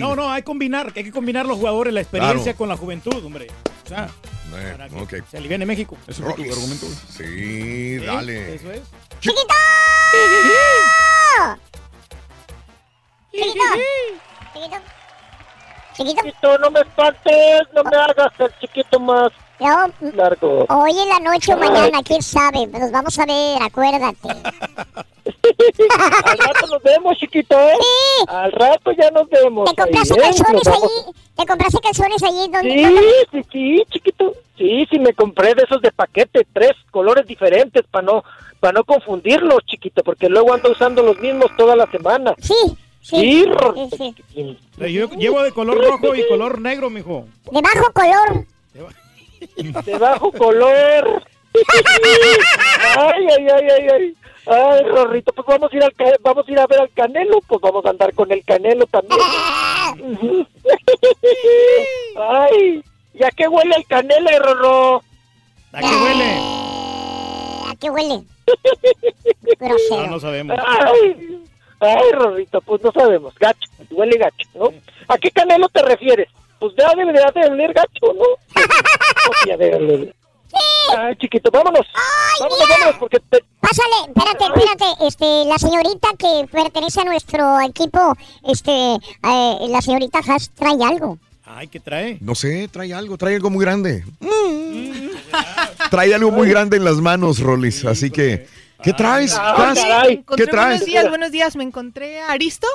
[0.00, 2.58] No, no, hay que combinar, hay que combinar los jugadores, la experiencia Claro.
[2.58, 3.48] con la juventud, hombre.
[3.84, 4.08] O sea,
[4.54, 5.14] Eh, para que ok.
[5.30, 5.96] se aliviane México.
[6.06, 6.86] Ese fue tu argumento.
[7.08, 8.54] Sí, dale.
[8.54, 8.82] Eso es.
[9.20, 9.54] ¡Chiquito!
[13.32, 13.64] ¡Chiquito!
[14.52, 14.76] ¡Chiquito!
[15.94, 19.30] Chiquito, no me espantes, no me hagas el chiquito más
[19.62, 20.66] No, largo.
[20.68, 22.66] hoy en la noche o mañana, quién sabe.
[22.66, 24.28] Nos vamos a ver, acuérdate.
[26.24, 27.74] Al rato nos vemos, chiquito, ¿eh?
[27.78, 28.24] Sí.
[28.28, 29.70] Al rato ya nos vemos.
[29.70, 30.34] ¿Te compraste ahí, ¿eh?
[30.36, 31.14] calzones allí?
[31.36, 32.50] ¿Te compraste calzones allí?
[32.50, 32.70] ¿Dónde?
[32.70, 34.32] Sí, sí, sí, chiquito.
[34.58, 38.24] Sí, sí, me compré de esos de paquete, tres colores diferentes para no,
[38.60, 42.34] para no confundirlos, chiquito, porque luego ando usando los mismos toda la semana.
[42.40, 42.54] Sí,
[43.00, 43.44] sí.
[44.76, 47.26] Yo llevo de color rojo y color negro, mijo.
[47.50, 48.46] De bajo color.
[48.74, 49.01] De
[49.98, 51.22] bajo color.
[52.98, 54.16] ay, ay, ay, ay, ay.
[54.44, 57.38] Ay, Rorrito, pues vamos a ir al ca- vamos a ir a ver al Canelo,
[57.46, 59.20] pues vamos a andar con el Canelo también.
[62.16, 62.82] Ay,
[63.14, 65.02] ¿ya qué huele el Canelo, Rorro?
[65.72, 66.38] ¿A qué huele?
[67.70, 68.22] ¿A qué huele?
[69.90, 70.58] No, no sabemos.
[70.66, 71.44] Ay,
[71.80, 74.70] ay, Rorrito, pues no sabemos, gacho, huele gacho, ¿no?
[75.08, 76.28] ¿A qué Canelo te refieres?
[76.62, 78.24] Pues ya debería de oler gacho, ¿no?
[79.48, 80.14] Ya debe oler.
[80.96, 81.84] Ay, chiquito, vámonos.
[82.38, 88.16] vámonos, vámonos, porque te- Pásale, espérate, espérate, este, la señorita que pertenece a nuestro equipo,
[88.46, 91.18] este, eh, la señorita Haas trae algo.
[91.44, 92.18] Ay, ¿qué trae?
[92.20, 94.04] No sé, trae algo, trae algo muy grande.
[95.90, 97.84] Trae algo muy grande en las manos, Rolis.
[97.86, 98.46] Así que,
[98.84, 99.34] ¿qué traes?
[99.36, 99.72] Ah.
[100.36, 100.78] ¿Qué traes?
[100.80, 101.56] Buenos días, buenos días.
[101.56, 102.68] Me encontré a Aristo.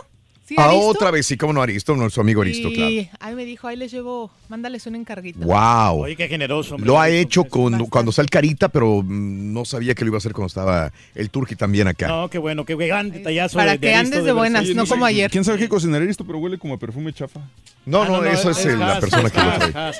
[0.47, 0.87] ¿Sí, Ah, Aristo?
[0.87, 2.89] otra vez, sí, cómo no, Aristo, nuestro amigo Aristo, claro.
[2.89, 5.39] Y ahí me dijo, ahí les llevo, mándales un encarguito.
[5.39, 6.03] Wow.
[6.03, 6.87] Oye, qué generoso, hombre.
[6.87, 10.17] Lo ha hecho con, cuando está el Carita, pero mm, no sabía que lo iba
[10.17, 12.07] a hacer cuando estaba el Turqui también acá.
[12.07, 13.57] No, qué bueno, qué gran detallazo.
[13.57, 15.29] Para de- que de andes Aristo, de buenas, no como ayer.
[15.29, 16.23] ¿Quién sabe qué cocinaría esto?
[16.25, 17.41] Pero huele como a perfume chafa.
[17.85, 19.91] No, Ah, no, no, no, eso es- es, es el- la persona que lo trae.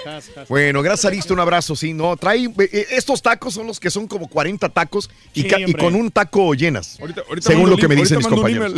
[0.48, 3.90] Bueno, gracias Aristo, un abrazo, sí, no, trae, eh, eh, estos tacos son los que
[3.90, 7.76] son como 40 tacos y, Sí, y con un taco llenas, Ahorita- ahorita según mando
[7.78, 8.74] lo que me dicen mis compañeros.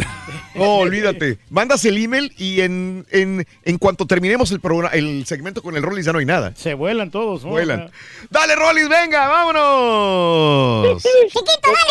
[0.56, 5.62] No, olvídate, mandas el email y en, en, en cuanto terminemos el programa, el segmento
[5.62, 6.54] con el Rollis ya no hay nada.
[6.56, 7.50] Se vuelan todos, ¿no?
[7.50, 7.92] Vuelan.
[8.30, 11.04] Dale, Rollis, venga, vámonos.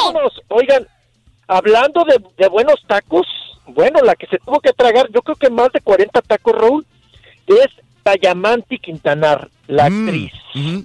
[0.04, 0.32] Vámonos.
[0.48, 0.86] Oigan,
[1.46, 3.26] hablando de, de buenos tacos,
[3.66, 6.86] bueno, la que se tuvo que tragar, yo creo que más de 40 tacos, Raúl,
[7.46, 7.66] es
[8.02, 10.32] Tayamanti Quintanar, la Mm, actriz.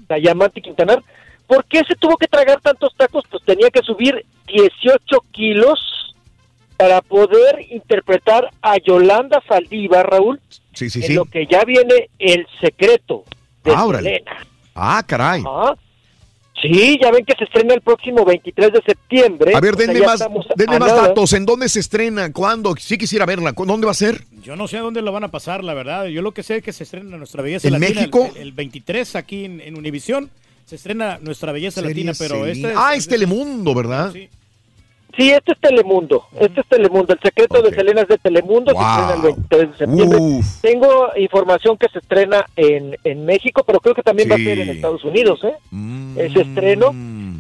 [0.08, 1.02] Tayamanti Quintanar.
[1.48, 3.24] ¿Por qué se tuvo que tragar tantos tacos?
[3.30, 5.80] Pues tenía que subir 18 kilos
[6.78, 10.40] para poder interpretar a Yolanda Saldívar, Raúl,
[10.74, 11.14] Sí, sí, en sí.
[11.14, 13.24] lo que ya viene el secreto
[13.64, 13.88] de Ah.
[13.96, 14.46] Selena.
[14.76, 15.42] Ah, caray.
[15.46, 15.76] Ajá.
[16.62, 19.54] Sí, ya ven que se estrena el próximo 23 de septiembre.
[19.54, 20.20] A ver, O sea, denme más,
[20.56, 21.34] denme a más datos.
[21.34, 22.32] ¿En dónde se estrena?
[22.32, 22.74] ¿Cuándo?
[22.80, 23.52] Sí quisiera verla.
[23.52, 24.24] ¿Cu- ¿Dónde va a ser?
[24.42, 26.06] Yo no sé a dónde lo van a pasar, la verdad.
[26.06, 28.00] Yo lo que sé es que se estrena Nuestra Belleza ¿En Latina.
[28.00, 28.30] México?
[28.36, 30.30] El, el 23 aquí en, en Univisión.
[30.66, 34.14] Se estrena Nuestra Belleza Latina, pero este Ah, es Telemundo, ¿verdad?
[34.14, 34.30] Sí,
[35.18, 36.26] este es Telemundo.
[36.40, 37.14] Este es Telemundo.
[37.14, 38.72] El secreto de Selena es de Telemundo.
[38.72, 38.84] Se Wow.
[38.86, 40.18] estrena el 23 de septiembre.
[40.20, 40.62] Uf.
[40.62, 44.46] Tengo información que se estrena en, en México, pero creo que también va a Sí.
[44.46, 45.54] ser en Estados Unidos, ¿eh?
[45.72, 46.20] Mm.
[46.20, 46.94] Ese estreno.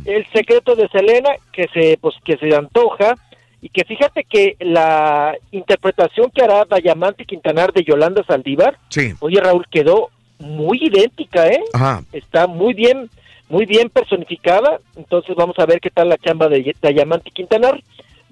[0.06, 3.16] El secreto de Selena, que se, pues, que se antoja.
[3.61, 9.14] Y que fíjate que la interpretación que hará Dayamante Quintanar de Yolanda Saldívar, Sí.
[9.22, 11.64] oye Raúl, quedó muy idéntica, ¿eh?
[11.72, 12.03] Ajá.
[12.11, 13.10] está muy bien,
[13.50, 14.80] muy bien personificada.
[14.96, 17.82] Entonces vamos a ver qué tal la chamba de Dayamante Quintanar.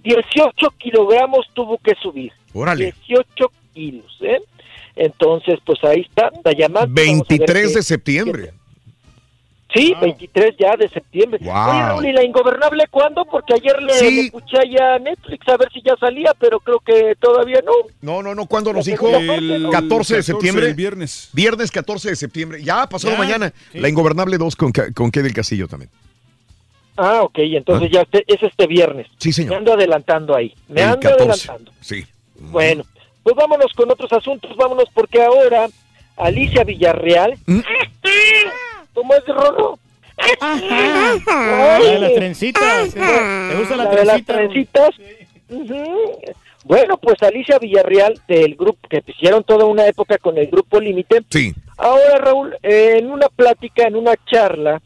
[0.04, 2.32] 18 kilogramos tuvo que subir.
[2.54, 2.94] Órale.
[3.08, 4.40] 18 kilos, ¿eh?
[4.96, 6.90] Entonces, pues ahí está, Dayamante.
[6.90, 8.54] vamos a ver 23 qué- de septiembre.
[9.74, 11.40] Sí, 23 ya de septiembre.
[11.42, 11.54] Wow.
[11.70, 13.24] Oye, Raúl, ¿y la ingobernable cuándo?
[13.26, 14.16] Porque ayer le, Sí.
[14.16, 17.72] le escuché allá a Netflix a ver si ya salía, pero creo que todavía no.
[18.02, 18.48] No, no, no.
[18.48, 19.08] ¿Cuándo nos dijo?
[19.10, 19.18] ¿no?
[19.20, 20.68] 14 de 14, septiembre.
[20.68, 21.30] el viernes.
[21.32, 22.62] Viernes 14 de septiembre.
[22.64, 23.54] Ya, pasado Ya, mañana.
[23.72, 23.80] sí.
[23.80, 25.90] La Ingobernable 2 con, con del Castillo también.
[26.98, 29.08] Ah, ok, entonces ya este- es este viernes.
[29.18, 29.52] Sí, señor.
[29.52, 30.54] Me ando adelantando ahí.
[30.68, 31.24] Me El ando 14.
[31.24, 31.72] adelantando.
[31.80, 32.06] Sí.
[32.36, 32.84] Bueno,
[33.24, 35.68] pues vámonos con otros asuntos, vámonos porque ahora
[36.18, 37.60] Alicia Villarreal, ¿Mm?
[38.94, 39.80] ¿Cómo es Rolo?
[41.28, 42.94] La de las trencitas.
[42.94, 44.34] ¿Te gusta la, La de las trencita?
[44.34, 44.90] trencitas.
[45.50, 46.20] Ujú.
[46.64, 51.24] Bueno, pues Alicia Villarreal del grupo que hicieron toda una época con el grupo Límite.
[51.30, 51.54] Sí.
[51.78, 54.80] Ahora Raúl, eh, en una plática, en una charla,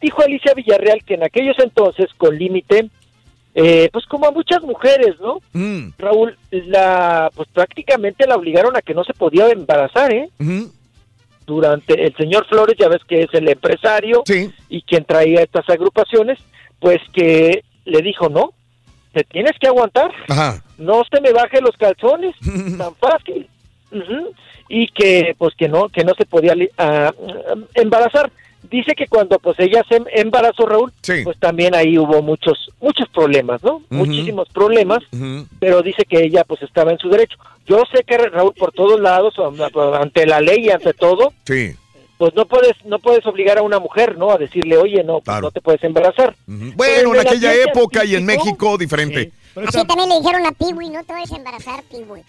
[0.00, 2.90] dijo Alicia Villarreal que en aquellos entonces con Límite,
[3.54, 5.40] eh, pues como a muchas mujeres, ¿no?
[5.52, 5.90] Mm.
[5.98, 10.28] Raúl, la, pues prácticamente la obligaron a que no se podía embarazar, ¿eh?
[10.40, 10.72] Ujú.
[11.50, 14.52] Durante el señor Flores, ya ves que es el empresario Sí.
[14.68, 16.38] y quien traía estas agrupaciones,
[16.78, 18.52] pues que le dijo, no,
[19.12, 20.62] te tienes que aguantar, Ajá.
[20.78, 22.36] no se me baje los calzones,
[22.78, 23.48] tan fácil.
[24.68, 27.12] Y que, pues que no, que no se podía ah,
[27.74, 28.30] embarazar.
[28.68, 31.22] Dice que cuando pues ella se embarazó, Raúl, Sí.
[31.24, 33.82] pues también ahí hubo muchos, muchos problemas, ¿no?
[33.90, 35.00] Muchísimos problemas
[35.58, 37.36] pero dice que ella pues estaba en su derecho.
[37.66, 39.34] Yo sé que Raúl por todos lados,
[40.00, 41.74] ante la ley y ante todo, Sí.
[42.18, 44.30] pues no puedes no puedes obligar a una mujer, ¿no?
[44.30, 46.36] A decirle, oye, no, pues, no te puedes embarazar.
[46.46, 49.32] Bueno, en el aquella época y en México, diferente.
[49.66, 52.22] Así también le dijeron a Piwi, no te vayas a embarazar, Piwi.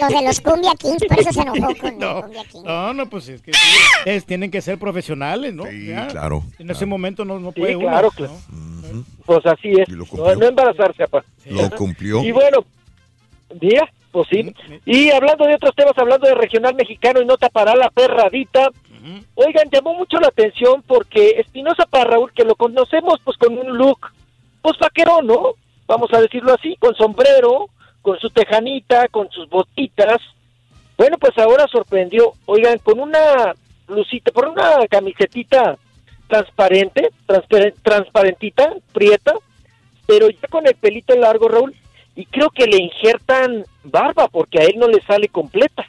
[0.00, 2.64] Los de los Cumbia Kings, por eso se enojó con No, los Cumbia Kings.
[2.64, 3.58] no, no, pues es que sí,
[4.06, 5.70] es- tienen que ser profesionales, ¿no?
[5.70, 7.88] Ya, claro, En ese momento no, no Sí, puede uno.
[7.88, 8.12] claro, ¿no?
[8.16, 8.34] claro.
[9.26, 9.88] Pues así es.
[9.88, 11.24] No, no embarazarse, papá.
[11.46, 12.22] Lo cumplió.
[12.24, 12.64] Y bueno,
[13.60, 14.54] día, pues sí.
[14.86, 18.70] Y hablando de otros temas, hablando de regional mexicano y nota para la perradita,
[19.34, 23.76] oigan, llamó mucho la atención porque Espinosa para Raúl, que lo conocemos pues con un
[23.76, 23.98] look,
[24.62, 25.54] pues vaquero, ¿no?
[25.86, 27.68] Vamos a decirlo así, con sombrero,
[28.02, 30.18] con su tejanita, con sus botitas.
[30.96, 33.54] Bueno, pues ahora sorprendió, oigan, con una
[33.86, 35.76] blusita, por una camisetita
[36.28, 39.34] transparente, transparen- transparentita, prieta,
[40.06, 41.74] pero ya con el pelito largo, Raúl,
[42.16, 45.84] y creo que le injertan barba porque a él no le sale completa.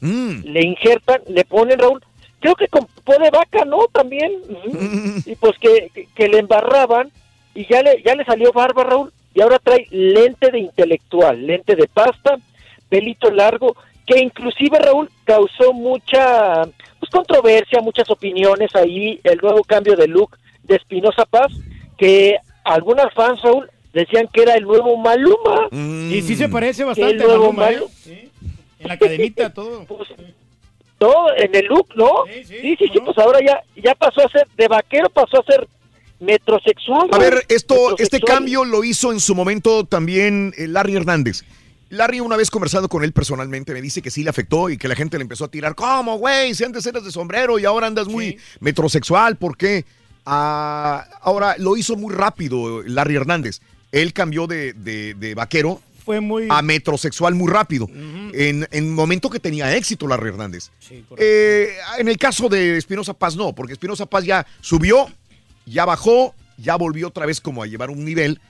[0.00, 0.42] Mm.
[0.44, 2.02] Le injertan, le ponen, Raúl,
[2.40, 3.86] creo que con popó de vaca, ¿no?
[3.92, 4.32] También.
[5.26, 7.10] Y pues que, que- que le embarraban
[7.54, 11.76] y ya le, ya le salió barba, Raúl, y ahora trae lente de intelectual, lente
[11.76, 12.40] de pasta,
[12.88, 16.64] pelito largo, que inclusive, Raúl, causó mucha
[16.98, 21.52] pues, controversia, muchas opiniones ahí, el nuevo cambio de look de Espinosa Paz,
[21.96, 25.68] que algunas fans, Raúl, decían que era el nuevo Maluma.
[25.70, 27.88] Y sí se parece bastante El nuevo Maluma, ¿eh?
[27.94, 28.30] Sí.
[28.80, 29.86] En la cadenita, todo.
[30.98, 32.24] todo en el look, ¿no?
[32.42, 35.68] Sí, sí, sí, pues ahora ya, ya pasó a ser, de vaquero pasó a ser
[36.20, 37.08] metrosexual.
[37.12, 41.42] A ver, esto, este cambio lo hizo en su momento también eh, Larry Hernández.
[41.90, 44.88] Larry, una vez conversando con él personalmente, me dice que sí le afectó y que
[44.88, 45.74] la gente le empezó a tirar.
[45.74, 46.54] ¿Cómo, güey?
[46.54, 49.86] Si antes eras de sombrero y ahora andas muy metrosexual, ¿por qué?
[50.26, 53.60] Ah, ahora, lo hizo muy rápido Larry Hernández.
[53.90, 56.46] Él cambió de, de- de vaquero Fue muy...
[56.50, 57.88] a metrosexual muy rápido.
[57.90, 60.70] en, en momento que tenía éxito Larry Hernández.
[61.16, 65.06] Eh, en el caso de Espinosa Paz no, porque Espinosa Paz ya subió,
[65.68, 68.40] ya bajó, ya volvió otra vez como a llevar un nivel,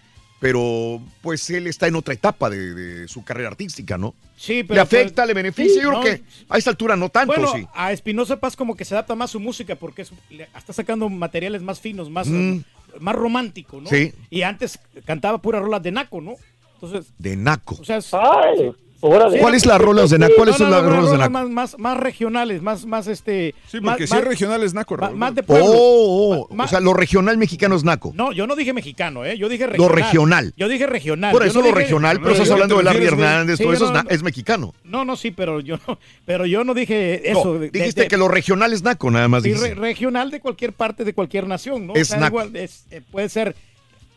[0.40, 4.14] pero pues él está en otra etapa de, de su carrera artística, ¿no?
[4.36, 6.00] Sí, pero le afecta, pues- le beneficia, Sí, yo no.
[6.00, 7.66] creo que a esta altura no tanto, bueno, sí.
[7.74, 11.08] a Espinosa Paz como que se adapta más su música porque es- le- está sacando
[11.08, 12.60] materiales más finos, más, Mm.
[13.00, 13.90] más romántico, ¿no?
[13.90, 14.12] Sí.
[14.30, 16.34] Y antes cantaba puras rolas de Naco, ¿no?
[16.74, 17.76] Entonces, De Naco.
[17.80, 18.70] o sea, es- Ay.
[19.00, 19.38] Órale.
[19.38, 20.32] ¿Cuál es la rolas de Naco?
[20.36, 21.30] ¿Cuáles No, son no, las no, rolas de Naco?
[21.30, 23.54] Más, más, más regionales, más, más este.
[23.68, 25.16] Sí, más- porque si más- es regional es naco, Raúl.
[25.16, 25.66] más de pueblo.
[25.68, 28.12] Oh, oh, Ma- o sea, lo regional mexicano es Naco.
[28.16, 29.38] No, yo no dije mexicano, ¿eh?
[29.38, 29.94] Yo dije Lo regional.
[29.94, 30.54] regional.
[30.56, 31.32] Yo dije regional.
[31.32, 33.72] Por eso no lo dije- regional, pero No, estás hablando de Larry Hernández, sí, todo
[33.72, 34.74] eso es, no- na- es mexicano.
[34.84, 37.54] No, no, sí, pero yo no, pero yo no dije No, eso.
[37.58, 40.72] de- dijiste de- que lo regional es Naco, nada más sí, re- regional de cualquier
[40.72, 41.94] parte de cualquier nación, ¿no?
[41.94, 42.26] Es naco.
[42.26, 43.54] igual, es, eh, puede ser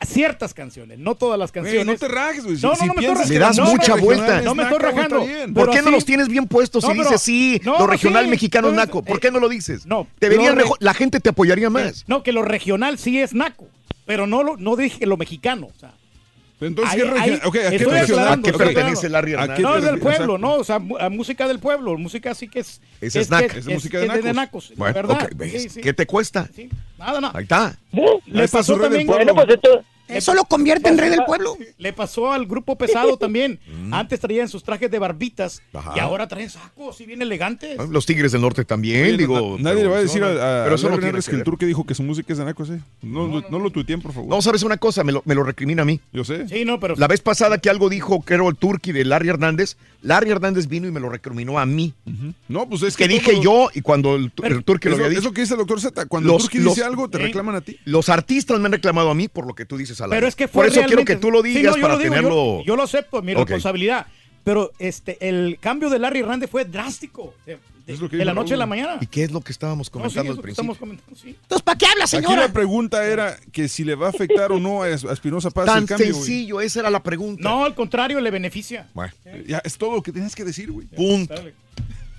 [0.06, 1.86] ciertas canciones, no todas las canciones.
[1.86, 2.58] no te rajes, güey.
[2.62, 4.42] No, no, si no me piensas Le das no, mucha no, vuelta.
[4.42, 5.26] No me estoy rajando.
[5.54, 8.26] ¿Por qué no sí- los tienes bien puestos si pero- dices sí, no, lo regional
[8.26, 8.30] sí.
[8.32, 9.02] mexicano es Naco?
[9.04, 9.86] ¿Por eh, qué no lo dices?
[9.86, 12.04] no, mejor- la gente te apoyaría más.
[12.08, 13.68] No, que lo regional sí es naco,
[14.06, 15.94] pero no lo, no dije lo mexicano, o sea.
[16.60, 17.30] Entonces, Ahí- ¿qué regional?
[17.32, 19.10] ahí- Ok, ¿a qué ¿A qué pertenece.
[19.10, 19.60] Larry ¿A Hernández?
[19.64, 20.38] No, es del pueblo, Exacto.
[20.38, 20.54] ¿no?
[20.54, 22.80] O sea, a música del pueblo, música así que es.
[23.02, 23.48] Es naco.
[23.48, 24.36] que Es de música de nacos.
[24.36, 25.30] nacos, Bueno, ¿verdad?
[25.34, 25.82] ok, Sí, sí.
[25.82, 26.48] ¿Qué te cuesta?
[26.56, 27.34] Sí, Nada, nada.
[27.36, 27.76] Ahí está.
[28.28, 29.08] Le pasó también.
[29.08, 29.26] pueblo.
[29.34, 31.58] Bueno, pues entonces, Eso lo convierte en rey del pueblo.
[31.78, 33.60] Le pasó al grupo pesado también.
[33.92, 35.78] Antes traían sus trajes de barbitas Mm.
[35.78, 35.94] Ajá.
[35.96, 37.78] y ahora traen sacos y bien elegantes.
[37.90, 39.58] Los Tigres del Norte también, Oye, digo.
[39.58, 40.32] na- nadie pero- le va a decir no, a,
[40.62, 41.46] a Pero eso no Larry tiene Hernández que que el ver.
[41.46, 42.80] tour que dijo que su música es de nacos, ¿eh?
[43.02, 44.30] No, no, no lo tuiteen, por favor.
[44.30, 45.04] No, ¿sabes una cosa?
[45.04, 46.00] Me lo, me lo recrimina a mí.
[46.12, 46.48] Yo sé.
[46.50, 46.96] Sí, no, pero.
[46.98, 50.68] La vez pasada que algo dijo que era el Turkey de Larry Hernández, Larry Hernández
[50.68, 51.94] vino y me lo recriminó a mí.
[52.48, 55.06] No, pues es que que dije yo y cuando el, Pero- el Turkey lo Eso,
[55.06, 55.28] había dicho.
[55.30, 57.22] eso que dice el doctor Z, cuando Los- Turki los- dice algo, te ¿Eh?
[57.22, 57.78] reclaman a ti.
[57.86, 60.28] Los artistas me han reclamado a mí por lo que tú dices al Pero aire.
[60.30, 62.14] es que fue Por eso quiero que tú lo Sí, digas no, para lo digo,
[62.14, 62.64] yo- tenerlo.
[62.66, 64.08] Yo, lo acepto, mi responsabilidad.
[64.44, 67.34] Pero este, el cambio de Larry Hernández fue drástico.
[67.46, 67.62] De, de-
[68.18, 68.70] de la noche a la Raúl.
[68.70, 68.98] mañana.
[69.02, 70.76] ¿Y qué es lo que estábamos No, sí, comentando es al lo que principio?
[70.76, 71.30] comentando, sí.
[71.42, 72.42] Entonces, ¿para qué habla, Aquí señora?
[72.48, 75.80] la pregunta era que si le va a afectar o no a Espinosa Paz Tan
[75.84, 76.16] el cambio, güey.
[76.16, 77.44] sencillo, esa era la pregunta.
[77.44, 78.88] No, al contrario, le beneficia.
[78.94, 79.12] Bueno,
[79.46, 80.88] Ya, es todo lo que tienes que decir, güey.
[80.88, 81.34] punto.
[81.34, 81.54] Dale.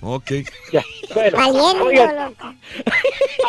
[0.03, 0.31] Ok.
[0.73, 0.83] ya.
[1.15, 1.39] Bueno,
[1.85, 2.35] oigan,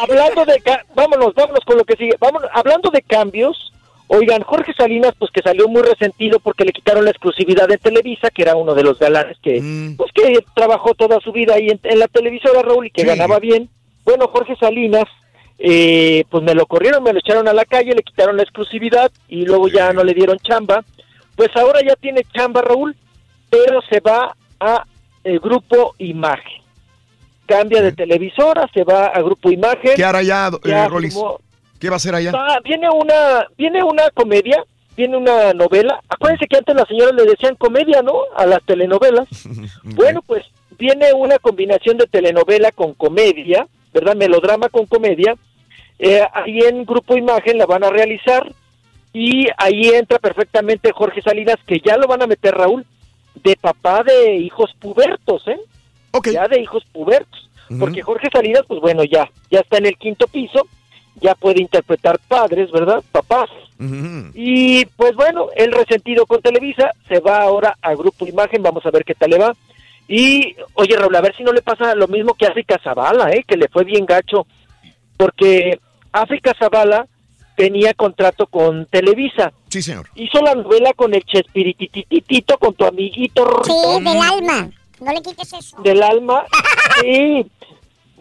[0.02, 2.16] hablando de ca- vámonos, vámonos con lo que sigue.
[2.19, 3.74] Vámonos, hablando de cambios,
[4.17, 8.30] oigan, Jorge Salinas pues que salió muy resentido porque le quitaron la exclusividad de Televisa,
[8.30, 9.95] que era uno de los galanes que Mm.
[9.98, 13.08] pues que trabajó toda su vida ahí en, en la televisora Raúl y que Sí.
[13.08, 13.69] ganaba bien.
[14.06, 15.06] Bueno, Jorge Salinas
[15.59, 19.11] eh, pues me lo corrieron, me lo echaron a la calle, le quitaron la exclusividad
[19.30, 20.83] y luego ya no le dieron chamba.
[21.35, 22.95] Pues ahora ya tiene chamba Raúl,
[23.50, 24.83] pero se va a
[25.24, 26.61] el grupo Imagen.
[27.45, 29.95] Cambia de televisora, se va a grupo Imagen.
[29.95, 31.14] ¿Qué hará ya, eh, Ya Rolis?
[31.14, 31.40] firmó-
[31.84, 32.32] ¿Qué va a hacer allá?
[32.32, 34.64] Va, viene una viene una comedia,
[34.95, 36.00] viene una novela.
[36.08, 38.14] Acuérdense que antes las señoras le decían comedia, ¿no?
[38.38, 39.28] A las telenovelas.
[39.84, 40.45] Bueno, pues
[40.80, 44.16] viene una combinación de telenovela con comedia, ¿verdad?
[44.16, 45.36] Melodrama con comedia.
[46.00, 48.50] Eh, ahí en Grupo Imagen la van a realizar
[49.12, 52.86] y ahí entra perfectamente Jorge Salinas, que ya lo van a meter, Raúl,
[53.44, 55.60] de papá de hijos pubertos, ¿eh?
[56.12, 56.30] Ok.
[56.30, 57.50] Ya de hijos pubertos.
[57.78, 60.66] Porque Jorge Salinas, pues bueno, ya, ya está en el quinto piso,
[61.22, 63.03] ya puede interpretar padres, ¿verdad?
[63.11, 63.50] Papás.
[64.33, 68.92] Y pues bueno, el resentido con Televisa se va ahora a Grupo Imagen, vamos a
[68.92, 69.53] ver qué tal le va.
[70.08, 73.32] Y oye Raúl, a ver si no le pasa lo mismo que a África Zavala,
[73.32, 73.43] ¿eh?
[73.48, 74.45] que le fue bien gacho,
[75.17, 75.80] porque
[76.14, 77.08] África Zavala
[77.56, 80.08] tenía contrato con Televisa, Sí, señor.
[80.16, 84.69] hizo la novela con el Chespiritititito, con tu amiguito Sí, del alma.
[85.01, 85.77] No le quites eso.
[85.82, 86.43] del alma.
[87.01, 87.45] Sí.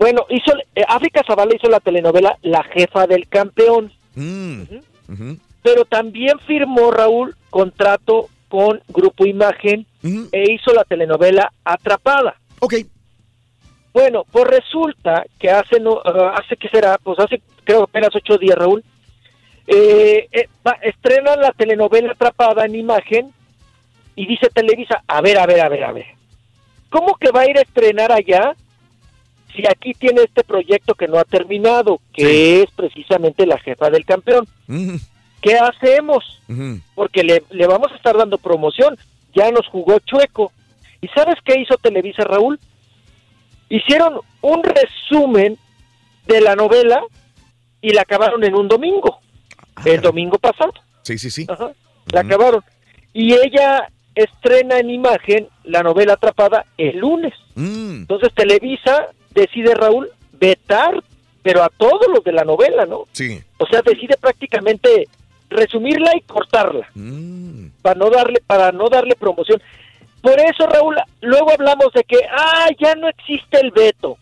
[0.02, 3.92] Bueno, hizo eh, África Zavala hizo la telenovela La jefa del campeón.
[4.16, 4.62] Mm.
[5.62, 9.86] Pero también firmó Raúl contrato con Grupo Imagen
[10.32, 12.34] e hizo la telenovela Atrapada.
[12.58, 12.74] Ok.
[13.92, 18.38] Bueno, pues resulta que hace, no, ah, hace que será, pues hace creo apenas ocho
[18.38, 18.82] días, Raúl,
[19.68, 23.32] eh, eh, va- estrenan la telenovela Atrapada en Imagen
[24.16, 26.06] y dice Televisa, a ver, a ver, a ver, a ver,
[26.90, 28.56] ¿cómo que va a ir a estrenar allá
[29.54, 34.04] si aquí tiene este proyecto que no ha terminado, que es precisamente la jefa del
[34.04, 34.46] campeón?
[35.40, 36.40] ¿Qué hacemos?
[36.94, 38.96] Porque le, le vamos a estar dando promoción.
[39.34, 40.52] Ya nos jugó chueco.
[41.00, 42.60] ¿Y sabes qué hizo Televisa, Raúl?
[43.68, 45.58] Hicieron un resumen
[46.26, 47.02] de la novela
[47.80, 49.20] y la acabaron en un domingo,
[49.84, 50.72] el domingo pasado.
[51.02, 51.46] Sí, sí, sí.
[51.48, 51.72] Ajá,
[52.12, 52.62] la acabaron.
[53.12, 57.32] Y ella estrena en imagen la novela Atrapada el lunes.
[57.54, 58.02] Mm.
[58.02, 61.02] Entonces Televisa decide, Raúl, vetar,
[61.42, 63.04] pero a todos los de la novela, ¿no?
[63.12, 63.40] Sí.
[63.58, 65.08] O sea, decide prácticamente
[65.50, 67.66] resumirla y cortarla Mm.
[67.82, 69.60] para no darle para no darle promoción.
[70.22, 74.16] Por eso, Raúl, luego hablamos de que ah, ya no existe el veto.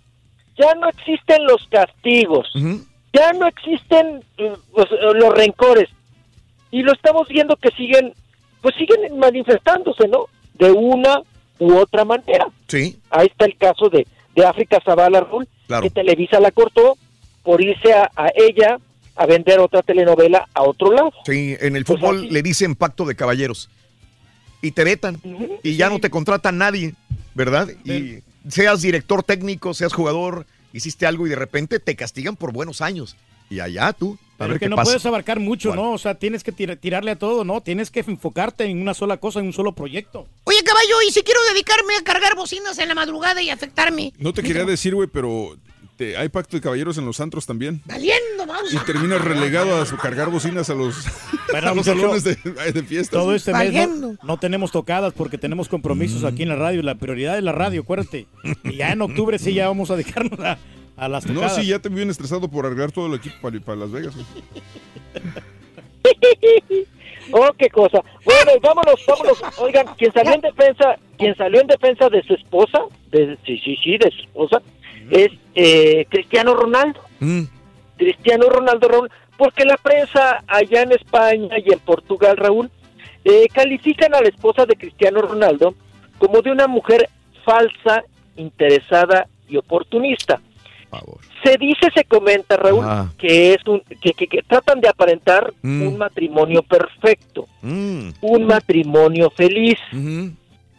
[0.59, 2.51] Ya no existen los castigos.
[3.13, 4.25] Ya no existen
[4.73, 5.89] pues, eh, los rencores.
[6.71, 8.15] Y lo estamos viendo que siguen
[8.61, 10.27] pues siguen manifestándose, ¿no?
[10.55, 11.23] De una
[11.59, 12.47] u otra manera.
[12.69, 12.99] Sí.
[13.11, 14.07] Ahí está el caso de,
[14.41, 15.83] de África Zavala, Raúl, Claro.
[15.85, 16.97] que Televisa la cortó
[17.43, 18.79] por irse a, a ella
[19.17, 21.13] a vender otra telenovela a otro lado.
[21.25, 22.31] Sí, en el Pues fútbol así.
[22.31, 23.69] le dicen pacto de caballeros.
[24.63, 25.19] y te vetan
[25.63, 26.95] y ya no te contrata nadie,
[27.35, 27.69] ¿verdad?
[27.85, 30.45] Y seas director técnico, seas jugador,
[30.75, 33.17] hiciste algo y de repente te castigan por buenos años.
[33.51, 34.85] Y allá tú, a Pero ver que qué no pasa.
[34.93, 35.93] puedes abarcar mucho, ¿no?
[35.93, 37.61] O sea, tienes que tira- tirarle a todo, ¿no?
[37.61, 40.27] Tienes que enfocarte en una sola cosa, en un solo proyecto.
[40.45, 44.13] Oye, caballo, ¿y si quiero dedicarme a cargar bocinas en la madrugada y afectarme?
[44.19, 45.57] No te quería decir, güey, pero
[45.97, 47.83] te- hay pacto de caballeros en los antros también.
[47.87, 48.73] Valiendo, vamos.
[48.73, 50.95] Y terminas relegado a su- cargar bocinas a los,
[51.53, 53.11] a los salones de, de fiestas.
[53.21, 56.83] Todo este mes no, no tenemos tocadas porque tenemos compromisos aquí en la radio.
[56.83, 58.27] La prioridad es la radio, acuérdate.
[58.65, 60.57] Y ya en octubre sí ya vamos a dedicarnos a,
[61.01, 63.59] a las No, sí, ya te vi bien estresado por arreglar todo el equipo para,
[63.61, 64.15] para Las Vegas.
[67.33, 68.03] Oh, qué cosa.
[68.25, 69.41] Bueno, vámonos, vámonos.
[69.59, 72.81] Oigan, quien salió en defensa, quien salió en defensa de su esposa,
[73.13, 74.61] de, sí, sí, sí, de su esposa,
[75.11, 77.01] es eh, Cristiano Ronaldo.
[77.21, 77.43] Mm.
[77.99, 82.69] Cristiano Ronaldo Raúl, porque la prensa allá en España y en Portugal, Raúl,
[83.25, 85.75] eh, califican a la esposa de Cristiano Ronaldo
[86.19, 87.09] como de una mujer
[87.45, 88.03] falsa,
[88.35, 90.41] interesada y oportunista.
[91.45, 93.09] Se dice, se comenta, Raúl, Ah.
[93.19, 95.87] que es un, que, que- que tratan de aparentar Mm.
[95.87, 98.11] un matrimonio perfecto, Mm.
[98.21, 99.79] un matrimonio feliz.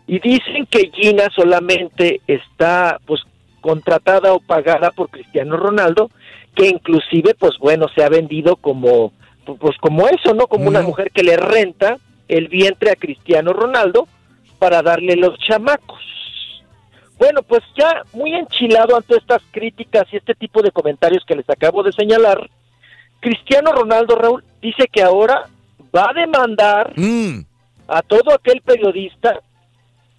[0.08, 3.22] Y dicen que Gina solamente está, pues,
[3.62, 6.10] contratada o pagada por Cristiano Ronaldo,
[6.56, 9.14] que inclusive, pues, bueno, se ha vendido como,
[9.60, 10.48] pues, como eso, ¿no?
[10.48, 10.86] Como una Mm.
[10.86, 14.08] mujer que le renta el vientre a Cristiano Ronaldo
[14.60, 16.02] para darle los chamacos.
[17.22, 21.48] Bueno, pues ya muy enchilado ante estas críticas y este tipo de comentarios que les
[21.48, 22.50] acabo de señalar,
[23.20, 25.48] Cristiano Ronaldo, Raúl, dice que ahora
[25.96, 27.42] va a demandar Mm.
[27.88, 29.40] a todo aquel periodista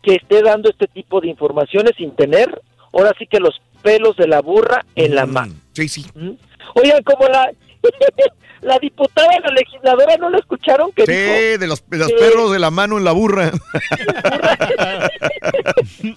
[0.00, 4.28] que esté dando este tipo de informaciones sin tener, ahora sí que los pelos de
[4.28, 5.54] la burra en la mano.
[5.54, 5.60] Mm.
[5.72, 6.06] Sí, sí.
[6.14, 6.30] ¿Mm?
[6.76, 7.50] Oigan, como la,
[8.62, 10.92] la diputada, la legisladora, ¿no la escucharon?
[10.92, 13.50] Que Sí, dijo, de los, de los eh, perros de la mano en la burra.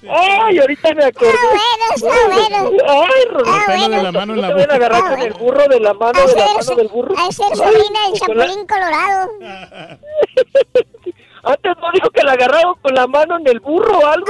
[0.09, 1.31] Ay, ahorita me acordé.
[1.95, 3.43] Está bueno, está bueno.
[3.47, 3.97] Ay, pelo bueno.
[3.97, 5.93] de la mano en la No te vayan a agarrar con el burro de la
[5.93, 7.15] mano, de la mano del burro.
[7.15, 9.29] De ser Ay, sobrina del con la- Chapulín Colorado.
[11.47, 14.25] Antes no dijo que la agarraron con la mano en el burro o algo.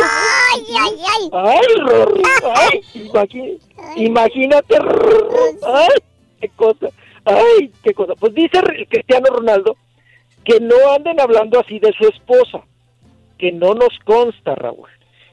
[0.54, 1.30] Ay, ay, ay.
[1.34, 2.82] Ay,
[3.24, 3.60] ay,
[3.96, 5.90] imagínate, Rorrito, ay,
[6.42, 6.88] qué cosa,
[7.26, 8.14] ay, qué cosa.
[8.16, 9.76] Pues dice el Cristiano Ronaldo
[10.44, 12.62] que no anden hablando así de su esposa,
[13.38, 14.90] que no nos consta, Raúl.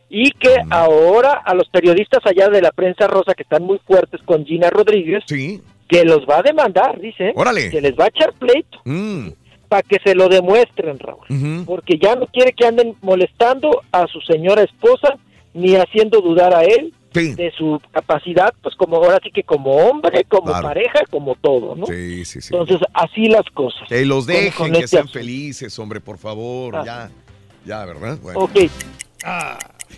[0.09, 4.21] Y que ahora a los periodistas allá de la prensa rosa que están muy fuertes
[4.25, 7.71] con Gina Rodríguez, que los va a demandar, dice, Órale.
[7.71, 9.29] que les va a echar pleito Mm.
[9.69, 14.21] para que se lo demuestren, Raúl porque ya no quiere que anden molestando a su
[14.21, 15.17] señora esposa
[15.55, 20.25] ni haciendo dudar a él de su capacidad, pues como ahora sí que como hombre,
[20.25, 20.69] como Claro.
[20.69, 21.87] pareja, como todo, ¿no?
[21.87, 22.49] Sí, sí, sí.
[22.55, 23.89] Entonces, así las cosas.
[23.89, 25.19] Que los Con- dejen, con que este sean asunto.
[25.19, 26.77] felices, hombre, por favor.
[26.77, 26.83] Ah.
[26.85, 27.11] Ya,
[27.65, 28.19] ya, ¿verdad?
[28.23, 28.41] Bueno.
[28.41, 28.59] Ok.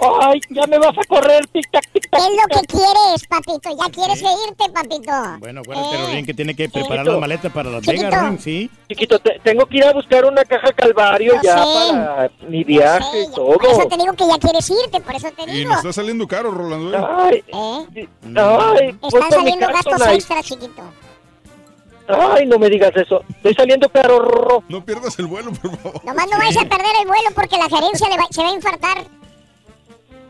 [0.00, 2.10] Ay, ya me vas a correr, tic-tac, tic-tac.
[2.10, 3.70] ¿Qué es lo que quieres, papito?
[3.70, 5.12] ¿Ya quieres irte, papito?
[5.38, 7.86] Bueno, acuérdate, Eh, Rorín, que tiene que preparar las maletas para Las.
[7.86, 8.70] Vegas, Rorín, ¿sí?
[8.88, 11.92] Chiquito, te- tengo que ir a buscar una caja calvario ya sé.
[11.92, 13.56] para mi viaje y todo.
[13.56, 15.68] Por eso te digo que ya quieres irte, por eso te Y digo.
[15.70, 16.92] nos está saliendo caro, Rolando.
[16.96, 17.04] ¿eh?
[17.16, 18.08] Ay, ¿Eh?
[18.36, 20.16] ay, Están saliendo gastos ahí.
[20.16, 20.82] extra, chiquito.
[22.06, 23.22] Ay, no me digas eso.
[23.36, 24.62] Estoy saliendo caro.
[24.68, 26.04] No pierdas el vuelo, por favor.
[26.04, 28.54] Nomás no vayas a perder el vuelo porque la gerencia le va- se va a
[28.54, 29.04] infartar.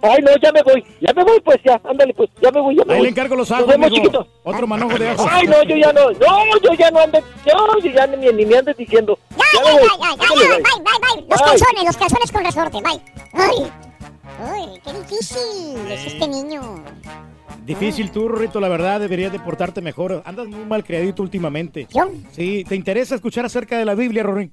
[0.05, 0.85] Ay, no, ya me voy.
[1.01, 1.81] Ya me voy, pues ya.
[1.85, 2.31] Ándale, pues.
[2.43, 3.07] Ya me voy, ya me Ahí voy.
[3.07, 4.27] le encargo los ajos, vemos, chiquito.
[4.43, 5.27] Otro manojo de ajos.
[5.31, 6.11] Ay, no, yo ya no.
[6.11, 7.21] No, yo ya no ando.
[7.21, 9.19] No, yo ya ni, ni me andes diciendo.
[9.31, 9.45] Ya.
[9.55, 10.63] Ya, ya, ya, Ándale, ya, bye.
[10.85, 11.27] bye, bye.
[11.29, 11.49] Los Bye.
[11.51, 13.01] calzones, los calzones con resorte, bye.
[13.33, 13.73] Ay,
[14.41, 16.83] ay, qué difícil es este niño.
[17.65, 20.23] Difícil tú, Rorrito, la verdad, deberías de portarte mejor.
[20.27, 21.87] Andas muy mal criadito últimamente.
[21.91, 22.11] ¿Yo?
[22.33, 24.53] Sí, ¿te interesa escuchar acerca de la Biblia, Rorín?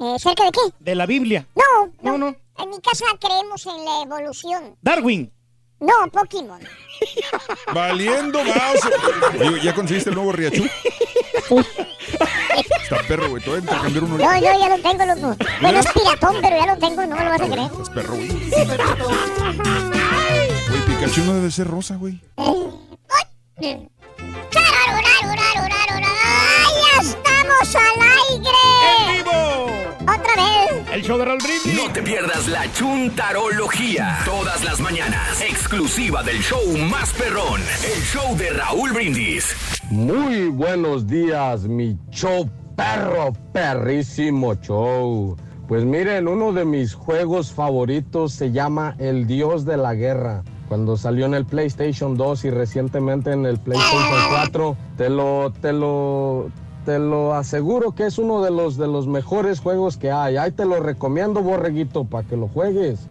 [0.00, 0.60] Eh, ¿Cerca de qué?
[0.80, 1.46] De la Biblia.
[1.54, 2.36] No, no, no.
[2.58, 4.76] En mi casa creemos en la evolución.
[4.80, 5.32] Darwin.
[5.80, 6.60] No, Pokémon.
[7.74, 8.88] Valiendo mouse.
[9.40, 10.64] Oye, ¿Ya conseguiste el nuevo Riachu?
[12.82, 13.42] Está perro, güey.
[13.42, 14.18] A intercambiar uno.
[14.18, 15.36] Yo, yo ya lo tengo, loco.
[15.60, 17.70] Bueno, es piratón, pero ya lo tengo, no me lo vas a creer.
[17.82, 18.28] Es perro, güey.
[20.68, 22.20] Güey, Pikachu no debe ser rosa, güey.
[22.36, 23.76] ¡Ay,
[26.82, 28.64] ya estamos al aire!
[28.86, 29.40] ¡En vivo!
[30.02, 30.53] ¡Otra vez!
[30.94, 31.74] El show de Raúl Brindis.
[31.74, 34.18] No te pierdas la chuntarología.
[34.24, 35.40] Todas las mañanas.
[35.40, 37.60] Exclusiva del show más perrón.
[37.84, 39.56] El show de Raúl Brindis.
[39.90, 45.36] Muy buenos días, mi show perro, perrísimo show.
[45.66, 50.44] Pues miren, uno de mis juegos favoritos se llama El Dios de la Guerra.
[50.68, 55.72] Cuando salió en el PlayStation 2 y recientemente en el PlayStation 4, te lo, te
[55.72, 56.52] lo,
[56.84, 60.36] te lo aseguro que es uno de los, de los mejores juegos que hay.
[60.36, 63.08] Ahí te lo recomiendo, borreguito, para que lo juegues.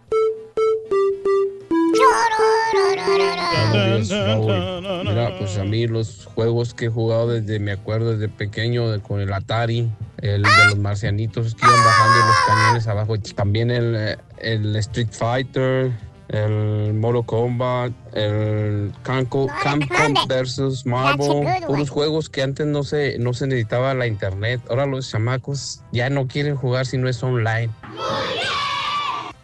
[5.04, 9.00] Mira, pues a mí los juegos que he jugado desde, me acuerdo desde pequeño, de-
[9.00, 13.94] con el Atari, el de los marcianitos que iban bajando los cañones abajo, también el,
[13.96, 15.92] eh, el Street Fighter,
[16.28, 23.34] el Mortal Kombat, el Camco, Capcom versus Marvel, puros juegos que antes no se, no
[23.34, 24.60] se necesitaba la internet.
[24.68, 27.70] Ahora los chamacos ya no quieren jugar si no es online.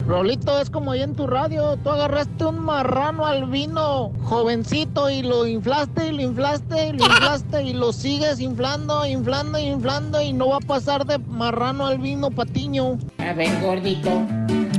[0.07, 1.77] Rolito, es como ahí en tu radio.
[1.85, 7.63] Tú agarraste un marrano albino, jovencito, y lo inflaste, y lo inflaste, y lo inflaste,
[7.63, 12.99] y lo sigues inflando, inflando, inflando, y no va a pasar de marrano albino patiño.
[13.19, 14.11] A ver, gordito.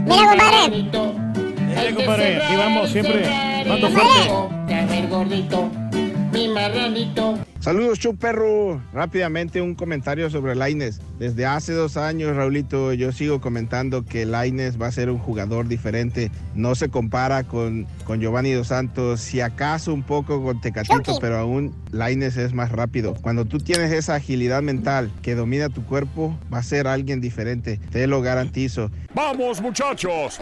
[0.06, 1.31] Mira, compadre.
[1.76, 3.30] Dale, compadre, aquí vamos, siempre
[3.68, 4.52] mando fuerte.
[5.10, 5.70] Gordito.
[6.32, 7.38] Mi marranito.
[7.60, 8.82] Saludos, Chup Perro.
[8.94, 11.02] Rápidamente un comentario sobre Laines.
[11.20, 15.68] Desde hace dos años, Raulito, yo sigo comentando que Laines va a ser un jugador
[15.68, 16.32] diferente.
[16.56, 21.38] No se compara con, con Giovanni Dos Santos, si acaso un poco con Tecatito, pero
[21.38, 23.14] aún Laines es más rápido.
[23.22, 27.80] Cuando tú tienes esa agilidad mental que domina tu cuerpo, va a ser alguien diferente.
[27.92, 28.90] Te lo garantizo.
[29.14, 30.42] ¡Vamos, muchachos!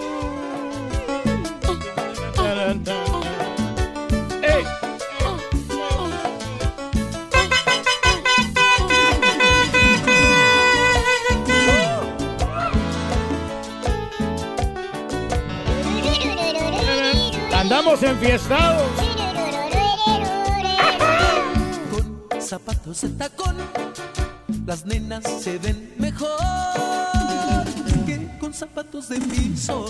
[17.71, 18.91] Andamos enfiestados.
[21.89, 23.55] Con zapatos de tacón,
[24.65, 26.27] las nenas se ven mejor
[28.05, 29.85] que con zapatos de piso.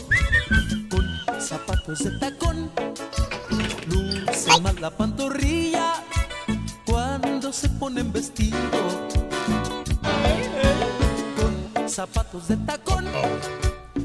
[0.92, 2.69] Con zapatos de tacón,
[3.88, 6.03] luce más la pantorrilla
[6.85, 8.60] cuando se ponen vestido.
[11.35, 13.08] Con zapatos de tacón,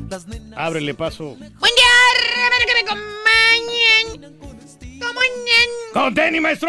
[0.08, 0.58] las nenas.
[0.58, 1.36] Ábrele paso.
[1.36, 2.15] Buen día,
[2.58, 4.36] ver que me acompañen.
[5.92, 6.68] ¡Con tenis, maestro!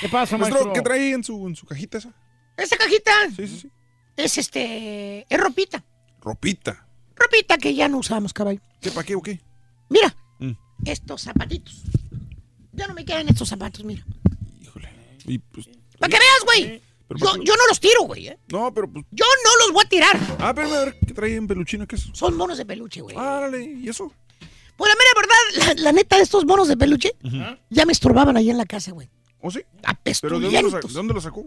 [0.00, 0.72] ¿Qué pasa, Maestro, maestro?
[0.72, 2.12] ¿qué trae en su, en su cajita esa?
[2.56, 3.70] Esta cajita Sí, sí, sí.
[4.16, 5.26] es este.
[5.28, 5.84] Es ropita.
[6.20, 6.86] Ropita.
[7.14, 8.60] Ropita que ya no usamos, caballo.
[8.80, 9.40] ¿Qué, para qué o qué?
[9.88, 10.52] Mira, Mm.
[10.84, 11.82] estos zapatitos.
[12.72, 14.04] Ya no me quedan estos zapatos, mira.
[15.26, 16.82] Y, pues, Para que veas, güey.
[17.08, 18.28] Pero Yo, no los tiro, güey.
[18.28, 18.38] ¿eh?
[18.52, 19.04] No, pero pues.
[19.10, 20.16] Yo no los voy a tirar.
[20.38, 21.86] Ah, espérame a ver, ¿qué trae en peluchino?
[21.86, 22.08] ¿Qué es?
[22.12, 23.16] Son monos de peluche, güey.
[23.16, 24.12] Árale, ¿y eso?
[24.76, 27.12] Pues la mera verdad, la, la neta de estos monos de peluche
[27.70, 29.08] ya me estorbaban ahí en la casa, güey.
[29.40, 29.60] ¿O sí?
[30.20, 31.44] ¿Pero de dónde, lo, sa- de dónde lo sacó?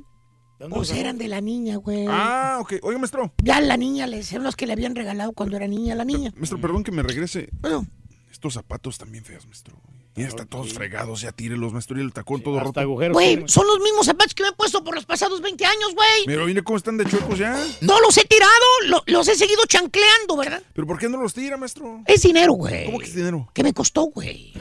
[0.69, 2.05] Pues eran de la niña, güey.
[2.09, 2.73] Ah, ok.
[2.83, 3.33] Oiga, maestro.
[3.43, 6.31] Ya la niña, les eran los que le habían regalado cuando era niña la niña.
[6.35, 7.49] Maestro, perdón que me regrese.
[7.61, 7.87] Bueno.
[8.31, 9.75] Estos zapatos también feos, maestro.
[10.15, 11.97] Ya están todos fregados, ya tírelos, maestro.
[11.97, 12.85] Y el tacón todo roto.
[12.87, 16.25] Güey, son los mismos zapatos que me he puesto por los pasados 20 años, güey.
[16.25, 17.57] Pero mire cómo están de chuecos ya.
[17.79, 18.51] No los he tirado,
[18.87, 20.61] lo- los he seguido chancleando, ¿verdad?
[20.73, 22.01] ¿Pero por qué no los tira, maestro?
[22.07, 22.85] Es dinero, güey.
[22.85, 23.49] ¿Cómo que es dinero?
[23.53, 24.53] ¿Qué me costó, güey?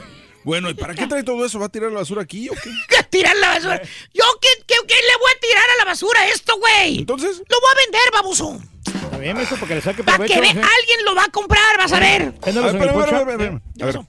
[0.43, 1.59] Bueno, ¿y para qué trae todo eso?
[1.59, 2.69] ¿Va a tirar la basura aquí o qué?
[2.89, 3.81] ¿Qué tirar la basura?
[4.13, 6.99] ¿Yo qué, qué, qué le voy a tirar a la basura esto, güey?
[6.99, 7.37] Entonces.
[7.37, 8.59] Lo voy a vender, baboso.
[9.03, 10.57] Está bien, maestro, para que le saque Para que ve, ¿sí?
[10.57, 12.21] alguien lo va a comprar, vas a ver.
[12.21, 13.03] A ver, espérame, push-up.
[13.03, 13.99] espérame, espérame, A ver.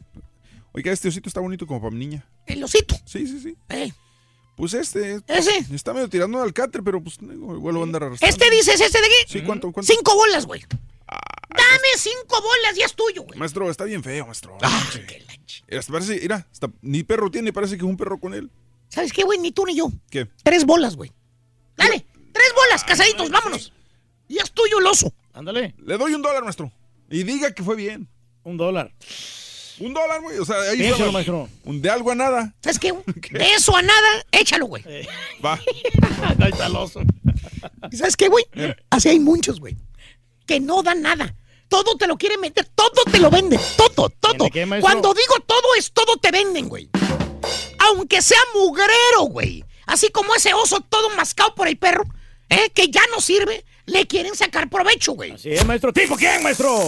[0.72, 2.26] Oiga, este osito está bonito como para mi niña.
[2.46, 2.96] El osito.
[3.04, 3.56] Sí, sí, sí.
[3.68, 3.92] Eh.
[4.56, 5.20] Pues este.
[5.26, 5.58] Ese.
[5.74, 8.34] Está medio tirando al catre, pero pues igual lo va a andar arrastrando.
[8.34, 9.14] ¿Este dices, este de aquí?
[9.32, 9.92] Sí, ¿cuánto, cuánto?
[9.92, 10.62] Cinco bolas, güey.
[11.50, 13.38] Dame cinco bolas, ya es tuyo, güey.
[13.38, 14.56] Maestro, está bien feo, maestro.
[14.62, 14.90] Ah,
[15.68, 18.50] Mira, hasta parece, mira, hasta ni perro tiene, parece que es un perro con él.
[18.88, 19.38] ¿Sabes qué, güey?
[19.38, 19.90] Ni tú ni yo.
[20.10, 20.28] ¿Qué?
[20.42, 21.12] Tres bolas, güey.
[21.76, 23.72] Dale, tres bolas, casaditos, vámonos.
[24.28, 25.12] Ya es tuyo el oso.
[25.34, 25.74] Ándale.
[25.78, 26.72] Le doy un dólar, maestro.
[27.10, 28.08] Y diga que fue bien.
[28.44, 28.94] Un dólar.
[29.80, 30.38] Un dólar, güey.
[30.38, 31.12] O sea, ahí Piénsalo, está.
[31.12, 31.48] maestro.
[31.64, 32.54] Un de algo a nada.
[32.62, 32.92] ¿Sabes qué?
[33.30, 34.82] De eso a nada, échalo, güey.
[35.44, 35.54] Va.
[36.40, 37.00] Ahí está el oso.
[37.90, 38.44] ¿Y sabes qué, güey?
[38.90, 39.76] Así hay muchos, güey.
[40.46, 41.34] Que no dan nada.
[41.68, 44.50] Todo te lo quieren meter, todo te lo venden, todo, todo.
[44.50, 44.90] qué, maestro?
[44.90, 46.90] Cuando digo todo es todo te venden, güey.
[47.78, 49.64] Aunque sea mugrero, güey.
[49.86, 52.04] Así como ese oso todo mascado por el perro,
[52.50, 52.70] ¿eh?
[52.74, 55.36] que ya no sirve, le quieren sacar provecho, güey.
[55.38, 55.92] Sí, maestro.
[55.92, 56.78] ¿Tipo quién, maestro?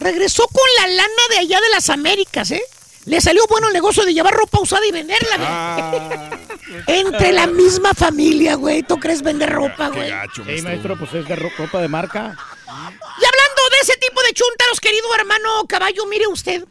[0.00, 2.62] Regresó con la lana de allá de las Américas, ¿eh?
[3.06, 5.48] Le salió bueno el negocio de llevar ropa usada y venderla, güey.
[5.50, 6.30] Ah,
[6.86, 8.82] Entre la misma familia, güey.
[8.82, 10.10] ¿Tú crees vender ropa, qué güey?
[10.10, 10.98] gacho, Sí, maestro.
[10.98, 12.36] pues es de ro- ropa de marca.
[12.66, 16.64] Y hablando de ese tipo de chúntaros, querido hermano caballo, mire usted.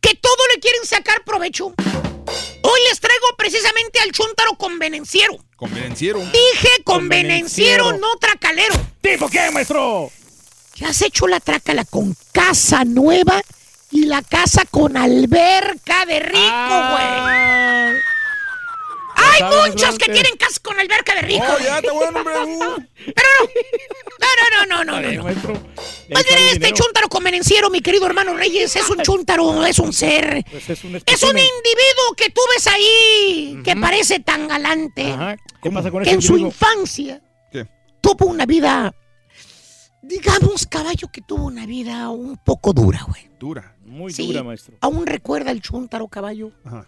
[0.00, 1.74] Que todo le quieren sacar provecho.
[2.62, 5.36] Hoy les traigo precisamente al chúntaro convenenciero.
[5.56, 6.20] Convenenciero.
[6.20, 8.74] Dije convenenciero, no tracalero.
[9.00, 10.10] ¿Tipo qué, maestro?
[10.76, 13.40] ¿Ya has hecho la trácala con casa nueva
[13.90, 17.88] y la casa con alberca de rico, Ah.
[17.90, 18.02] güey?
[19.18, 21.44] Hay sabes, muchos que tienen casa con alberca de rico.
[21.48, 21.84] Oh, ya, güey.
[21.84, 22.34] está bueno, hombre.
[22.36, 22.76] uh.
[23.14, 24.66] Pero no.
[24.66, 25.24] No, no, no, no, no.
[25.24, 25.52] Maestro.
[25.54, 26.76] Más bien este dinero.
[26.76, 30.44] chúntaro convenenciero, mi querido hermano Reyes, es un chúntaro, es un ser.
[30.50, 31.36] Pues es un Es un espécimen.
[31.44, 35.36] individuo que tú ves ahí, que parece tan galante, Ajá.
[35.62, 37.66] ¿Qué pasa con que ese en su infancia ¿Qué?
[38.02, 38.92] tuvo una vida,
[40.06, 43.28] digamos, caballo, que tuvo una vida un poco dura, güey.
[43.38, 43.76] Dura.
[43.84, 44.26] Muy Sí.
[44.26, 44.76] dura, maestro.
[44.80, 46.86] Aún recuerda el chúntaro, caballo, Ajá.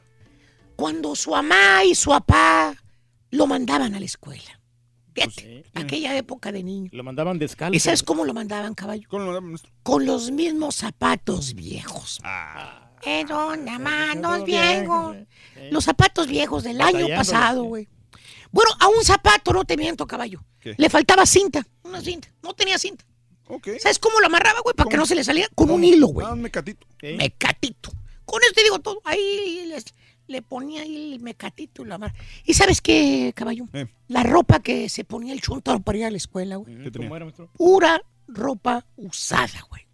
[0.76, 2.74] cuando su mamá y su papá
[3.30, 4.60] lo mandaban a la escuela.
[5.14, 5.70] Fíjate, Sí.
[5.74, 6.90] aquella época de niño.
[6.92, 7.74] Lo mandaban descalzo.
[7.74, 9.06] ¿Y sabes cómo lo mandaban, caballo?
[9.08, 9.72] ¿Cómo lo mandamos, maestro?
[9.82, 12.20] Con los mismos zapatos viejos.
[12.22, 12.84] Ah.
[13.28, 15.12] Dona, manos viejos.
[15.14, 15.68] bien, eh.
[15.72, 17.88] Los zapatos viejos del año pasado, güey.
[18.50, 20.42] Bueno, a un zapato, no te miento, caballo.
[20.60, 20.74] ¿Qué?
[20.76, 22.28] Le faltaba cinta, una cinta.
[22.42, 23.04] No tenía cinta.
[23.80, 24.74] ¿Sabes cómo lo amarraba, güey?
[24.74, 25.48] Para que no se le saliera.
[25.54, 26.26] Con un hilo, güey.
[26.26, 26.86] Ah, un mecatito.
[27.02, 27.90] Mecatito.
[28.26, 29.00] Con eso te digo todo.
[29.04, 29.86] Ahí les-
[30.26, 32.18] le ponía ahí el mecatito y la amarraba.
[32.44, 33.64] ¿Y sabes qué, caballo?
[33.72, 33.86] Eh.
[34.08, 36.74] La ropa que se ponía el chuntaro para ir a la escuela, güey.
[36.74, 37.48] Mm, ¿Cómo era, maestro?
[37.56, 39.86] Pura ropa usada, güey.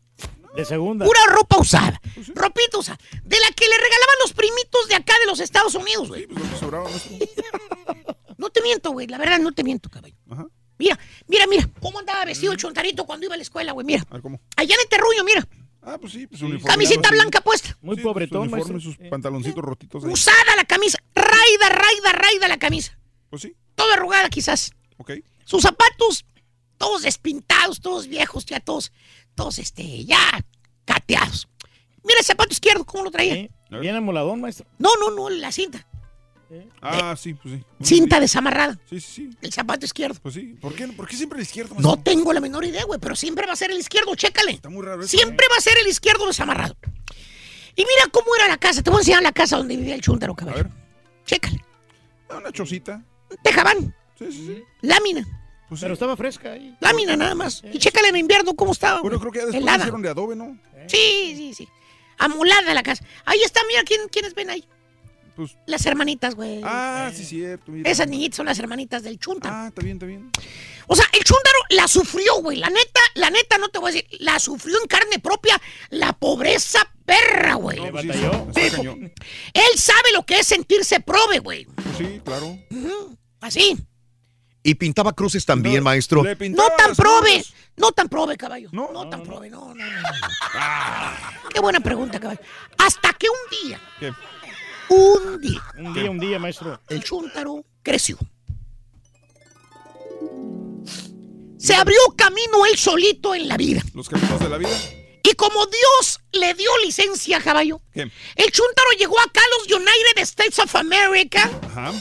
[0.57, 1.05] De segunda.
[1.05, 2.01] Pura ropa usada.
[2.35, 2.99] Ropita usada.
[3.25, 6.23] De la que le regalaban los primitos de acá de los Estados Unidos, güey.
[6.23, 6.45] Sí, pues
[8.45, 9.07] No te miento, güey.
[9.07, 10.15] La verdad, no te miento, caballo.
[10.31, 10.47] Ajá.
[10.79, 10.99] Mira,
[11.29, 11.71] mira, mira.
[11.81, 13.87] ¿Cómo andaba vestido el chontarito cuando iba a la escuela, güey?
[13.87, 14.05] Mira.
[14.11, 14.39] A ver, ¿cómo?
[14.57, 15.49] Allá en el terruño, mira.
[15.81, 16.69] Ah, pues sí, pues uniforme.
[16.71, 17.77] Camisita blanca puesta.
[17.81, 18.93] Muy Sí, pobretón, Su uniforme, maestro.
[18.93, 20.13] sus pantaloncitos rotitos ahí.
[20.13, 20.99] Usada la camisa.
[21.15, 22.99] Raida, raida, raida la camisa.
[23.31, 24.73] Pues sí, Toda arrugada, quizás.
[24.99, 25.13] ok.
[25.45, 26.27] Sus zapatos,
[26.77, 28.93] todos despintados, todos viejos, ya todos,
[29.35, 30.19] todos, este, ya
[30.85, 31.49] cateados.
[32.03, 33.35] Mira el zapato izquierdo, ¿cómo lo traía?
[33.35, 33.51] Sí.
[33.81, 34.67] Bien amoladón, maestro.
[34.79, 35.87] No, no, no, la cinta.
[36.81, 37.65] Ah, sí, pues sí.
[37.97, 38.79] Cinta desamarrada.
[38.89, 39.31] Sí, sí, sí.
[39.41, 40.19] El zapato izquierdo.
[40.23, 40.57] Pues sí.
[40.61, 41.75] ¿Por qué, ¿Por qué siempre el izquierdo?
[41.79, 44.53] No tengo la menor idea, güey, pero siempre va a ser el izquierdo, chécale.
[44.53, 45.17] Está muy raro eso.
[45.17, 46.77] Siempre va a ser el izquierdo desamarrado.
[47.77, 48.83] Y mira cómo era la casa.
[48.83, 50.57] Te voy a enseñar la casa donde vivía el chúntaro, A caballo.
[50.59, 50.71] ver.
[51.27, 51.65] Chécale.
[52.29, 53.03] Ah, Una chocita.
[53.43, 54.63] Tejabán, Sí, sí, sí.
[54.83, 55.23] lámina,
[55.69, 55.85] Pues sí.
[55.85, 56.77] Pero estaba fresca ahí.
[56.81, 57.63] lámina nada más.
[57.73, 59.01] Y chécale en invierno cómo estaba.
[59.01, 59.21] Bueno, güey.
[59.21, 59.79] creo que ya después Helada.
[59.85, 60.57] hicieron de adobe, ¿no?
[60.87, 61.69] Sí, sí, sí.
[62.19, 63.05] Amulada la casa.
[63.25, 64.65] Ahí está, mira, ¿quién, ¿quiénes ven ahí?
[65.37, 65.57] Pues.
[65.67, 66.61] Las hermanitas, güey.
[66.63, 67.73] Ah, sí, cierto.
[67.73, 67.91] Mira.
[67.91, 69.55] Esas niñitas son las hermanitas del chúntaro.
[69.55, 70.31] Ah, está bien, está bien.
[70.87, 72.59] O sea, el chúntaro la sufrió, güey.
[72.59, 76.13] La neta, la neta, no te voy a decir, la sufrió en carne propia la
[76.13, 77.81] pobreza perra, güey.
[77.81, 78.81] Le Pues sí.
[79.55, 81.65] Él sabe lo que es sentirse prove, güey.
[81.65, 82.59] Pues sí, claro.
[83.41, 83.77] Así.
[84.63, 86.23] Y pintaba cruces también, maestro.
[86.23, 87.29] No tan prove.
[87.29, 87.55] cruces.
[87.77, 88.69] No tan prove, caballo.
[88.73, 88.91] No.
[88.93, 90.03] No, tan prove, no, no, no.
[90.03, 90.11] no.
[91.53, 92.41] Qué buena pregunta, caballo.
[92.79, 94.13] Hasta que un día, ¿Qué?
[94.89, 96.81] Un día, Un día, un día, maestro.
[96.89, 98.19] el chúntaro creció.
[101.59, 103.83] Se abrió camino él solito en la vida.
[103.95, 104.71] Los caminos de la vida.
[105.23, 108.03] Y como Dios le dio licencia, caballo, ¿Qué?
[108.03, 111.93] el chúntaro llegó acá a los United States of America, Ajá.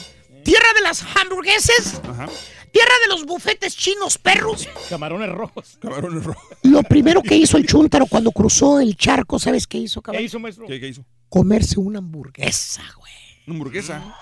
[0.44, 2.28] tierra de las hamburgueses, Ajá.
[2.74, 4.68] Tierra de los bufetes chinos perros.
[4.90, 5.78] Camarones rojos.
[5.80, 6.42] Camarones rojos.
[6.62, 10.24] Lo primero que hizo el chúntaro cuando cruzó el charco, ¿sabes qué hizo, ¿Qué caballo?
[10.24, 10.66] hizo, maestro?
[10.66, 11.04] ¿Qué, qué hizo?
[11.28, 13.12] Comerse una hamburguesa, güey.
[13.46, 14.16] Una hamburguesa.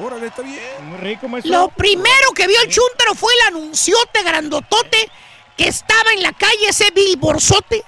[0.00, 0.60] Órale, está bien.
[0.84, 1.50] Muy rico, maestro.
[1.52, 5.08] Lo primero que vio el chúntaro fue el anunciote grandotote
[5.56, 7.82] que estaba en la calle, ese bilborzote,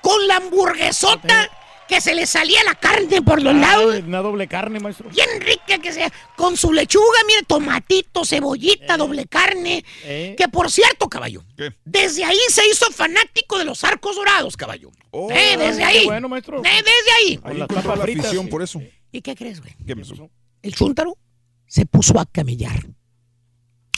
[0.00, 1.48] con la hamburguesota
[1.92, 3.96] que se le salía la carne por los Ah, lados.
[4.06, 5.10] Una doble carne, maestro.
[5.10, 9.84] Bien rica que sea, con su lechuga, mire, tomatito, cebollita, doble carne.
[10.04, 10.34] Eh.
[10.38, 11.74] Que por cierto, caballo, ¿Qué?
[11.84, 14.90] desde ahí se hizo fanático de los arcos dorados, caballo.
[15.10, 16.04] Oh, eh, desde qué ahí.
[16.06, 16.60] bueno, maestro.
[16.60, 17.40] Eh, desde ahí.
[17.44, 18.50] Ahí la afición sí.
[18.50, 18.80] por eso.
[19.10, 19.74] ¿Y qué crees, güey?
[19.86, 20.30] ¿Qué pasó?
[20.62, 21.18] El chúntaro
[21.66, 22.86] se puso a camellar.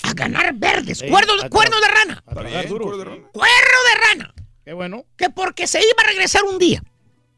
[0.03, 0.99] A ganar verdes.
[0.99, 2.25] Sí, cuerno, a tra- cuerno de rana.
[2.25, 3.29] Cuero de rana.
[3.33, 4.35] Cuerno de rana.
[4.65, 5.05] Qué bueno.
[5.17, 6.83] Que porque se iba a regresar un día.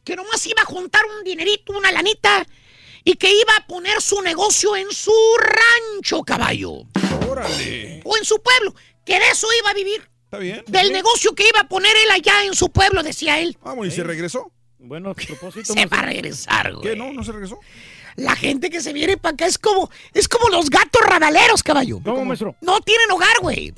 [0.07, 2.47] Que nomás iba a juntar un dinerito, una lanita.
[3.03, 6.85] Y que iba a poner su negocio en su rancho, caballo.
[7.29, 8.03] Órale.
[8.05, 8.73] O en su pueblo.
[9.05, 10.09] Que de eso iba a vivir.
[10.25, 10.63] Está bien.
[10.69, 13.59] Del negocio que iba a poner él allá en su pueblo, decía él.
[13.61, 14.53] Bueno, ¿y se regresó?
[14.79, 15.73] Bueno, propósito.
[15.73, 16.85] Se va a regresar, güey.
[16.85, 16.97] ¿Qué?
[16.97, 17.13] ¿No?
[17.13, 17.59] ¿No se regresó?
[18.15, 22.01] La gente que se viene para acá es como, es como los gatos radaleros, caballo.
[22.05, 22.55] ¿Cómo, maestro?
[22.61, 23.75] No tienen hogar, güey.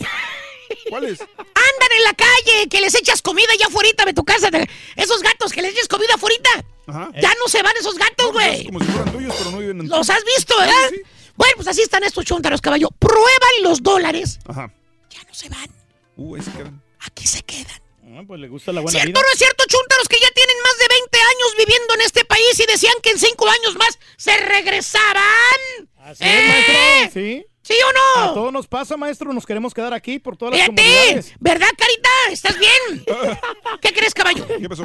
[0.88, 1.20] ¿Cuál es?
[1.20, 4.50] Andan en la calle, que les echas comida ya afuera de tu casa.
[4.50, 6.36] de- Esos gatos que les echas comida afuera.
[6.86, 7.10] Ajá.
[7.20, 8.64] Ya no se van esos gatos, No, pues es güey.
[8.66, 10.88] como si fueran tuyos, pero no viven en Los has visto, ¿verdad?
[10.90, 11.02] Sí, sí.
[11.36, 12.88] Bueno, pues así están estos chuntaros, caballo.
[12.98, 14.38] Prueban los dólares.
[14.48, 14.72] Ajá.
[15.10, 15.70] Ya no se van.
[16.16, 16.82] Uh, ahí se quedan.
[17.00, 17.80] Aquí se quedan.
[18.16, 19.20] Ah, pues le gusta la buena ¿Cierto vida.
[19.20, 22.58] no es cierto, chuntaros, que ya tienen más de 20 años viviendo en este país
[22.58, 25.88] y decían que en 5 años más se regresaran.
[25.98, 26.38] Así ¡Eh!
[26.40, 27.20] es, maestro.
[27.20, 27.46] Sí.
[27.68, 28.30] ¿Sí o no?
[28.30, 29.30] A todos nos pasa, maestro.
[29.34, 31.34] Nos queremos quedar aquí por todas las Fíjate, comunidades.
[31.38, 32.08] ¿verdad, Carita?
[32.30, 33.04] ¿Estás bien?
[33.82, 34.46] ¿Qué crees, caballo?
[34.46, 34.84] ¿Qué pasó?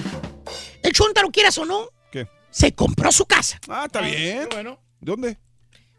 [0.81, 2.27] El chuntaro, quieras o no, ¿Qué?
[2.49, 3.57] se compró su casa.
[3.69, 4.49] Ah, está bien.
[4.51, 4.81] Bueno.
[4.99, 5.37] ¿Dónde?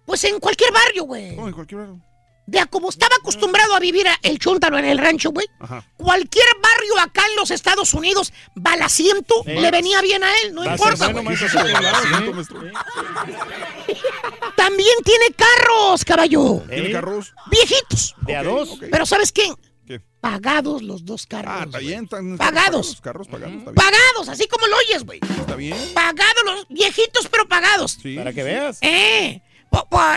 [0.04, 1.34] Pues en cualquier barrio, güey.
[1.34, 2.00] ¿Cómo en cualquier barrio?
[2.46, 5.46] De a como estaba acostumbrado a vivir el chuntaro en el rancho, güey.
[5.60, 5.82] Ajá.
[5.96, 9.52] Cualquier barrio acá en los Estados Unidos, balaciento, Sí.
[9.52, 11.06] le venía bien a él, no Va importa.
[14.56, 16.62] También tiene carros, caballo.
[16.68, 17.32] ¿Tiene carros?
[17.50, 18.14] Viejitos.
[18.22, 18.78] De a dos.
[18.90, 19.50] Pero ¿sabes qué?
[19.86, 20.00] ¿Qué?
[20.20, 21.52] Pagados los dos carros.
[21.54, 22.04] Ah, está bien.
[22.04, 22.88] Están, Pagados.
[22.88, 23.74] Los carros pagados, está bien.
[23.74, 25.20] Pagados, así como lo oyes, güey.
[25.40, 25.76] Está bien.
[25.94, 27.98] Pagados los viejitos, pero pagados.
[28.02, 28.16] Sí.
[28.16, 28.78] Para que veas.
[28.82, 29.40] Eh,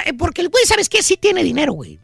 [0.06, 1.02] eh, porque el güey, ¿sabes qué?
[1.04, 2.00] Sí tiene dinero, güey.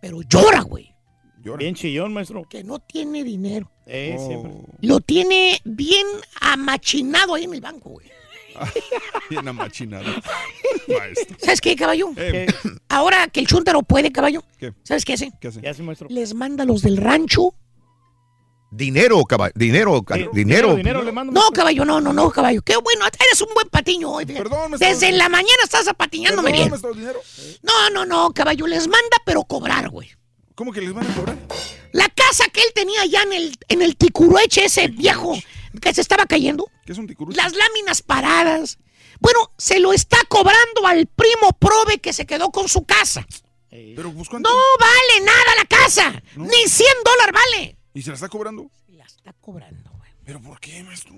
[0.00, 0.94] Pero llora, güey.
[1.42, 1.58] Llora.
[1.58, 2.44] Bien chillón, maestro.
[2.48, 3.70] Que no tiene dinero.
[3.86, 4.52] Eh, siempre.
[4.80, 6.06] Lo tiene bien
[6.40, 8.06] amachinado ahí en el banco, güey.
[9.30, 10.04] bien amachinado.
[10.88, 11.36] Maestro.
[11.38, 12.10] ¿Sabes qué, caballo?
[12.16, 12.46] Eh,
[12.88, 14.42] Ahora que el chúntaro puede, caballo.
[14.58, 14.74] ¿Qué?
[14.82, 15.32] ¿Sabes qué hace?
[15.40, 15.60] ¿Qué hace?
[15.60, 16.08] ¿Qué hace, maestro?
[16.10, 17.54] Les manda a los del rancho.
[18.70, 19.52] Dinero, caballo.
[19.56, 20.76] Dinero, dinero.
[20.76, 21.32] dinero le mando.
[21.32, 22.62] No, caballo, no, no, no, caballo.
[22.62, 24.26] Qué bueno, eres un buen patiño hoy.
[24.26, 24.72] Perdón.
[24.78, 26.72] Desde la mañana estás apatiñándome bien.
[26.94, 27.20] dinero.
[27.62, 30.08] No, no, no, caballo, les manda, pero cobrar, güey.
[30.54, 31.36] ¿Cómo que les van a cobrar?
[31.92, 35.36] La casa que él tenía allá en el, en el ticurueche ese viejo
[35.80, 36.70] que se estaba cayendo.
[36.86, 37.36] ¿Qué es un ticurucho?
[37.36, 38.78] Las láminas paradas.
[39.18, 43.26] Bueno, se lo está cobrando al primo Probe que se quedó con su casa.
[43.70, 44.30] Pero, pues.
[44.32, 46.22] No vale nada la casa.
[46.36, 47.79] Ni 100 dólares vale.
[47.94, 48.70] ¿Y se la está cobrando?
[48.88, 50.10] La está cobrando, güey.
[50.24, 51.14] ¿Pero por qué, maestro?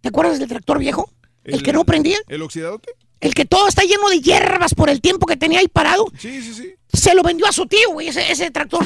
[0.00, 1.10] ¿Te acuerdas del tractor viejo?
[1.44, 2.18] El, que no prendía.
[2.28, 2.92] ¿El oxidadote?
[3.20, 6.06] El que todo está lleno de hierbas por el tiempo que tenía ahí parado.
[6.18, 6.74] Sí, sí, sí.
[6.92, 8.84] Se lo vendió a su tío, güey, ese, ese tractor.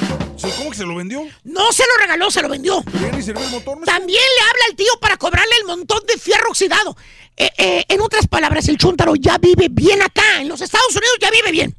[0.56, 1.22] ¿Cómo que se lo vendió?
[1.44, 2.82] No se lo regaló, se lo vendió.
[2.82, 3.78] ¿Pero ya ni sirvió el motor?
[3.84, 6.96] También le habla al tío para cobrarle el montón de fierro oxidado.
[7.36, 10.40] Eh, eh, en otras palabras, el chúntaro ya vive bien acá.
[10.40, 11.76] En los Estados Unidos ya vive bien.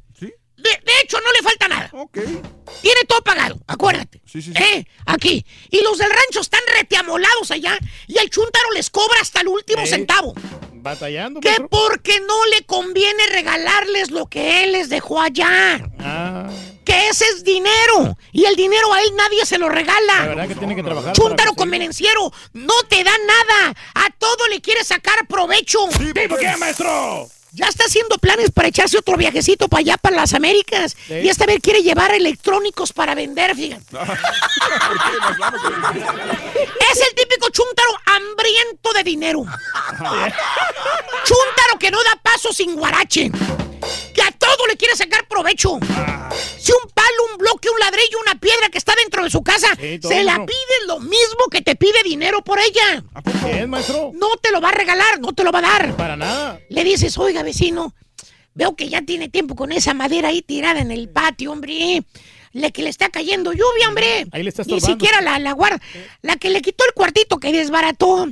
[0.62, 1.90] De, de hecho, no le falta nada.
[1.92, 2.18] Ok.
[2.82, 4.20] Tiene todo pagado, acuérdate.
[4.26, 4.62] Sí, sí, sí.
[4.62, 5.44] Eh, aquí.
[5.70, 7.76] Y los del rancho están reteamolados allá.
[8.06, 9.86] Y el chúntaro les cobra hasta el último Eh.
[9.86, 10.34] centavo.
[10.82, 15.78] Batallando, Que porque no le conviene regalarles lo que él les dejó allá.
[15.98, 16.48] Ah,
[16.84, 18.16] Que ese es dinero.
[18.32, 20.26] Y el dinero a él nadie se lo la regala.
[20.26, 21.14] verdad que tiene que trabajar.
[21.14, 23.74] Conseguir- convenenciero, no te da nada.
[23.94, 25.86] A todo le quiere sacar provecho.
[25.88, 27.28] ¿Por qué, maestro?
[27.52, 30.96] Ya está haciendo planes para echarse otro viajecito para allá, para las Américas.
[31.06, 31.14] Sí.
[31.14, 33.84] Y esta vez quiere llevar electrónicos para vender, fíjate.
[36.92, 39.40] Es el típico chúntaro hambriento de dinero.
[41.24, 43.30] chúntaro que no da paso sin guarache.
[44.14, 45.78] Que a todo le quiere sacar provecho.
[46.58, 49.68] Si un palo, un bloque, un ladrillo, una piedra que está dentro de su casa,
[49.80, 53.04] Sí, se la pide lo mismo que te pide dinero por ella.
[53.14, 53.38] ¿A poco?
[53.44, 54.12] ¿Qué es, maestro?
[54.14, 55.96] No te lo va a regalar, no te lo va a dar.
[55.96, 56.60] Para nada.
[56.68, 57.94] Le dices, oiga, vecino,
[58.54, 62.04] veo que ya tiene tiempo con esa madera ahí tirada en el patio, hombre.
[62.52, 64.26] Le que le está cayendo lluvia, hombre.
[64.32, 65.80] Ahí le está Ni siquiera la, la guarda.
[66.22, 68.28] La que le quitó el cuartito que desbarató.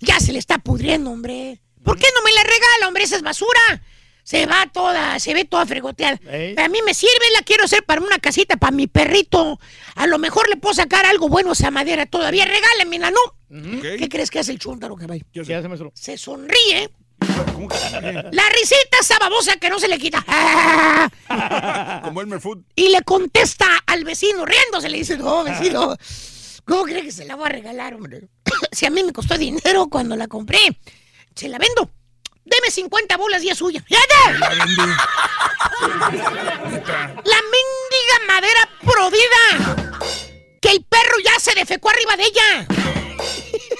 [0.00, 1.60] Ya se le está pudriendo, hombre.
[1.84, 3.04] ¿Por qué no me la regala, hombre?
[3.04, 3.82] Esa es basura.
[4.22, 6.20] Se va toda, se ve toda fregoteada.
[6.56, 9.58] A mí me sirve, la quiero hacer para una casita, para mi perrito.
[9.94, 12.44] A lo mejor le puedo sacar algo bueno a esa madera todavía.
[12.44, 13.20] Regálemela, ¿no?
[13.80, 15.24] ¿Qué crees que hace el chúntaro, caballo?
[15.32, 15.44] ¿Qué.
[15.94, 16.90] Se sonríe.
[17.52, 18.12] ¿Cómo que se ríe?
[18.32, 20.24] La risita esa babosa que no se le quita.
[22.04, 22.62] Como Food.
[22.74, 25.96] Y le contesta al vecino, riéndose, le dice, no, vecino,
[26.64, 28.28] ¿cómo cree que se la voy a regalar, hombre?
[28.72, 30.58] si a mí me costó dinero cuando la compré,
[31.34, 31.90] se la vendo.
[32.44, 33.84] Deme 50 bolas y es suya.
[33.88, 34.30] ¡Ya, ya!
[37.24, 39.76] La mendiga madera prodida.
[40.60, 42.66] Que el perro ya se defecó arriba de ella.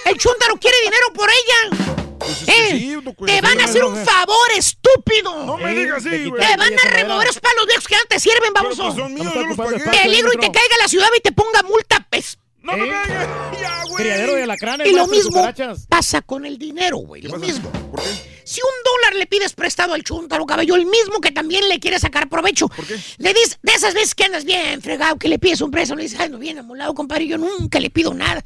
[0.05, 1.77] El chúndaro quiere dinero por ella.
[2.19, 5.45] Pues es que Eh, sí, no, pues, te van a hacer un favor, estúpido.
[5.45, 6.41] No me digas te así, güey.
[6.45, 8.95] Te van a remover los palos viejos que ya no te sirven, pues son míos,
[8.97, 9.77] No me yo está los ocupando pagué.
[9.77, 10.01] espacio.
[10.03, 12.37] Peligro y te caiga la ciudad y te ponga multa, pez.
[12.63, 12.91] No me Eh.
[13.05, 13.27] pegues.
[13.61, 14.03] Ya, güey.
[14.03, 15.45] Criadero de alacranes, Y lo mismo
[15.89, 17.21] pasa con el dinero, güey.
[17.21, 17.45] ¿Qué Lo pasa?
[17.45, 17.69] mismo.
[17.71, 18.09] ¿Por qué?
[18.43, 21.99] Si un dólar le pides prestado al chúntaro, cabello, el mismo que también le quiere
[21.99, 22.67] sacar provecho.
[22.69, 22.97] ¿Por qué?
[23.17, 26.03] Le dices, de esas veces que andas bien fregado, que le pides un préstamo, le
[26.03, 28.43] dices, ay, no bien amolado, compadre, yo nunca le pido nada.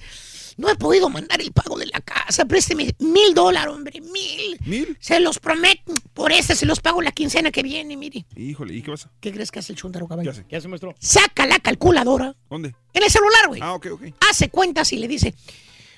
[0.58, 4.58] No he podido mandar el pago de la casa, présteme mil dólares, hombre, mil.
[4.66, 4.98] ¿Mil?
[5.01, 8.25] Se los prometo, por este se los pago la quincena que viene, mire.
[8.38, 9.11] Híjole, ¿y qué pasa?
[9.19, 10.32] ¿Qué crees que hace el chúntaro, ¿Qué caballo?
[10.32, 10.45] hace?
[10.48, 10.95] ¿Qué hace, maestro?
[11.00, 12.74] Saca la calculadora ¿Dónde?
[12.93, 13.59] en el celular, güey.
[13.61, 14.01] Ah, ok, ok.
[14.30, 15.35] hace cuentas y le dice,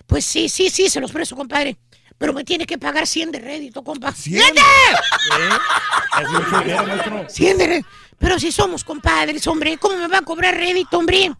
[0.07, 1.77] pues sí, sí, sí, se los presto, compadre.
[2.17, 4.11] Pero me tiene que pagar 100 de rédito, compa.
[4.11, 4.41] ¿Cien?
[4.41, 4.59] ¡Fíjate!
[4.59, 6.23] ¿Eh?
[6.23, 7.25] Es mucho dinero, maestro.
[7.29, 7.87] 100 de rédito.
[8.17, 11.31] Pero si somos compadres, hombre, ¿cómo me va a cobrar rédito, hombre?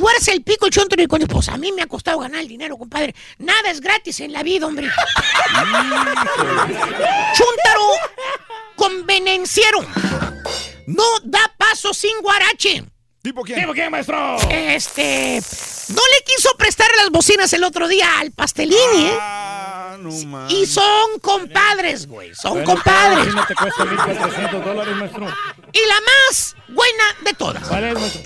[0.00, 1.26] Tú eres el pico el chonto y coño.
[1.26, 3.14] Pues a mí me ha costado ganar el dinero, compadre.
[3.36, 4.88] Nada es gratis en la vida, hombre.
[7.34, 7.90] Chuntaro
[8.76, 9.80] convenenciero.
[10.86, 12.82] No da paso sin guarache.
[13.20, 13.60] ¿Tipo quién?
[13.60, 14.38] ¿Tipo quién, maestro?
[14.48, 15.42] Este.
[15.90, 19.18] No le quiso prestar las bocinas el otro día al pastelini, ¿eh?
[19.20, 20.50] Ah, no más.
[20.50, 22.34] Y son compadres, güey.
[22.34, 23.26] Son Bueno, compadres.
[23.26, 25.26] bocina te cuesta 1.400 dólares, maestro.
[25.74, 27.68] Y la más buena de todas.
[27.68, 28.22] ¿Cuál es, maestro?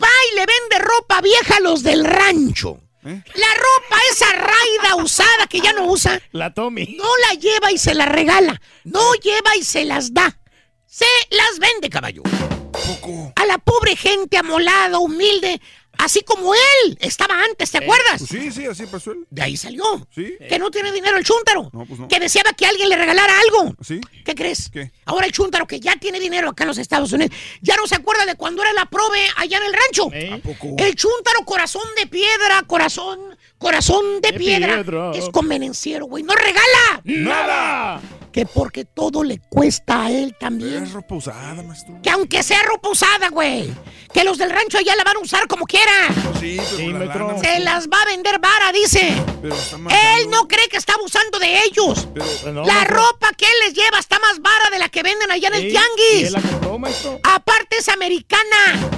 [0.00, 2.78] Va y le vende ropa vieja a los del rancho.
[3.04, 3.22] ¿Eh?
[3.34, 6.20] La ropa esa raida usada que ya no usa.
[6.30, 6.96] La Tommy.
[6.96, 8.60] No la lleva y se la regala.
[8.84, 10.38] No lleva y se las da.
[10.86, 12.22] Se las vende, caballo.
[13.36, 15.60] A la pobre gente amolada, humilde,
[15.98, 18.18] así como él estaba antes, ¿te acuerdas?
[18.18, 19.26] Pues sí, sí, así pasó él.
[19.30, 20.06] De ahí salió.
[20.14, 20.34] Sí.
[20.48, 21.70] Que no tiene dinero el chúntaro.
[21.72, 22.08] No, pues no.
[22.08, 23.74] Que deseaba que alguien le regalara algo.
[23.82, 24.00] ¿Sí?
[24.24, 24.68] ¿Qué crees?
[24.70, 24.90] ¿Qué?
[25.04, 27.94] Ahora el chúntaro que ya tiene dinero acá en los Estados Unidos, ya no se
[27.94, 30.08] acuerda de cuando era la prove allá en el rancho.
[30.12, 30.42] ¿Eh?
[30.78, 33.18] El chúntaro corazón de piedra, corazón,
[33.58, 34.74] corazón de, De piedra.
[34.82, 35.12] piedra.
[35.14, 36.22] Es convenenciero, güey.
[36.24, 37.00] No regala.
[37.04, 38.00] ¡Nada!
[38.32, 40.84] Que porque todo le cuesta a él también.
[40.84, 42.00] Es ropa usada, maestro.
[42.02, 43.70] Que aunque sea ropa usada, güey.
[44.12, 45.92] Que los del rancho allá la van a usar como quiera.
[46.40, 49.12] Sí, pero Sí, la lana, Se las va a vender vara, dice.
[49.42, 49.76] Pero está
[50.16, 52.08] Él no cree que está abusando de ellos.
[52.14, 52.96] Pero, Pues no, la maestro.
[53.02, 55.60] ropa que él les lleva está más vara de la que venden allá en el
[55.60, 56.26] Sí, y tianguis.
[56.28, 57.20] él la compró, maestro.
[57.24, 58.88] Aparte es americana.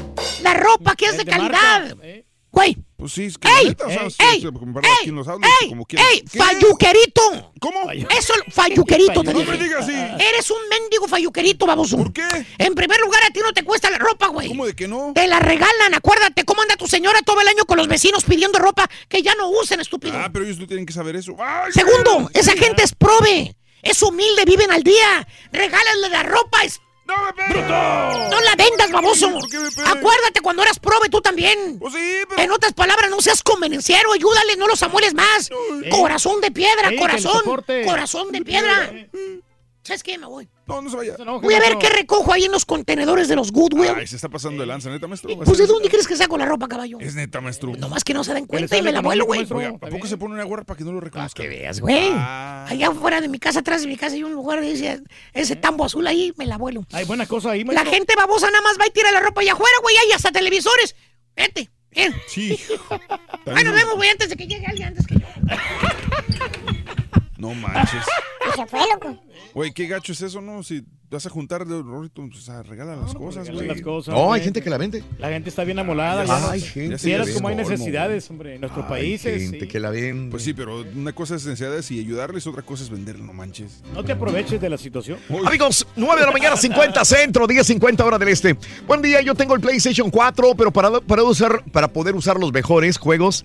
[0.43, 1.97] La ropa que es de de marca, calidad.
[2.03, 2.25] ¿eh?
[2.55, 2.77] Güey.
[2.97, 3.67] pues sí, es que ¡Ey!
[3.67, 4.15] neta, o sea, ¡Ey!
[4.37, 4.41] ¡Ey!
[4.43, 5.69] se puede comprar aquí en los ¡Ey!
[5.69, 6.07] como quieras.
[6.13, 6.23] ¡Ey!
[6.39, 7.53] ¡Falluquerito!
[7.61, 7.91] ¿Cómo?
[7.91, 9.51] Eso, falluquerito te No dije.
[9.51, 9.93] me digas así.
[9.93, 11.97] Eres un mendigo falluquerito, baboso.
[11.97, 12.23] ¿Por qué?
[12.59, 14.47] En primer lugar, a ti no te cuesta la ropa, güey.
[14.49, 15.11] ¿Cómo de que no?
[15.17, 18.61] Te la regalan, acuérdate cómo anda tu señora todo el año con los vecinos pidiendo
[18.61, 20.15] ropa que ya no usen, estúpido.
[20.17, 21.35] Ah, pero ellos no tienen que saber eso.
[21.41, 23.57] ¡Ay, Segundo, esa gente es prove.
[23.83, 25.27] Es humilde, viven al día.
[25.53, 26.63] Regálale la ropa.
[26.63, 26.81] Es...
[27.07, 27.69] ¡No me pegues!
[27.69, 29.31] No la vendas, baboso.
[29.31, 29.93] ¿Por qué me pegas?
[29.95, 31.79] Acuérdate cuando eras prove tú también.
[31.79, 32.43] Pues sí, pero...
[32.43, 35.51] En otras palabras, no seas convenenciero, ayúdale, no los amueles más.
[35.91, 37.43] Corazón de piedra, corazón,
[37.85, 38.93] corazón de piedra.
[39.83, 40.17] ¿Sabes qué?
[40.17, 40.49] Me voy.
[40.67, 41.17] No, no se vaya.
[41.25, 43.91] No, Voy a ver qué recojo ahí en los contenedores de los Goodwill.
[43.97, 45.37] Ay, se está pasando de lanza, neta, maestro.
[45.37, 46.99] pues, ¿de dónde crees que saco la ropa, caballo?
[47.01, 47.73] Es neta, maestro.
[47.77, 49.43] Nomás que no se le cuenta y me la vuelo, güey.
[49.43, 51.43] ¿a poco se pone una gorra para que no lo reconozca?
[51.43, 52.11] Que veas, güey.
[52.13, 52.67] Ah.
[52.69, 55.03] Allá afuera de mi casa, atrás de mi casa, hay un lugar de ese,
[55.33, 56.87] ese tambo azul ahí, me la vuelo.
[56.93, 57.93] Hay buena cosa ahí, La maestro.
[57.93, 60.97] gente babosa nada más va y tira la ropa allá afuera, güey, hay hasta televisores.
[61.37, 62.15] Vete, bien.
[62.29, 62.59] Sí.
[63.47, 65.21] Ahí nos vemos, güey, antes de que llegue alguien, antes que yo.
[67.49, 68.05] No manches.
[68.53, 69.19] Y se fue, loco.
[69.55, 70.63] Güey, qué gacho es eso, ¿no?
[70.63, 73.69] Si vas a juntar Rorito, o sea, regala las cosas, Regala güey.
[73.69, 75.05] las cosas, No, hay gente que la vende.
[75.19, 76.25] La gente está bien amolada.
[76.25, 79.43] No- hay gente Vieras ya cómo hay necesidades, hombre, en nuestros Hay países.
[79.43, 79.69] gente sí.
[79.69, 80.31] que la vende.
[80.33, 83.83] Pues sí, pero una cosa es necesidades y ayudarles, otra cosa es venderlo, no manches.
[83.93, 85.19] No te aproveches de la situación.
[85.47, 88.57] Amigos, 9 de la mañana, 50 centro, 10, 50 hora del este.
[88.87, 92.53] Buen día, yo tengo el PlayStation 4, pero para, para, usar, para poder usar los
[92.53, 93.45] mejores juegos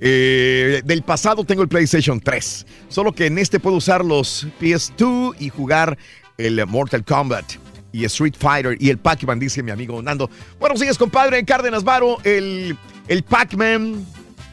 [0.00, 2.66] eh, del pasado tengo el PlayStation 3.
[2.88, 5.98] Solo que en este puedo usar los PS2 y jugar
[6.36, 7.44] el Mortal Kombat
[7.92, 10.30] y Street Fighter y el Pac-Man, dice mi amigo Nando.
[10.60, 12.76] Buenos días, compadre Cárdenas Varo, el,
[13.08, 14.04] el Pac-Man,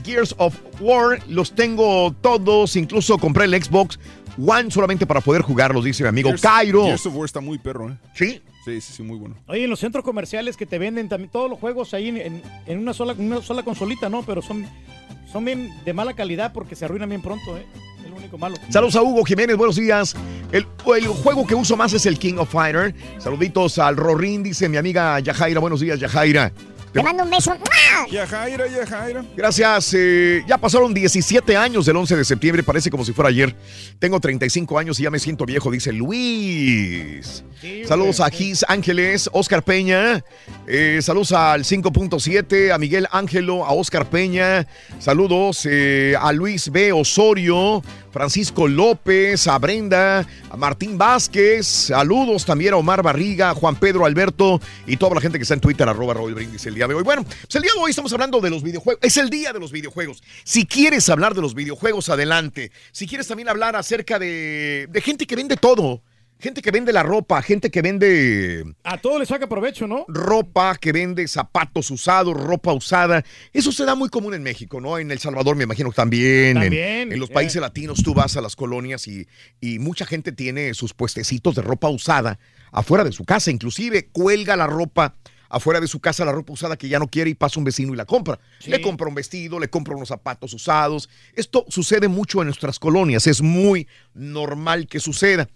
[0.04, 4.00] Gears of War, los tengo todos, incluso compré el Xbox
[4.38, 6.86] One solamente para poder jugarlos, dice mi amigo Gears- Cairo.
[6.86, 7.98] Gears of War está muy perro, ¿eh?
[8.14, 8.42] Sí.
[8.66, 9.36] Sí, sí, sí, muy bueno.
[9.48, 12.42] Oye, en los centros comerciales que te venden también todos los juegos ahí en, en-
[12.66, 14.24] en una sola una sola consolita, ¿no?
[14.24, 14.66] Pero son,
[15.36, 17.66] son bien de mala calidad porque se arruinan bien pronto, ¿eh?
[18.06, 18.56] Es único malo.
[18.70, 20.16] Saludos a Hugo Jiménez, buenos días.
[20.50, 20.66] El,
[20.96, 22.96] el juego que uso más es el King of Fighter.
[23.18, 25.60] Saluditos al Rorín, dice mi amiga Yajaira.
[25.60, 26.54] Buenos días, Yajaira.
[26.96, 27.54] Te mando un beso.
[28.10, 29.26] Ya Jaira, ya Jaira.
[29.36, 29.94] Gracias.
[29.94, 33.54] eh, ya pasaron 17 años del 11 de septiembre, parece como si fuera ayer.
[34.00, 37.44] Tengo 35 años y ya me siento viejo, dice Luis.
[37.86, 40.24] Saludos a Gis Ángeles, Oscar Peña.
[40.68, 44.66] eh, saludos al 5.7, a Miguel Ángelo, a Oscar Peña.
[45.00, 46.94] Saludos eh, a Luis B.
[46.94, 47.84] Osorio,
[48.16, 51.68] Francisco López, a Brenda, a Martín Vázquez.
[51.68, 55.56] Saludos también a Omar Barriga, a Juan Pedro Alberto y toda la gente que está
[55.56, 57.04] en Twitter, arroba Raúl Brindis el día de hoy.
[57.04, 59.04] Bueno, pues el día de hoy estamos hablando de los videojuegos.
[59.04, 60.24] Es el día de los videojuegos.
[60.46, 62.72] Si quieres hablar de los videojuegos, adelante.
[62.94, 66.02] Si quieres también hablar acerca de, de gente que vende todo.
[66.38, 70.06] Gente que vende la ropa, gente que vende A todos les saca provecho, ¿no?
[70.10, 73.24] ropa, que vende zapatos usados, ropa usada.
[73.54, 74.98] Eso se da muy común en México, ¿no?
[75.00, 76.58] En El Salvador me imagino que también.
[76.58, 77.34] En- También, En, los eh.
[77.34, 79.28] países latinos tú vas a las colonias y,
[79.62, 82.38] y mucha gente tiene sus puestecitos de ropa usada
[82.72, 83.50] afuera de su casa.
[83.50, 85.16] Inclusive cuelga la ropa
[85.48, 87.94] afuera de su casa, la ropa usada que ya no quiere y pasa un vecino
[87.94, 88.40] y la compra.
[88.66, 91.08] Le compra un vestido, le compra unos zapatos usados.
[91.34, 93.26] Esto sucede mucho en nuestras colonias.
[93.26, 95.48] Es muy normal que suceda.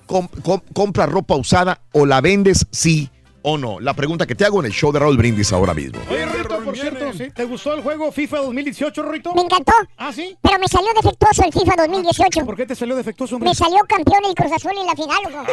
[0.05, 3.09] com- com- compras ropa usada o la vendes sí
[3.43, 3.79] o no.
[3.79, 5.99] La pregunta que te hago en el show de Raúl Brindis ahora mismo.
[6.09, 7.29] Oye, Rorito, por cierto, ¿sí?
[7.33, 9.33] ¿te gustó el juego FIFA 2018, Rorito?
[9.33, 9.73] Me encantó.
[9.97, 10.37] ¿Ah, sí?
[10.41, 12.45] Pero me salió defectuoso el FIFA 2018.
[12.45, 13.49] ¿Por qué te salió defectuoso, hombre?
[13.49, 15.43] Me salió campeón el Cruz Azul en la final, loco.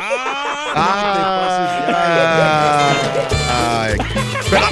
[0.75, 2.93] Ah,
[3.51, 3.97] ay.
[4.51, 4.69] Pero-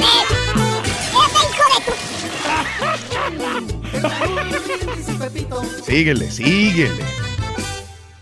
[5.84, 7.04] síguele, síguele.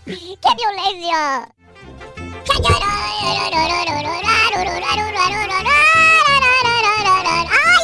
[0.05, 1.47] ¡Qué violencia!
[2.47, 2.59] ¡Ah,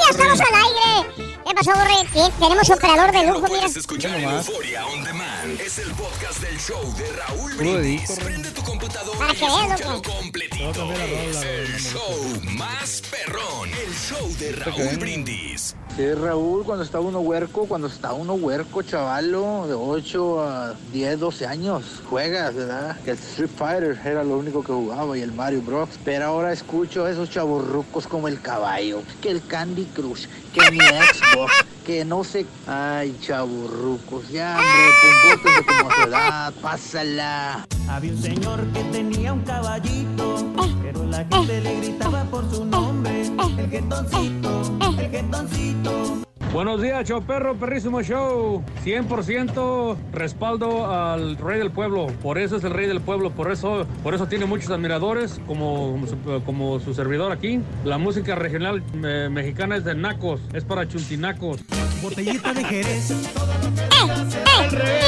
[0.03, 1.20] ya estamos al aire!
[1.61, 2.09] ¿Qué pasó, Borre?
[2.11, 3.49] Bien, Tenemos operador de lujo, mira.
[3.59, 5.61] Puedes escuchar en Euforia On Demand.
[5.61, 8.19] Es el podcast del show de Raúl Puro Brindis.
[8.19, 10.11] Prende tu computadora Para y que veas, escúchalo loco.
[10.11, 10.93] completito.
[10.93, 13.69] Es el show más perrón.
[13.69, 15.75] El show de Raúl Brindis.
[15.95, 21.19] Sí, Raúl, cuando está uno huerco, cuando está uno huerco, chavalo, de 8 a 10,
[21.19, 22.97] 12 años, juegas, ¿verdad?
[23.01, 25.89] Que el Street Fighter era lo único que jugaba y el Mario Bros.
[26.05, 30.79] Pero ahora escucho a esos chavorrucos como el caballo, que el Candy Crush, que mi
[30.79, 31.53] Xbox,
[31.85, 32.45] que no sé...
[32.67, 37.67] Ay, chavorrucos, ya, hombre, compórtense como a su edad, pásala.
[37.87, 40.45] Había un señor que tenía un caballito,
[40.81, 43.21] pero la gente le gritaba por su nombre.
[43.57, 44.61] El jetoncito,
[44.99, 46.30] el jetoncito.
[46.53, 48.61] Buenos días, show perro, perrísimo show.
[48.83, 52.07] 100% respaldo al rey del pueblo.
[52.21, 53.31] Por eso es el rey del pueblo.
[53.31, 57.61] Por eso, por eso tiene muchos admiradores, como, su- como su servidor aquí.
[57.85, 61.61] La música regional eh, mexicana es de nacos, es para chuntinacos.
[62.01, 65.03] Botellita de Jerez, todo lo que al revés.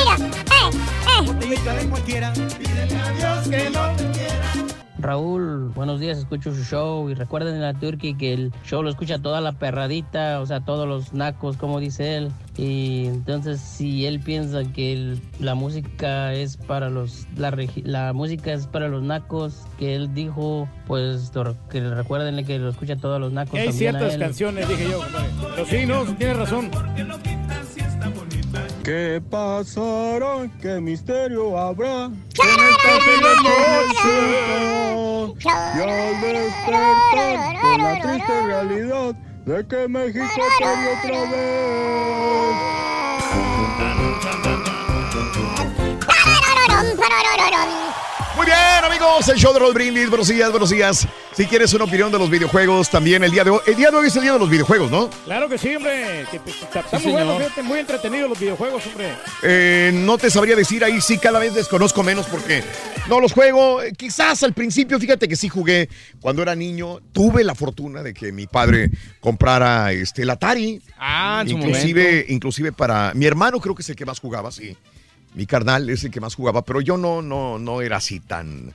[1.25, 4.72] Botellita de cualquiera, pídele a Dios que no te quiera.
[5.03, 8.89] Raúl, buenos días, escucho su show y recuerden en la Turkey que el show lo
[8.89, 12.31] escucha toda la perradita, o sea, todos los nacos, como dice él.
[12.57, 18.65] Y entonces si él piensa que el- la música es para los, la, música es
[18.67, 21.31] para los nacos, que él dijo, pues
[21.69, 23.59] que recuerden que lo escucha todos los nacos.
[23.59, 25.01] Hay ciertas canciones, dije yo.
[25.55, 26.71] Pero sí, no, tienes razón.
[28.83, 30.49] ¿Qué pasará?
[30.61, 32.07] ¿Qué misterio habrá?
[32.07, 32.17] En
[32.69, 32.89] esta.
[35.75, 41.19] Y al despertar con la triste realidad de que México perdió otra
[48.43, 50.09] Muy bien, amigos, el show de Raúl Brindis.
[50.09, 51.07] Buenos días, buenos días.
[51.33, 53.59] Si quieres una opinión de los videojuegos, también el día de hoy.
[53.65, 55.09] El día de hoy es el día de los videojuegos, ¿no?
[55.23, 56.23] Claro que sí, hombre.
[56.23, 59.13] Está, muy bueno, muy entretenidos los videojuegos, hombre.
[59.43, 62.65] Eh, no te sabría decir, ahí sí cada vez desconozco menos porque
[63.07, 63.81] no los juego.
[63.81, 65.87] Eh, Quizás al principio, fíjate que sí jugué
[66.19, 66.99] cuando era niño.
[67.13, 68.89] Tuve la fortuna de que mi padre
[69.21, 70.81] comprara este, el Atari.
[70.99, 72.33] Ah, en su inclusive, momento.
[72.33, 74.75] inclusive para mi hermano creo que es el que más jugaba, sí.
[75.35, 78.73] Mi carnal es el que más jugaba, pero yo no, no, no era así tan,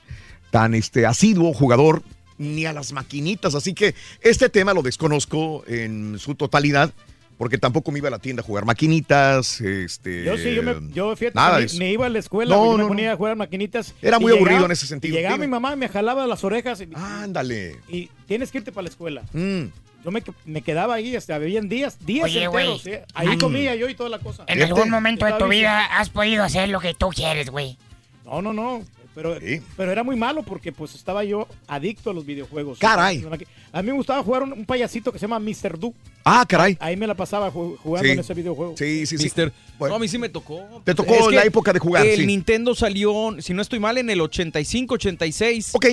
[0.51, 2.03] tan este, asiduo jugador
[2.37, 3.55] ni a las maquinitas.
[3.55, 6.91] Así que este tema lo desconozco en su totalidad.
[7.37, 10.25] Porque tampoco me iba a la tienda a jugar maquinitas, este...
[10.25, 12.83] Yo sí, yo, me, yo fíjate, nada me, me iba a la escuela, No, me
[12.83, 13.95] no, ponía a jugar maquinitas.
[14.01, 15.15] Era muy aburrido en ese sentido.
[15.15, 15.47] Llegaba Dime.
[15.47, 16.81] mi mamá y me jalaba las orejas.
[16.81, 17.77] Y, Ándale.
[17.87, 19.23] y tienes que irte para la escuela.
[19.31, 19.67] Mm.
[20.03, 22.83] Yo me, me quedaba ahí, hasta habían días, días Oye, enteros.
[22.83, 22.95] güey.
[22.95, 23.03] ¿eh?
[23.13, 24.43] Ahí comía yo y toda la cosa.
[24.47, 27.77] En algún momento de tu vida has podido hacer lo que tú quieres, güey.
[28.25, 28.81] No, no, no.
[29.15, 29.35] Pero,
[29.75, 32.79] pero era muy malo porque pues estaba yo adicto a los videojuegos.
[32.79, 33.25] Caray.
[33.73, 35.77] A mí me gustaba jugar un, un payasito que se llama Mr.
[35.77, 35.93] Do.
[36.23, 36.77] Ah, caray.
[36.79, 38.13] Ahí me la pasaba ju- jugando Sí.
[38.13, 38.75] en ese videojuego.
[38.77, 39.51] Sí, sí, Mister.
[39.79, 40.81] No, a mí sí me tocó.
[40.85, 42.25] Te tocó Es la época de jugar, El sí.
[42.27, 45.71] Nintendo salió, si no estoy mal, en el 85, 86.
[45.73, 45.85] Ok.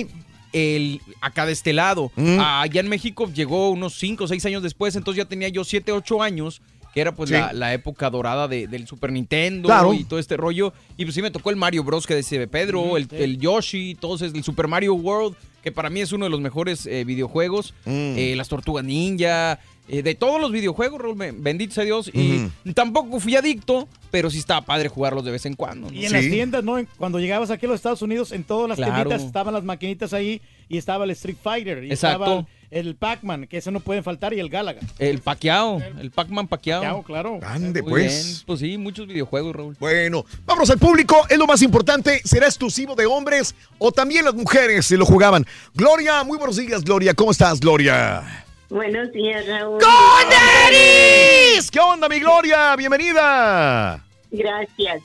[0.53, 2.11] El, acá de este lado.
[2.15, 2.39] Mm.
[2.39, 5.91] Allá en México llegó unos 5 o 6 años después, entonces ya tenía yo 7,
[5.91, 6.61] 8 años,
[6.93, 7.35] que era pues Sí.
[7.35, 9.93] la, la época dorada de- del Super Nintendo Claro.
[9.93, 10.73] y todo este rollo.
[10.97, 12.07] Y pues sí me tocó el Mario Bros.
[12.07, 15.99] que decía Pedro, Mm, el, el Yoshi, entonces el Super Mario World, que para mí
[15.99, 17.73] es uno de los mejores eh, videojuegos.
[17.85, 17.89] Mm.
[18.17, 19.59] Eh, las Tortugas Ninja.
[19.87, 22.09] Eh, de todos los videojuegos, Raúl, bendito sea Dios.
[22.13, 25.89] Y tampoco fui adicto, pero sí estaba padre jugarlos de vez en cuando.
[25.89, 25.93] ¿no?
[25.95, 26.77] Y en las tiendas, ¿no?
[26.97, 28.93] Cuando llegabas aquí a los Estados Unidos, en todas las Claro.
[28.93, 31.83] tienditas estaban las maquinitas ahí y estaba el Street Fighter.
[31.83, 32.23] Y Exacto.
[32.23, 34.81] estaba el Pac-Man, que ese no pueden faltar, y el Galaga.
[34.99, 36.81] El paqueado, el Pac-Man paqueado.
[36.81, 37.39] Paqueado, claro.
[37.41, 38.25] Ande, Muy pues.
[38.25, 38.43] bien.
[38.45, 39.77] Pues sí, muchos videojuegos, Raúl.
[39.79, 41.15] Bueno, vamos al público.
[41.29, 42.19] Es lo más importante.
[42.25, 45.45] ¿Será exclusivo de hombres o también las mujeres se lo jugaban?
[45.73, 47.13] Gloria, muy buenos días, Gloria.
[47.13, 48.45] ¿Cómo estás, Gloria?
[48.69, 49.79] Buenos días, Raúl.
[49.81, 51.71] ¡Conderis!
[51.71, 52.75] ¿Qué onda, mi Gloria?
[52.75, 54.03] Bienvenida.
[54.31, 55.01] Gracias.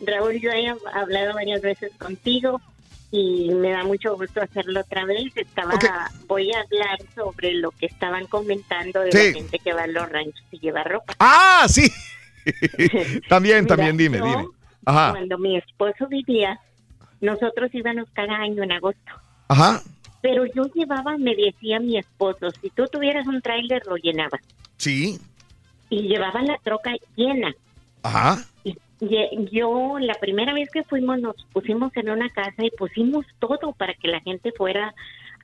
[0.00, 2.60] Raúl, yo he hablado varias veces contigo
[3.10, 5.34] y me da mucho gusto hacerlo otra vez.
[5.34, 5.72] Estaba,
[6.26, 9.18] voy a hablar sobre lo que estaban comentando de Sí.
[9.28, 11.14] la gente que va a los ranchos y lleva ropa.
[11.18, 11.90] Ah, sí.
[13.28, 14.46] también, Mira, también, dime, yo, dime.
[14.84, 16.60] Ajá, Cuando mi esposo vivía,
[17.22, 19.12] nosotros íbamos cada año en agosto.
[19.48, 19.82] ajá.
[20.28, 24.40] Pero yo llevaba, me decía mi esposo, si tú tuvieras un tráiler lo llenaba.
[24.76, 25.20] Sí,
[25.88, 27.54] Y llevaba la troca llena.
[28.02, 28.44] ajá.
[28.64, 33.24] Y ye- yo la primera vez que fuimos nos pusimos en una casa y pusimos
[33.38, 34.92] todo para que la gente fuera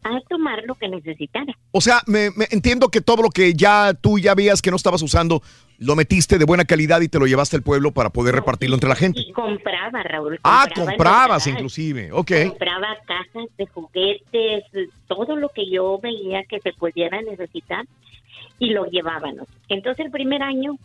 [0.04, 1.56] a tomar lo que necesitara.
[1.70, 4.76] O sea, me, me entiendo que todo lo que ya tú ya veías que no
[4.76, 5.42] estabas usando,
[5.82, 8.88] lo metiste de buena calidad y te lo llevaste al pueblo para poder repartirlo entre
[8.88, 9.20] la gente.
[9.20, 10.38] Y compraba, Raúl.
[10.44, 12.12] Ah, compraba en comprabas inclusive.
[12.12, 12.32] Ok.
[12.48, 14.64] Compraba cajas de juguetes,
[15.08, 17.84] todo lo que yo veía que se pudiera necesitar
[18.58, 19.48] y lo llevábamos.
[19.68, 20.76] Entonces el primer año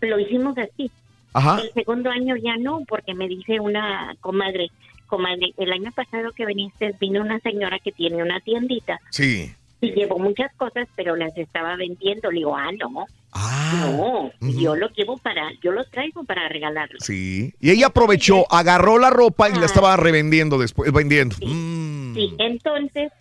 [0.00, 0.90] lo hicimos así.
[1.34, 1.60] Ajá.
[1.60, 4.70] El segundo año ya no, porque me dice una comadre,
[5.06, 9.52] comadre, el año pasado que viniste vino una señora que tiene una tiendita Sí.
[9.80, 12.30] y llevó muchas cosas, pero las estaba vendiendo.
[12.30, 17.04] Le digo, ah, no, no, yo los llevo para, yo los traigo para regalarlos.
[17.04, 17.54] Sí.
[17.60, 21.36] Y ella aprovechó, agarró la ropa y la estaba revendiendo después, vendiendo.
[21.42, 22.14] Mm.
[22.14, 23.12] Sí, entonces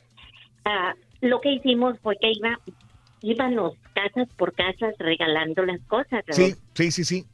[0.66, 2.60] ah, lo que hicimos fue que iba,
[3.22, 6.24] íbamos casas por casas regalando las cosas.
[6.26, 6.34] Raúl.
[6.34, 7.26] Sí, sí, sí, sí.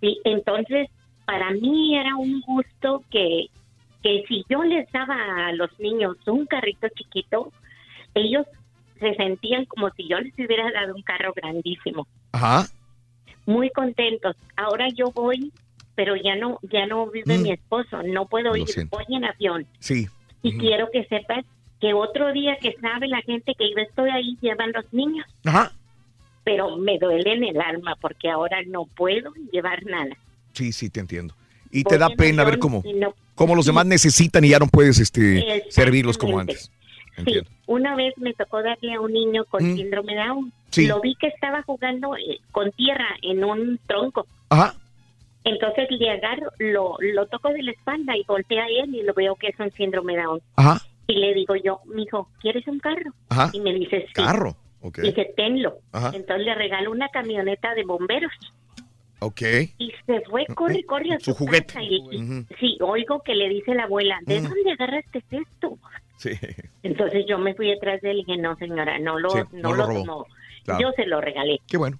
[0.00, 0.88] Sí, entonces
[1.26, 3.48] para mí era un gusto que,
[4.02, 7.52] que si yo les daba a los niños un carrito chiquito,
[8.14, 8.46] ellos
[9.00, 12.66] se sentían como si yo les hubiera dado un carro grandísimo, Ajá.
[13.46, 14.36] muy contentos.
[14.56, 15.52] Ahora yo voy,
[15.94, 17.42] pero ya no, ya no vive Mm.
[17.42, 18.96] mi esposo, no puedo Lo ir, siento.
[18.96, 19.66] voy en avión.
[19.78, 20.08] Sí.
[20.42, 21.44] Y quiero que sepas
[21.80, 25.72] que otro día que sabe la gente que yo estoy ahí llevan los niños, Ajá.
[26.44, 30.16] pero me duele en el alma porque ahora no puedo llevar nada.
[30.54, 31.34] Sí, sí, te entiendo.
[31.70, 33.70] Y te da en pena ver cómo, no- cómo los sí.
[33.70, 36.72] demás necesitan y ya no puedes este, servirlos como antes.
[37.24, 39.76] Sí, una vez me tocó darle a un niño con Mm.
[39.76, 40.52] síndrome Down.
[40.70, 40.86] Sí.
[40.86, 44.26] Lo vi que estaba jugando eh, con tierra en un tronco.
[44.50, 44.74] Ajá.
[45.44, 49.14] Entonces le agarro, lo, lo toco de la espalda y volteé a él y lo
[49.14, 50.40] veo que es un síndrome Down.
[50.56, 50.80] Ajá.
[51.06, 53.12] Y le digo yo, mijo, ¿quieres un carro?
[53.30, 53.50] Ajá.
[53.52, 54.12] Y me dice, sí.
[54.12, 54.56] Carro.
[54.82, 54.98] Ok.
[55.00, 55.78] Dice, tenlo.
[55.92, 56.12] Ajá.
[56.14, 58.32] Entonces le regalo una camioneta de bomberos.
[59.20, 59.40] Ok.
[59.78, 61.66] Y se fue, corre, corre a Su su, juguete.
[61.74, 61.82] casa.
[61.82, 64.44] Y, sí, oigo que le dice la abuela, ¿de Mm.
[64.44, 65.78] dónde agarraste esto?
[66.18, 66.30] Sí.
[66.82, 69.70] Entonces yo me fui detrás de él y dije, no señora, no lo, Sí, no
[69.70, 69.98] no lo robó.
[70.04, 70.26] tomó.
[70.64, 70.80] Claro.
[70.80, 71.58] Yo se lo regalé.
[71.66, 71.98] Qué bueno.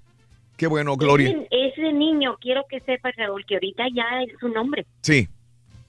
[0.58, 1.30] Qué bueno, Gloria.
[1.30, 4.84] Ese, ese niño, quiero que sepa, Raúl, que ahorita ya es su nombre.
[5.02, 5.28] Sí,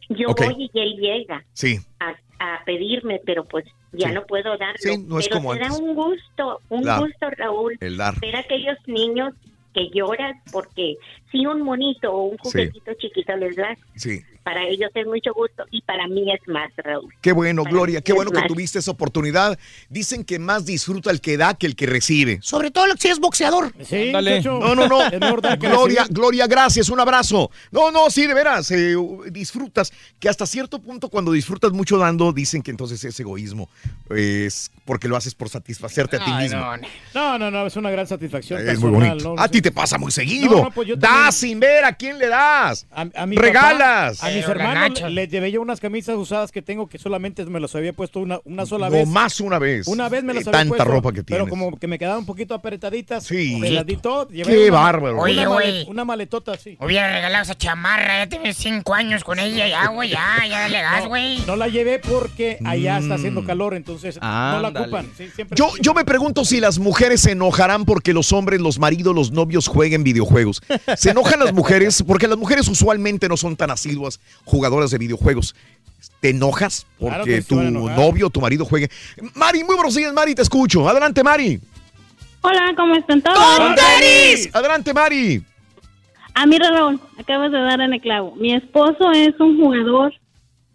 [0.09, 1.77] Yo voy y él llega sí.
[1.99, 4.13] a, a pedirme, pero pues ya Sí.
[4.13, 4.77] no puedo darlo.
[4.77, 5.71] Sí, no es pero como antes.
[5.79, 8.19] un gusto, un gusto, Raúl, El dar.
[8.19, 9.33] ver a aquellos niños
[9.73, 10.97] que lloran porque
[11.31, 12.49] si un monito o un Sí.
[12.51, 14.21] juguetito chiquito les das, Sí.
[14.43, 17.13] Para ellos es mucho gusto y para mí es más, Raúl.
[17.21, 18.01] Qué bueno, Gloria.
[18.01, 19.57] Qué bueno que tuviste esa oportunidad.
[19.89, 22.39] Dicen que más disfruta el que da que el que recibe.
[22.41, 23.73] Sobre todo si es boxeador.
[23.83, 24.59] Sí, muchacho.
[24.59, 24.99] No, no, no.
[25.59, 26.05] Gloria.
[26.09, 27.51] Gloria, gracias, un abrazo.
[27.71, 28.95] No, no, sí, de veras, eh,
[29.31, 33.69] disfrutas, que hasta cierto punto cuando disfrutas mucho dando, dicen que entonces es egoísmo,
[34.09, 36.59] es porque lo haces por satisfacerte a ti Ay, mismo.
[36.59, 36.77] no,
[37.13, 38.67] no, no, no, es una gran satisfacción.
[38.67, 39.35] Es muy bonito.
[39.35, 39.41] ¿no?
[39.41, 40.55] A ti te pasa muy seguido.
[40.57, 42.87] No, no, pues yo también- das sin ver a quién le das.
[42.91, 44.17] A, a mi Regalas.
[44.17, 46.97] papá, a mis Pero hermanos le- les llevé yo unas camisas usadas que tengo que
[46.97, 49.07] solamente me las había puesto una, una sola No vez.
[49.07, 49.87] más una vez.
[49.87, 51.49] Una vez me las había tanta puesto, ropa que Pero tienes.
[51.49, 53.59] como que me quedaban un poquito apretaditas, Sí.
[53.59, 54.27] se las di todo.
[54.29, 55.13] llevé Qué una- bárbaro.
[55.15, 55.85] Una, Oye, güey.
[55.89, 56.77] una maletota así.
[56.79, 60.81] Hubiera regalado esa chamarra, ya tienes cinco años con ella, ya, güey, ya, ya dale
[60.81, 61.39] gas, güey.
[61.45, 65.07] No la llevé porque allá está haciendo calor, entonces no la ocupan.
[65.17, 68.79] Sí, siempre- Yo, yo me pregunto si las mujeres se enojarán porque los hombres, los
[68.79, 70.61] maridos, los novios jueguen videojuegos.
[70.97, 72.03] ¿Se enojan las mujeres?
[72.05, 75.55] Porque las mujeres usualmente no son tan asiduas jugadoras de videojuegos.
[76.19, 78.89] ¿Te enojas porque tu novio o tu marido juegue?
[79.35, 80.87] Mari, muy buenos días, Mari, te escucho.
[80.87, 81.59] Adelante, Mari.
[82.41, 83.37] Hola, ¿cómo están todos?
[84.53, 85.43] Adelante, Mari.
[86.33, 88.35] A mí, Raúl, acabas de dar en el clavo.
[88.35, 90.13] Mi esposo es un jugador,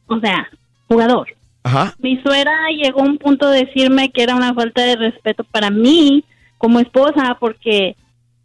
[0.06, 0.48] o sea,
[0.88, 1.28] jugador.
[1.62, 1.94] Ajá.
[1.98, 5.70] Mi suegra llegó a un punto de decirme que era una falta de respeto para
[5.70, 6.24] mí
[6.58, 7.96] como esposa porque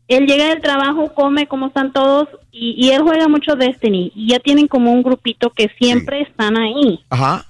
[0.09, 4.27] él llega del trabajo, come como están todos y, y él juega mucho Destiny y
[4.29, 6.99] ya tienen como un grupito que siempre están ahí.
[7.09, 7.45] Ajá.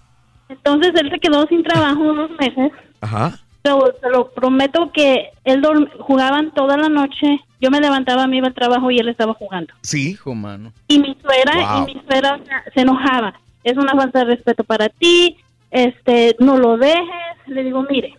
[0.49, 2.71] Entonces él se quedó sin trabajo unos meses
[3.01, 3.39] Ajá.
[3.61, 5.61] Pero te lo prometo que él
[5.99, 7.39] jugaban toda la noche.
[7.59, 9.73] Yo me levantaba, me iba al trabajo y él estaba jugando.
[9.81, 10.11] Sí.
[10.11, 10.71] Hijo, mano.
[10.87, 11.87] Y mi suegra, Wow.
[11.89, 12.39] y mi suegra
[12.73, 13.33] se enojaba.
[13.65, 15.37] Es una falta de respeto para ti,
[15.71, 17.05] este, no lo dejes.
[17.47, 18.15] Le digo, mire,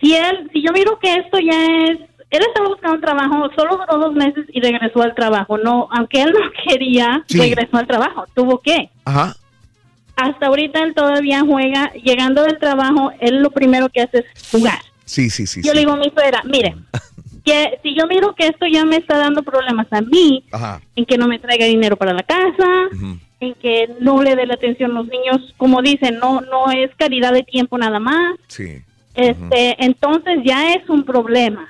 [0.00, 1.98] si él, si yo miro que esto ya es,
[2.30, 5.58] él estaba buscando un trabajo, solo duró dos meses y regresó al trabajo.
[5.58, 7.38] No, aunque él no quería, Sí.
[7.38, 8.24] regresó al trabajo.
[8.34, 8.90] Tuvo que.
[9.04, 9.34] Ajá.
[10.16, 11.92] Hasta ahorita él todavía juega.
[11.94, 14.78] Llegando del trabajo, él lo primero que hace es jugar.
[15.04, 15.60] Sí, sí, sí.
[15.62, 15.74] yo sí.
[15.74, 16.76] le digo a mi suegra, mire,
[17.44, 20.80] que si yo miro que esto ya me está dando problemas a mí, Ajá.
[20.94, 22.66] en que no me traiga dinero para la casa,
[23.40, 26.90] en que no le dé la atención a los niños, como dicen, no no es
[26.96, 28.36] calidad de tiempo nada más.
[28.46, 28.82] Sí.
[29.14, 31.66] Este, entonces ya es un problema.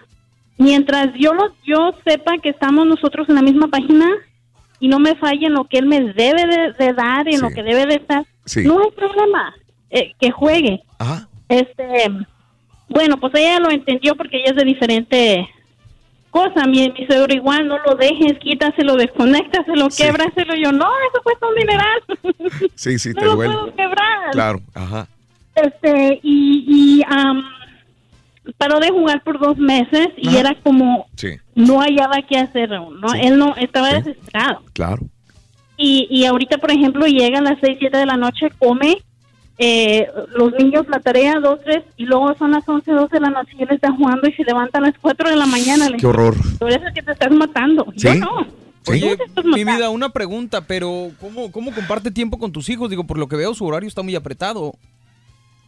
[0.60, 4.06] Mientras yo lo yo sepa que estamos nosotros en la misma página
[4.78, 7.40] y no me falle en lo que él me debe de, de dar y en
[7.40, 8.64] lo que debe de estar, Sí.
[8.64, 9.54] no hay problema
[9.90, 10.82] eh, que juegue.
[10.98, 11.26] Ajá.
[11.48, 11.84] Este,
[12.88, 15.48] bueno, pues ella lo entendió porque ella es de diferente
[16.30, 16.66] cosa.
[16.66, 20.54] Mi, mi suegro igual, no lo dejes, quítaselo, desconéctaselo, québraselo.
[20.56, 22.70] Yo, no, eso cuesta un dineral.
[22.74, 23.54] Sí, sí, no te lo duele.
[23.54, 24.30] puedo quebrar.
[24.32, 25.08] Claro, ajá.
[25.54, 27.42] Este, y, y am,
[28.56, 30.40] paró de jugar por dos meses y Ajá.
[30.40, 32.70] era como, Sí, no hallaba qué hacer.
[32.70, 33.14] ¿no?
[33.14, 34.62] Él no, estaba desesperado.
[34.72, 35.02] claro.
[35.76, 38.98] Y, y ahorita, por ejemplo, llega a las 6, 7 de la noche, come,
[39.56, 40.06] eh,
[40.36, 43.52] los niños la tarea, dos, tres, y luego son las 11, 12 de la noche
[43.58, 45.88] y él está jugando y se levanta a las 4 de la mañana.
[45.88, 46.34] Le Qué horror.
[46.58, 47.86] Tú eres el que te estás matando.
[47.96, 48.18] Yo ¿Sí?
[48.18, 48.46] no.
[48.88, 52.88] Oye, mi vida, una pregunta, pero ¿cómo, ¿cómo comparte tiempo con tus hijos?
[52.90, 54.74] Digo, por lo que veo, su horario está muy apretado.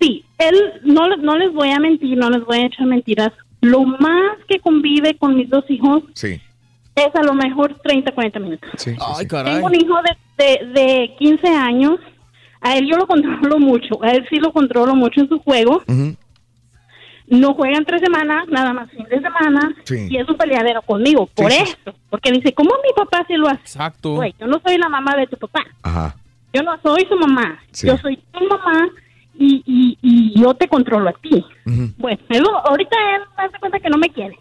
[0.02, 3.30] Sí, él, no, no les voy a mentir, no les voy a echar mentiras.
[3.60, 6.40] Lo más que convive con mis dos hijos Sí.
[6.96, 8.68] es a lo mejor 30, 40 minutos.
[8.76, 12.00] Sí, Ay, Tengo un hijo de, de, de 15 años.
[12.60, 14.02] A él yo lo controlo mucho.
[14.02, 15.82] A él sí lo controlo mucho en su juego.
[17.28, 19.74] No juega entre semanas, nada más fin de semana.
[19.84, 20.08] Sí.
[20.10, 21.26] Y es un peleadero conmigo.
[21.34, 21.76] Por eso.
[22.10, 23.60] Porque dice, ¿cómo mi papá sí lo hace?
[23.60, 24.14] Exacto.
[24.16, 25.64] Güey, yo no soy la mamá de tu papá.
[25.82, 26.16] Ajá.
[26.52, 27.58] Yo no soy su mamá.
[27.70, 27.86] Sí.
[27.86, 28.88] Yo soy tu mamá
[29.38, 31.44] y, y, y yo te controlo a ti.
[31.98, 34.36] Bueno, él- ahorita él me hace cuenta que no me quiere.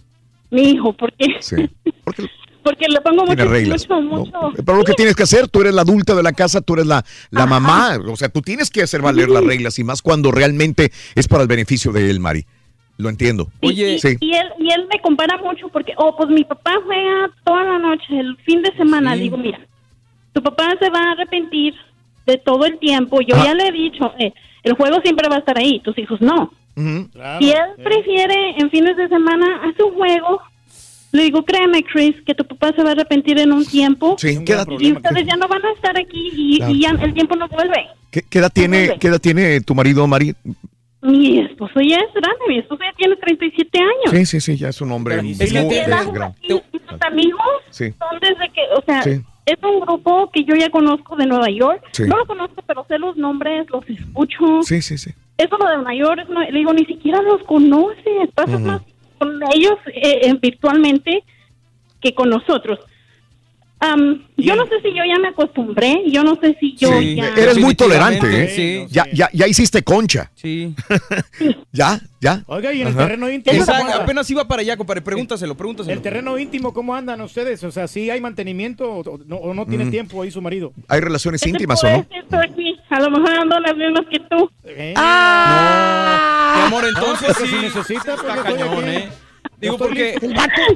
[0.50, 1.56] Mi hijo, porque Sí.
[2.64, 4.53] porque le pongo mucho, reglas, mucho, mucho.
[4.64, 6.86] Pero lo que tienes que hacer, tú eres la adulta de la casa, tú eres
[6.86, 7.98] la, la mamá.
[8.08, 11.42] O sea, tú tienes que hacer valer las reglas y más cuando realmente es para
[11.44, 12.45] el beneficio de él, Mari.
[12.98, 13.48] Lo entiendo.
[13.61, 14.16] Y, sí.
[14.20, 17.80] y él, y él me compara mucho porque, oh, pues mi papá juega toda la
[17.80, 19.16] noche, el fin de semana.
[19.16, 19.60] Digo, mira,
[20.34, 21.74] tu papá se va a arrepentir
[22.28, 23.22] de todo el tiempo.
[23.22, 23.45] Yo Ajá.
[23.45, 24.32] ya le he dicho, eh,
[24.64, 26.51] el juego siempre va a estar ahí, tus hijos no.
[26.75, 27.09] Ujú.
[27.40, 30.41] Si él prefiere en fines de semana, haz un juego.
[31.11, 34.15] Le digo, créeme, Chris, que tu papá se va a arrepentir en un tiempo.
[34.17, 36.73] Sí, ¿qué edad- y ustedes ya no van a estar aquí y, Claro.
[36.73, 37.88] y ya el tiempo no vuelve.
[38.11, 40.33] ¿Qué, qué edad tiene, ¿Qué edad tiene tu marido, Mari?
[41.01, 44.11] Mi esposo ya es grande, mi esposo ya tiene 37 años.
[44.11, 46.31] Sí, sí, sí, ya es un hombre muy, Es muy tiene- grande.
[46.43, 47.41] Y sus amigos
[47.72, 47.91] Sí.
[47.99, 49.22] son desde que, o sea, Sí.
[49.45, 51.84] Es un grupo que yo ya conozco de Nueva York.
[51.92, 52.03] Sí.
[52.03, 54.61] No lo conozco, pero sé los nombres, los escucho.
[54.64, 55.11] Sí, sí, sí.
[55.38, 58.30] Eso lo de Nueva York, no- le digo, ni siquiera los conoces.
[58.36, 58.82] Pasas más
[59.18, 61.24] con ellos eh, eh, virtualmente
[62.00, 62.80] que con nosotros.
[63.84, 67.16] Am, yo no sé si yo ya me acostumbré, yo no sé si yo Sí,
[67.16, 67.30] ya...
[67.30, 68.48] Eres muy tolerante, ¿eh?
[68.50, 68.85] Sí.
[68.93, 70.32] Ya, ya, ya hiciste concha.
[70.35, 70.76] Sí.
[71.72, 72.43] ya, ya.
[72.45, 73.64] Oiga, y en el terreno íntimo.
[73.95, 75.01] Apenas iba para allá, compadre.
[75.01, 75.93] Pregúntaselo, pregúntaselo.
[75.95, 77.64] El terreno íntimo, ¿cómo andan ustedes?
[77.64, 79.90] O sea, ¿sí hay mantenimiento o, no, o no tiene Mm.
[79.92, 80.74] tiempo ahí su marido?
[80.88, 81.98] ¿Hay relaciones ¿Qué te íntimas o no?
[81.98, 82.76] decir?
[82.92, 84.51] A lo mejor ando las mismas que tú.
[84.64, 84.93] Mi
[86.68, 87.48] amor, entonces No, sí.
[87.48, 88.88] si necesita, pues, está cañón.
[88.88, 89.10] ¿eh?
[89.61, 90.15] Digo, porque...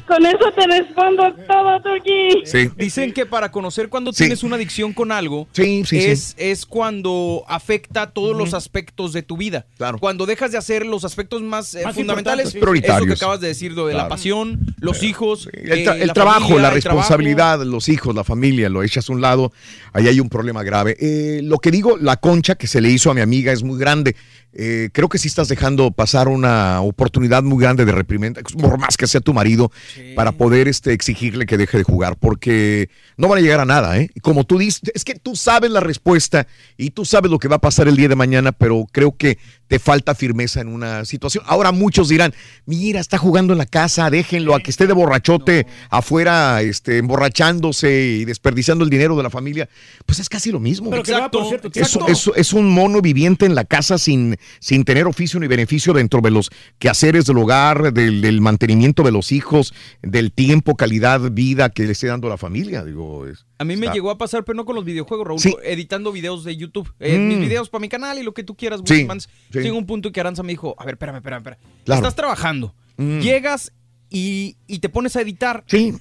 [0.07, 2.43] Con eso te respondo todo, Turkey.
[2.45, 2.69] Sí.
[2.77, 4.19] Dicen que para conocer cuando Sí.
[4.25, 6.05] tienes una adicción con algo Sí, sí, sí.
[6.05, 9.65] es, es cuando afecta todos los aspectos de tu vida.
[9.77, 9.97] Claro.
[9.97, 12.57] Cuando dejas de hacer los aspectos más, eh, Más fundamentales, sí.
[12.57, 13.19] eso que Prioritarios.
[13.21, 16.39] acabas de decir, lo de la pasión, los hijos, El, eh, tra- el la trabajo,
[16.49, 16.75] familia, la trabajo.
[16.75, 19.51] responsabilidad, los hijos, la familia, lo echas a un lado,
[19.93, 20.95] ahí hay un problema grave.
[20.99, 23.79] Eh, lo que digo, la concha que se le hizo a mi amiga es muy
[23.79, 24.15] grande.
[24.57, 28.95] Eh, creo que sí estás dejando pasar una oportunidad muy grande de reprimenda, por más
[28.95, 29.71] que sea tu marido,
[30.15, 33.99] para poder este, exigirle que deje de jugar, porque no van a llegar a nada,
[33.99, 34.09] ¿eh?
[34.21, 37.57] Como tú dices, es que tú sabes la respuesta y tú sabes lo que va
[37.57, 39.37] a pasar el día de mañana, pero creo que
[39.67, 41.43] te falta firmeza en una situación.
[41.47, 42.33] Ahora muchos dirán,
[42.65, 48.17] mira, está jugando en la casa, déjenlo a que esté de borrachote afuera, este, emborrachándose
[48.21, 49.67] y desperdiciando el dinero de la familia.
[50.05, 50.89] Pues es casi lo mismo.
[50.89, 51.69] Pero que va por cierto
[52.11, 56.21] es- es un mono viviente en la casa sin, sin tener oficio ni beneficio dentro
[56.21, 61.69] de los quehaceres del hogar, del, del mantenimiento de los hijos, del tiempo, calidad, vida
[61.69, 62.83] que le esté dando la familia.
[62.83, 65.39] Digo, es, A mí me Está- llegó a pasar, pero no con los videojuegos, Raúl,
[65.39, 65.55] Sí.
[65.63, 66.93] editando videos de YouTube.
[66.99, 67.27] Eh, Mm.
[67.29, 69.07] Mis videos para mi canal y lo que tú quieras, Sí,
[69.51, 69.59] sí.
[69.59, 71.59] Llegó un punto que Aranza me dijo, a ver, espérame, espérame, espérame.
[71.85, 71.99] Claro.
[71.99, 73.19] Estás trabajando, Mm.
[73.19, 73.71] llegas
[74.09, 75.63] y, y te pones a editar.
[75.67, 75.93] Sí.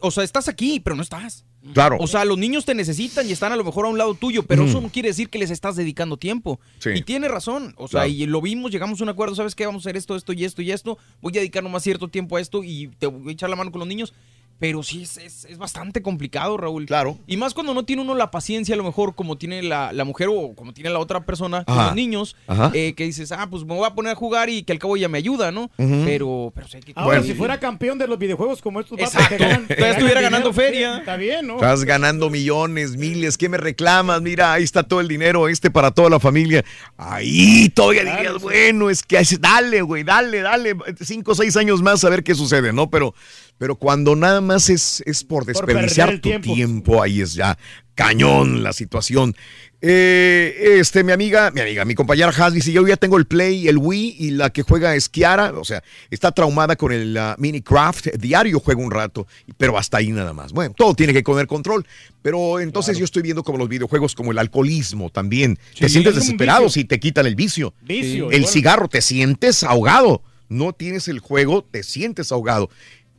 [0.00, 1.44] O sea, estás aquí, pero no estás.
[1.74, 1.98] Claro.
[2.00, 4.44] O sea, los niños te necesitan y están a lo mejor a un lado tuyo,
[4.44, 4.68] pero Mm.
[4.68, 6.58] eso no quiere decir que les estás dedicando tiempo.
[6.78, 6.90] Sí.
[6.94, 7.74] Y tiene razón.
[7.76, 8.08] O sea, Claro.
[8.12, 9.66] y lo vimos, llegamos a un acuerdo, ¿sabes qué?
[9.66, 10.96] Vamos a hacer esto, esto y esto y esto.
[11.20, 13.70] Voy a dedicar nomás cierto tiempo a esto y te voy a echar la mano
[13.72, 14.14] con los niños.
[14.60, 16.84] Pero sí es, es, es bastante complicado, Raúl.
[16.86, 17.18] Claro.
[17.26, 20.04] Y más cuando no tiene uno la paciencia, a lo mejor como tiene la, la
[20.04, 21.86] mujer o como tiene la otra persona, Ajá.
[21.86, 22.36] los niños,
[22.74, 24.96] eh, que dices, ah, pues me voy a poner a jugar y que al cabo
[24.98, 25.70] ya me ayuda, ¿no?
[25.76, 27.22] Pero, pero sí hay que Ahora, Bueno.
[27.32, 29.36] si fuera campeón de los videojuegos como estos Exacto.
[29.36, 30.98] que ganan- que Todavía ganan estuviera dinero, ganando feria.
[30.98, 31.54] Está bien, ¿no?
[31.54, 33.38] Estás ganando millones, miles.
[33.38, 34.20] ¿Qué me reclamas?
[34.20, 36.64] Mira, ahí está todo el dinero este para toda la familia.
[36.98, 38.42] Ahí todavía Claro, dirías, sí.
[38.42, 40.76] bueno, es que dale, güey, dale, dale.
[41.02, 42.90] Cinco o seis años más a ver qué sucede, ¿no?
[42.90, 43.14] Pero,
[43.60, 46.54] pero cuando nada más es, es por desperdiciar tu tiempo.
[46.54, 47.02] tiempo.
[47.02, 47.58] ahí es ya
[47.94, 49.36] cañón la situación.
[49.82, 53.68] Eh, este, mi amiga, mi amiga, mi compañera Has dice, yo ya tengo el Play,
[53.68, 57.36] el Wii y la que juega es Kiara, o sea, está traumada con el ah,
[57.38, 59.26] Minecraft, diario juega un rato,
[59.58, 60.52] pero hasta ahí nada más.
[60.52, 61.86] Bueno, todo tiene que poner control,
[62.22, 65.58] pero entonces yo estoy viendo como los videojuegos, como el alcoholismo también.
[65.78, 67.74] te sientes desesperado si te quitan el vicio.
[67.82, 70.22] Vicio, el cigarro, te sientes ahogado.
[70.48, 72.70] No tienes el juego, te sientes ahogado.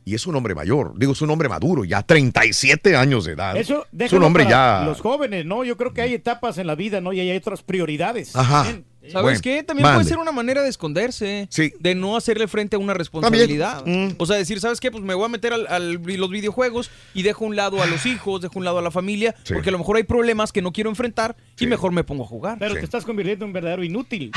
[0.04, 3.56] Y es un hombre mayor, digo, es un hombre maduro, ya 37 años de edad.
[3.56, 4.82] Eso es un hombre ya...
[4.84, 5.62] Los jóvenes, ¿no?
[5.64, 7.12] Yo creo que hay etapas en la vida, ¿no?
[7.12, 8.34] Y hay otras prioridades.
[8.34, 8.64] Ajá.
[8.64, 8.84] También.
[9.02, 9.62] ¿Sabes Bueno, qué?
[9.64, 9.96] También mande.
[9.98, 11.48] puede ser una manera de esconderse.
[11.50, 11.72] Sí.
[11.80, 13.82] De no hacerle frente a una responsabilidad.
[13.84, 14.10] Mm.
[14.16, 14.92] O sea, decir, ¿sabes qué?
[14.92, 17.86] Pues me voy a meter al, al- los videojuegos y dejo a un lado a
[17.86, 19.54] los hijos, dejo a un lado a la familia, Sí.
[19.54, 21.64] porque a lo mejor hay problemas que no quiero enfrentar Sí.
[21.64, 22.58] y mejor me pongo a jugar.
[22.60, 24.30] Pero te estás convirtiendo en un verdadero inútil.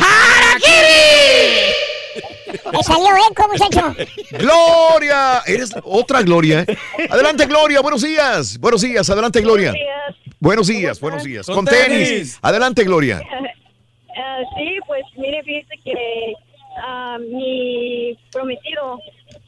[2.83, 3.95] Salió eco, muchacho.
[4.31, 6.65] Gloria, eres otra Gloria.
[6.67, 6.77] ¿eh?
[7.09, 8.57] Adelante, Gloria, buenos días.
[8.59, 9.73] Buenos días, adelante, Gloria.
[10.39, 11.45] Buenos días, buenos días.
[11.45, 12.09] Con Con tenis.
[12.09, 12.39] tenis.
[12.41, 13.21] Adelante, Gloria.
[14.17, 15.93] Ah, sí, pues mire, fíjese que
[16.81, 18.97] ah, mi prometido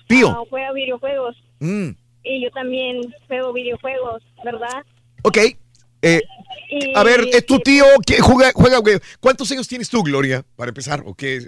[0.07, 0.27] Tío.
[0.29, 1.91] ah, juega videojuegos Mm,
[2.23, 4.83] y yo también juego videojuegos, ¿verdad?
[5.23, 5.37] ok.
[6.01, 6.21] Eh,
[6.69, 8.81] Y- a ver, ¿es tu tío que juega, juega?
[9.21, 10.43] ¿Cuántos años tienes tú, Gloria?
[10.57, 11.47] Para empezar, ¿o qué?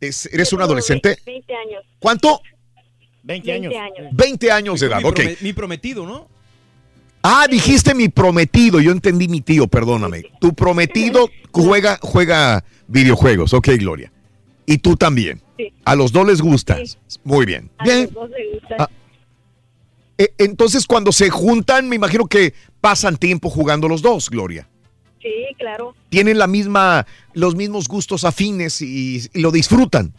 [0.00, 1.08] Es- ¿Eres un adolescente?
[1.26, 1.84] 20, 20 años.
[1.98, 2.40] ¿Cuánto?
[3.22, 3.72] 20 años.
[3.72, 4.08] 20 años.
[4.16, 5.20] 20 años de edad, mi, ok.
[5.40, 6.28] mi prometido, ¿no?
[7.22, 10.22] Ah, dijiste mi prometido, yo entendí mi tío, perdóname.
[10.40, 14.12] Tu prometido juega, juega videojuegos, ok, Gloria.
[14.66, 15.42] Y tú también.
[15.56, 15.72] Sí.
[15.84, 16.78] A los dos les gusta.
[17.24, 17.70] Muy bien.
[17.78, 18.02] A Bien.
[18.04, 18.76] los dos les gusta.
[18.78, 18.88] Ah.
[20.16, 24.68] Eh, entonces, cuando se juntan, me imagino que pasan tiempo jugando los dos, Gloria.
[25.28, 25.94] Sí, claro.
[26.08, 30.12] Tienen la misma, los mismos gustos afines y, y lo disfrutan.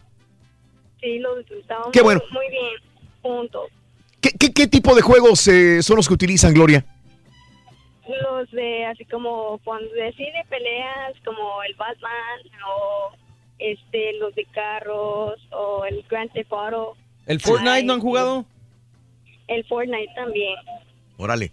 [1.00, 2.20] Sí, lo disfrutamos Qué bueno.
[2.30, 2.74] muy, bien
[3.22, 3.70] juntos.
[4.20, 6.84] ¿Qué, qué- qué tipo de juegos eh, son los que utilizan, Gloria?
[8.22, 13.12] Los de así como cuando decide peleas como el Batman o
[13.58, 18.44] este los de carros o el Grand Theft Auto, ¿El Fortnite Ay, no han jugado?
[19.48, 20.54] el Fortnite también.
[21.16, 21.50] Órale.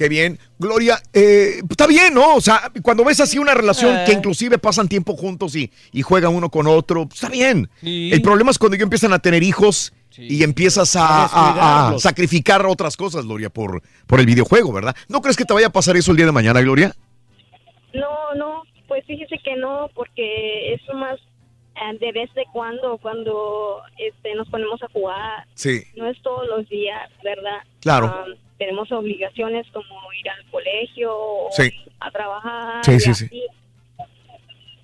[0.00, 0.38] Qué bien.
[0.58, 2.34] Gloria, eh, está bien, ¿no?
[2.34, 4.04] O sea, cuando ves así una relación Eh.
[4.06, 7.68] que inclusive pasan tiempo juntos y, y juegan uno con otro, está bien.
[7.82, 8.10] Sí.
[8.10, 13.26] El problema es cuando ya empiezan a tener hijos y empiezas a, sacrificar otras cosas,
[13.26, 14.96] Gloria, por, por el videojuego, ¿verdad?
[15.10, 16.96] ¿No crees que te vaya a pasar eso el día de mañana, Gloria?
[17.92, 21.20] No, no, pues fíjese que no, porque es más
[21.76, 25.46] eh, de vez de cuando, cuando este, nos ponemos a jugar.
[25.56, 25.82] Sí.
[25.94, 27.58] No es todos los días, ¿verdad?
[27.80, 28.06] Claro.
[28.06, 31.70] Am, tenemos obligaciones como ir al colegio o Sí.
[31.98, 32.84] a trabajar.
[32.84, 33.24] Sí, sí, sí.
[33.24, 33.42] así.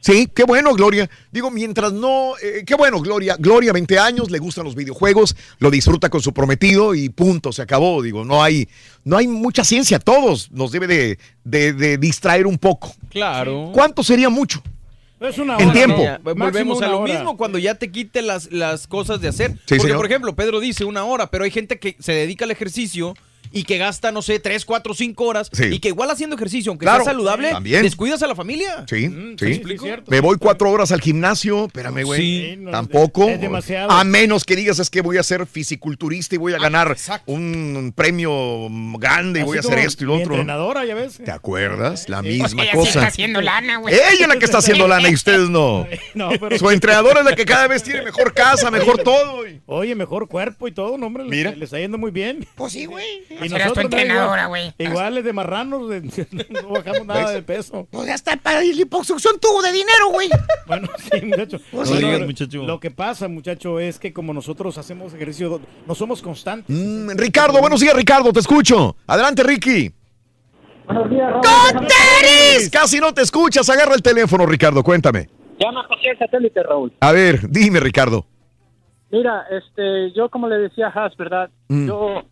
[0.01, 1.11] Sí, qué bueno, Gloria.
[1.33, 3.35] Digo, mientras no, eh, qué bueno, Gloria.
[3.39, 7.63] Gloria, 20 años, le gustan los videojuegos, lo disfruta con su prometido y punto, se
[7.63, 8.01] acabó.
[8.03, 8.69] Digo, no hay,
[9.05, 12.95] no hay mucha ciencia, todos nos debe de, de- de distraer un poco.
[13.11, 13.71] Claro.
[13.75, 14.63] ¿Cuánto sería mucho?
[15.19, 15.97] Es una En hora, tiempo.
[15.97, 16.03] ¿no?
[16.05, 17.13] Ya, Máximo Volvemos a lo hora.
[17.15, 19.53] mismo cuando ya te quite las, las cosas de hacer.
[19.53, 19.97] Sí, Porque, señor.
[19.97, 23.15] por ejemplo, Pedro dice una hora, pero hay gente que se dedica al ejercicio
[23.53, 25.65] y que gasta, no sé, tres, cuatro, cinco horas Sí.
[25.73, 27.05] y que igual haciendo ejercicio, aunque Claro.
[27.05, 27.83] sea saludable, También.
[27.83, 28.85] descuidas a la familia.
[28.89, 29.45] Sí, Mm, sí.
[29.45, 29.85] ¿me explico?
[29.85, 30.11] Sí, cierto.
[30.11, 32.21] Me voy cuatro horas al gimnasio, espérame, güey.
[32.21, 33.29] Sí, no, Tampoco.
[33.29, 33.91] es demasiado.
[33.91, 36.93] A menos que digas es que voy a ser fisiculturista y voy a ganar Ah,
[36.93, 37.33] exacto.
[37.33, 38.69] un premio
[38.99, 40.35] grande y voy a hacer esto y lo otro.
[40.35, 41.19] entrenadora, ya ves.
[41.25, 42.09] ¿Te acuerdas?
[42.09, 42.89] La Pues misma ella sí cosa.
[42.91, 43.95] está haciendo lana, güey.
[43.95, 45.87] Ella es la que está haciendo lana y ustedes no.
[46.15, 49.47] No, pero- Su entrenadora es la que cada vez tiene mejor casa, mejor todo.
[49.47, 51.25] y- Oye, mejor cuerpo y todo, no, hombre.
[51.25, 51.51] le- Mira.
[51.53, 52.47] Le, está yendo muy bien.
[52.55, 53.05] Pues sí, güey.
[53.43, 53.83] Y tu nosotros, ¿no?
[53.83, 54.73] entrenadora, güey.
[54.79, 56.01] Igual, igual es de marranos, de-
[56.63, 57.87] no bajamos nada de peso.
[57.91, 60.29] Pues ya está para la liposucción tuvo de dinero, güey.
[60.67, 61.59] Bueno, sí, muchacho.
[61.71, 62.03] Pues No, sí.
[62.03, 62.27] no, digas, no.
[62.27, 62.63] muchacho.
[62.65, 66.75] Lo que pasa, muchacho, es que como nosotros hacemos ejercicio, no somos constantes.
[66.77, 68.97] Mm, Ricardo, buenos días, Ricardo, te escucho.
[69.07, 69.93] Adelante, Ricky.
[70.87, 71.09] ¡Con
[71.87, 72.71] tenis!
[72.71, 73.69] Casi no te escuchas.
[73.69, 74.83] Agarra el teléfono, Ricardo.
[74.83, 75.29] Cuéntame.
[75.59, 76.93] Llama José el satélite, Raúl.
[77.01, 78.27] A ver, dime, Ricardo.
[79.11, 81.51] Mira, este, yo como le decía a Haas, ¿verdad?
[81.69, 81.87] Mm.
[81.89, 82.23] Yo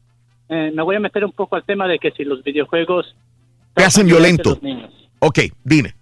[0.48, 3.14] eh, me voy a meter un poco al tema de que si los videojuegos...
[3.74, 4.58] Te hacen violento.
[5.18, 5.94] Ok, dime.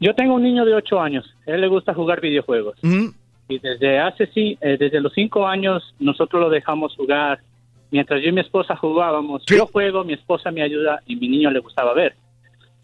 [0.00, 1.24] Yo tengo un niño de 8 años.
[1.46, 2.78] A él le gusta jugar videojuegos.
[3.48, 7.40] Y desde hace sí, eh, desde los 5 años nosotros lo dejamos jugar.
[7.90, 11.50] Mientras yo y mi esposa jugábamos, yo juego, mi esposa me ayuda y mi niño
[11.50, 12.16] le gustaba ver.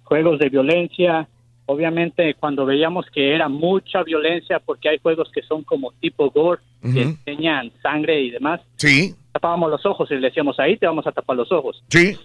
[0.05, 1.29] Juegos de violencia.
[1.67, 6.63] Obviamente cuando veíamos que era mucha violencia, porque hay juegos que son como tipo gore,
[6.83, 11.07] que enseñan sangre y demás, Sí, tapábamos los ojos y le decíamos ahí te vamos
[11.07, 11.83] a tapar los ojos.
[11.89, 12.17] sí.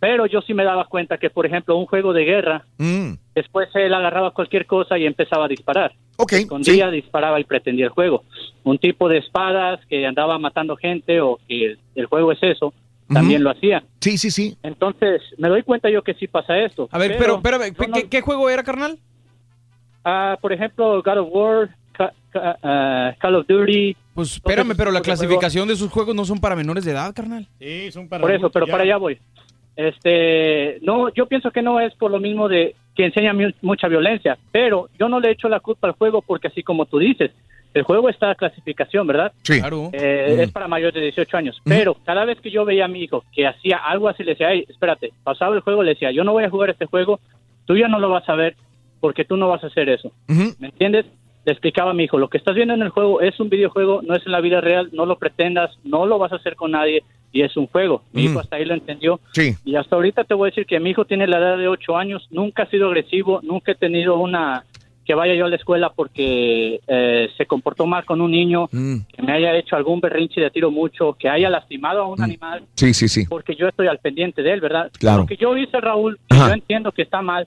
[0.00, 3.68] Pero yo sí me daba cuenta que, por ejemplo, un juego de guerra, Mm, después
[3.74, 5.92] él agarraba cualquier cosa y empezaba a disparar.
[6.18, 8.22] Ok, Escondía, disparaba y pretendía el juego.
[8.64, 12.74] Un tipo de espadas que andaba matando gente o que el, el juego es eso,
[13.10, 13.82] también lo hacía.
[14.00, 14.58] Sí, sí, sí.
[14.62, 16.86] Entonces, me doy cuenta yo que sí pasa esto.
[16.90, 18.98] A ver, pero, espérame, ¿qué, qué juego era, carnal?
[20.04, 23.96] Ah, por ejemplo, God of War, Call of Duty.
[24.14, 27.46] Pues espérame, pero la clasificación de sus juegos no son para menores de edad, carnal.
[27.58, 29.18] Sí, son para Por eso, pero para allá voy.
[29.76, 33.88] Este, no, yo pienso que no es por lo mismo de que enseña mu- mucha
[33.88, 37.32] violencia, pero yo no le echo la culpa al juego porque así como tú dices,
[37.74, 39.32] el juego está a clasificación, ¿verdad?
[39.42, 39.58] Sí.
[39.58, 39.90] Claro.
[39.92, 40.40] Eh, Mm.
[40.42, 43.24] Es para mayores de 18 años, pero cada vez que yo veía a mi hijo
[43.34, 46.32] que hacía algo así, le decía, hey, espérate, pasaba el juego, le decía, yo no
[46.32, 47.18] voy a jugar este juego,
[47.66, 48.54] tú ya no lo vas a ver
[49.00, 50.12] porque tú no vas a hacer eso.
[50.28, 51.06] ¿Me entiendes?
[51.44, 54.00] Le explicaba a mi hijo, lo que estás viendo en el juego es un videojuego,
[54.02, 56.70] no es en la vida real, no lo pretendas, no lo vas a hacer con
[56.70, 58.02] nadie y es un juego.
[58.12, 59.20] Mi hijo hasta ahí lo entendió.
[59.32, 59.54] Sí.
[59.64, 61.96] Y hasta ahorita te voy a decir que mi hijo tiene la edad de 8
[61.96, 64.64] años, nunca ha sido agresivo, nunca he tenido una
[65.04, 69.00] que vaya yo a la escuela porque eh, se comportó mal con un niño, Mm,
[69.14, 72.62] que me haya hecho algún berrinche de tiro mucho, que haya lastimado a un animal,
[72.74, 73.26] Sí, sí, sí.
[73.28, 74.90] porque yo estoy al pendiente de él, ¿verdad?
[74.98, 75.18] Claro.
[75.22, 77.46] Lo que yo hice, Raúl, que yo entiendo que está mal.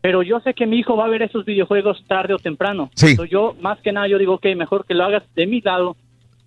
[0.00, 2.90] Pero yo sé que mi hijo va a ver esos videojuegos tarde o temprano.
[2.94, 3.08] Sí.
[3.08, 5.96] Entonces yo, más que nada, yo digo, ok, mejor que lo hagas de mi lado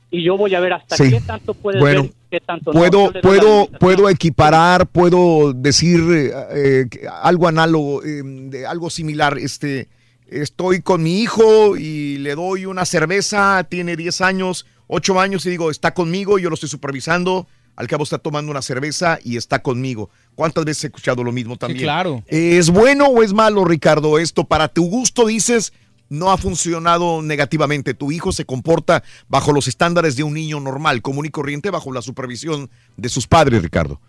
[0.10, 1.10] y yo voy a ver hasta Sí.
[1.10, 2.80] qué tanto puedes Bueno, ver, qué tanto no.
[2.80, 6.86] Puedo, la puedo, puedo equiparar, puedo decir eh, eh,
[7.22, 9.38] algo análogo, eh, de algo similar.
[9.38, 9.88] Este,
[10.28, 15.50] estoy con mi hijo y le doy una cerveza, tiene 10 años, 8 años y
[15.50, 17.48] digo, está conmigo, yo lo estoy supervisando.
[17.76, 20.10] Al cabo está tomando una cerveza y está conmigo.
[20.36, 21.84] ¿Cuántas veces he escuchado lo mismo también?
[21.84, 22.24] claro.
[22.28, 24.44] ¿Es bueno o es malo, Ricardo, esto?
[24.44, 25.74] Para tu gusto dices,
[26.10, 27.94] no ha funcionado negativamente.
[27.94, 31.92] Tu hijo se comporta bajo los estándares de un niño normal, común y corriente, bajo
[31.94, 34.00] la supervisión de sus padres, Ricardo.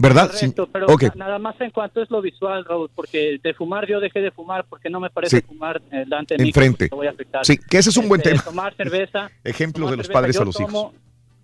[0.00, 0.30] ¿Verdad?
[0.32, 0.54] Sí.
[0.72, 4.30] Pero nada más en cuanto es lo visual, Raúl, porque de fumar yo dejé de
[4.30, 5.42] fumar porque no me parece Sí.
[5.44, 6.50] fumar eh, delante de mí.
[6.50, 6.88] Enfrente.
[6.88, 7.44] que me voy a afectar.
[7.44, 8.42] Sí, que ese es un buen Este, tema.
[8.44, 9.28] Tomar cerveza.
[9.42, 10.92] Ejemplos tomar de los cerveza, padres yo a los hijos.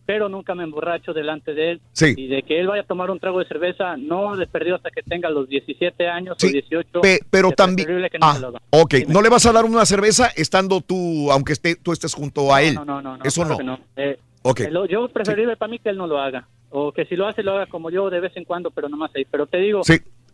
[0.07, 1.81] Pero nunca me emborracho delante de él.
[1.93, 2.13] Sí.
[2.17, 4.91] Y de que él vaya a tomar un trago de cerveza, no de perdido hasta
[4.91, 7.01] que tenga los 17 años Sí, o 18.
[7.01, 7.89] Pe- pero también.
[8.11, 8.95] que no Ah, lo ok.
[9.09, 12.61] ¿No le vas a dar una cerveza estando tú, aunque esté, tú estés junto a
[12.63, 12.75] él?
[12.75, 13.17] No, no, no.
[13.17, 13.79] no, Eso claro no.
[13.97, 14.61] que Eh, Ok.
[14.61, 16.47] eh, lo- yo preferible para mí que él no lo haga.
[16.71, 19.11] O que si lo hace, lo haga como yo de vez en cuando, pero nomás
[19.15, 19.25] ahí.
[19.31, 19.83] Pero te digo,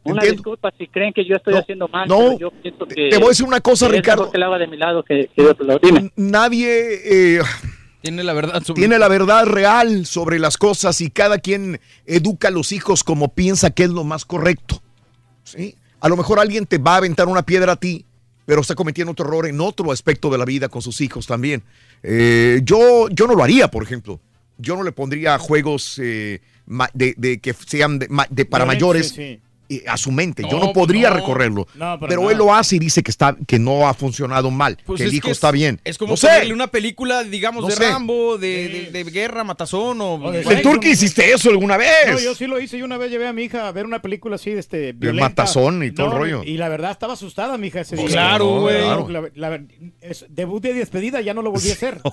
[0.02, 0.36] una entiendo.
[0.36, 2.08] disculpa si creen que yo estoy haciendo mal.
[2.08, 2.72] no, yo que
[3.10, 4.30] te voy a decir una cosa, Ricardo.
[4.32, 6.10] que de mi lado que, que.
[6.16, 7.40] Nadie eh,
[8.02, 12.48] Tiene la verdad sobre tiene la verdad real sobre las cosas y cada quien educa
[12.48, 14.82] a los hijos como piensa que es lo más correcto.
[15.44, 15.76] ¿sí?
[16.00, 18.06] A lo mejor alguien te va a aventar una piedra a ti,
[18.46, 21.62] pero está cometiendo otro error en otro aspecto de la vida con sus hijos también.
[22.02, 24.18] Eh, yo, yo no lo haría, por ejemplo.
[24.56, 26.40] Yo no le pondría juegos eh,
[26.94, 29.40] de, de que sean de, para mayores sí, sí.
[29.86, 30.42] A su mente.
[30.50, 31.16] Yo No, podría no.
[31.16, 31.66] recorrerlo.
[31.74, 32.32] No, pero nada.
[32.32, 35.14] él lo hace y dice que está que no ha funcionado mal, Pues que el
[35.14, 35.80] hijo que está es- bien.
[35.84, 36.26] Es como no sé.
[36.28, 37.88] ponerle una película, digamos, No de sé.
[37.90, 40.30] Rambo, de, de- de guerra, matazón o...
[40.32, 41.88] de El Turqui hiciste eso alguna vez.
[42.12, 42.78] No, yo sí lo hice.
[42.78, 45.28] Yo una vez llevé a mi hija a ver una película así, de este, violenta.
[45.28, 46.42] matazón y todo el rollo.
[46.44, 48.16] Y la verdad estaba asustada mi hija ese Pues día.
[48.16, 48.76] claro, No, güey.
[48.82, 49.08] claro.
[49.34, 49.60] La- la-
[50.00, 52.00] es- debut de despedida, ya no lo volví a hacer.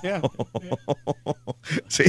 [1.87, 2.03] Sí,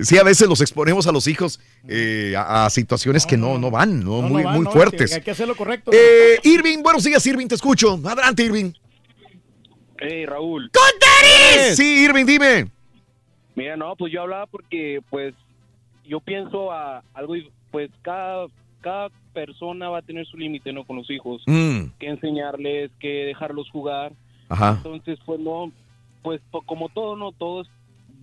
[0.00, 3.70] sí, a veces los exponemos a los hijos eh, a, a situaciones que no, no
[3.70, 4.16] van, ¿no?
[4.16, 4.52] No, no muy, va,
[4.98, 5.90] Hay que hacer lo correcto.
[5.92, 7.98] Eh, Irving, buenos días, Irving, te escucho.
[8.04, 8.72] Adelante, Irving.
[9.98, 10.70] Hey, Raúl.
[11.74, 12.70] Sí, Irving, dime.
[13.54, 15.34] Mira, no, pues yo hablaba porque, pues,
[16.04, 18.46] yo pienso a algo, y, pues, cada,
[18.80, 20.84] cada persona va a tener su límite, ¿no?
[20.84, 21.42] Con los hijos.
[21.46, 21.84] Mm.
[21.98, 24.12] Que enseñarles, que dejarlos jugar.
[24.48, 24.74] Ajá.
[24.78, 25.70] Entonces, pues, no,
[26.22, 27.32] pues, como todo, ¿no?
[27.32, 27.68] Todo es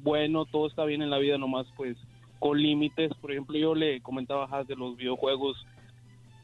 [0.01, 1.97] bueno, todo está bien en la vida, nomás, pues,
[2.39, 3.11] con límites.
[3.21, 5.57] Por ejemplo, yo le comentaba a Haz de los videojuegos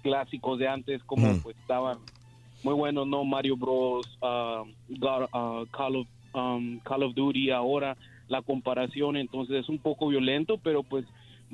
[0.10, 1.40] clásicos de antes, como, Mm.
[1.42, 1.98] pues, estaban
[2.64, 3.24] muy buenos, ¿no?
[3.26, 9.56] Mario Bros, ah, God- ah, Call, of, um, Call of Duty ahora, la comparación, entonces
[9.64, 11.06] es un poco violento, pero pues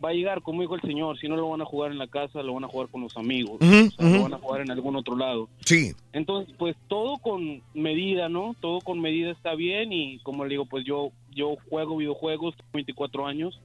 [0.03, 2.07] va a llegar, como dijo el señor, si no lo van a jugar en la
[2.07, 4.71] casa, lo van a jugar con los amigos, o sea, lo van a jugar en
[4.71, 5.47] algún otro lado.
[5.65, 5.93] Sí.
[6.11, 8.53] Entonces, pues todo con medida, ¿no?
[8.59, 12.69] Todo con medida está bien y como le digo, pues yo yo juego videojuegos, tengo
[12.73, 13.59] 24 años,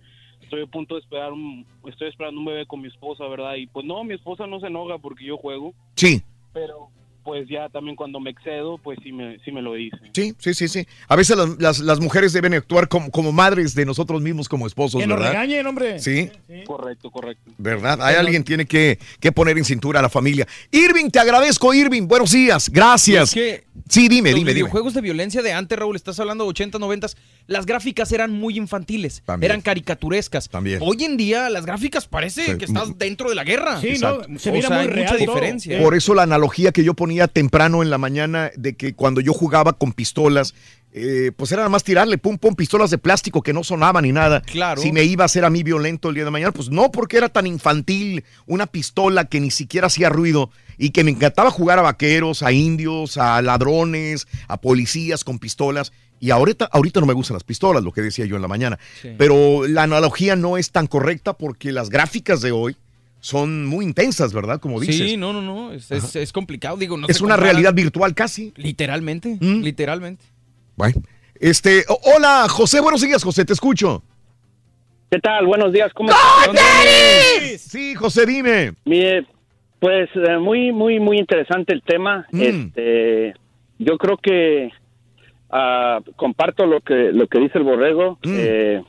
[0.46, 3.54] estoy a punto de esperar un, estoy esperando un bebé con mi esposa, ¿verdad?
[3.56, 6.22] Y pues no, mi esposa no se enoja porque yo juego, Sí.
[6.52, 6.88] pero
[7.24, 9.96] pues ya también cuando me excedo, pues sí me, sí me lo dice.
[10.12, 10.86] Sí, sí, sí, sí.
[11.08, 14.64] A veces las, las- las mujeres deben actuar como, como madres de nosotros mismos como
[14.64, 15.32] esposos, Que nos ¿verdad?
[15.32, 15.98] regañen, hombre.
[15.98, 16.30] Sí,
[16.64, 17.50] Correcto, correcto.
[17.58, 18.00] ¿verdad?
[18.00, 20.46] Hay alguien tiene que, que poner en cintura a la familia.
[20.70, 22.06] Irving, te agradezco, Irving.
[22.06, 22.70] Buenos días.
[22.70, 23.30] Gracias.
[23.30, 24.62] Es que sí, dime, los dime, dime.
[24.62, 27.08] videojuegos de violencia de antes, Raúl, estás hablando de 80, 90,
[27.46, 29.50] las gráficas eran muy infantiles, También.
[29.52, 30.48] eran caricaturescas.
[30.48, 30.78] También.
[30.82, 32.58] Hoy en día las gráficas parece Sí.
[32.58, 33.80] que estás dentro de la guerra.
[33.80, 35.34] Sí, no, se O mira sea, muy hay real mucha todo.
[35.34, 35.78] diferencia.
[35.80, 39.32] Por eso la analogía que yo ponía temprano en la mañana de que cuando yo
[39.32, 40.54] jugaba con pistolas,
[40.98, 44.12] eh, pues era nada más tirarle pum pum pistolas de plástico que no sonaban ni
[44.12, 44.40] nada.
[44.40, 44.80] Claro.
[44.80, 47.18] Si me iba a hacer a mí violento el día de mañana, pues no, porque
[47.18, 51.78] era tan infantil una pistola que ni siquiera hacía ruido y que me encantaba jugar
[51.78, 55.92] a vaqueros, a indios, a ladrones, a policías con pistolas.
[56.20, 58.78] Y ahorita, ahorita no me gustan las pistolas, lo que decía yo en la mañana.
[59.02, 59.10] Sí.
[59.18, 62.76] Pero la analogía no es tan correcta porque las gráficas de hoy
[63.20, 64.60] son muy intensas, ¿verdad?
[64.60, 64.96] Como dices.
[65.10, 67.44] Sí, no, no, no, es, es- es complicado, digo, no es una comparan.
[67.54, 68.52] realidad virtual casi.
[68.56, 69.62] Literalmente, ¿Mm?
[69.62, 70.24] literalmente.
[70.76, 71.02] Bueno.
[71.38, 74.02] Este, hola, José, buenos días, José, te escucho.
[75.10, 75.46] ¿Qué tal?
[75.46, 76.10] Buenos días, ¿cómo
[77.58, 78.72] Sí, José, dime.
[78.84, 79.26] Mire,
[79.78, 82.26] pues eh, muy, muy, muy interesante el tema.
[82.32, 82.40] Mm.
[82.42, 83.34] Este,
[83.78, 84.70] yo creo que
[85.50, 88.18] ah, comparto lo que lo que dice el borrego.
[88.24, 88.36] Mm.
[88.38, 88.82] Eh,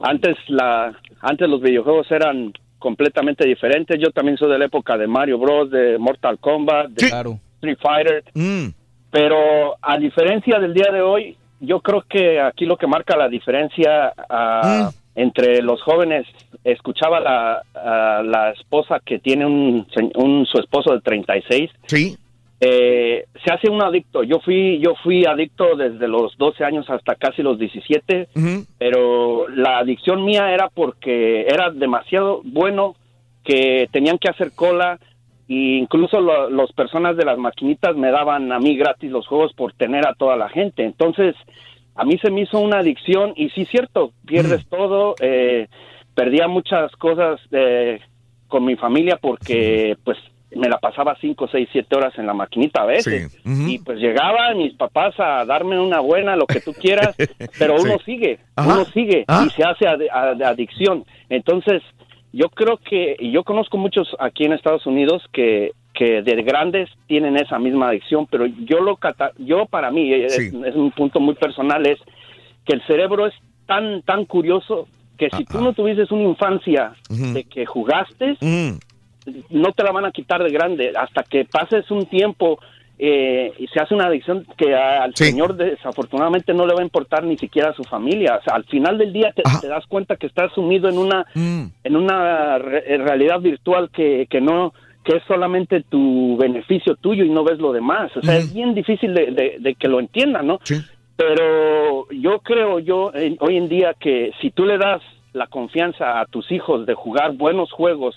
[0.00, 3.98] antes la, antes los videojuegos eran completamente diferentes.
[4.00, 7.38] Yo también soy de la época de Mario Bros, de Mortal Kombat, de Claro.
[7.56, 8.24] Street Fighter.
[8.34, 8.68] Mm.
[9.10, 13.28] Pero a diferencia del día de hoy, yo creo que aquí lo que marca la
[13.28, 16.26] diferencia ah, entre los jóvenes,
[16.64, 21.70] escuchaba la, a la esposa que tiene un, un- su esposo de 36.
[21.86, 22.16] Sí.
[22.64, 24.22] Eh, se hace un adicto.
[24.22, 28.28] Yo fui yo fui adicto desde los 12 años hasta casi los 17,
[28.78, 32.94] pero la adicción mía era porque era demasiado bueno
[33.42, 35.00] que tenían que hacer cola
[35.48, 39.52] e incluso lo- las personas de las maquinitas me daban a mí gratis los juegos
[39.54, 40.84] por tener a toda la gente.
[40.84, 41.34] Entonces,
[41.96, 45.16] a mí se me hizo una adicción y sí, cierto, pierdes todo.
[45.20, 45.66] Eh,
[46.14, 47.98] perdía muchas cosas eh,
[48.46, 50.16] con mi familia porque pues
[50.56, 53.38] me la pasaba cinco, seis, siete horas en la maquinita a veces.
[53.44, 57.14] Y pues llegaban mis papás a darme una buena, lo que tú quieras,
[57.58, 58.04] pero uno Sí.
[58.06, 58.74] sigue, Ajá.
[58.74, 59.44] uno sigue Ah.
[59.46, 61.04] y se hace ad- ad- adicción.
[61.28, 61.82] Entonces,
[62.32, 66.88] yo creo que, y yo conozco muchos aquí en Estados Unidos que, que de grandes
[67.06, 70.50] tienen esa misma adicción, pero yo lo cata- yo para mí, es, Sí.
[70.64, 71.98] es un punto muy personal, es
[72.64, 73.34] que el cerebro es
[73.66, 78.36] tan, tan curioso que si tú no tuvieses una infancia de que jugaste.
[79.50, 82.58] No te la van a quitar de grande hasta que pases un tiempo
[82.98, 86.84] eh, y se hace una adicción que a- al señor desafortunadamente no le va a
[86.84, 88.36] importar ni siquiera a su familia.
[88.40, 91.26] O sea, al final del día te, te das cuenta que estás sumido en una
[91.34, 91.64] Mm.
[91.84, 94.72] en una re- realidad virtual que, que no
[95.04, 98.16] que es solamente tu beneficio tuyo y no ves lo demás.
[98.16, 100.60] O sea, es bien difícil de, de- de que lo entiendan, ¿no?
[101.16, 105.00] Pero yo creo yo en- hoy en día que si tú le das
[105.32, 108.14] la confianza a tus hijos de jugar buenos juegos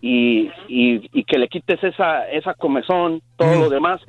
[0.00, 4.00] y, y, y que le quites esa esa comezón, todo lo demás,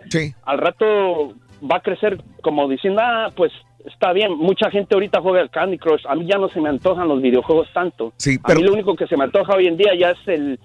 [0.43, 1.33] al rato
[1.69, 3.51] va a crecer como diciendo, ah, pues
[3.85, 6.69] está bien, mucha gente ahorita juega el Candy Crush, a mí ya no se me
[6.69, 8.13] antojan los videojuegos tanto.
[8.17, 10.59] Sí, A mí lo único que se me antoja hoy en día ya es el,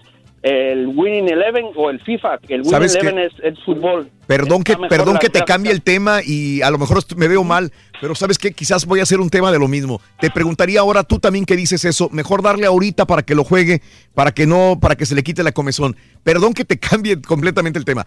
[0.44, 2.38] el Winning Eleven o el FIFA.
[2.48, 2.82] El Winning.
[2.82, 4.10] Eleven es, es fútbol.
[4.26, 5.46] Perdón que, Está perdón que te gráficas.
[5.56, 9.00] cambie el tema y a lo mejor me veo mal, pero sabes que quizás voy
[9.00, 10.02] a hacer un tema de lo mismo.
[10.20, 13.80] Te preguntaría ahora tú también que dices eso, mejor darle ahorita para que lo juegue,
[14.12, 15.96] para que no, para que se le quite la comezón.
[16.22, 18.06] Perdón que te cambie completamente el tema.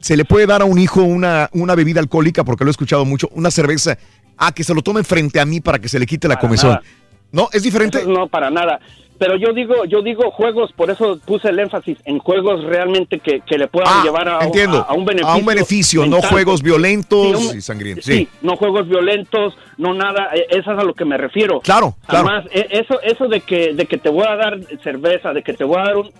[0.00, 3.04] Se le puede dar a un hijo una, una bebida alcohólica, porque lo he escuchado
[3.04, 3.96] mucho, una cerveza,
[4.38, 6.48] a que se lo tome frente a mí para que se le quite la Para
[6.48, 6.70] comezón.
[6.70, 6.82] nada.
[7.30, 7.98] No, es diferente.
[7.98, 8.80] Eso no, para nada.
[9.20, 13.40] Pero yo digo, yo digo juegos, por eso puse el énfasis en juegos realmente que,
[13.42, 14.78] que le puedan llevar a, Ah, entiendo.
[14.78, 15.30] a- a un beneficio.
[15.30, 18.06] A un beneficio, no juegos violentos Sí, un- y sangrientos.
[18.06, 18.28] Sí, Sí.
[18.40, 21.60] no juegos violentos, no nada, eh, eso es a lo que me refiero.
[21.60, 22.28] Claro, claro.
[22.30, 25.52] Además, e- eso, eso de que, de que te voy a dar cerveza, de que
[25.52, 26.10] te voy a dar un...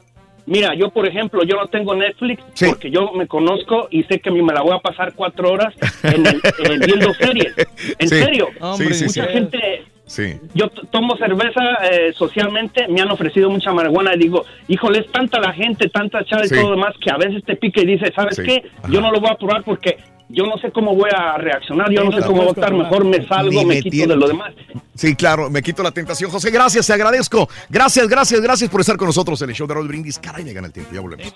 [0.45, 4.31] Mira, yo por ejemplo, yo no tengo Netflix porque yo me conozco y sé que
[4.31, 5.73] me la voy a pasar cuatro horas
[6.03, 7.55] en el- eh, viendo series.
[7.99, 8.19] En Sí.
[8.19, 9.33] serio, Sí, sí, mucha sí.
[9.33, 10.41] gente Sí.
[10.55, 15.39] yo tomo cerveza eh, socialmente, me han ofrecido mucha marihuana y digo, híjole, es tanta
[15.39, 16.57] la gente, tanta chava y Sí.
[16.57, 18.43] todo lo demás que a veces te pica y dices, ¿sabes Sí.
[18.43, 18.65] qué?
[18.89, 19.99] Yo no lo voy a probar porque
[20.29, 23.05] yo no sé cómo voy a reaccionar, yo no sé cómo voy a estar, mejor
[23.05, 24.53] me salgo, me me quito tiene- de lo demás.
[24.97, 26.29] Sí, claro, me quito la tentación.
[26.29, 27.49] José, gracias, te agradezco.
[27.69, 30.19] Gracias, gracias, gracias por estar con nosotros en el show de Raúl Brindis.
[30.19, 31.33] Caray, me gana el tiempo, ya volvemos.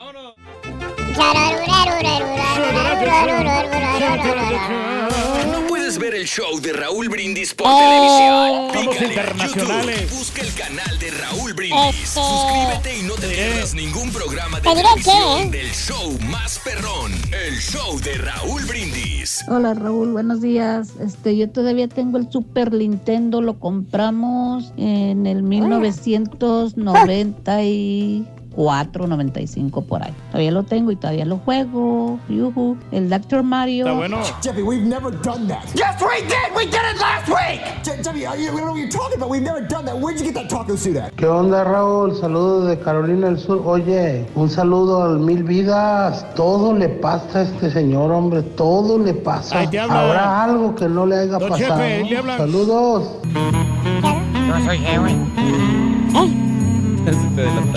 [5.94, 8.73] Puedes ver el show de Raúl Brindis por Eh, televisión.
[8.74, 10.00] Somos Pícale internacionales.
[10.02, 11.94] YouTube, busca el canal de Raúl Brindis.
[11.94, 17.12] Este- Suscríbete y no te pierdas ningún programa de televisión qué, del show más perrón.
[17.47, 19.44] El show de Raúl Brindis.
[19.48, 20.89] Hola Raúl, buenos días.
[21.00, 30.12] Este, yo todavía tengo el Super Nintendo, lo compramos en el 1994, 95 por ahí.
[30.31, 32.18] Todavía lo tengo y todavía lo juego.
[32.28, 32.76] Yuhu.
[32.92, 33.42] El Dr.
[33.42, 33.86] Mario.
[33.86, 34.18] Está bueno.
[34.42, 35.65] Jeffy, we've never done that.
[35.74, 36.55] Yes, we did.
[36.57, 37.60] We did it last week.
[37.83, 39.31] Je- Jeffy, I, we don't know what you're talking about.
[39.31, 39.97] We've never done that.
[39.99, 41.12] Where'd you get that taco suit at?
[41.16, 42.15] ¿Qué onda, Raúl?
[42.20, 43.62] Saludos de Carolina del Sur.
[43.65, 46.24] Oye, un saludo al Mil Vidas.
[46.34, 48.42] Todo le pasa a este señor, hombre.
[48.42, 49.60] Todo le pasa.
[49.60, 49.84] Habla.
[49.84, 51.74] Habrá algo que no le haya Don pasado.
[51.83, 52.23] Ahí le.
[52.36, 53.08] Saludos.
[53.33, 56.53] No soy güey.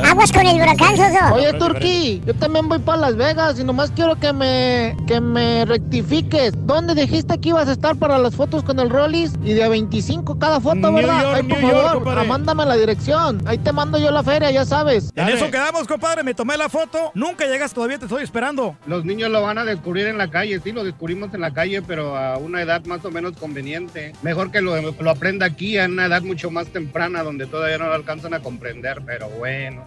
[0.04, 1.34] Aguas con el huracán, Soso.
[1.34, 5.66] Oye, Turquí, yo también voy para Las Vegas y nomás quiero que me, que me
[5.66, 6.54] rectifiques.
[6.66, 9.34] ¿Dónde dijiste que ibas a estar para las fotos con el Rollis?
[9.44, 11.24] Y de a 25 cada foto, New ¿verdad?
[11.24, 12.28] York, Ay, por New York, favor, compadre.
[12.28, 13.42] mándame la dirección.
[13.46, 15.12] Ahí te mando yo la feria, ya sabes.
[15.16, 16.24] En eso quedamos, compadre.
[16.24, 17.12] Me tomé la foto.
[17.14, 18.78] Nunca llegas, todavía te estoy esperando.
[18.86, 20.60] Los niños lo van a descubrir en la calle.
[20.64, 24.14] Sí, lo descubrimos en la calle, pero a una edad más o menos conveniente.
[24.22, 27.88] Mejor que lo, lo aprenda aquí a una edad mucho más temprana, donde todavía no
[27.88, 29.86] lo alcanzan a comprender, pero bueno.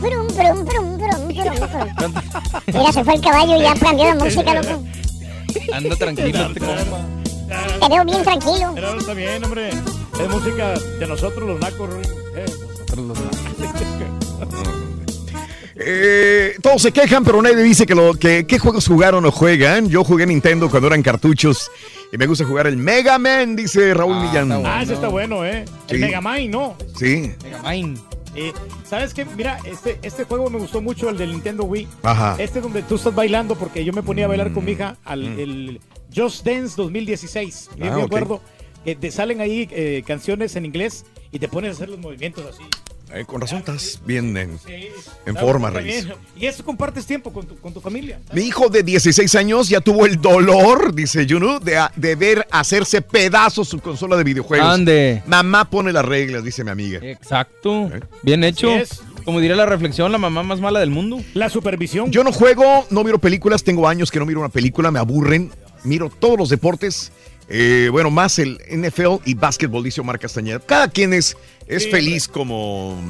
[0.00, 1.28] Brum, brum.
[2.66, 4.84] Mira, se fue el caballo y ya aprendió la música, loco.
[5.72, 6.60] Anda tranquilo este.
[6.60, 8.72] Te veo bien tranquilo.
[8.74, 9.70] Pero está bien, hombre.
[9.70, 11.90] Es música de nosotros los nacos.
[12.36, 12.46] Eh,
[15.80, 19.88] Eh, todos se quejan, pero nadie dice que, lo, que qué juegos jugaron o juegan.
[19.88, 21.70] Yo jugué Nintendo cuando eran cartuchos
[22.12, 24.50] y me gusta jugar el Mega Man, dice Raúl Millán.
[24.66, 25.64] Ah, ese está bueno, ¿eh?
[25.88, 25.94] Sí.
[25.94, 26.76] El Megamind, ¿no?
[26.96, 27.32] Sí.
[27.44, 27.98] Megamind.
[28.34, 28.52] Eh,
[28.84, 29.24] ¿Sabes qué?
[29.24, 31.86] Mira, este, este juego me gustó mucho, el del Nintendo Wii.
[32.02, 32.36] Ajá.
[32.38, 35.24] Este donde tú estás bailando, porque yo me ponía a bailar con mi hija al
[35.38, 35.80] el
[36.14, 37.70] Just Dance 2016.
[37.76, 38.40] Yo Ah, me acuerdo
[38.84, 42.44] que te salen ahí eh, canciones en inglés y te pones a hacer los movimientos
[42.46, 42.62] así.
[43.14, 46.06] Eh, con razón estás bien en, forma, Reyes.
[46.36, 48.20] Y eso compartes tiempo con tu, con tu familia.
[48.32, 53.00] Mi hijo de 16 años ya tuvo el dolor, dice Juno, de, de ver hacerse
[53.00, 54.68] pedazos su consola de videojuegos.
[54.68, 55.22] Ande.
[55.26, 57.00] Mamá pone las reglas, dice mi amiga.
[57.02, 57.90] Exacto.
[58.22, 58.70] Bien hecho.
[59.24, 61.22] Como diría la reflexión, la mamá más mala del mundo.
[61.34, 62.10] La supervisión.
[62.10, 65.50] Yo no juego, no miro películas, tengo años que no miro una película, me aburren.
[65.84, 67.12] Miro todos los deportes,
[67.48, 70.60] eh, bueno, más el NFL y básquetbol, dice Omar Castañeda.
[70.60, 71.36] Cada quien es,
[71.68, 73.00] es Sí, feliz como,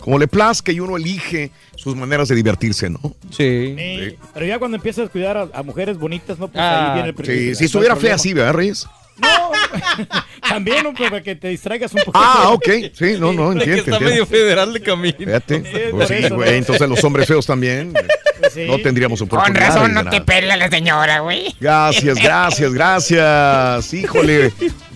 [0.00, 3.00] como le plazca y uno elige sus maneras de divertirse, ¿no?
[3.30, 3.74] Sí.
[3.76, 6.48] Sí, Pero ya cuando empiezas a cuidar a, a mujeres bonitas, ¿no?
[6.48, 8.86] Pues Ah, ahí viene el Sí, el- si estuviera fea así, ¿verdad, Reyes?
[10.48, 10.94] También, ¿no?
[10.94, 12.18] para que te distraigas un poco.
[12.18, 12.68] Ah, ok.
[12.94, 13.82] Sí, no, no, que entiendo.
[13.92, 15.16] está medio federal de camino.
[15.18, 15.62] Fíjate.
[15.62, 16.56] Sí, Pues sí, eso, güey, ¿no?
[16.56, 17.92] entonces los hombres feos también
[18.54, 18.64] sí.
[18.66, 19.66] no tendríamos Con oportunidad.
[19.68, 21.54] razón no te pela la señora, güey.
[21.60, 23.94] Gracias, gracias, gracias.
[23.94, 24.52] Híjole.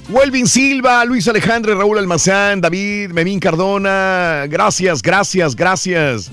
[0.08, 4.44] Welvin Silva, Luis Alejandro, Raúl Almazán, David, Memín Cardona.
[4.48, 6.30] Gracias, gracias, gracias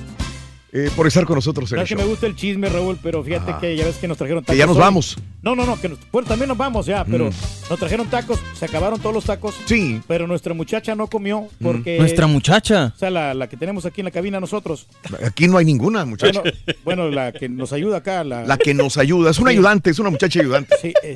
[0.74, 2.02] eh, por estar con nosotros en el que show.
[2.02, 3.60] me gusta el chisme, Raúl, pero fíjate Ajá.
[3.60, 4.54] que ya ves que nos trajeron tacos.
[4.54, 4.82] Que ya nos hoy.
[4.82, 5.18] vamos.
[5.42, 7.34] No, no, no, que nos- bueno, también nos vamos ya, pero Mm.
[7.70, 9.56] nos trajeron tacos, se acabaron todos los tacos.
[9.66, 9.96] Sí.
[9.96, 10.04] Mm.
[10.08, 11.98] Pero nuestra muchacha no comió porque...
[11.98, 12.94] Nuestra muchacha.
[12.96, 14.88] O sea, la, la que tenemos aquí en la cabina nosotros.
[15.26, 16.42] Aquí no hay ninguna, muchacha.
[16.84, 18.24] Bueno, bueno, la que nos ayuda acá.
[18.24, 19.32] La, La que nos ayuda.
[19.32, 19.58] Es una Sí.
[19.58, 20.76] ayudante, es una muchacha ayudante.
[20.82, 21.16] Sí, eh,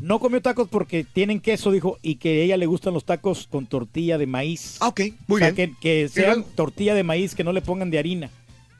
[0.00, 3.46] No comió tacos porque tienen queso, dijo, y que a ella le gustan los tacos
[3.50, 4.78] con tortilla de maíz.
[4.80, 5.76] Ah, ok, muy o sea, bien.
[5.80, 8.30] Que, que sean tortilla de maíz, que no le pongan de harina.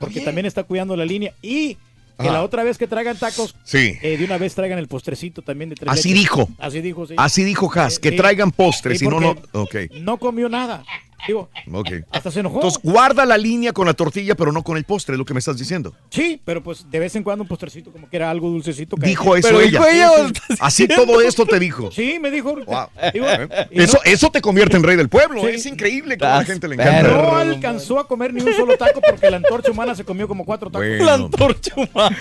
[0.01, 0.25] Porque Oye.
[0.25, 1.33] también está cuidando la línea.
[1.41, 1.75] Y
[2.19, 2.33] que Ajá.
[2.33, 3.97] la otra vez que traigan tacos, Sí.
[4.01, 6.21] eh, de una vez traigan el postrecito también de tres Así leches.
[6.23, 6.49] dijo.
[6.59, 7.13] Así dijo, sí.
[7.17, 8.15] Así dijo Haas, que Sí.
[8.17, 9.35] traigan postres, si no, no.
[9.35, 10.83] porque Ok, No comió nada.
[11.27, 11.89] Digo, ok.
[12.11, 12.55] hasta se enojó.
[12.57, 15.33] Entonces, guarda la línea con la tortilla, pero no con el postre, es lo que
[15.33, 15.93] me estás diciendo.
[16.09, 18.95] sí, pero pues de vez en cuando un postrecito, como que era algo dulcecito.
[18.97, 19.69] que- Dijo eso Pero ella.
[19.79, 21.91] dijo ella, ¿o estás Así todo esto te dijo.
[21.91, 22.55] Sí, me dijo.
[22.65, 22.87] Wow.
[23.13, 23.47] Digo, ¿Eh?
[23.71, 25.41] Eso, no- eso te convierte en rey del pueblo.
[25.41, 25.47] Sí.
[25.49, 27.01] Es increíble cómo a la gente le encanta.
[27.01, 27.21] perro.
[27.21, 30.45] No alcanzó a comer ni un solo taco porque la antorcha humana se comió como
[30.45, 30.87] cuatro tacos.
[30.87, 31.05] Bueno.
[31.05, 32.17] La antorcha humana.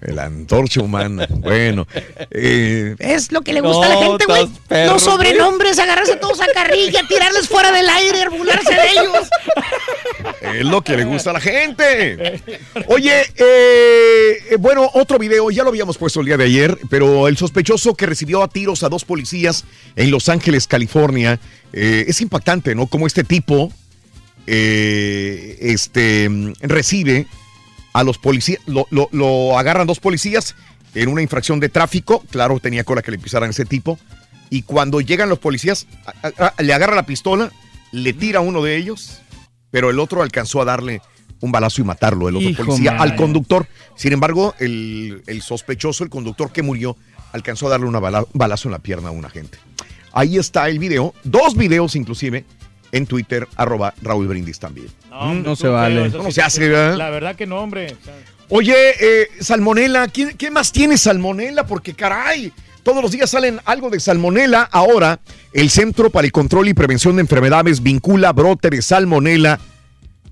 [0.00, 1.26] La antorcha humana.
[1.30, 1.86] Bueno.
[2.30, 4.48] eh, Es lo que le gusta a la gente, güey.
[4.86, 9.28] Los sobrenombres, agarrarse todos a carrilla, tirarles fuera del aire, burlarse de ellos.
[10.54, 12.42] es lo que le gusta a la gente.
[12.88, 17.28] Oye, eh, eh, bueno, otro video, ya lo habíamos puesto el día de ayer, pero
[17.28, 19.64] el sospechoso que recibió a tiros a dos policías
[19.96, 21.38] en Los Ángeles, California,
[21.72, 22.86] eh, es impactante, ¿no?
[22.86, 23.72] Como este tipo
[24.46, 26.28] eh, este,
[26.60, 27.26] recibe
[27.92, 30.54] a los policías, lo, lo- lo agarran dos policías
[30.94, 33.98] en una infracción de tráfico, claro, tenía cola que le pisaran ese tipo,
[34.50, 35.86] y cuando llegan los policías,
[36.22, 37.50] a- a- a- le agarra la pistola,
[38.02, 39.20] le tira a uno de ellos,
[39.70, 41.00] pero el otro alcanzó a darle
[41.40, 43.10] un balazo y matarlo, el otro Hijo policía, madre.
[43.12, 43.66] al conductor.
[43.96, 46.96] Sin embargo, el, el sospechoso, el conductor que murió,
[47.32, 49.58] alcanzó a darle un balazo en la pierna a un agente.
[50.12, 52.44] Ahí está el video, dos videos inclusive,
[52.92, 54.88] en Twitter, arroba Raúl Brindis también.
[55.10, 56.06] hombre, No tú, se vale.
[56.06, 56.96] eso ¿Cómo sí se hace, verdad?
[56.96, 57.94] La verdad que no, hombre.
[58.48, 61.66] Oye, eh, salmonela, ¿quién, ¿qué más tiene salmonela?
[61.66, 62.52] Porque caray,
[62.86, 64.62] todos los días salen algo de salmonela.
[64.70, 65.18] Ahora,
[65.52, 69.58] el Centro para el Control y Prevención de Enfermedades vincula brote de salmonela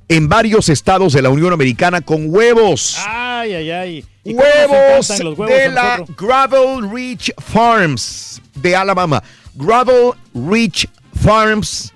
[0.06, 2.96] en varios estados de la Unión Americana con huevos.
[3.08, 4.04] Ay, ay, ay.
[4.22, 6.04] ¿Y cómo nos Huevos huevos de la?
[6.16, 9.20] Gravel Ridge Farms de Alabama.
[9.56, 10.88] Gravel Ridge
[11.24, 11.92] Farms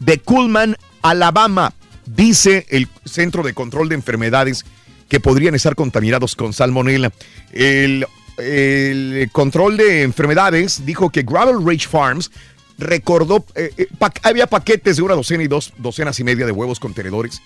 [0.00, 1.72] de Cullman, Alabama.
[2.04, 4.66] Dice el Centro de Control de Enfermedades
[5.08, 7.10] que podrían estar contaminados con salmonela.
[7.52, 8.06] El,
[8.38, 12.30] el control de enfermedades dijo que Gravel Ridge Farms
[12.78, 13.86] recordó, eh, eh,
[14.22, 17.40] había paquetes de una docena y dos docenas y media de huevos contenedores.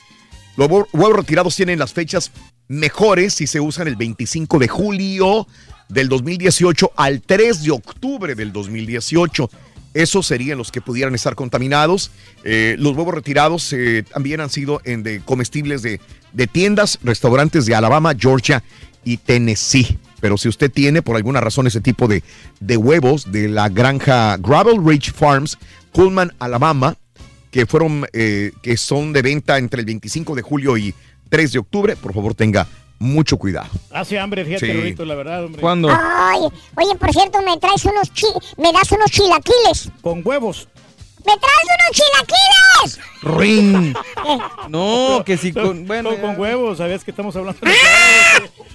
[0.57, 2.31] Los huevo- huevos retirados tienen las fechas
[2.68, 5.47] mejores si se usan el 25 de julio
[5.89, 9.50] del 2018 al 3 de octubre del 2018.
[9.94, 12.10] Esos serían los que pudieran estar contaminados.
[12.44, 13.75] Eh, los huevos retirados
[14.12, 16.00] también han sido en de comestibles de
[16.47, 18.62] tiendas, restaurantes de Alabama, Georgia
[19.05, 19.99] y Tennessee.
[20.20, 22.22] Pero si usted tiene por alguna razón ese tipo de,
[22.60, 25.58] de huevos de la granja Gravel Ridge Farms,
[25.92, 26.97] Cullman, Alabama,
[27.50, 30.94] que fueron eh, que son de venta entre el 25 de julio y
[31.28, 32.66] 3 de octubre, por favor tenga
[32.98, 33.68] mucho cuidado.
[33.92, 35.05] Hace hambre, fíjate, Sí.
[35.05, 35.60] La verdad, hombre.
[35.60, 35.88] ¿Cuándo?
[35.90, 36.40] Ay,
[36.76, 39.90] oye, por cierto, me traes unos chi me das unos chilaquiles.
[40.00, 40.68] Con huevos.
[41.28, 43.00] ¡Me traes unos chilaquiles!
[43.23, 43.97] Ring.
[44.68, 45.86] No, que si con.
[45.86, 46.10] Bueno.
[46.10, 47.73] Con, con huevos, ¿sabías que estamos hablando de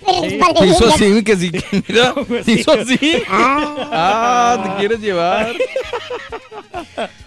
[0.07, 0.93] eres Te hizo valiente.
[0.93, 1.51] así, que sí.
[1.87, 2.13] Mira,
[2.47, 3.23] hizo así.
[3.29, 5.53] Ah, te quieres llevar.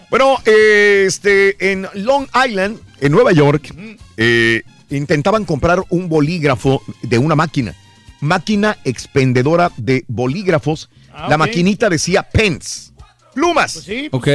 [0.09, 3.75] Bueno, eh, este, en Long Island, en Nueva York,
[4.17, 7.75] eh, intentaban comprar un bolígrafo de una máquina.
[8.21, 10.89] Máquina expendedora de bolígrafos.
[11.13, 11.41] Ah, La ok.
[11.41, 12.93] maquinita decía pens.
[13.37, 13.75] Plumas.
[13.75, 14.29] Pues sí, Ok.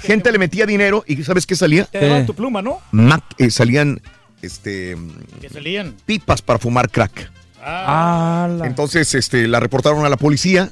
[0.00, 1.84] Gente le metía dinero y ¿sabes qué salía?
[1.86, 2.78] Te daban tu pluma, ¿no?
[2.92, 4.00] Mac- eh, salían
[4.42, 4.96] este,
[5.40, 5.94] Que salían.
[6.06, 7.30] pipas para fumar crack.
[7.60, 10.70] Ah, Entonces este, la reportaron a la policía.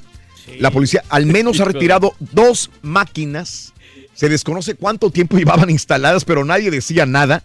[0.59, 3.73] La policía al menos ha retirado dos máquinas.
[4.13, 7.43] Se desconoce cuánto tiempo llevaban instaladas, pero nadie decía nada.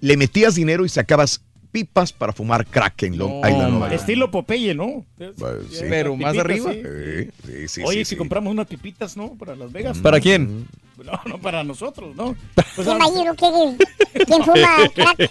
[0.00, 1.40] Le metías dinero y sacabas
[1.74, 3.70] pipas para fumar crack en Long Island.
[3.72, 4.00] Nueva York.
[4.00, 5.04] Estilo Popeye, ¿no?
[5.18, 5.80] sí.
[5.88, 6.72] Pero más Pipitas, arriba.
[6.72, 7.30] sí.
[7.44, 8.16] Sí, sí, Oye, sí, si sí.
[8.16, 9.34] compramos unas pipitas, ¿no?
[9.34, 9.98] Para Las Vegas.
[9.98, 10.68] ¿Para quién?
[11.02, 12.34] No, no para nosotros, ¿no?
[12.76, 15.30] Pues, imagino que quién fuma crack.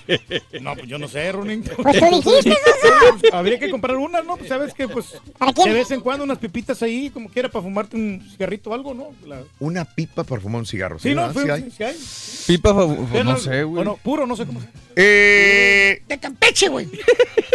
[0.61, 1.63] No, pues yo no sé, Ronin.
[1.63, 3.35] Pues tú dijiste, Soso.
[3.35, 4.37] Habría que comprar una, ¿no?
[4.37, 5.69] Pues sabes que, pues, ¿Para quién?
[5.69, 8.93] de vez en cuando unas pipitas ahí, como quiera, para fumarte un cigarrito o algo,
[8.93, 9.07] ¿no?
[9.27, 10.99] La- Una pipa para fumar un cigarro.
[10.99, 11.71] Sí, no, Sí hay.
[11.75, 11.95] sí, hay.
[12.47, 12.71] Pipa,
[13.11, 13.75] Sí, no sé, güey.
[13.75, 16.87] Bueno, puro, no sé cómo se Eh, De Campeche, güey.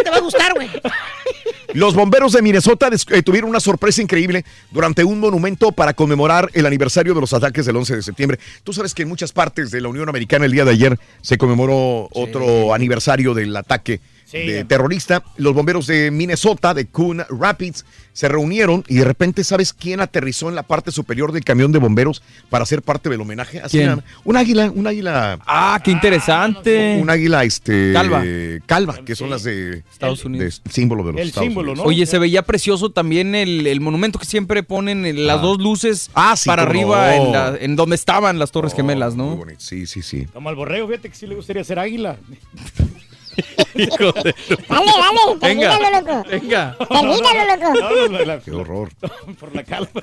[0.02, 0.68] Te va a gustar, güey.
[1.74, 6.64] Los bomberos de Minnesota eh, tuvieron una sorpresa increíble durante un monumento para conmemorar el
[6.64, 8.38] aniversario de los ataques del 11 de septiembre.
[8.64, 11.38] Tú sabes que en muchas partes de la Unión Americana el día de ayer se
[11.38, 14.00] conmemoró otro aniversario del ataque
[14.30, 14.38] Sí.
[14.46, 15.22] de terrorista.
[15.38, 20.48] Los bomberos de Minnesota, de Coon Rapids, se reunieron y de repente, ¿sabes quién aterrizó
[20.48, 23.60] en la parte superior del camión de bomberos para ser parte del homenaje?
[23.60, 24.02] Así ¿Quién?
[24.24, 25.38] Un águila, un águila.
[25.46, 26.98] Ah, qué interesante.
[27.00, 27.92] Un águila, este.
[27.94, 28.22] Calva.
[28.66, 30.60] Calva, que son las de Estados Unidos.
[30.64, 31.84] de símbolo de los El Estados símbolo, Unidos.
[31.86, 31.88] ¿no?
[31.88, 35.42] Oye, se veía precioso también el, el monumento que siempre ponen en las Ah.
[35.42, 37.24] dos luces Ah, sí, para arriba, no.
[37.26, 39.36] en, la- en donde estaban las Torres Oh, Gemelas, muy ¿no?
[39.36, 39.60] bonito.
[39.60, 40.26] Sí, sí, sí.
[40.34, 42.16] Como al borrego, fíjate que sí le gustaría ser águila.
[43.74, 44.34] Hijo de-
[44.68, 46.28] Dale, dale, Venga, termínalo, loco.
[46.30, 46.76] venga.
[46.78, 47.80] Termínalo, loco.
[47.80, 48.90] No, no, no, la- Qué horror.
[49.40, 49.88] por la calma.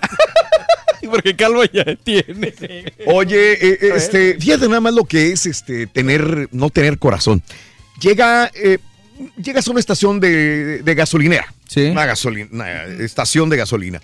[1.12, 2.54] Porque Calva ya tiene.
[3.06, 7.44] Oye, eh, eh, este, fíjate nada más lo que es este tener, no tener corazón.
[8.02, 8.80] Llega, eh,
[9.38, 11.54] llegas a una estación de, de gasolinera.
[11.68, 11.82] Sí.
[11.90, 14.02] Una, gasolina, una estación de gasolina.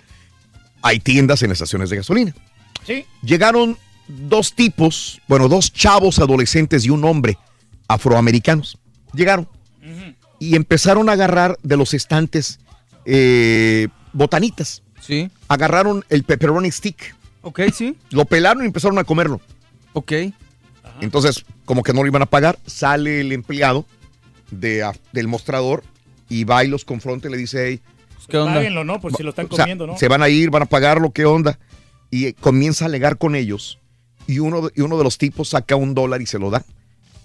[0.80, 2.34] Hay tiendas en estaciones de gasolina.
[2.86, 3.04] Sí.
[3.22, 7.36] Llegaron dos tipos, bueno, dos chavos adolescentes y un hombre
[7.88, 8.78] afroamericanos.
[9.12, 9.48] Llegaron
[10.38, 12.58] y empezaron a agarrar de los estantes
[13.04, 14.82] eh, botanitas.
[15.00, 15.30] Sí.
[15.48, 17.96] Agarraron el pepperoni stick, Ok, sí.
[18.10, 19.40] lo pelaron y empezaron a comerlo.
[19.92, 20.12] Ok.
[21.00, 23.84] Entonces, como que no lo iban a pagar, sale el empleado
[24.50, 25.82] de, a- del mostrador
[26.28, 27.80] y va y los confronta y le dice, hey,
[28.14, 28.54] Pues, ¿Qué onda?
[28.54, 29.00] Páguenlo, ¿no?
[29.00, 29.98] Por si lo están o sea, comiendo, ¿no?
[29.98, 31.58] se van a ir, van a pagarlo, ¿qué onda?
[32.10, 33.78] Y eh, comienza a alegar con ellos
[34.28, 36.64] y uno, de- y uno de los tipos saca un dólar y se lo da.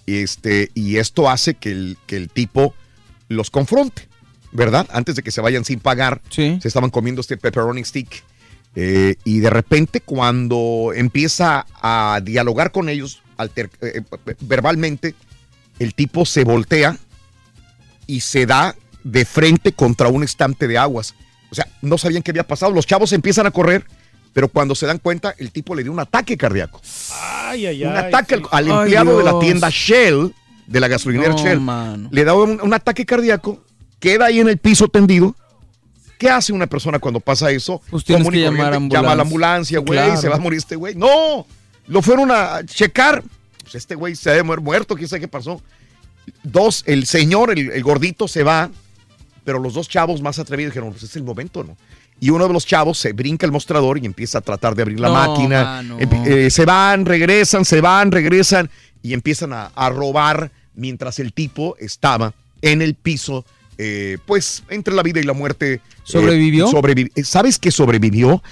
[0.08, 2.74] Y, este, y esto hace que el, que el tipo
[3.28, 4.08] los confronte,
[4.52, 4.86] ¿verdad?
[4.90, 6.22] Antes de que se vayan sin pagar,
[6.60, 8.24] se estaban comiendo este pepperoni stick.
[8.74, 14.02] Eh, y de repente cuando empieza a dialogar con ellos alter- eh,
[14.40, 15.14] verbalmente,
[15.78, 16.96] el tipo se voltea
[18.06, 21.14] y se da de frente contra un estante de aguas.
[21.50, 22.72] O sea, no sabían qué había pasado.
[22.72, 23.84] Los chavos empiezan a correr,
[24.32, 26.80] pero cuando se dan cuenta, el tipo le dio un ataque cardíaco.
[27.12, 28.04] Ay, ay, un ay.
[28.04, 28.46] ataque al, sí.
[28.50, 30.34] al Ay, empleado de la tienda Shell,
[30.66, 31.60] de la gasolinera No, Shell.
[31.60, 32.08] mano.
[32.12, 33.62] Le da un, un ataque cardíaco,
[33.98, 35.34] queda ahí en el piso tendido.
[36.18, 37.80] ¿Qué hace una persona cuando pasa eso?
[37.90, 39.78] Pues tienes que llamar corriente, a Llama a la ambulancia.
[39.78, 40.20] ambulancia, güey, Claro.
[40.20, 40.94] se va a morir este güey.
[40.96, 41.46] No,
[41.86, 43.22] lo fueron a checar.
[43.62, 45.62] Pues este güey se debe haber muerto, quién sabe qué pasó.
[46.42, 48.70] Dos, el señor, el, el gordito, se va,
[49.44, 51.76] pero los dos chavos más atrevidos dijeron, pues es el momento, ¿no?
[52.20, 54.98] Y uno de los chavos se brinca el mostrador y empieza a tratar de abrir
[55.00, 55.64] la No, máquina.
[55.64, 55.98] mano.
[56.00, 58.68] Empi- eh, se van, regresan, se van, regresan
[59.02, 63.44] y empiezan a, a robar mientras el tipo estaba en el piso,
[63.78, 65.74] eh, pues entre la vida y la muerte.
[65.74, 66.68] eh, ¿Sobrevivió?
[66.72, 68.42] sobrevi- ¿Sabes que sobrevivió?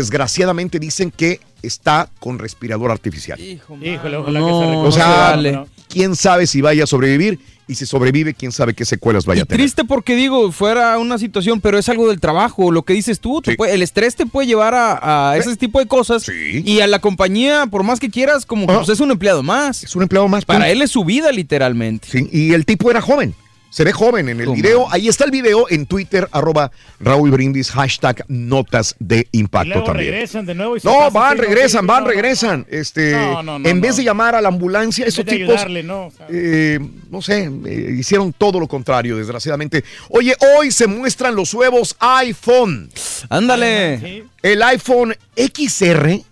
[0.00, 3.40] Desgraciadamente dicen que está con respirador artificial.
[3.40, 5.64] Híjole, ojalá No, que se O sea, vale.
[5.88, 9.44] quién sabe si vaya a sobrevivir y si sobrevive, quién sabe qué secuelas vaya a
[9.44, 9.58] tener.
[9.60, 13.40] Triste porque digo, fuera una situación, pero es algo del trabajo, lo que dices tú,
[13.42, 16.86] te puede- el estrés te puede llevar a, a ese tipo de cosas y a
[16.86, 19.82] la compañía, por más que quieras, como que, pues, es un empleado más.
[19.82, 20.44] Es un empleado más.
[20.44, 20.72] Para punto.
[20.72, 22.08] él es su vida, literalmente.
[22.10, 23.34] Sí, y el tipo era joven.
[23.76, 24.56] Se ve joven en el Toma.
[24.56, 24.90] video.
[24.90, 29.84] Ahí está el video en Twitter, arroba Raúl Brindis, hashtag notas de Y impacto luego
[29.84, 30.12] también.
[30.12, 32.66] regresan de nuevo y se No, van, no, regresan, van, no, regresan.
[32.70, 33.96] Este, No, no, no, en vez no.
[33.98, 36.26] de llamar a la ambulancia, esos tipos, ayudarle, no, o sea.
[36.30, 36.78] eh,
[37.10, 39.84] no sé, eh, hicieron todo lo contrario, desgraciadamente.
[40.08, 42.88] Oye, hoy se muestran los nuevos iPhone.
[43.28, 44.24] Ándale.
[44.40, 46.22] El iPhone XR,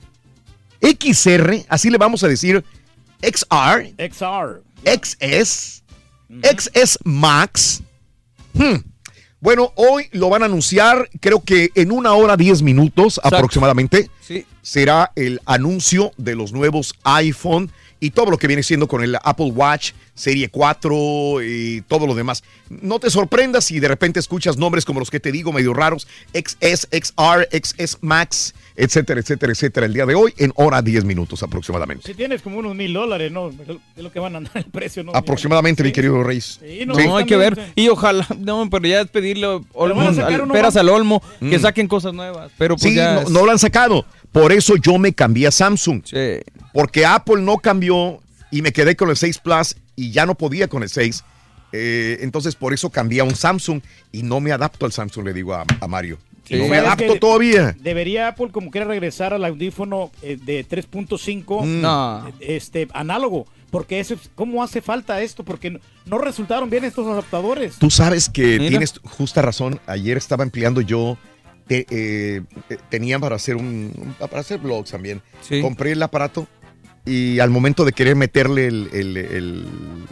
[0.80, 2.64] XR, así le vamos a decir,
[3.20, 4.62] XR, XR.
[4.86, 5.83] XS,
[6.42, 7.82] XS Max.
[8.52, 8.76] Hmm.
[9.40, 13.36] Bueno, hoy lo van a anunciar, creo que en una hora diez minutos Exacto.
[13.36, 14.08] aproximadamente.
[14.20, 14.46] Sí.
[14.62, 19.16] Será el anuncio de los nuevos iPhone y todo lo que viene siendo con el
[19.22, 22.42] Apple Watch Serie 4 y todo lo demás.
[22.70, 26.06] No te sorprendas si de repente escuchas nombres como los que te digo, medio raros,
[26.32, 31.42] XS, XR, XS Max, etcétera, etcétera, etcétera, el día de hoy en hora 10 minutos
[31.42, 32.06] aproximadamente.
[32.06, 33.50] Si tienes como unos mil dólares, ¿no?
[33.50, 35.12] Es lo que van a andar el precio, ¿no?
[35.14, 36.58] Aproximadamente, mi querido Reis.
[36.60, 37.02] Sí, No, Sí.
[37.02, 37.72] hay que ver.
[37.76, 41.58] Y ojalá, no, pero ya es pedirle olmo, van a sacar al- peras olmo, que
[41.58, 41.62] Mm.
[41.62, 42.50] saquen cosas nuevas.
[42.58, 44.04] Pero pues sí, ya no, es- no lo han sacado.
[44.32, 46.02] Por eso yo me cambié a Samsung.
[46.04, 46.40] Sí.
[46.72, 48.20] Porque Apple no cambió
[48.50, 51.22] y me quedé con el 6 Plus y ya no podía con el 6.
[51.72, 53.80] Eh, entonces por eso cambié a un Samsung
[54.12, 56.18] y no me adapto al Samsung, le digo a, a Mario.
[56.44, 56.56] Sí.
[56.56, 57.74] No me ¿Sabes adapto todavía.
[57.80, 61.80] Debería Apple como quiera regresar al audífono eh, de 3.5 Mm.
[61.80, 62.30] No.
[62.40, 67.06] este análogo, porque eso es- cómo hace falta esto porque no, no resultaron bien estos
[67.06, 67.76] adaptadores.
[67.78, 68.68] Tú sabes que Mira.
[68.68, 69.80] tienes justa razón.
[69.86, 71.16] Ayer estaba empleando yo,
[71.66, 75.22] te- eh, eh, tenía para hacer un, para hacer blogs también.
[75.40, 75.62] Sí.
[75.62, 76.46] Compré el aparato
[77.06, 79.66] y al momento de querer meterle el, el- el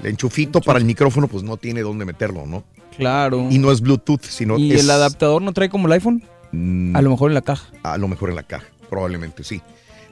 [0.05, 2.65] enchufito para el micrófono, pues no tiene dónde meterlo, ¿no?
[2.97, 3.49] Claro.
[3.51, 6.23] Y no es Bluetooth, sino ¿Y es el adaptador no trae como el iPhone?
[6.53, 6.95] Mm.
[6.95, 7.67] A lo mejor en la caja.
[7.83, 9.61] a lo mejor en la caja, probablemente sí.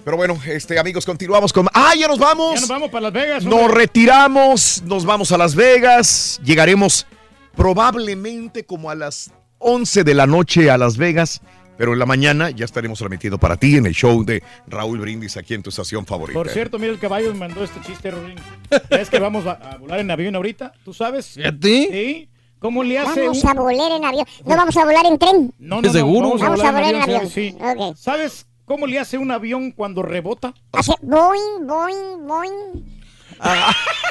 [0.05, 1.69] Pero bueno, este amigos, continuamos con.
[1.75, 2.55] ¡Ah, ya nos vamos!
[2.55, 3.45] Ya nos vamos para Las Vegas.
[3.45, 7.07] Nos retiramos, nos vamos a Las Vegas, llegaremos
[7.55, 11.43] probablemente como a las 11 de la noche a Las Vegas,
[11.77, 15.37] pero en la mañana ya estaremos transmitiendo para ti en el show de Raúl Brindis
[15.37, 16.39] aquí en tu estación favorita.
[16.39, 18.37] Por cierto, mira el caballo me mandó este chiste, Rorín.
[18.91, 21.37] Es que vamos a, a volar en avión ahorita, ¿tú sabes?
[21.37, 21.89] ¿Y a ti?
[21.91, 22.29] Sí.
[22.61, 24.27] ¿Cómo le hace Vamos un- a volar en avión.
[24.45, 25.53] No vamos a volar en tren.
[25.59, 26.27] No, no, no, ¿Seguro?
[26.29, 27.31] Vamos, Vamos a volar en señor, avión.
[27.33, 27.57] sí.
[27.59, 27.97] Ok.
[27.97, 30.55] ¿Sabes cómo le hace un avión cuando rebota?
[30.73, 33.01] Hace boing, boing, boing.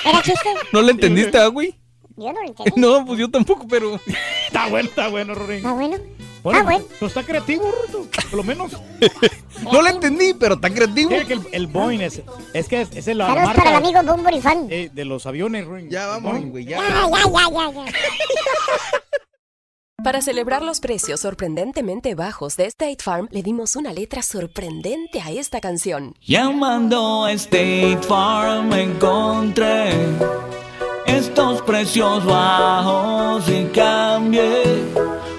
[0.06, 0.50] ¿Era chiste?
[0.74, 1.76] ¿No le entendiste, ah, güey?
[2.18, 2.72] Yo no lo entendí.
[2.76, 4.00] No, pues yo tampoco, pero.
[4.48, 5.58] Está bueno, está bueno, Rorín.
[5.58, 5.98] ¿Está bueno?
[6.44, 6.86] Bueno, Ah, bueno.
[7.00, 8.72] pues está creativo, Ruto, por lo menos.
[9.74, 11.10] No le entendí, pero está creativo.
[11.10, 12.22] Mira que el, el Boeing es,
[12.54, 14.68] es que es, es la Saludos marca para el amigo Bumburi Fan.
[14.70, 15.90] eh, de los aviones, Rorín.
[15.90, 16.78] Ya vamos, güey, ya.
[16.78, 17.92] Ya, ya, ya, ya, ya.
[20.02, 25.32] Para celebrar los precios sorprendentemente bajos de State Farm, le dimos una letra sorprendente a
[25.32, 26.16] esta canción.
[26.26, 29.90] Llamando a State Farm encontré
[31.06, 34.64] estos precios bajos y cambié